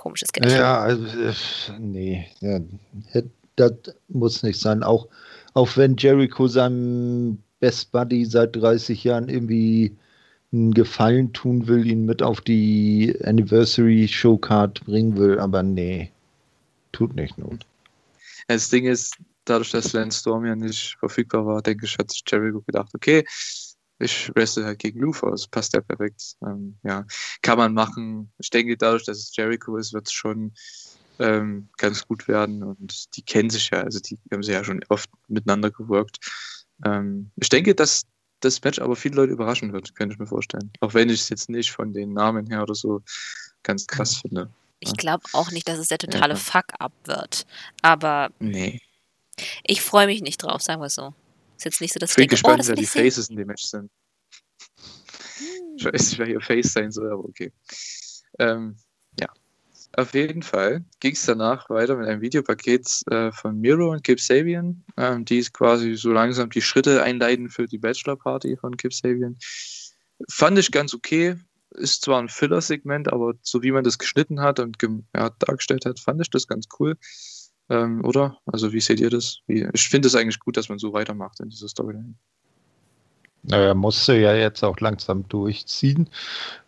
komisches 0.00 0.32
Geld. 0.32 0.50
Ja, 0.50 0.80
also, 0.80 1.04
nee, 1.78 2.26
ja, 2.40 2.58
das 3.56 3.72
muss 4.08 4.42
nicht 4.42 4.58
sein. 4.58 4.82
Auch, 4.82 5.08
auch 5.52 5.76
wenn 5.76 5.96
Jericho 5.98 6.48
seinem 6.48 7.38
Best 7.60 7.92
Buddy 7.92 8.24
seit 8.24 8.56
30 8.56 9.04
Jahren 9.04 9.28
irgendwie 9.28 9.94
einen 10.52 10.72
Gefallen 10.72 11.34
tun 11.34 11.66
will, 11.66 11.86
ihn 11.86 12.06
mit 12.06 12.22
auf 12.22 12.40
die 12.40 13.14
Anniversary 13.24 14.08
Showcard 14.08 14.84
bringen 14.86 15.18
will, 15.18 15.38
aber 15.38 15.62
nee, 15.62 16.10
tut 16.92 17.14
nicht 17.14 17.36
not. 17.36 17.66
Das 18.48 18.70
Ding 18.70 18.86
ist, 18.86 19.18
dadurch, 19.44 19.70
dass 19.70 19.92
Lance 19.92 20.20
Storm 20.20 20.46
ja 20.46 20.56
nicht 20.56 20.96
verfügbar 20.98 21.44
war, 21.44 21.60
denke 21.60 21.84
ich, 21.84 21.98
hat 21.98 22.10
sich 22.10 22.22
Jericho 22.26 22.62
gedacht, 22.62 22.90
okay, 22.94 23.24
ich 24.00 24.30
wrestle 24.34 24.64
halt 24.64 24.78
gegen 24.78 25.00
Lufa, 25.00 25.30
das 25.30 25.46
passt 25.46 25.74
ja 25.74 25.80
perfekt. 25.80 26.36
Ähm, 26.42 26.78
ja, 26.82 27.06
kann 27.42 27.58
man 27.58 27.74
machen. 27.74 28.32
Ich 28.38 28.50
denke, 28.50 28.76
dadurch, 28.76 29.04
dass 29.04 29.18
es 29.18 29.36
Jericho 29.36 29.76
ist, 29.76 29.92
wird 29.92 30.06
es 30.06 30.12
schon 30.12 30.52
ähm, 31.18 31.68
ganz 31.76 32.06
gut 32.06 32.26
werden 32.28 32.62
und 32.62 33.16
die 33.16 33.22
kennen 33.22 33.50
sich 33.50 33.70
ja, 33.70 33.82
also 33.82 34.00
die 34.00 34.18
haben 34.32 34.42
sie 34.42 34.52
ja 34.52 34.64
schon 34.64 34.80
oft 34.88 35.10
miteinander 35.28 35.70
gewirkt. 35.70 36.18
Ähm, 36.84 37.30
ich 37.36 37.50
denke, 37.50 37.74
dass 37.74 38.02
das 38.40 38.62
Match 38.62 38.78
aber 38.78 38.96
viele 38.96 39.16
Leute 39.16 39.32
überraschen 39.32 39.72
wird, 39.72 39.94
könnte 39.94 40.14
ich 40.14 40.18
mir 40.18 40.26
vorstellen. 40.26 40.70
Auch 40.80 40.94
wenn 40.94 41.10
ich 41.10 41.20
es 41.20 41.28
jetzt 41.28 41.50
nicht 41.50 41.70
von 41.70 41.92
den 41.92 42.14
Namen 42.14 42.46
her 42.46 42.62
oder 42.62 42.74
so 42.74 43.02
ganz 43.62 43.86
krass 43.86 44.16
finde. 44.16 44.50
Ich 44.78 44.96
glaube 44.96 45.24
auch 45.34 45.50
nicht, 45.50 45.68
dass 45.68 45.78
es 45.78 45.88
der 45.88 45.98
totale 45.98 46.34
ja. 46.34 46.40
Fuck-up 46.40 46.92
wird. 47.04 47.46
Aber 47.82 48.30
nee. 48.38 48.80
ich 49.62 49.82
freue 49.82 50.06
mich 50.06 50.22
nicht 50.22 50.42
drauf, 50.42 50.62
sagen 50.62 50.80
wir 50.80 50.88
so. 50.88 51.12
Ist 51.60 51.64
jetzt 51.64 51.80
nicht 51.82 51.92
so, 51.92 51.98
dass 51.98 52.12
ich 52.12 52.16
bin 52.16 52.22
denke, 52.22 52.36
gespannt, 52.36 52.62
oh, 52.64 52.68
wer 52.68 52.74
die 52.74 52.86
Faces 52.86 53.28
in 53.28 53.36
dem 53.36 53.48
Match 53.48 53.64
sind. 53.64 53.90
Hm. 54.78 55.76
Ich 55.76 55.84
weiß 55.84 55.92
nicht, 55.92 56.18
wer 56.18 56.26
hier 56.26 56.40
Face 56.40 56.72
sein 56.72 56.90
soll, 56.90 57.12
aber 57.12 57.22
okay. 57.22 57.52
Ähm, 58.38 58.78
ja. 59.20 59.28
Auf 59.92 60.14
jeden 60.14 60.42
Fall 60.42 60.86
ging 61.00 61.12
es 61.12 61.26
danach 61.26 61.68
weiter 61.68 61.96
mit 61.96 62.08
einem 62.08 62.22
Videopaket 62.22 63.02
äh, 63.10 63.30
von 63.32 63.60
Miro 63.60 63.90
und 63.90 64.02
Kip 64.02 64.20
Sabian, 64.20 64.82
ähm, 64.96 65.26
die 65.26 65.42
quasi 65.52 65.96
so 65.96 66.12
langsam 66.12 66.48
die 66.48 66.62
Schritte 66.62 67.02
einleiten 67.02 67.50
für 67.50 67.66
die 67.66 67.76
Bachelor-Party 67.76 68.56
von 68.56 68.78
Kip 68.78 68.94
Sabian. 68.94 69.36
Fand 70.30 70.58
ich 70.58 70.70
ganz 70.70 70.94
okay. 70.94 71.36
Ist 71.72 72.04
zwar 72.04 72.22
ein 72.22 72.30
Filler-Segment, 72.30 73.12
aber 73.12 73.34
so 73.42 73.62
wie 73.62 73.72
man 73.72 73.84
das 73.84 73.98
geschnitten 73.98 74.40
hat 74.40 74.60
und 74.60 74.78
ja, 75.14 75.28
dargestellt 75.38 75.84
hat, 75.84 76.00
fand 76.00 76.22
ich 76.22 76.30
das 76.30 76.46
ganz 76.46 76.68
cool. 76.78 76.96
Ähm, 77.70 78.04
oder? 78.04 78.36
Also 78.46 78.72
wie 78.72 78.80
seht 78.80 79.00
ihr 79.00 79.10
das? 79.10 79.38
Wie, 79.46 79.66
ich 79.72 79.88
finde 79.88 80.08
es 80.08 80.16
eigentlich 80.16 80.40
gut, 80.40 80.56
dass 80.56 80.68
man 80.68 80.78
so 80.78 80.92
weitermacht 80.92 81.38
in 81.40 81.50
dieser 81.50 81.68
Storyline. 81.68 82.14
Naja, 83.42 83.74
musste 83.74 84.16
ja 84.16 84.34
jetzt 84.34 84.62
auch 84.64 84.78
langsam 84.80 85.26
durchziehen, 85.28 86.10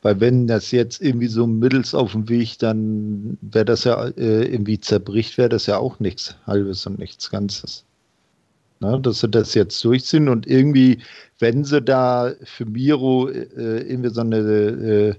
weil 0.00 0.20
wenn 0.20 0.46
das 0.46 0.70
jetzt 0.70 1.02
irgendwie 1.02 1.26
so 1.26 1.46
mittels 1.46 1.94
auf 1.94 2.12
dem 2.12 2.30
Weg, 2.30 2.58
dann 2.60 3.36
wäre 3.42 3.66
das 3.66 3.84
ja 3.84 4.06
äh, 4.06 4.44
irgendwie 4.44 4.80
zerbricht, 4.80 5.36
wäre 5.36 5.50
das 5.50 5.66
ja 5.66 5.76
auch 5.76 6.00
nichts 6.00 6.36
Halbes 6.46 6.86
und 6.86 6.98
nichts 6.98 7.30
Ganzes. 7.30 7.84
Na, 8.80 8.96
dass 8.96 9.20
sie 9.20 9.28
das 9.28 9.54
jetzt 9.54 9.84
durchziehen 9.84 10.28
und 10.28 10.46
irgendwie, 10.46 11.02
wenn 11.40 11.64
sie 11.64 11.82
da 11.82 12.32
für 12.42 12.64
Miro 12.64 13.28
äh, 13.28 13.42
irgendwie 13.82 14.10
so 14.10 14.22
eine 14.22 14.38
äh, 14.38 15.14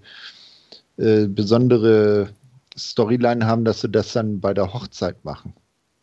äh 0.97 1.27
besondere 1.27 2.29
Storyline 2.75 3.45
haben, 3.45 3.63
dass 3.63 3.81
sie 3.81 3.89
das 3.89 4.13
dann 4.13 4.39
bei 4.39 4.53
der 4.53 4.73
Hochzeit 4.73 5.23
machen 5.23 5.53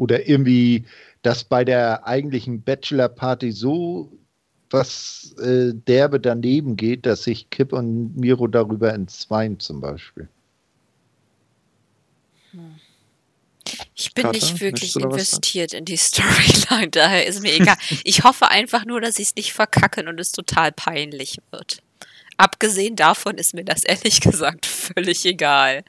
oder 0.00 0.26
irgendwie, 0.26 0.86
dass 1.20 1.44
bei 1.44 1.62
der 1.62 2.06
eigentlichen 2.06 2.62
Bachelor-Party 2.62 3.52
so 3.52 4.10
was 4.70 5.34
äh, 5.42 5.72
derbe 5.74 6.20
daneben 6.20 6.76
geht, 6.76 7.04
dass 7.04 7.24
sich 7.24 7.50
Kip 7.50 7.72
und 7.72 8.16
Miro 8.16 8.46
darüber 8.46 8.94
entzweien 8.94 9.58
zum 9.58 9.80
Beispiel. 9.80 10.28
Hm. 12.52 12.76
Ich 13.94 14.14
bin 14.14 14.24
Karte, 14.24 14.38
nicht 14.38 14.60
wirklich 14.60 14.96
investiert 14.96 15.74
in 15.74 15.84
die 15.84 15.96
Storyline, 15.98 16.88
daher 16.90 17.26
ist 17.26 17.42
mir 17.42 17.52
egal. 17.52 17.76
Ich 18.04 18.24
hoffe 18.24 18.48
einfach 18.48 18.86
nur, 18.86 19.00
dass 19.00 19.16
sie 19.16 19.22
es 19.22 19.34
nicht 19.34 19.52
verkacken 19.52 20.08
und 20.08 20.18
es 20.18 20.32
total 20.32 20.72
peinlich 20.72 21.38
wird. 21.50 21.82
Abgesehen 22.38 22.96
davon 22.96 23.36
ist 23.36 23.52
mir 23.52 23.64
das 23.64 23.84
ehrlich 23.84 24.20
gesagt 24.22 24.64
völlig 24.64 25.26
egal. 25.26 25.84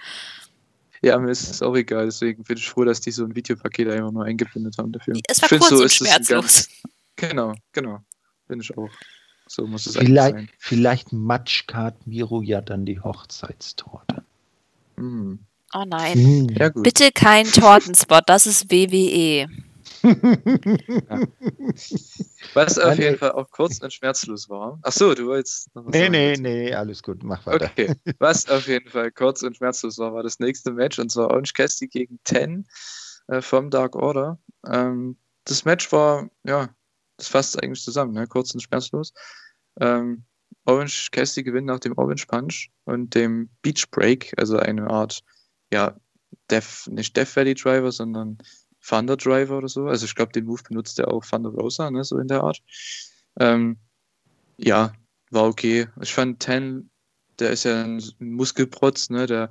Ja, 1.02 1.18
mir 1.18 1.32
ist 1.32 1.49
es 1.49 1.61
auch 1.61 1.76
egal, 1.76 2.06
deswegen 2.06 2.44
bin 2.44 2.57
ich 2.57 2.69
froh, 2.69 2.84
dass 2.84 3.02
die 3.02 3.11
so 3.11 3.26
ein 3.26 3.36
Videopaket 3.36 3.90
einfach 3.90 4.11
nur 4.11 4.26
eingeblendet 4.26 4.78
haben 4.78 4.91
dafür. 4.91 5.15
Es 5.28 5.41
war 5.41 5.49
kurz 5.49 5.69
so, 5.69 5.82
und 5.82 5.91
schmerzlos. 5.91 6.28
Ganz, 6.30 6.69
genau, 7.15 7.53
genau. 7.72 7.99
Bin 8.48 8.60
ich 8.60 8.78
auch. 8.78 8.90
So 9.48 9.65
muss 9.65 9.86
es 9.88 9.98
vielleicht, 9.98 10.36
sein. 10.36 10.49
Vielleicht 10.60 11.11
matschkart 11.11 12.06
Miro 12.06 12.41
ja 12.41 12.61
dann 12.61 12.86
die 12.86 12.99
Hochzeitstorte. 12.99 14.23
Mm. 14.95 15.40
Oh 15.73 15.84
nein. 15.86 16.18
Mm. 16.18 16.49
Ja, 16.49 16.69
Bitte 16.69 17.11
kein 17.11 17.45
Tortenspot, 17.45 18.23
das 18.28 18.45
ist 18.45 18.72
WWE. 18.72 19.48
ja. 21.10 21.19
Was 22.53 22.78
auf 22.80 22.98
jeden 22.98 23.18
Fall 23.18 23.32
auch 23.34 23.49
kurz 23.52 23.80
und 23.80 23.94
schmerzlos 23.94 24.49
war. 24.49 24.80
Achso, 24.82 25.14
du 25.14 25.28
wolltest 25.28 25.73
noch 25.76 25.86
was 25.86 25.91
Nee, 25.91 26.02
sagen, 26.02 26.11
nee, 26.11 26.36
nee, 26.38 26.73
alles 26.73 27.03
gut, 27.03 27.23
mach 27.23 27.45
weiter. 27.45 27.65
Okay, 27.65 27.94
was 28.19 28.49
auf 28.49 28.68
jeden 28.68 28.90
Fall 28.90 29.11
kurz 29.11 29.44
und 29.44 29.57
schmerzlos 29.57 29.98
war, 29.98 30.14
war 30.14 30.23
das 30.23 30.40
nächste 30.40 30.72
Match 30.72 30.99
und 30.99 31.11
zwar 31.11 31.30
Orange 31.30 31.53
Cassidy 31.53 31.88
gegen 31.88 32.19
Ten 32.23 32.65
äh, 33.28 33.41
vom 33.41 33.69
Dark 33.69 33.95
Order. 33.95 34.40
Ähm, 34.68 35.18
das 35.45 35.65
Match 35.65 35.91
war, 35.91 36.30
ja, 36.44 36.69
das 37.18 37.28
fasst 37.28 37.61
eigentlich 37.61 37.84
zusammen, 37.84 38.14
ne? 38.14 38.28
kurz 38.28 38.53
und 38.53 38.61
schmerzlos. 38.61 39.14
Ähm, 39.80 40.26
Orange 40.65 41.10
Cassidy 41.11 41.44
gewinnt 41.44 41.68
nach 41.68 41.80
dem 41.80 41.98
Orange 41.98 42.28
Punch 42.28 42.69
und 42.86 43.15
dem 43.15 43.49
Beach 43.61 43.90
Break, 43.91 44.34
also 44.38 44.57
eine 44.57 44.90
Art, 44.90 45.23
ja, 45.72 45.95
Death, 46.49 46.88
nicht 46.88 47.15
Death 47.15 47.36
Valley 47.36 47.56
Driver, 47.56 47.91
sondern 47.91 48.38
Thunder 48.86 49.18
Driver 49.18 49.58
oder 49.58 49.68
so. 49.68 49.88
Also 49.88 50.06
ich 50.06 50.16
glaube, 50.16 50.32
den 50.32 50.45
Move 50.45 50.62
benutzt 50.68 50.99
er 50.99 51.12
auch 51.12 51.26
Thunder 51.26 51.49
Rosa, 51.49 51.91
ne, 51.91 52.03
so 52.03 52.18
in 52.18 52.28
der 52.28 52.44
Art. 52.44 52.62
Ähm, 53.40 53.78
ja, 54.58 54.94
war 55.30 55.45
okay. 55.45 55.88
Ich 56.02 56.14
fand 56.14 56.40
Ten, 56.40 56.90
der 57.40 57.52
ist 57.52 57.64
ja 57.64 57.84
ein 57.84 58.02
Muskelprotz, 58.20 59.10
ne, 59.10 59.26
der 59.26 59.49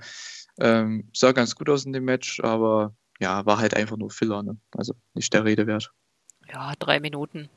ähm, 0.58 1.08
sah 1.14 1.32
ganz 1.32 1.54
gut 1.54 1.68
aus 1.68 1.84
in 1.84 1.92
dem 1.92 2.04
Match, 2.04 2.40
aber 2.40 2.94
ja, 3.18 3.44
war 3.46 3.58
halt 3.58 3.74
einfach 3.74 3.96
nur 3.96 4.10
Filler, 4.10 4.42
ne? 4.42 4.56
Also 4.76 4.94
nicht 5.14 5.32
der 5.32 5.44
Rede 5.44 5.66
wert. 5.66 5.92
Ja, 6.52 6.72
drei 6.78 7.00
Minuten. 7.00 7.48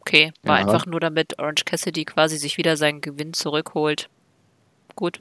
Okay, 0.00 0.32
war 0.42 0.58
ja. 0.58 0.66
einfach 0.66 0.86
nur 0.86 1.00
damit 1.00 1.38
Orange 1.38 1.64
Cassidy 1.64 2.04
quasi 2.04 2.38
sich 2.38 2.56
wieder 2.56 2.76
seinen 2.76 3.00
Gewinn 3.00 3.32
zurückholt. 3.32 4.08
Gut. 4.96 5.20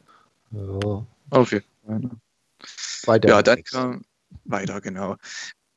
Ja. 0.52 1.06
Auf 1.30 1.52
jeden 1.52 1.66
Fall. 1.86 2.10
Weiter. 3.06 3.30
Ja, 3.30 3.42
dann 3.42 3.64
kam 3.64 4.02
weiter, 4.46 4.82
genau. 4.82 5.18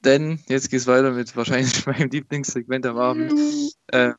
Denn 0.05 0.41
jetzt 0.49 0.71
geht 0.71 0.81
es 0.81 0.87
weiter 0.87 1.13
mit 1.13 1.35
wahrscheinlich 1.37 1.87
meinem 1.87 2.09
Lieblingssegment 2.11 2.87
am 2.87 2.99
Abend. 2.99 3.33
Äh, 3.89 4.13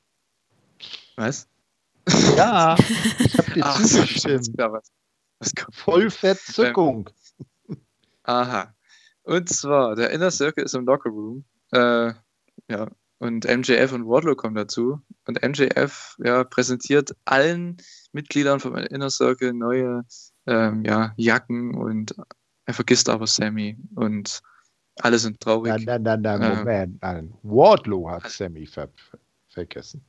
was? 1.16 1.48
Ja, 2.36 2.76
ich 3.20 3.38
habe 3.38 3.52
dir 3.52 3.66
Ach, 3.66 3.82
zugestimmt. 3.82 4.50
Was, 4.58 4.92
was 5.40 5.54
Vollverzückung. 5.72 7.10
Ähm, 7.70 7.78
aha. 8.24 8.76
Und 9.24 9.50
zwar, 9.50 9.96
der 9.96 10.12
Inner 10.12 10.32
Circle 10.32 10.64
ist 10.64 10.76
im 10.76 10.86
Locker 10.86 11.10
Room. 11.10 11.46
Äh, 11.72 12.14
ja, 12.70 12.88
und 13.20 13.46
MJF 13.46 13.94
und 13.94 14.08
Wardlow 14.08 14.36
kommen 14.36 14.56
dazu. 14.56 15.00
Und 15.28 15.42
MJF 15.44 16.18
ja, 16.24 16.44
präsentiert 16.44 17.16
allen 17.26 17.78
Mitgliedern 18.14 18.60
vom 18.60 18.76
Inner 18.76 19.12
Circle 19.12 19.54
neue 19.54 20.04
ähm, 20.48 20.84
ja, 20.86 21.14
Jacken 21.18 21.76
und 21.76 22.16
er 22.66 22.74
vergisst 22.74 23.10
aber 23.10 23.28
Sammy. 23.28 23.78
Und 23.96 24.42
alle 25.00 25.18
sind 25.20 25.40
traurig. 25.40 25.86
Nein, 25.86 26.02
nein, 26.04 26.22
nein, 26.22 26.40
nein 26.40 26.58
Moment. 26.58 27.02
Nein. 27.02 27.34
Wardlow 27.44 28.10
hat 28.10 28.30
Sammy 28.30 28.66
ver 28.66 28.90
vergessen. 29.50 30.04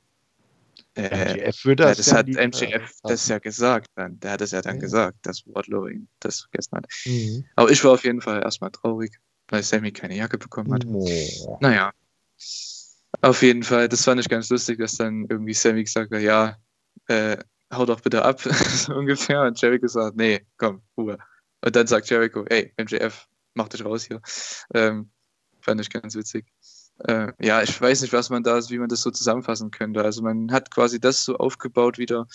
Äh, 0.94 1.08
MGF 1.08 1.64
würde 1.64 1.84
das, 1.84 1.98
ja, 1.98 2.04
das 2.04 2.12
hat 2.12 2.28
die, 2.28 2.36
MGF 2.36 2.92
das 3.02 3.28
ja 3.28 3.38
gesagt 3.38 3.90
dann. 3.94 4.20
Der 4.20 4.32
hat 4.32 4.40
es 4.42 4.50
ja 4.50 4.60
dann 4.60 4.76
ja. 4.76 4.80
gesagt, 4.80 5.18
dass 5.22 5.42
Wardlow 5.46 5.88
ihn 5.88 6.08
das 6.20 6.40
vergessen 6.40 6.76
hat. 6.76 6.86
Mhm. 7.06 7.44
Aber 7.56 7.70
ich 7.70 7.82
war 7.82 7.92
auf 7.92 8.04
jeden 8.04 8.20
Fall 8.20 8.42
erstmal 8.42 8.70
traurig, 8.70 9.18
weil 9.48 9.62
Sammy 9.62 9.90
keine 9.90 10.16
Jacke 10.16 10.38
bekommen 10.38 10.72
hat. 10.72 10.84
Oh. 10.86 11.58
Naja. 11.60 11.92
Auf 13.20 13.42
jeden 13.42 13.62
Fall, 13.62 13.88
das 13.88 14.04
fand 14.04 14.20
ich 14.20 14.28
ganz 14.28 14.50
lustig, 14.50 14.78
dass 14.78 14.96
dann 14.96 15.26
irgendwie 15.28 15.54
Sammy 15.54 15.84
gesagt 15.84 16.12
hat, 16.12 16.20
ja, 16.20 16.56
äh, 17.08 17.36
hau 17.72 17.86
doch 17.86 18.00
bitte 18.00 18.24
ab, 18.24 18.40
so 18.40 18.94
ungefähr. 18.94 19.42
Und 19.42 19.60
Jericho 19.60 19.86
sagt, 19.86 20.16
nee, 20.16 20.40
komm, 20.56 20.82
Ruhe. 20.96 21.18
Und 21.64 21.76
dann 21.76 21.86
sagt 21.86 22.10
Jericho, 22.10 22.44
ey, 22.48 22.72
MJF, 22.78 23.28
mach 23.54 23.68
dich 23.68 23.84
raus 23.84 24.04
hier. 24.04 24.20
Ähm, 24.74 25.10
fand 25.60 25.80
ich 25.80 25.90
ganz 25.90 26.14
witzig. 26.14 26.46
Äh, 27.00 27.32
ja, 27.40 27.62
ich 27.62 27.80
weiß 27.80 28.02
nicht, 28.02 28.12
was 28.12 28.30
man 28.30 28.42
da, 28.42 28.58
wie 28.68 28.78
man 28.78 28.88
das 28.88 29.02
so 29.02 29.10
zusammenfassen 29.10 29.70
könnte. 29.70 30.02
Also 30.02 30.22
man 30.22 30.52
hat 30.52 30.70
quasi 30.70 31.00
das 31.00 31.24
so 31.24 31.36
aufgebaut 31.36 31.98
wieder 31.98 32.26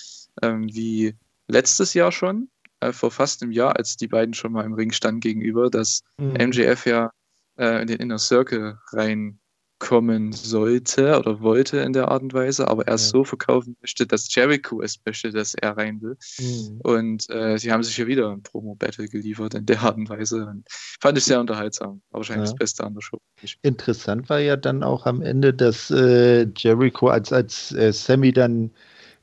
ähm, 0.41 0.67
wie 0.73 1.15
letztes 1.47 1.93
Jahr 1.93 2.11
schon, 2.11 2.49
äh, 2.79 2.91
vor 2.91 3.11
fast 3.11 3.41
einem 3.41 3.51
Jahr, 3.51 3.75
als 3.77 3.97
die 3.97 4.07
beiden 4.07 4.33
schon 4.33 4.51
mal 4.51 4.65
im 4.65 4.73
Ring 4.73 4.91
standen 4.91 5.21
gegenüber, 5.21 5.69
dass 5.69 6.03
mhm. 6.17 6.33
MJF 6.33 6.85
ja 6.85 7.11
äh, 7.57 7.81
in 7.81 7.87
den 7.87 7.99
Inner 7.99 8.19
Circle 8.19 8.77
rein 8.91 9.39
kommen 9.79 10.31
sollte 10.31 11.19
oder 11.19 11.41
wollte 11.41 11.77
in 11.79 11.93
der 11.93 12.09
Art 12.09 12.23
und 12.23 12.33
Weise, 12.33 12.67
aber 12.67 12.87
er 12.87 12.93
ja. 12.93 12.97
so 12.97 13.23
verkaufen 13.23 13.75
möchte, 13.81 14.07
dass 14.07 14.33
Jericho 14.33 14.81
es 14.81 14.99
möchte, 15.05 15.31
dass 15.31 15.53
er 15.53 15.77
rein 15.77 16.01
will. 16.01 16.17
Mhm. 16.39 16.81
Und 16.81 17.29
äh, 17.29 17.57
sie 17.57 17.71
haben 17.71 17.83
sich 17.83 17.95
hier 17.95 18.07
wieder 18.07 18.31
ein 18.31 18.41
Promo-Battle 18.41 19.07
geliefert 19.07 19.53
in 19.53 19.65
der 19.65 19.81
Art 19.81 19.97
und 19.97 20.09
Weise. 20.09 20.45
Und 20.45 20.65
fand 20.69 21.17
ich 21.17 21.25
sehr 21.25 21.39
unterhaltsam. 21.39 22.01
War 22.09 22.19
wahrscheinlich 22.19 22.47
ja. 22.47 22.53
das 22.53 22.59
Beste 22.59 22.83
an 22.83 22.93
der 22.95 23.01
Show. 23.01 23.19
Interessant 23.61 24.29
war 24.29 24.39
ja 24.39 24.55
dann 24.55 24.83
auch 24.83 25.05
am 25.05 25.21
Ende, 25.21 25.53
dass 25.53 25.91
äh, 25.91 26.47
Jericho, 26.55 27.09
als, 27.09 27.31
als 27.31 27.71
äh, 27.73 27.93
Sammy 27.93 28.33
dann 28.33 28.71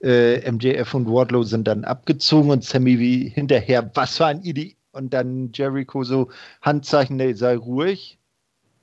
äh, 0.02 0.51
MJF 0.51 0.94
und 0.94 1.09
Wardlow 1.09 1.43
sind 1.43 1.66
dann 1.66 1.85
abgezogen 1.85 2.51
und 2.51 2.62
Sammy 2.62 2.98
wie 2.98 3.28
hinterher, 3.28 3.90
was 3.94 4.18
für 4.18 4.26
ein 4.26 4.43
Idee. 4.43 4.76
Und 4.93 5.12
dann 5.12 5.51
Jericho 5.52 6.05
so 6.05 6.31
Handzeichen, 6.62 7.16
nee, 7.16 7.32
sei 7.32 7.56
ruhig 7.56 8.18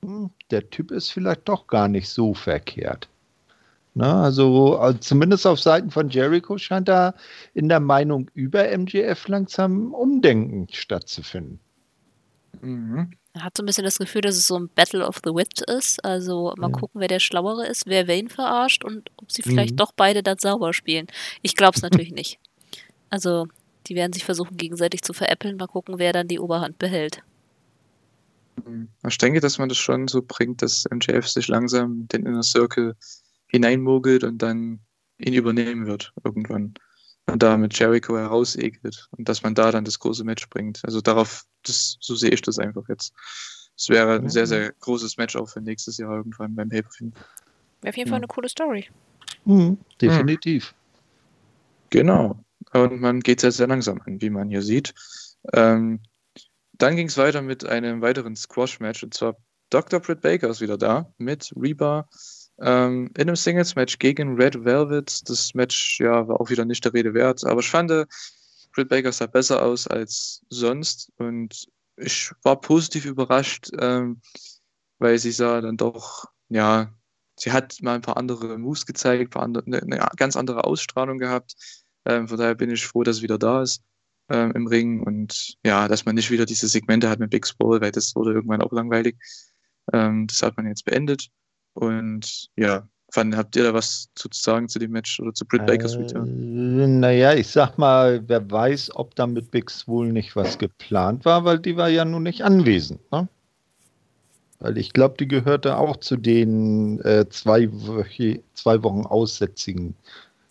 hm, 0.04 0.30
der 0.50 0.70
Typ 0.70 0.92
ist 0.92 1.12
vielleicht 1.12 1.48
doch 1.48 1.68
gar 1.68 1.88
nicht 1.88 2.10
so 2.10 2.34
verkehrt. 2.34 3.08
Na, 3.94 4.24
also, 4.24 4.78
also 4.78 4.98
zumindest 5.00 5.46
auf 5.46 5.60
Seiten 5.60 5.92
von 5.92 6.10
Jericho 6.10 6.58
scheint 6.58 6.88
da 6.88 7.14
in 7.54 7.68
der 7.68 7.82
Meinung 7.82 8.30
über 8.34 8.70
MGF 8.70 9.28
langsam 9.28 9.94
Umdenken 9.94 10.68
stattzufinden. 10.72 11.60
Mhm. 12.62 13.12
Man 13.34 13.44
hat 13.44 13.56
so 13.56 13.64
ein 13.64 13.66
bisschen 13.66 13.84
das 13.86 13.98
Gefühl, 13.98 14.22
dass 14.22 14.36
es 14.36 14.48
so 14.48 14.58
ein 14.58 14.70
Battle 14.70 15.06
of 15.06 15.20
the 15.24 15.32
Wits 15.32 15.62
ist. 15.62 16.04
Also 16.04 16.54
mal 16.58 16.70
ja. 16.70 16.78
gucken, 16.78 17.00
wer 17.00 17.08
der 17.08 17.20
Schlauere 17.20 17.66
ist, 17.66 17.86
wer 17.86 18.08
wen 18.08 18.30
verarscht 18.30 18.84
und 18.84 19.10
ob 19.18 19.32
sie 19.32 19.42
vielleicht 19.42 19.74
mhm. 19.74 19.78
doch 19.78 19.92
beide 19.94 20.24
dann 20.24 20.38
sauber 20.38 20.74
spielen. 20.74 21.08
Ich 21.42 21.56
glaube 21.56 21.76
es 21.76 21.82
natürlich 21.82 22.12
nicht. 22.14 22.40
Also 23.10 23.48
die 23.88 23.96
werden 23.96 24.14
sich 24.14 24.24
versuchen, 24.24 24.58
gegenseitig 24.58 25.02
zu 25.02 25.14
veräppeln. 25.14 25.58
Mal 25.58 25.68
gucken, 25.68 25.98
wer 25.98 26.14
dann 26.14 26.28
die 26.28 26.40
Oberhand 26.40 26.78
behält. 26.78 27.24
Mhm. 28.66 28.90
Ich 29.08 29.18
denke, 29.18 29.40
dass 29.40 29.58
man 29.58 29.70
das 29.70 29.78
schon 29.78 30.08
so 30.08 30.22
bringt, 30.22 30.62
dass 30.62 30.86
MJF 30.92 31.28
sich 31.28 31.48
langsam 31.48 32.08
den 32.08 32.26
Inner 32.26 32.44
Circle 32.44 32.96
hineinmogelt 33.48 34.24
und 34.24 34.40
dann 34.40 34.80
ihn 35.18 35.34
übernehmen 35.34 35.86
wird 35.86 36.14
irgendwann. 36.24 36.74
Und 37.28 37.44
da 37.44 37.56
mit 37.56 37.78
Jericho 37.78 38.18
herausegelt 38.18 39.08
und 39.12 39.30
dass 39.30 39.44
man 39.44 39.54
da 39.54 39.72
dann 39.72 39.86
das 39.86 40.00
große 40.00 40.24
Match 40.24 40.50
bringt. 40.50 40.82
Also 40.84 41.02
darauf, 41.02 41.46
das, 41.64 41.98
so 42.00 42.16
sehe 42.16 42.32
ich 42.32 42.42
das 42.42 42.58
einfach 42.58 42.88
jetzt. 42.90 43.14
Es 43.78 43.90
wäre 43.90 44.16
ein 44.16 44.30
sehr, 44.30 44.48
sehr 44.48 44.74
großes 44.80 45.18
Match 45.18 45.36
auch 45.36 45.48
für 45.48 45.62
nächstes 45.62 45.98
Jahr 45.98 46.16
irgendwann 46.16 46.56
beim 46.56 46.70
Pay-Per-View. 46.70 47.12
Wäre 47.82 47.90
auf 47.90 47.98
jeden 47.98 48.08
ja. 48.08 48.12
Fall 48.12 48.20
eine 48.20 48.28
coole 48.28 48.50
Story. 48.50 48.90
Mhm, 49.46 49.78
definitiv. 50.00 50.74
Genau. 51.90 52.44
Und 52.74 53.02
man 53.02 53.20
geht 53.20 53.42
sehr, 53.42 53.52
sehr 53.52 53.68
langsam 53.68 54.02
an, 54.06 54.22
wie 54.22 54.30
man 54.30 54.50
hier 54.50 54.62
sieht. 54.62 54.94
Ähm, 55.54 56.00
dann 56.82 56.96
ging 56.96 57.08
es 57.08 57.18
weiter 57.18 57.42
mit 57.42 57.66
einem 57.66 58.02
weiteren 58.02 58.36
Squash-Match 58.36 59.04
und 59.04 59.14
zwar 59.14 59.38
Dr. 59.70 60.00
Britt 60.00 60.22
Baker 60.22 60.50
ist 60.50 60.62
wieder 60.62 60.78
da 60.78 61.14
mit 61.18 61.54
Reba 61.56 62.10
ähm, 62.60 63.12
in 63.16 63.22
einem 63.22 63.36
Singles-Match 63.36 64.00
gegen 64.00 64.36
Red 64.36 64.66
Velvet. 64.66 65.30
Das 65.30 65.54
Match 65.54 66.00
ja, 66.00 66.28
war 66.28 66.42
auch 66.42 66.50
wieder 66.50 66.66
nicht 66.66 66.84
der 66.84 66.94
Rede 66.94 67.14
wert, 67.14 67.46
aber 67.46 67.60
ich 67.60 67.70
fand, 67.70 67.92
Britt 68.74 68.90
Baker 68.90 69.12
sah 69.12 69.28
besser 69.28 69.62
aus 69.62 69.88
als 69.88 70.42
sonst 70.50 71.12
und 71.18 71.68
ich 71.98 72.32
war 72.42 72.60
positiv 72.60 73.06
überrascht, 73.06 73.70
ähm, 73.80 74.22
weil 74.98 75.20
sie 75.20 75.32
sah 75.32 75.62
dann 75.62 75.78
doch, 75.78 76.26
ja, 76.50 76.92
sie 77.38 77.52
hat 77.52 77.78
mal 77.82 77.96
ein 77.96 78.02
paar 78.02 78.18
andere 78.18 78.58
Moves 78.58 78.86
gezeigt, 78.86 79.36
andere, 79.38 79.66
eine, 79.68 79.82
eine, 79.82 80.10
ganz 80.18 80.36
andere 80.36 80.64
Ausstrahlung 80.64 81.20
gehabt. 81.20 81.54
Ähm, 82.06 82.28
von 82.28 82.38
daher 82.38 82.56
bin 82.56 82.72
ich 82.72 82.88
froh, 82.88 83.04
dass 83.04 83.18
sie 83.18 83.24
wieder 83.24 83.38
da 83.38 83.62
ist 83.62 83.84
ähm, 84.30 84.52
im 84.54 84.68
Ring 84.68 85.02
und 85.02 85.56
ja, 85.66 85.88
dass 85.88 86.06
man 86.06 86.16
nicht 86.16 86.32
wieder 86.32 86.46
diese 86.46 86.68
Segmente 86.68 87.10
hat 87.10 87.20
mit 87.20 87.32
Big 87.32 87.46
Swole, 87.46 87.82
weil 87.82 87.92
das 87.92 88.16
wurde 88.16 88.34
irgendwann 88.34 88.62
auch 88.62 88.72
langweilig. 88.72 89.16
Ähm, 89.94 90.28
das 90.28 90.44
hat 90.44 90.58
man 90.58 90.68
jetzt 90.68 90.86
beendet 90.86 91.30
und 91.74 92.50
ja, 92.56 92.88
Wann 93.14 93.36
habt 93.36 93.56
ihr 93.58 93.64
da 93.64 93.74
was 93.74 94.10
zu 94.16 94.30
sagen 94.32 94.70
zu 94.70 94.80
dem 94.80 94.92
Match 94.92 95.20
oder 95.20 95.34
zu 95.34 95.46
Britt 95.46 95.66
Bakers 95.66 95.98
Return? 95.98 96.80
Äh, 96.80 96.88
naja, 96.88 97.34
ich 97.34 97.48
sag 97.48 97.78
mal, 97.78 98.24
wer 98.28 98.50
weiß, 98.50 98.96
ob 98.96 99.16
da 99.16 99.28
mit 99.28 99.52
Big 99.52 99.70
Swole 99.70 100.14
nicht 100.14 100.36
was 100.36 100.58
geplant 100.58 101.26
war, 101.26 101.44
weil 101.44 101.60
die 101.60 101.76
war 101.76 101.90
ja 101.90 102.06
nun 102.06 102.24
nicht 102.24 102.44
anwesend. 102.44 103.00
Ne? 103.12 103.28
Weil 104.60 104.78
ich 104.78 104.94
glaube, 104.94 105.16
die 105.20 105.28
gehörte 105.28 105.78
auch 105.78 105.98
zu 105.98 106.16
den 106.16 107.02
äh, 107.02 107.28
zwei, 107.30 107.68
zwei 108.54 108.84
Wochen 108.84 109.06
Aussätzigen, 109.06 109.96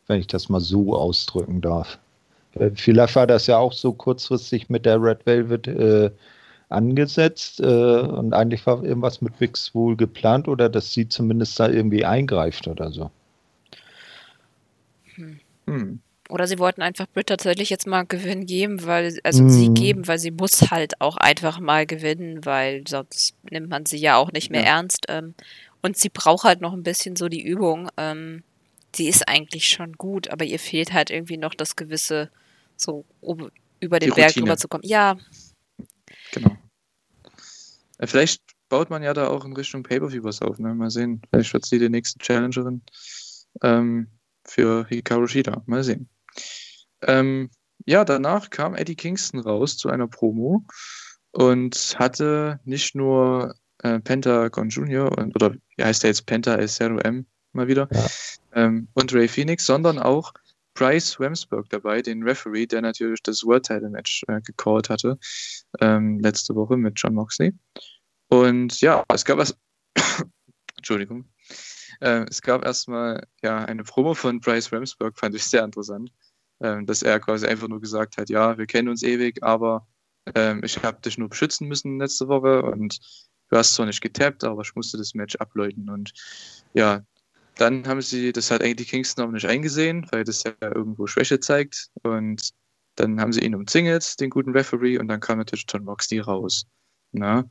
wenn 0.07 0.21
ich 0.21 0.27
das 0.27 0.51
mal 0.51 0.61
so 0.61 0.95
ausdrücken 0.95 1.63
darf. 1.63 1.99
Äh, 2.55 2.71
vielleicht 2.75 3.17
war 3.17 3.27
das 3.27 3.47
ja 3.47 3.59
auch 3.59 3.73
so 3.73 3.93
kurzfristig 3.93 4.69
mit 4.69 4.87
der 4.87 5.03
Red 5.03 5.27
Velvet 5.27 5.69
äh, 5.69 6.11
angesetzt 6.69 7.61
äh, 7.61 7.65
und 7.65 8.33
eigentlich 8.33 8.65
war 8.67 8.83
irgendwas 8.83 9.21
mit 9.21 9.41
Wix 9.41 9.75
wohl 9.75 9.97
geplant 9.97 10.49
oder 10.49 10.69
dass 10.69 10.93
sie 10.93 11.09
zumindest 11.09 11.59
da 11.59 11.69
irgendwie 11.69 12.05
eingreift 12.05 12.69
oder 12.69 12.93
so. 12.93 13.11
Hm. 15.15 15.41
Hm. 15.67 16.01
Oder 16.29 16.47
sie 16.47 16.61
wollten 16.61 16.83
einfach 16.83 17.07
Brit 17.13 17.27
tatsächlich 17.27 17.71
jetzt 17.71 17.89
mal 17.89 18.05
Gewinn 18.05 18.47
geben, 18.47 18.85
weil, 18.87 19.19
also 19.25 19.41
hm. 19.41 19.51
sie 19.51 19.71
geben, 19.71 20.07
weil 20.07 20.19
sie 20.19 20.31
muss 20.31 20.71
halt 20.71 21.01
auch 21.01 21.17
einfach 21.17 21.59
mal 21.59 21.87
gewinnen, 21.87 22.45
weil 22.45 22.85
sonst 22.87 23.35
nimmt 23.51 23.69
man 23.69 23.85
sie 23.85 23.99
ja 23.99 24.17
auch 24.17 24.31
nicht 24.31 24.51
mehr 24.51 24.63
ja. 24.63 24.77
ernst. 24.77 25.07
Ähm, 25.09 25.35
und 25.83 25.97
sie 25.97 26.09
braucht 26.09 26.45
halt 26.45 26.61
noch 26.61 26.73
ein 26.73 26.85
bisschen 26.85 27.17
so 27.17 27.29
die 27.29 27.43
Übung. 27.43 27.89
Ähm, 27.97 28.45
sie 28.95 29.09
ist 29.09 29.29
eigentlich 29.29 29.67
schon 29.67 29.95
gut, 29.95 30.31
aber 30.31 30.45
ihr 30.45 30.61
fehlt 30.61 30.93
halt 30.93 31.11
irgendwie 31.11 31.37
noch 31.37 31.55
das 31.55 31.75
gewisse, 31.75 32.31
so 32.81 33.05
um, 33.21 33.51
über 33.81 33.99
den 33.99 34.13
Berg 34.13 34.35
drüber 34.35 34.57
zu 34.57 34.69
kommen. 34.69 34.85
Ja. 34.85 35.17
Genau. 36.33 36.57
Vielleicht 38.03 38.43
baut 38.69 38.89
man 38.89 39.03
ja 39.03 39.13
da 39.13 39.29
auch 39.29 39.45
in 39.45 39.53
Richtung 39.53 39.83
Pay-Per-View 39.83 40.25
was 40.25 40.41
auf. 40.41 40.59
Ne? 40.59 40.75
Mal 40.75 40.91
sehen. 40.91 41.21
Vielleicht 41.31 41.53
wird 41.53 41.67
sie 41.67 41.79
die 41.79 41.89
nächste 41.89 42.19
Challengerin 42.19 42.83
ähm, 43.63 44.09
für 44.47 44.87
Hikaru 44.89 45.27
Shida. 45.27 45.63
Mal 45.67 45.85
sehen. 45.85 46.09
Ähm, 47.03 47.51
ja, 47.87 48.05
danach 48.05 48.51
kam 48.51 48.75
Eddie 48.75 48.95
Kingston 48.95 49.41
raus 49.41 49.77
zu 49.77 49.89
einer 49.89 50.07
Promo 50.07 50.65
und 51.33 51.97
hatte 51.99 52.61
nicht 52.65 52.95
nur 52.95 53.55
äh, 53.83 53.99
Pentagon 54.01 54.69
Jr. 54.69 55.17
Und, 55.19 55.35
oder 55.35 55.55
wie 55.77 55.85
heißt 55.85 56.03
der 56.03 56.11
jetzt 56.11 56.27
Penta 56.27 56.67
Zero 56.67 56.99
M 56.99 57.27
mal 57.53 57.69
wieder 57.69 57.89
ja. 57.93 58.07
ähm, 58.55 58.89
und 58.95 59.13
Ray 59.13 59.29
Phoenix, 59.29 59.67
sondern 59.67 59.99
auch 59.99 60.33
Bryce 60.81 61.21
Ramsburg 61.21 61.69
dabei, 61.69 62.01
den 62.01 62.23
Referee, 62.23 62.65
der 62.65 62.81
natürlich 62.81 63.23
das 63.23 63.45
World 63.45 63.67
Title 63.67 63.91
Match 63.91 64.23
äh, 64.29 64.41
gecallt 64.41 64.89
hatte 64.89 65.19
ähm, 65.81 66.19
letzte 66.21 66.55
Woche 66.55 66.79
mit 66.79 66.95
John 66.97 67.15
Moxley. 67.15 67.53
Und 68.29 68.81
ja, 68.81 69.05
es 69.13 69.27
gab 69.27 69.37
was. 69.37 69.55
Entschuldigung. 70.79 71.29
Äh, 72.01 72.25
es 72.31 72.41
gab 72.41 72.65
erstmal 72.65 73.27
ja 73.43 73.59
eine 73.59 73.85
Promo 73.85 74.15
von 74.15 74.41
Bryce 74.41 74.73
Ramsburg, 74.73 75.19
fand 75.19 75.35
ich 75.35 75.45
sehr 75.45 75.65
interessant, 75.65 76.11
äh, 76.61 76.83
dass 76.85 77.03
er 77.03 77.21
quasi 77.21 77.47
einfach 77.47 77.69
nur 77.69 77.83
gesagt 77.83 78.17
hat, 78.17 78.31
ja, 78.31 78.57
wir 78.57 78.65
kennen 78.65 78.89
uns 78.89 79.03
ewig, 79.03 79.43
aber 79.43 79.87
ähm, 80.35 80.63
ich 80.65 80.83
habe 80.83 81.03
dich 81.03 81.19
nur 81.19 81.29
beschützen 81.29 81.69
müssen 81.69 81.99
letzte 81.99 82.27
Woche 82.29 82.63
und 82.63 82.99
du 83.51 83.57
hast 83.59 83.75
zwar 83.75 83.85
nicht 83.85 84.01
getappt, 84.01 84.45
aber 84.45 84.63
ich 84.63 84.75
musste 84.75 84.97
das 84.97 85.13
Match 85.13 85.37
abläuten 85.37 85.91
und 85.91 86.13
ja, 86.73 87.03
dann 87.61 87.87
haben 87.87 88.01
sie, 88.01 88.33
das 88.33 88.51
hat 88.51 88.63
eigentlich 88.63 88.89
Kingston 88.89 89.27
auch 89.27 89.33
nicht 89.33 89.47
eingesehen, 89.47 90.07
weil 90.11 90.25
das 90.25 90.45
ja 90.45 90.53
irgendwo 90.61 91.07
Schwäche 91.07 91.41
zeigt. 91.41 91.91
Und 92.03 92.51
dann 92.97 93.21
haben 93.21 93.33
sie 93.33 93.41
ihn 93.41 93.55
umzingelt, 93.55 94.19
den 94.21 94.31
guten 94.31 94.53
Referee, 94.53 94.99
und 94.99 95.09
dann 95.09 95.21
kam 95.21 95.39
natürlich 95.39 95.67
John 95.69 95.85
Moxley 95.85 96.21
raus. 96.21 96.67
Na? 97.13 97.43
Ne? 97.43 97.51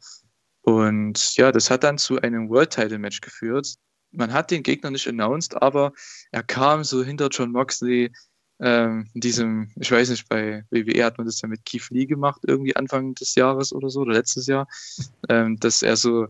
Und 0.62 1.36
ja, 1.38 1.52
das 1.52 1.70
hat 1.70 1.84
dann 1.84 1.98
zu 1.98 2.20
einem 2.22 2.50
World 2.50 2.72
Title 2.72 3.00
Match 3.00 3.22
geführt. 3.22 3.76
Man 4.12 4.34
hat 4.34 4.52
den 4.52 4.64
Gegner 4.64 4.92
nicht 4.92 5.08
announced, 5.08 5.62
aber 5.62 5.94
er 6.32 6.44
kam 6.44 6.84
so 6.84 7.04
hinter 7.04 7.30
John 7.30 7.52
Moxley 7.52 8.12
ähm, 8.60 9.08
in 9.14 9.22
diesem, 9.22 9.72
ich 9.76 9.92
weiß 9.92 10.10
nicht, 10.10 10.28
bei 10.28 10.66
WWE 10.72 11.06
hat 11.06 11.18
man 11.18 11.28
das 11.28 11.42
ja 11.42 11.48
mit 11.48 11.64
Keith 11.66 11.90
Lee 11.92 12.06
gemacht, 12.06 12.42
irgendwie 12.46 12.76
Anfang 12.76 13.14
des 13.16 13.36
Jahres 13.36 13.72
oder 13.72 13.90
so, 13.90 14.02
oder 14.02 14.14
letztes 14.14 14.48
Jahr, 14.48 14.68
ähm, 15.30 15.58
dass 15.58 15.82
er 15.82 15.96
so 15.96 16.28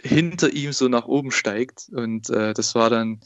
hinter 0.00 0.52
ihm 0.52 0.72
so 0.72 0.88
nach 0.88 1.06
oben 1.06 1.30
steigt. 1.30 1.88
Und 1.92 2.30
äh, 2.30 2.54
das 2.54 2.74
war 2.74 2.90
dann 2.90 3.20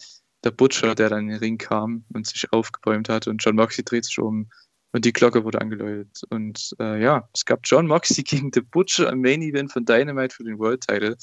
der 0.44 0.51
Butcher, 0.51 0.94
der 0.94 1.09
dann 1.09 1.24
in 1.24 1.28
den 1.28 1.39
Ring 1.39 1.59
kam 1.59 2.05
und 2.12 2.27
sich 2.27 2.53
aufgebäumt 2.53 3.09
hat. 3.09 3.27
Und 3.27 3.43
John 3.44 3.57
Moxley 3.57 3.85
dreht 3.85 4.05
sich 4.05 4.19
um 4.19 4.51
und 4.93 5.05
die 5.05 5.12
Glocke 5.12 5.44
wurde 5.44 5.61
angeläutet. 5.61 6.23
Und 6.31 6.74
äh, 6.78 7.03
ja, 7.03 7.28
es 7.35 7.44
gab 7.44 7.61
John 7.65 7.86
Moxley 7.86 8.23
gegen 8.24 8.51
The 8.53 8.61
Butcher 8.61 9.11
im 9.11 9.20
Main 9.20 9.43
Event 9.43 9.73
von 9.73 9.85
Dynamite 9.85 10.35
für 10.35 10.44
den 10.44 10.59
World 10.59 10.86
Title. 10.86 11.16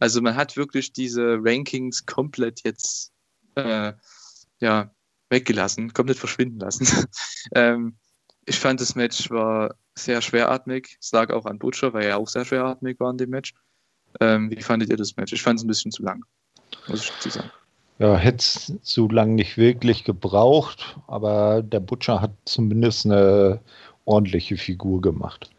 Also 0.00 0.20
man 0.20 0.34
hat 0.34 0.56
wirklich 0.56 0.92
diese 0.92 1.38
Rankings 1.40 2.04
komplett 2.06 2.62
jetzt 2.64 3.12
äh, 3.54 3.92
ja, 4.60 4.90
weggelassen, 5.30 5.92
komplett 5.92 6.18
verschwinden 6.18 6.58
lassen. 6.58 6.86
ähm, 7.54 7.96
ich 8.46 8.58
fand 8.58 8.80
das 8.80 8.94
Match 8.94 9.30
war 9.30 9.76
sehr 9.96 10.20
schweratmig. 10.20 10.98
Es 11.00 11.12
lag 11.12 11.30
auch 11.30 11.46
an 11.46 11.58
Butcher, 11.58 11.92
weil 11.92 12.04
er 12.04 12.18
auch 12.18 12.28
sehr 12.28 12.44
schweratmig 12.44 12.98
war 13.00 13.10
in 13.10 13.18
dem 13.18 13.30
Match. 13.30 13.54
Ähm, 14.20 14.50
wie 14.50 14.62
fandet 14.62 14.90
ihr 14.90 14.96
das 14.96 15.16
Match? 15.16 15.32
Ich 15.32 15.42
fand 15.42 15.58
es 15.58 15.64
ein 15.64 15.68
bisschen 15.68 15.90
zu 15.90 16.02
lang, 16.02 16.24
muss 16.88 17.04
ich 17.04 17.10
dazu 17.10 17.30
sagen. 17.30 17.50
Ja, 17.98 18.16
hätte 18.16 18.38
es 18.38 18.72
so 18.82 19.08
lange 19.08 19.34
nicht 19.34 19.56
wirklich 19.56 20.04
gebraucht, 20.04 20.96
aber 21.06 21.62
der 21.62 21.80
Butcher 21.80 22.20
hat 22.20 22.32
zumindest 22.44 23.06
eine 23.06 23.60
ordentliche 24.04 24.56
Figur 24.56 25.00
gemacht. 25.00 25.50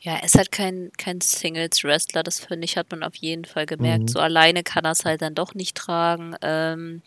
Ja, 0.00 0.16
er 0.16 0.24
ist 0.24 0.36
halt 0.36 0.52
kein, 0.52 0.90
kein 0.98 1.22
Singles-Wrestler, 1.22 2.22
das 2.22 2.40
finde 2.40 2.66
ich, 2.66 2.76
hat 2.76 2.90
man 2.90 3.02
auf 3.02 3.14
jeden 3.14 3.46
Fall 3.46 3.64
gemerkt. 3.64 4.02
Mhm. 4.02 4.08
So 4.08 4.20
alleine 4.20 4.62
kann 4.62 4.84
er 4.84 4.90
es 4.90 5.06
halt 5.06 5.22
dann 5.22 5.34
doch 5.34 5.54
nicht 5.54 5.74
tragen. 5.74 6.36
Ähm, 6.42 7.00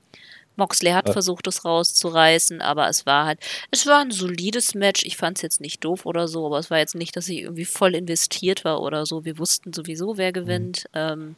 Moxley 0.57 0.91
hat 0.91 1.07
ja. 1.07 1.13
versucht, 1.13 1.47
es 1.47 1.63
rauszureißen, 1.63 2.61
aber 2.61 2.89
es 2.89 3.05
war 3.05 3.25
halt, 3.25 3.39
es 3.71 3.85
war 3.85 4.01
ein 4.01 4.11
solides 4.11 4.75
Match. 4.75 5.03
Ich 5.05 5.17
fand 5.17 5.37
es 5.37 5.41
jetzt 5.41 5.61
nicht 5.61 5.83
doof 5.83 6.05
oder 6.05 6.27
so, 6.27 6.45
aber 6.45 6.59
es 6.59 6.69
war 6.69 6.79
jetzt 6.79 6.95
nicht, 6.95 7.15
dass 7.15 7.29
ich 7.29 7.41
irgendwie 7.41 7.65
voll 7.65 7.95
investiert 7.95 8.65
war 8.65 8.81
oder 8.81 9.05
so. 9.05 9.23
Wir 9.23 9.37
wussten 9.37 9.73
sowieso, 9.73 10.17
wer 10.17 10.31
gewinnt. 10.33 10.85
Mhm. 10.93 10.99
Ähm, 10.99 11.35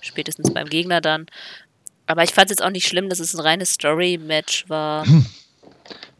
spätestens 0.00 0.52
beim 0.52 0.68
Gegner 0.68 1.00
dann. 1.00 1.26
Aber 2.06 2.24
ich 2.24 2.32
fand 2.32 2.46
es 2.46 2.58
jetzt 2.58 2.64
auch 2.64 2.70
nicht 2.70 2.86
schlimm, 2.86 3.08
dass 3.08 3.20
es 3.20 3.34
ein 3.34 3.40
reines 3.40 3.70
Story-Match 3.70 4.68
war. 4.68 5.04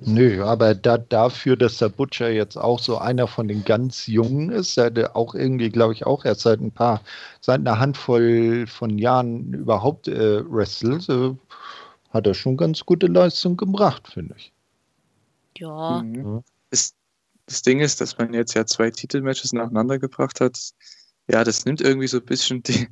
Nö, 0.05 0.43
aber 0.43 0.75
da, 0.75 0.99
dafür, 0.99 1.57
dass 1.57 1.79
der 1.79 1.89
Butcher 1.89 2.31
jetzt 2.31 2.57
auch 2.57 2.81
so 2.81 2.99
einer 2.99 3.29
von 3.29 3.47
den 3.47 3.65
ganz 3.65 4.07
Jungen 4.09 4.51
ist, 4.51 4.77
der 4.77 5.15
auch 5.15 5.35
irgendwie, 5.35 5.71
glaube 5.71 5.93
ich, 5.93 6.07
auch 6.07 6.25
erst 6.25 6.41
seit 6.41 6.61
ein 6.61 6.73
paar, 6.73 7.03
seit 7.41 7.61
einer 7.61 7.79
Handvoll 7.79 8.67
von 8.67 8.99
Jahren 8.99 9.53
überhaupt 9.53 10.09
äh, 10.09 10.43
wrestelt, 10.45 11.09
äh, 11.09 11.31
hat 12.13 12.27
er 12.27 12.35
schon 12.35 12.57
ganz 12.57 12.85
gute 12.85 13.07
Leistung 13.07 13.57
gebracht, 13.57 14.09
finde 14.09 14.35
ich. 14.37 14.53
Ja. 15.59 16.03
Mhm. 16.03 16.43
Das, 16.71 16.95
das, 17.47 17.63
Ding 17.63 17.81
ist, 17.81 18.01
dass 18.01 18.19
man 18.19 18.35
jetzt 18.35 18.55
ja 18.55 18.67
zwei 18.67 18.91
Titelmatches 18.91 19.53
nacheinander 19.53 19.99
gebracht 19.99 20.41
hat. 20.41 20.59
Ja, 21.29 21.45
das 21.45 21.65
nimmt 21.65 21.81
irgendwie 21.81 22.09
so 22.09 22.19
ein 22.19 22.25
bisschen 22.25 22.63
die, 22.63 22.89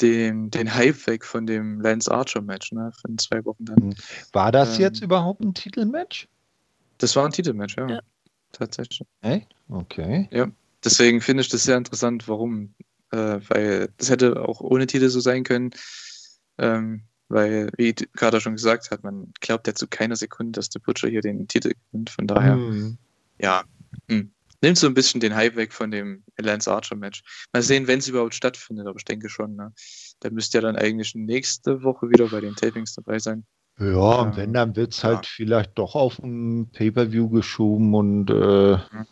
den, 0.00 0.50
den 0.50 0.74
Hype 0.74 1.06
weg 1.06 1.24
von 1.24 1.46
dem 1.46 1.80
Lance 1.80 2.10
Archer 2.10 2.42
Match, 2.42 2.72
ne, 2.72 2.92
von 3.00 3.18
zwei 3.18 3.44
Wochen 3.44 3.64
dann. 3.64 3.78
Mhm. 3.78 3.94
War 4.32 4.52
das 4.52 4.76
ähm, 4.76 4.82
jetzt 4.82 5.02
überhaupt 5.02 5.40
ein 5.40 5.54
Titelmatch? 5.54 6.28
Das 6.98 7.14
war 7.16 7.24
ein 7.24 7.32
Titelmatch, 7.32 7.76
ja. 7.76 7.88
ja. 7.88 8.00
Tatsächlich. 8.52 9.06
Echt? 9.20 9.54
Okay. 9.68 10.28
Ja. 10.32 10.48
Deswegen 10.84 11.20
finde 11.20 11.42
ich 11.42 11.48
das 11.48 11.64
sehr 11.64 11.76
interessant, 11.76 12.28
warum. 12.28 12.74
Äh, 13.10 13.40
weil 13.48 13.88
das 13.96 14.10
hätte 14.10 14.46
auch 14.46 14.60
ohne 14.60 14.86
Titel 14.86 15.08
so 15.08 15.20
sein 15.20 15.44
können. 15.44 15.70
Ähm, 16.58 17.02
weil, 17.28 17.70
wie 17.76 17.94
gerade 18.14 18.40
schon 18.40 18.54
gesagt 18.54 18.90
hat, 18.90 19.02
man 19.02 19.32
glaubt 19.40 19.66
ja 19.66 19.74
zu 19.74 19.86
keiner 19.86 20.16
Sekunde, 20.16 20.52
dass 20.52 20.70
der 20.70 20.80
Butcher 20.80 21.08
hier 21.08 21.20
den 21.20 21.46
Titel 21.46 21.72
gewinnt. 21.90 22.10
Von 22.10 22.26
daher, 22.26 22.56
mhm. 22.56 22.98
ja, 23.38 23.62
mh. 24.08 24.16
Hm. 24.16 24.30
nimmt 24.62 24.78
so 24.78 24.86
ein 24.86 24.94
bisschen 24.94 25.20
den 25.20 25.34
Hype 25.34 25.56
weg 25.56 25.72
von 25.72 25.90
dem 25.90 26.22
Lance 26.38 26.70
Archer 26.70 26.96
Match. 26.96 27.22
Mal 27.52 27.62
sehen, 27.62 27.86
wenn 27.86 27.98
es 27.98 28.08
überhaupt 28.08 28.34
stattfindet, 28.34 28.86
aber 28.86 28.96
ich 28.96 29.04
denke 29.04 29.28
schon. 29.28 29.56
Ne? 29.56 29.72
Da 30.20 30.30
müsste 30.30 30.58
ja 30.58 30.62
dann 30.62 30.76
eigentlich 30.76 31.14
nächste 31.14 31.82
Woche 31.82 32.08
wieder 32.08 32.28
bei 32.28 32.40
den 32.40 32.56
Tapings 32.56 32.94
dabei 32.94 33.18
sein. 33.18 33.44
Ja, 33.78 34.22
und 34.22 34.36
wenn, 34.36 34.52
dann 34.52 34.74
wird 34.74 34.92
es 34.92 35.04
halt 35.04 35.24
ja. 35.24 35.30
vielleicht 35.36 35.78
doch 35.78 35.94
auf 35.94 36.18
ein 36.18 36.68
Pay-Per-View 36.72 37.28
geschoben 37.28 37.94
und 37.94 38.28
äh, 38.28 38.76
mhm. 38.76 39.06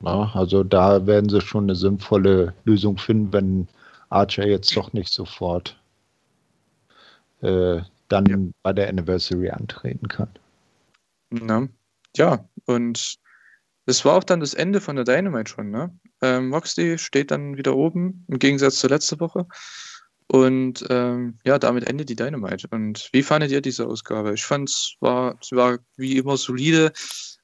na, 0.00 0.32
also 0.34 0.62
da 0.62 1.04
werden 1.06 1.28
sie 1.28 1.40
schon 1.40 1.64
eine 1.64 1.74
sinnvolle 1.74 2.54
Lösung 2.64 2.96
finden, 2.96 3.32
wenn 3.32 3.68
Archer 4.10 4.46
jetzt 4.46 4.76
doch 4.76 4.92
nicht 4.92 5.12
sofort 5.12 5.76
äh, 7.44 7.82
dann 8.08 8.26
ja. 8.26 8.36
bei 8.62 8.72
der 8.72 8.88
Anniversary 8.88 9.50
antreten 9.50 10.08
kann. 10.08 10.28
Na, 11.30 11.68
ja, 12.16 12.48
und 12.66 13.18
das 13.86 14.04
war 14.04 14.14
auch 14.14 14.24
dann 14.24 14.40
das 14.40 14.54
Ende 14.54 14.80
von 14.80 14.96
der 14.96 15.04
Dynamite 15.04 15.50
schon, 15.50 15.70
ne? 15.70 15.96
Ähm, 16.22 16.48
Moxley 16.48 16.98
steht 16.98 17.30
dann 17.30 17.56
wieder 17.56 17.76
oben, 17.76 18.24
im 18.28 18.38
Gegensatz 18.38 18.78
zur 18.78 18.90
letzten 18.90 19.20
Woche. 19.20 19.46
Und 20.26 20.84
ähm, 20.88 21.38
ja, 21.44 21.58
damit 21.58 21.86
endet 21.86 22.08
die 22.08 22.16
Dynamite. 22.16 22.68
Und 22.70 23.10
wie 23.12 23.22
fandet 23.22 23.50
ihr 23.50 23.60
diese 23.60 23.86
Ausgabe? 23.86 24.32
Ich 24.32 24.44
fand 24.44 24.70
es 24.70 24.96
war, 25.00 25.38
war 25.50 25.78
wie 25.96 26.16
immer 26.16 26.36
solide. 26.38 26.92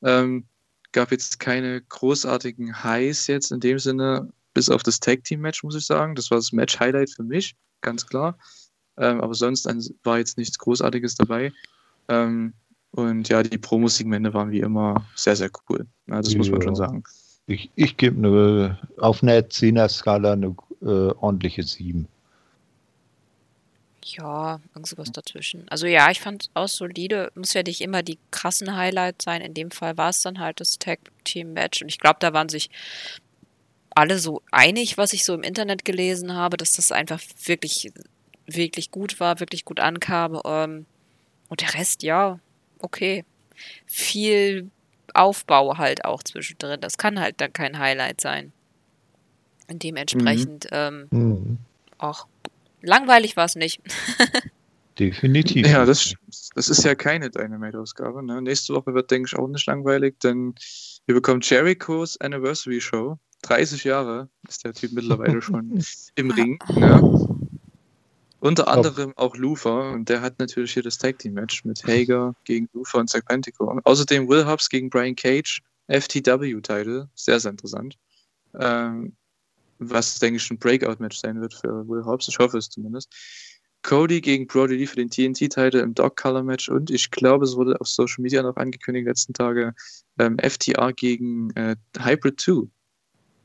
Ähm, 0.02 0.47
gab 0.93 1.12
jetzt 1.12 1.39
keine 1.40 1.82
großartigen 1.82 2.82
Highs 2.82 3.27
jetzt 3.27 3.52
in 3.52 3.60
dem 3.60 3.78
Sinne, 3.78 4.32
bis 4.55 4.70
auf 4.70 4.82
das 4.82 4.98
Tag 4.98 5.24
Team 5.24 5.40
Match, 5.40 5.62
muss 5.62 5.77
ich 5.77 5.85
sagen. 5.85 6.14
Das 6.14 6.31
war 6.31 6.39
das 6.39 6.52
Match 6.52 6.81
Highlight 6.81 7.10
für 7.10 7.22
mich, 7.22 7.55
ganz 7.82 8.06
klar. 8.06 8.39
Ähm, 8.96 9.20
aber 9.20 9.34
sonst 9.34 9.68
war 10.04 10.18
jetzt 10.18 10.38
nichts 10.38 10.58
Großartiges 10.58 11.14
dabei. 11.14 11.52
Ähm, 12.08 12.52
und 12.92 13.28
ja, 13.28 13.42
die 13.42 13.58
Promo-Segmente 13.58 14.34
waren 14.34 14.50
wie 14.50 14.60
immer 14.60 15.06
sehr, 15.14 15.36
sehr 15.36 15.50
cool. 15.68 15.86
Ja, 16.08 16.20
das 16.20 16.32
ja. 16.32 16.38
muss 16.38 16.50
man 16.50 16.62
schon 16.62 16.76
sagen. 16.76 17.04
Ich, 17.46 17.70
ich 17.74 17.96
gebe 17.96 18.16
eine, 18.16 18.78
auf 18.98 19.22
einer 19.22 19.38
10er-Skala 19.40 20.32
eine 20.32 20.54
äh, 20.82 21.12
ordentliche 21.14 21.62
7. 21.62 22.06
Ja, 24.04 24.60
irgend 24.74 24.86
sowas 24.86 25.12
dazwischen. 25.12 25.68
Also 25.68 25.86
ja, 25.86 26.10
ich 26.10 26.20
fand 26.20 26.42
es 26.42 26.50
auch 26.54 26.68
solide. 26.68 27.30
Muss 27.34 27.52
ja 27.52 27.62
nicht 27.62 27.80
immer 27.80 28.02
die 28.02 28.18
krassen 28.30 28.76
Highlights 28.76 29.24
sein. 29.24 29.40
In 29.40 29.54
dem 29.54 29.70
Fall 29.70 29.96
war 29.96 30.10
es 30.10 30.22
dann 30.22 30.38
halt 30.38 30.60
das 30.60 30.78
Tag 30.78 30.98
Team 31.24 31.52
Match. 31.52 31.82
Und 31.82 31.88
ich 31.88 31.98
glaube, 31.98 32.16
da 32.20 32.32
waren 32.32 32.48
sich 32.48 32.70
alle 33.90 34.18
so 34.18 34.42
einig, 34.50 34.96
was 34.98 35.12
ich 35.12 35.24
so 35.24 35.34
im 35.34 35.42
Internet 35.42 35.84
gelesen 35.84 36.34
habe, 36.34 36.56
dass 36.56 36.72
das 36.72 36.92
einfach 36.92 37.20
wirklich, 37.44 37.92
wirklich 38.46 38.90
gut 38.90 39.20
war, 39.20 39.40
wirklich 39.40 39.64
gut 39.64 39.80
ankam. 39.80 40.40
Ähm, 40.44 40.86
und 41.48 41.60
der 41.60 41.74
Rest, 41.74 42.02
ja, 42.02 42.38
okay. 42.78 43.24
Viel 43.86 44.70
Aufbau 45.14 45.78
halt 45.78 46.04
auch 46.04 46.22
zwischendrin. 46.22 46.80
Das 46.80 46.98
kann 46.98 47.20
halt 47.20 47.40
dann 47.40 47.52
kein 47.52 47.78
Highlight 47.78 48.20
sein. 48.20 48.52
Und 49.68 49.82
dementsprechend, 49.82 50.64
mhm. 50.64 50.70
ähm, 50.72 51.06
mhm. 51.10 51.58
auch 51.98 52.26
langweilig 52.82 53.36
war 53.36 53.44
es 53.44 53.56
nicht. 53.56 53.80
Definitiv. 54.98 55.66
Ja, 55.66 55.86
das, 55.86 56.14
das 56.54 56.68
ist 56.68 56.84
ja 56.84 56.94
keine 56.94 57.30
Dynamite-Ausgabe. 57.30 58.22
Ne? 58.22 58.42
Nächste 58.42 58.74
Woche 58.74 58.92
wird, 58.92 59.10
denke 59.10 59.28
ich, 59.28 59.38
auch 59.38 59.48
nicht 59.48 59.66
langweilig, 59.66 60.18
denn 60.20 60.54
wir 61.06 61.14
bekommen 61.14 61.40
Jerichos 61.42 62.20
Anniversary 62.20 62.80
Show. 62.80 63.18
30 63.42 63.84
Jahre 63.84 64.28
ist 64.46 64.64
der 64.64 64.74
Typ 64.74 64.92
mittlerweile 64.92 65.40
schon 65.40 65.82
im 66.16 66.30
Ring. 66.30 66.58
Ne? 66.74 67.48
Unter 68.40 68.68
anderem 68.68 69.12
auch 69.16 69.36
Lufa 69.36 69.92
und 69.92 70.08
der 70.08 70.22
hat 70.22 70.38
natürlich 70.38 70.72
hier 70.72 70.82
das 70.82 70.96
Tag 70.96 71.18
Team 71.18 71.34
Match 71.34 71.64
mit 71.64 71.84
Hager 71.84 72.34
gegen 72.44 72.68
Lufa 72.72 72.98
und 72.98 73.10
Serpentico. 73.10 73.80
Außerdem 73.84 74.28
Will 74.28 74.46
Hobbs 74.46 74.70
gegen 74.70 74.88
Brian 74.88 75.14
Cage, 75.14 75.60
FTW-Title, 75.88 77.08
sehr, 77.14 77.38
sehr 77.38 77.50
interessant. 77.50 77.98
Ähm, 78.58 79.14
was, 79.78 80.18
denke 80.18 80.38
ich, 80.38 80.50
ein 80.50 80.58
Breakout-Match 80.58 81.18
sein 81.18 81.40
wird 81.40 81.54
für 81.54 81.86
Will 81.88 82.04
Hobbs. 82.04 82.28
Ich 82.28 82.38
hoffe 82.38 82.58
es 82.58 82.68
zumindest. 82.68 83.12
Cody 83.82 84.20
gegen 84.20 84.46
Brody 84.46 84.76
Lee 84.76 84.86
für 84.86 84.96
den 84.96 85.10
TNT-Title 85.10 85.80
im 85.80 85.94
Dog-Color-Match 85.94 86.68
und 86.68 86.90
ich 86.90 87.10
glaube, 87.10 87.44
es 87.44 87.56
wurde 87.56 87.80
auf 87.80 87.88
Social 87.88 88.22
Media 88.22 88.42
noch 88.42 88.56
angekündigt 88.56 89.06
letzten 89.06 89.32
Tage, 89.32 89.74
ähm, 90.18 90.38
FTR 90.38 90.92
gegen 90.92 91.50
äh, 91.56 91.76
Hybrid 91.98 92.40
2 92.40 92.68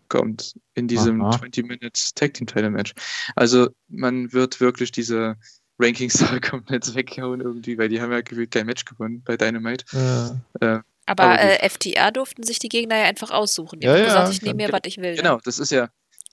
kommt 0.09 0.55
in 0.73 0.87
diesem 0.87 1.19
20 1.19 1.67
Minutes 1.67 2.13
Tag 2.13 2.33
Team 2.33 2.47
Title 2.47 2.69
Match. 2.69 2.93
Also 3.35 3.69
man 3.87 4.31
wird 4.33 4.59
wirklich 4.59 4.91
diese 4.91 5.35
Rankings 5.79 6.13
da 6.19 6.39
komplett 6.39 6.93
weghauen 6.95 7.41
irgendwie, 7.41 7.77
weil 7.77 7.89
die 7.89 8.01
haben 8.01 8.11
ja 8.11 8.21
gefühlt 8.21 8.51
kein 8.51 8.65
Match 8.65 8.85
gewonnen 8.85 9.21
bei 9.25 9.37
Dynamite. 9.37 9.85
Ja. 9.91 10.41
Äh, 10.61 10.79
aber, 11.07 11.23
aber 11.23 11.39
äh, 11.39 11.69
FTR 11.69 12.11
durften 12.11 12.43
sich 12.43 12.59
die 12.59 12.69
Gegner 12.69 12.97
ja 12.97 13.05
einfach 13.05 13.31
aussuchen. 13.31 13.79
Die 13.79 13.85
ja, 13.85 13.93
haben 13.93 13.99
ja, 13.99 14.05
gesagt, 14.05 14.33
ich 14.33 14.41
nehme 14.41 14.55
mir, 14.55 14.71
was 14.71 14.81
ich 14.85 14.97
will. 14.97 15.15
Genau, 15.15 15.39
das 15.43 15.59
ist 15.59 15.71
ja. 15.71 15.89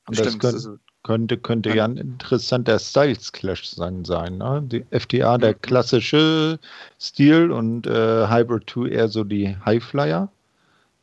Und 0.06 0.18
das 0.18 0.38
könnte, 0.38 0.46
also, 0.48 0.76
könnte, 1.02 1.38
könnte 1.38 1.68
ja. 1.70 1.76
ja 1.76 1.84
ein 1.84 1.96
interessanter 1.96 2.78
Styles 2.78 3.32
Clash 3.32 3.68
sein. 3.68 4.04
sein 4.04 4.38
ne? 4.38 4.62
Die 4.64 4.84
FTA 4.90 5.38
der 5.38 5.54
klassische 5.54 6.58
Stil 7.00 7.52
und 7.52 7.86
äh, 7.86 8.28
Hybrid 8.28 8.68
2 8.68 8.88
eher 8.88 9.08
so 9.08 9.24
die 9.24 9.56
Highflyer. 9.64 10.30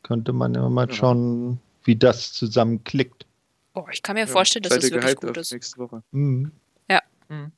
Könnte 0.03 0.33
man 0.33 0.55
ja 0.55 0.67
mal 0.69 0.91
schauen, 0.91 1.59
wie 1.83 1.95
das 1.95 2.33
zusammen 2.33 2.83
klickt. 2.83 3.25
Oh, 3.73 3.85
ich 3.91 4.01
kann 4.01 4.15
mir 4.15 4.21
ja, 4.21 4.27
vorstellen, 4.27 4.63
dass 4.63 4.77
es 4.77 4.91
wirklich 4.91 5.15
gut 5.15 5.37
ist. 5.37 5.51
Nächste 5.51 5.77
Woche. 5.77 6.03
Mhm. 6.11 6.51
Ja. 6.89 7.01
Mhm. 7.29 7.51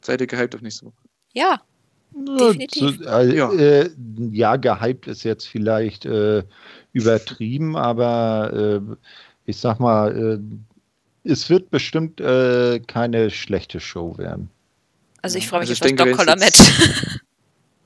Seid 0.00 0.20
ihr 0.20 0.26
gehypt 0.26 0.54
auf 0.54 0.62
nächste 0.62 0.86
Woche? 0.86 0.96
Ja. 1.32 1.60
Definitiv. 2.12 3.00
Äh, 3.06 3.36
ja. 3.36 3.52
Äh, 3.52 3.90
ja, 4.32 4.56
gehypt 4.56 5.06
ist 5.06 5.24
jetzt 5.24 5.46
vielleicht 5.46 6.06
äh, 6.06 6.42
übertrieben, 6.92 7.76
aber 7.76 8.80
äh, 8.80 8.96
ich 9.44 9.58
sag 9.58 9.78
mal, 9.78 10.16
äh, 10.16 11.30
es 11.30 11.50
wird 11.50 11.70
bestimmt 11.70 12.20
äh, 12.20 12.80
keine 12.80 13.30
schlechte 13.30 13.80
Show 13.80 14.16
werden. 14.16 14.50
Also 15.20 15.38
ich 15.38 15.48
freue 15.48 15.60
mich 15.60 15.70
also 15.70 15.84
auf 15.84 15.90
das 15.90 16.06
Doc 16.06 16.16
Collar 16.16 16.36
Match. 16.36 17.20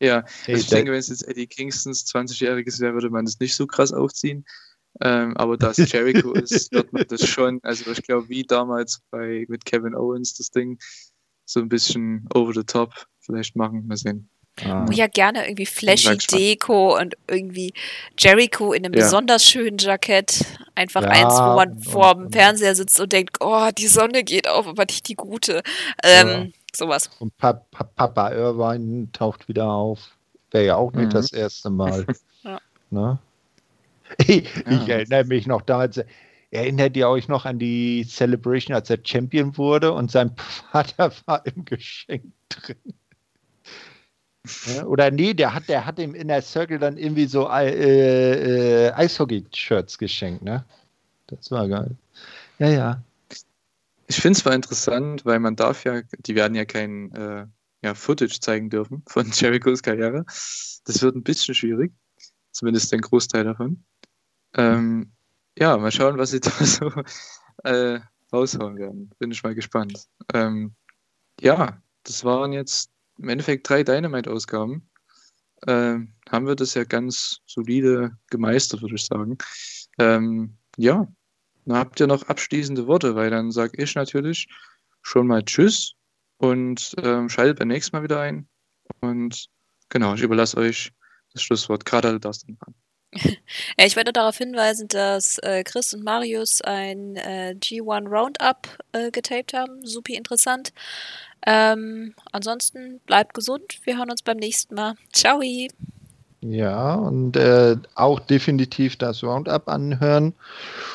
Ja, 0.02 0.24
hey, 0.44 0.54
also 0.54 0.64
ich 0.64 0.70
denke, 0.70 0.90
wenn 0.90 0.98
es 0.98 1.08
jetzt 1.08 1.28
Eddie 1.28 1.46
Kingstons 1.46 2.04
20-jähriges 2.06 2.80
wäre, 2.80 2.94
würde 2.94 3.10
man 3.10 3.24
das 3.24 3.38
nicht 3.38 3.54
so 3.54 3.66
krass 3.66 3.92
aufziehen. 3.92 4.44
Ähm, 5.00 5.36
aber 5.36 5.56
da 5.56 5.70
es 5.70 5.76
Jericho 5.92 6.32
ist, 6.32 6.72
wird 6.72 6.92
man 6.92 7.06
das 7.08 7.26
schon, 7.26 7.60
also 7.62 7.90
ich 7.90 8.02
glaube, 8.02 8.28
wie 8.28 8.42
damals 8.42 9.00
bei 9.10 9.46
mit 9.48 9.64
Kevin 9.64 9.94
Owens 9.94 10.34
das 10.34 10.50
Ding 10.50 10.78
so 11.44 11.60
ein 11.60 11.68
bisschen 11.68 12.28
over 12.34 12.52
the 12.52 12.64
top 12.64 12.92
vielleicht 13.20 13.56
machen. 13.56 13.86
Mal 13.86 13.96
sehen. 13.96 14.28
Ah. 14.64 14.84
Wo 14.86 14.92
ja 14.92 15.06
gerne 15.06 15.46
irgendwie 15.46 15.66
flashy 15.66 16.18
Deko 16.18 16.98
und 16.98 17.16
irgendwie 17.26 17.72
Jericho 18.18 18.72
in 18.72 18.84
einem 18.84 18.94
ja. 18.94 19.04
besonders 19.04 19.48
schönen 19.48 19.78
Jackett. 19.78 20.44
Einfach 20.74 21.02
ja, 21.02 21.10
eins, 21.10 21.34
wo 21.34 21.56
man 21.56 21.78
vor 21.78 22.14
dem 22.14 22.32
Fernseher 22.32 22.74
sitzt 22.74 23.00
und 23.00 23.12
denkt, 23.12 23.36
oh, 23.40 23.70
die 23.76 23.86
Sonne 23.86 24.24
geht 24.24 24.48
auf, 24.48 24.66
aber 24.66 24.84
nicht 24.84 25.08
die 25.08 25.14
gute. 25.14 25.62
Ähm, 26.02 26.28
ja. 26.28 26.46
Sowas. 26.74 27.10
Und 27.18 27.36
pa 27.36 27.52
pa 27.52 27.84
Papa 27.84 28.32
Irvine 28.32 29.10
taucht 29.12 29.48
wieder 29.48 29.70
auf. 29.70 30.16
Wäre 30.50 30.64
ja 30.66 30.76
auch 30.76 30.92
nicht 30.92 31.06
mhm. 31.06 31.10
das 31.10 31.32
erste 31.32 31.70
Mal. 31.70 32.06
ja. 32.42 32.58
Ne? 32.90 33.18
Ich, 34.26 34.44
ich 34.66 34.88
erinnere 34.90 35.24
mich 35.24 35.46
noch 35.46 35.62
da, 35.62 35.78
als 35.78 35.98
Erinnert 36.52 36.98
ihr 36.98 37.08
euch 37.08 37.28
noch 37.28 37.46
an 37.46 37.58
die 37.58 38.04
Celebration, 38.06 38.74
als 38.74 38.90
er 38.90 38.98
Champion 39.02 39.56
wurde 39.56 39.90
und 39.90 40.10
sein 40.10 40.36
Vater 40.70 41.10
war 41.24 41.46
im 41.46 41.64
Geschenk 41.64 42.24
drin? 42.50 42.76
Ja, 44.66 44.84
oder 44.84 45.10
nee, 45.10 45.32
der 45.32 45.54
hat, 45.54 45.70
der 45.70 45.86
hat 45.86 45.98
im 45.98 46.14
Inner 46.14 46.42
Circle 46.42 46.78
dann 46.78 46.98
irgendwie 46.98 47.24
so 47.24 47.48
äh, 47.48 48.88
äh, 48.88 48.92
Eishockey-Shirts 48.92 49.96
geschenkt, 49.96 50.42
ne? 50.42 50.62
Das 51.28 51.50
war 51.50 51.66
geil. 51.68 51.96
Ja, 52.58 52.68
ja. 52.68 53.02
Ich 54.12 54.20
finde 54.20 54.36
es 54.36 54.40
zwar 54.40 54.52
interessant, 54.52 55.24
weil 55.24 55.40
man 55.40 55.56
darf 55.56 55.84
ja, 55.84 56.02
die 56.18 56.34
werden 56.34 56.55
ja 56.55 56.66
kein 56.66 57.14
äh, 57.14 57.47
ja, 57.80 57.94
Footage 57.94 58.40
zeigen 58.40 58.68
dürfen 58.68 59.02
von 59.06 59.26
Jerichos 59.32 59.82
Karriere. 59.82 60.26
Das 60.26 61.01
wird 61.01 61.16
ein 61.16 61.22
bisschen 61.22 61.55
schwierig. 61.55 61.94
Zumindest 62.51 62.93
den 62.93 63.01
Großteil 63.01 63.44
davon. 63.44 63.82
Ähm, 64.55 65.12
ja, 65.59 65.78
mal 65.78 65.90
schauen, 65.90 66.18
was 66.18 66.32
sie 66.32 66.40
da 66.40 66.51
so 66.51 66.93
äh, 67.64 68.01
raushauen 68.30 68.76
werden. 68.76 69.10
Bin 69.18 69.30
ich 69.30 69.43
mal 69.43 69.55
gespannt. 69.55 70.06
Ähm, 70.34 70.74
ja, 71.40 71.80
das 72.02 72.22
waren 72.22 72.52
jetzt 72.52 72.90
im 73.16 73.30
Endeffekt 73.30 73.66
drei 73.66 73.82
Dynamite-Ausgaben. 73.82 74.90
Ähm, 75.66 76.12
haben 76.28 76.47
wir 76.47 76.55
das 76.55 76.74
ja 76.74 76.84
ganz 76.84 77.40
solide 77.47 78.18
gemeistert, 78.28 78.82
würde 78.82 78.97
ich 78.97 79.06
sagen. 79.06 79.39
Ähm, 79.98 80.59
ja, 80.76 81.09
dann 81.64 81.76
habt 81.76 82.01
ihr 82.01 82.06
noch 82.06 82.24
abschließende 82.24 82.86
Worte, 82.86 83.14
weil 83.14 83.30
dann 83.30 83.51
sage 83.51 83.82
ich 83.82 83.94
natürlich 83.94 84.48
schon 85.02 85.26
mal 85.26 85.43
Tschüss 85.43 85.94
und 86.39 86.94
ähm, 87.02 87.28
schaltet 87.28 87.59
beim 87.59 87.68
nächsten 87.68 87.97
Mal 87.97 88.02
wieder 88.02 88.20
ein. 88.20 88.48
Und 89.01 89.47
genau, 89.89 90.14
ich 90.14 90.22
überlasse 90.22 90.56
euch 90.56 90.93
das 91.32 91.43
Schlusswort. 91.43 91.84
Gerade 91.84 92.18
das 92.18 92.44
dann 92.44 92.56
dran. 92.56 92.74
ich 93.76 93.97
werde 93.97 94.12
darauf 94.12 94.39
hinweisen, 94.39 94.89
dass 94.89 95.39
äh, 95.39 95.62
Chris 95.64 95.93
und 95.93 96.02
Marius 96.02 96.62
ein 96.62 97.16
äh, 97.16 97.55
G1 97.59 98.09
Roundup 98.09 98.78
äh, 98.93 99.10
getaped 99.10 99.52
haben. 99.52 99.84
Super 99.84 100.14
interessant. 100.14 100.72
Ähm, 101.47 102.14
ansonsten 102.30 103.01
bleibt 103.01 103.34
gesund. 103.34 103.80
Wir 103.84 103.98
hören 103.98 104.10
uns 104.10 104.22
beim 104.22 104.39
nächsten 104.39 104.74
Mal. 104.74 104.94
Ciao. 105.12 105.40
Ja, 106.44 106.94
und 106.94 107.36
äh, 107.36 107.77
auch 107.94 108.19
definitiv 108.19 108.97
das 108.97 109.23
Roundup 109.23 109.69
anhören. 109.69 110.35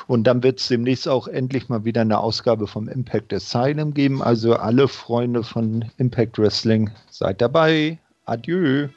Und 0.06 0.26
dann 0.26 0.44
wird 0.44 0.60
es 0.60 0.68
demnächst 0.68 1.08
auch 1.08 1.30
endlich 1.30 1.70
mal 1.70 1.86
wieder 1.86 2.02
eine 2.02 2.20
Ausgabe 2.20 2.68
vom 2.68 2.90
Impact 2.90 3.34
Asylum 3.34 3.94
geben. 3.94 4.22
Also 4.22 4.56
alle 4.56 4.90
Freunde 4.90 5.44
von 5.44 5.86
Impact 5.98 6.38
Wrestling, 6.38 6.90
seid 7.10 7.40
dabei. 7.42 7.98
Adieu. 8.26 8.90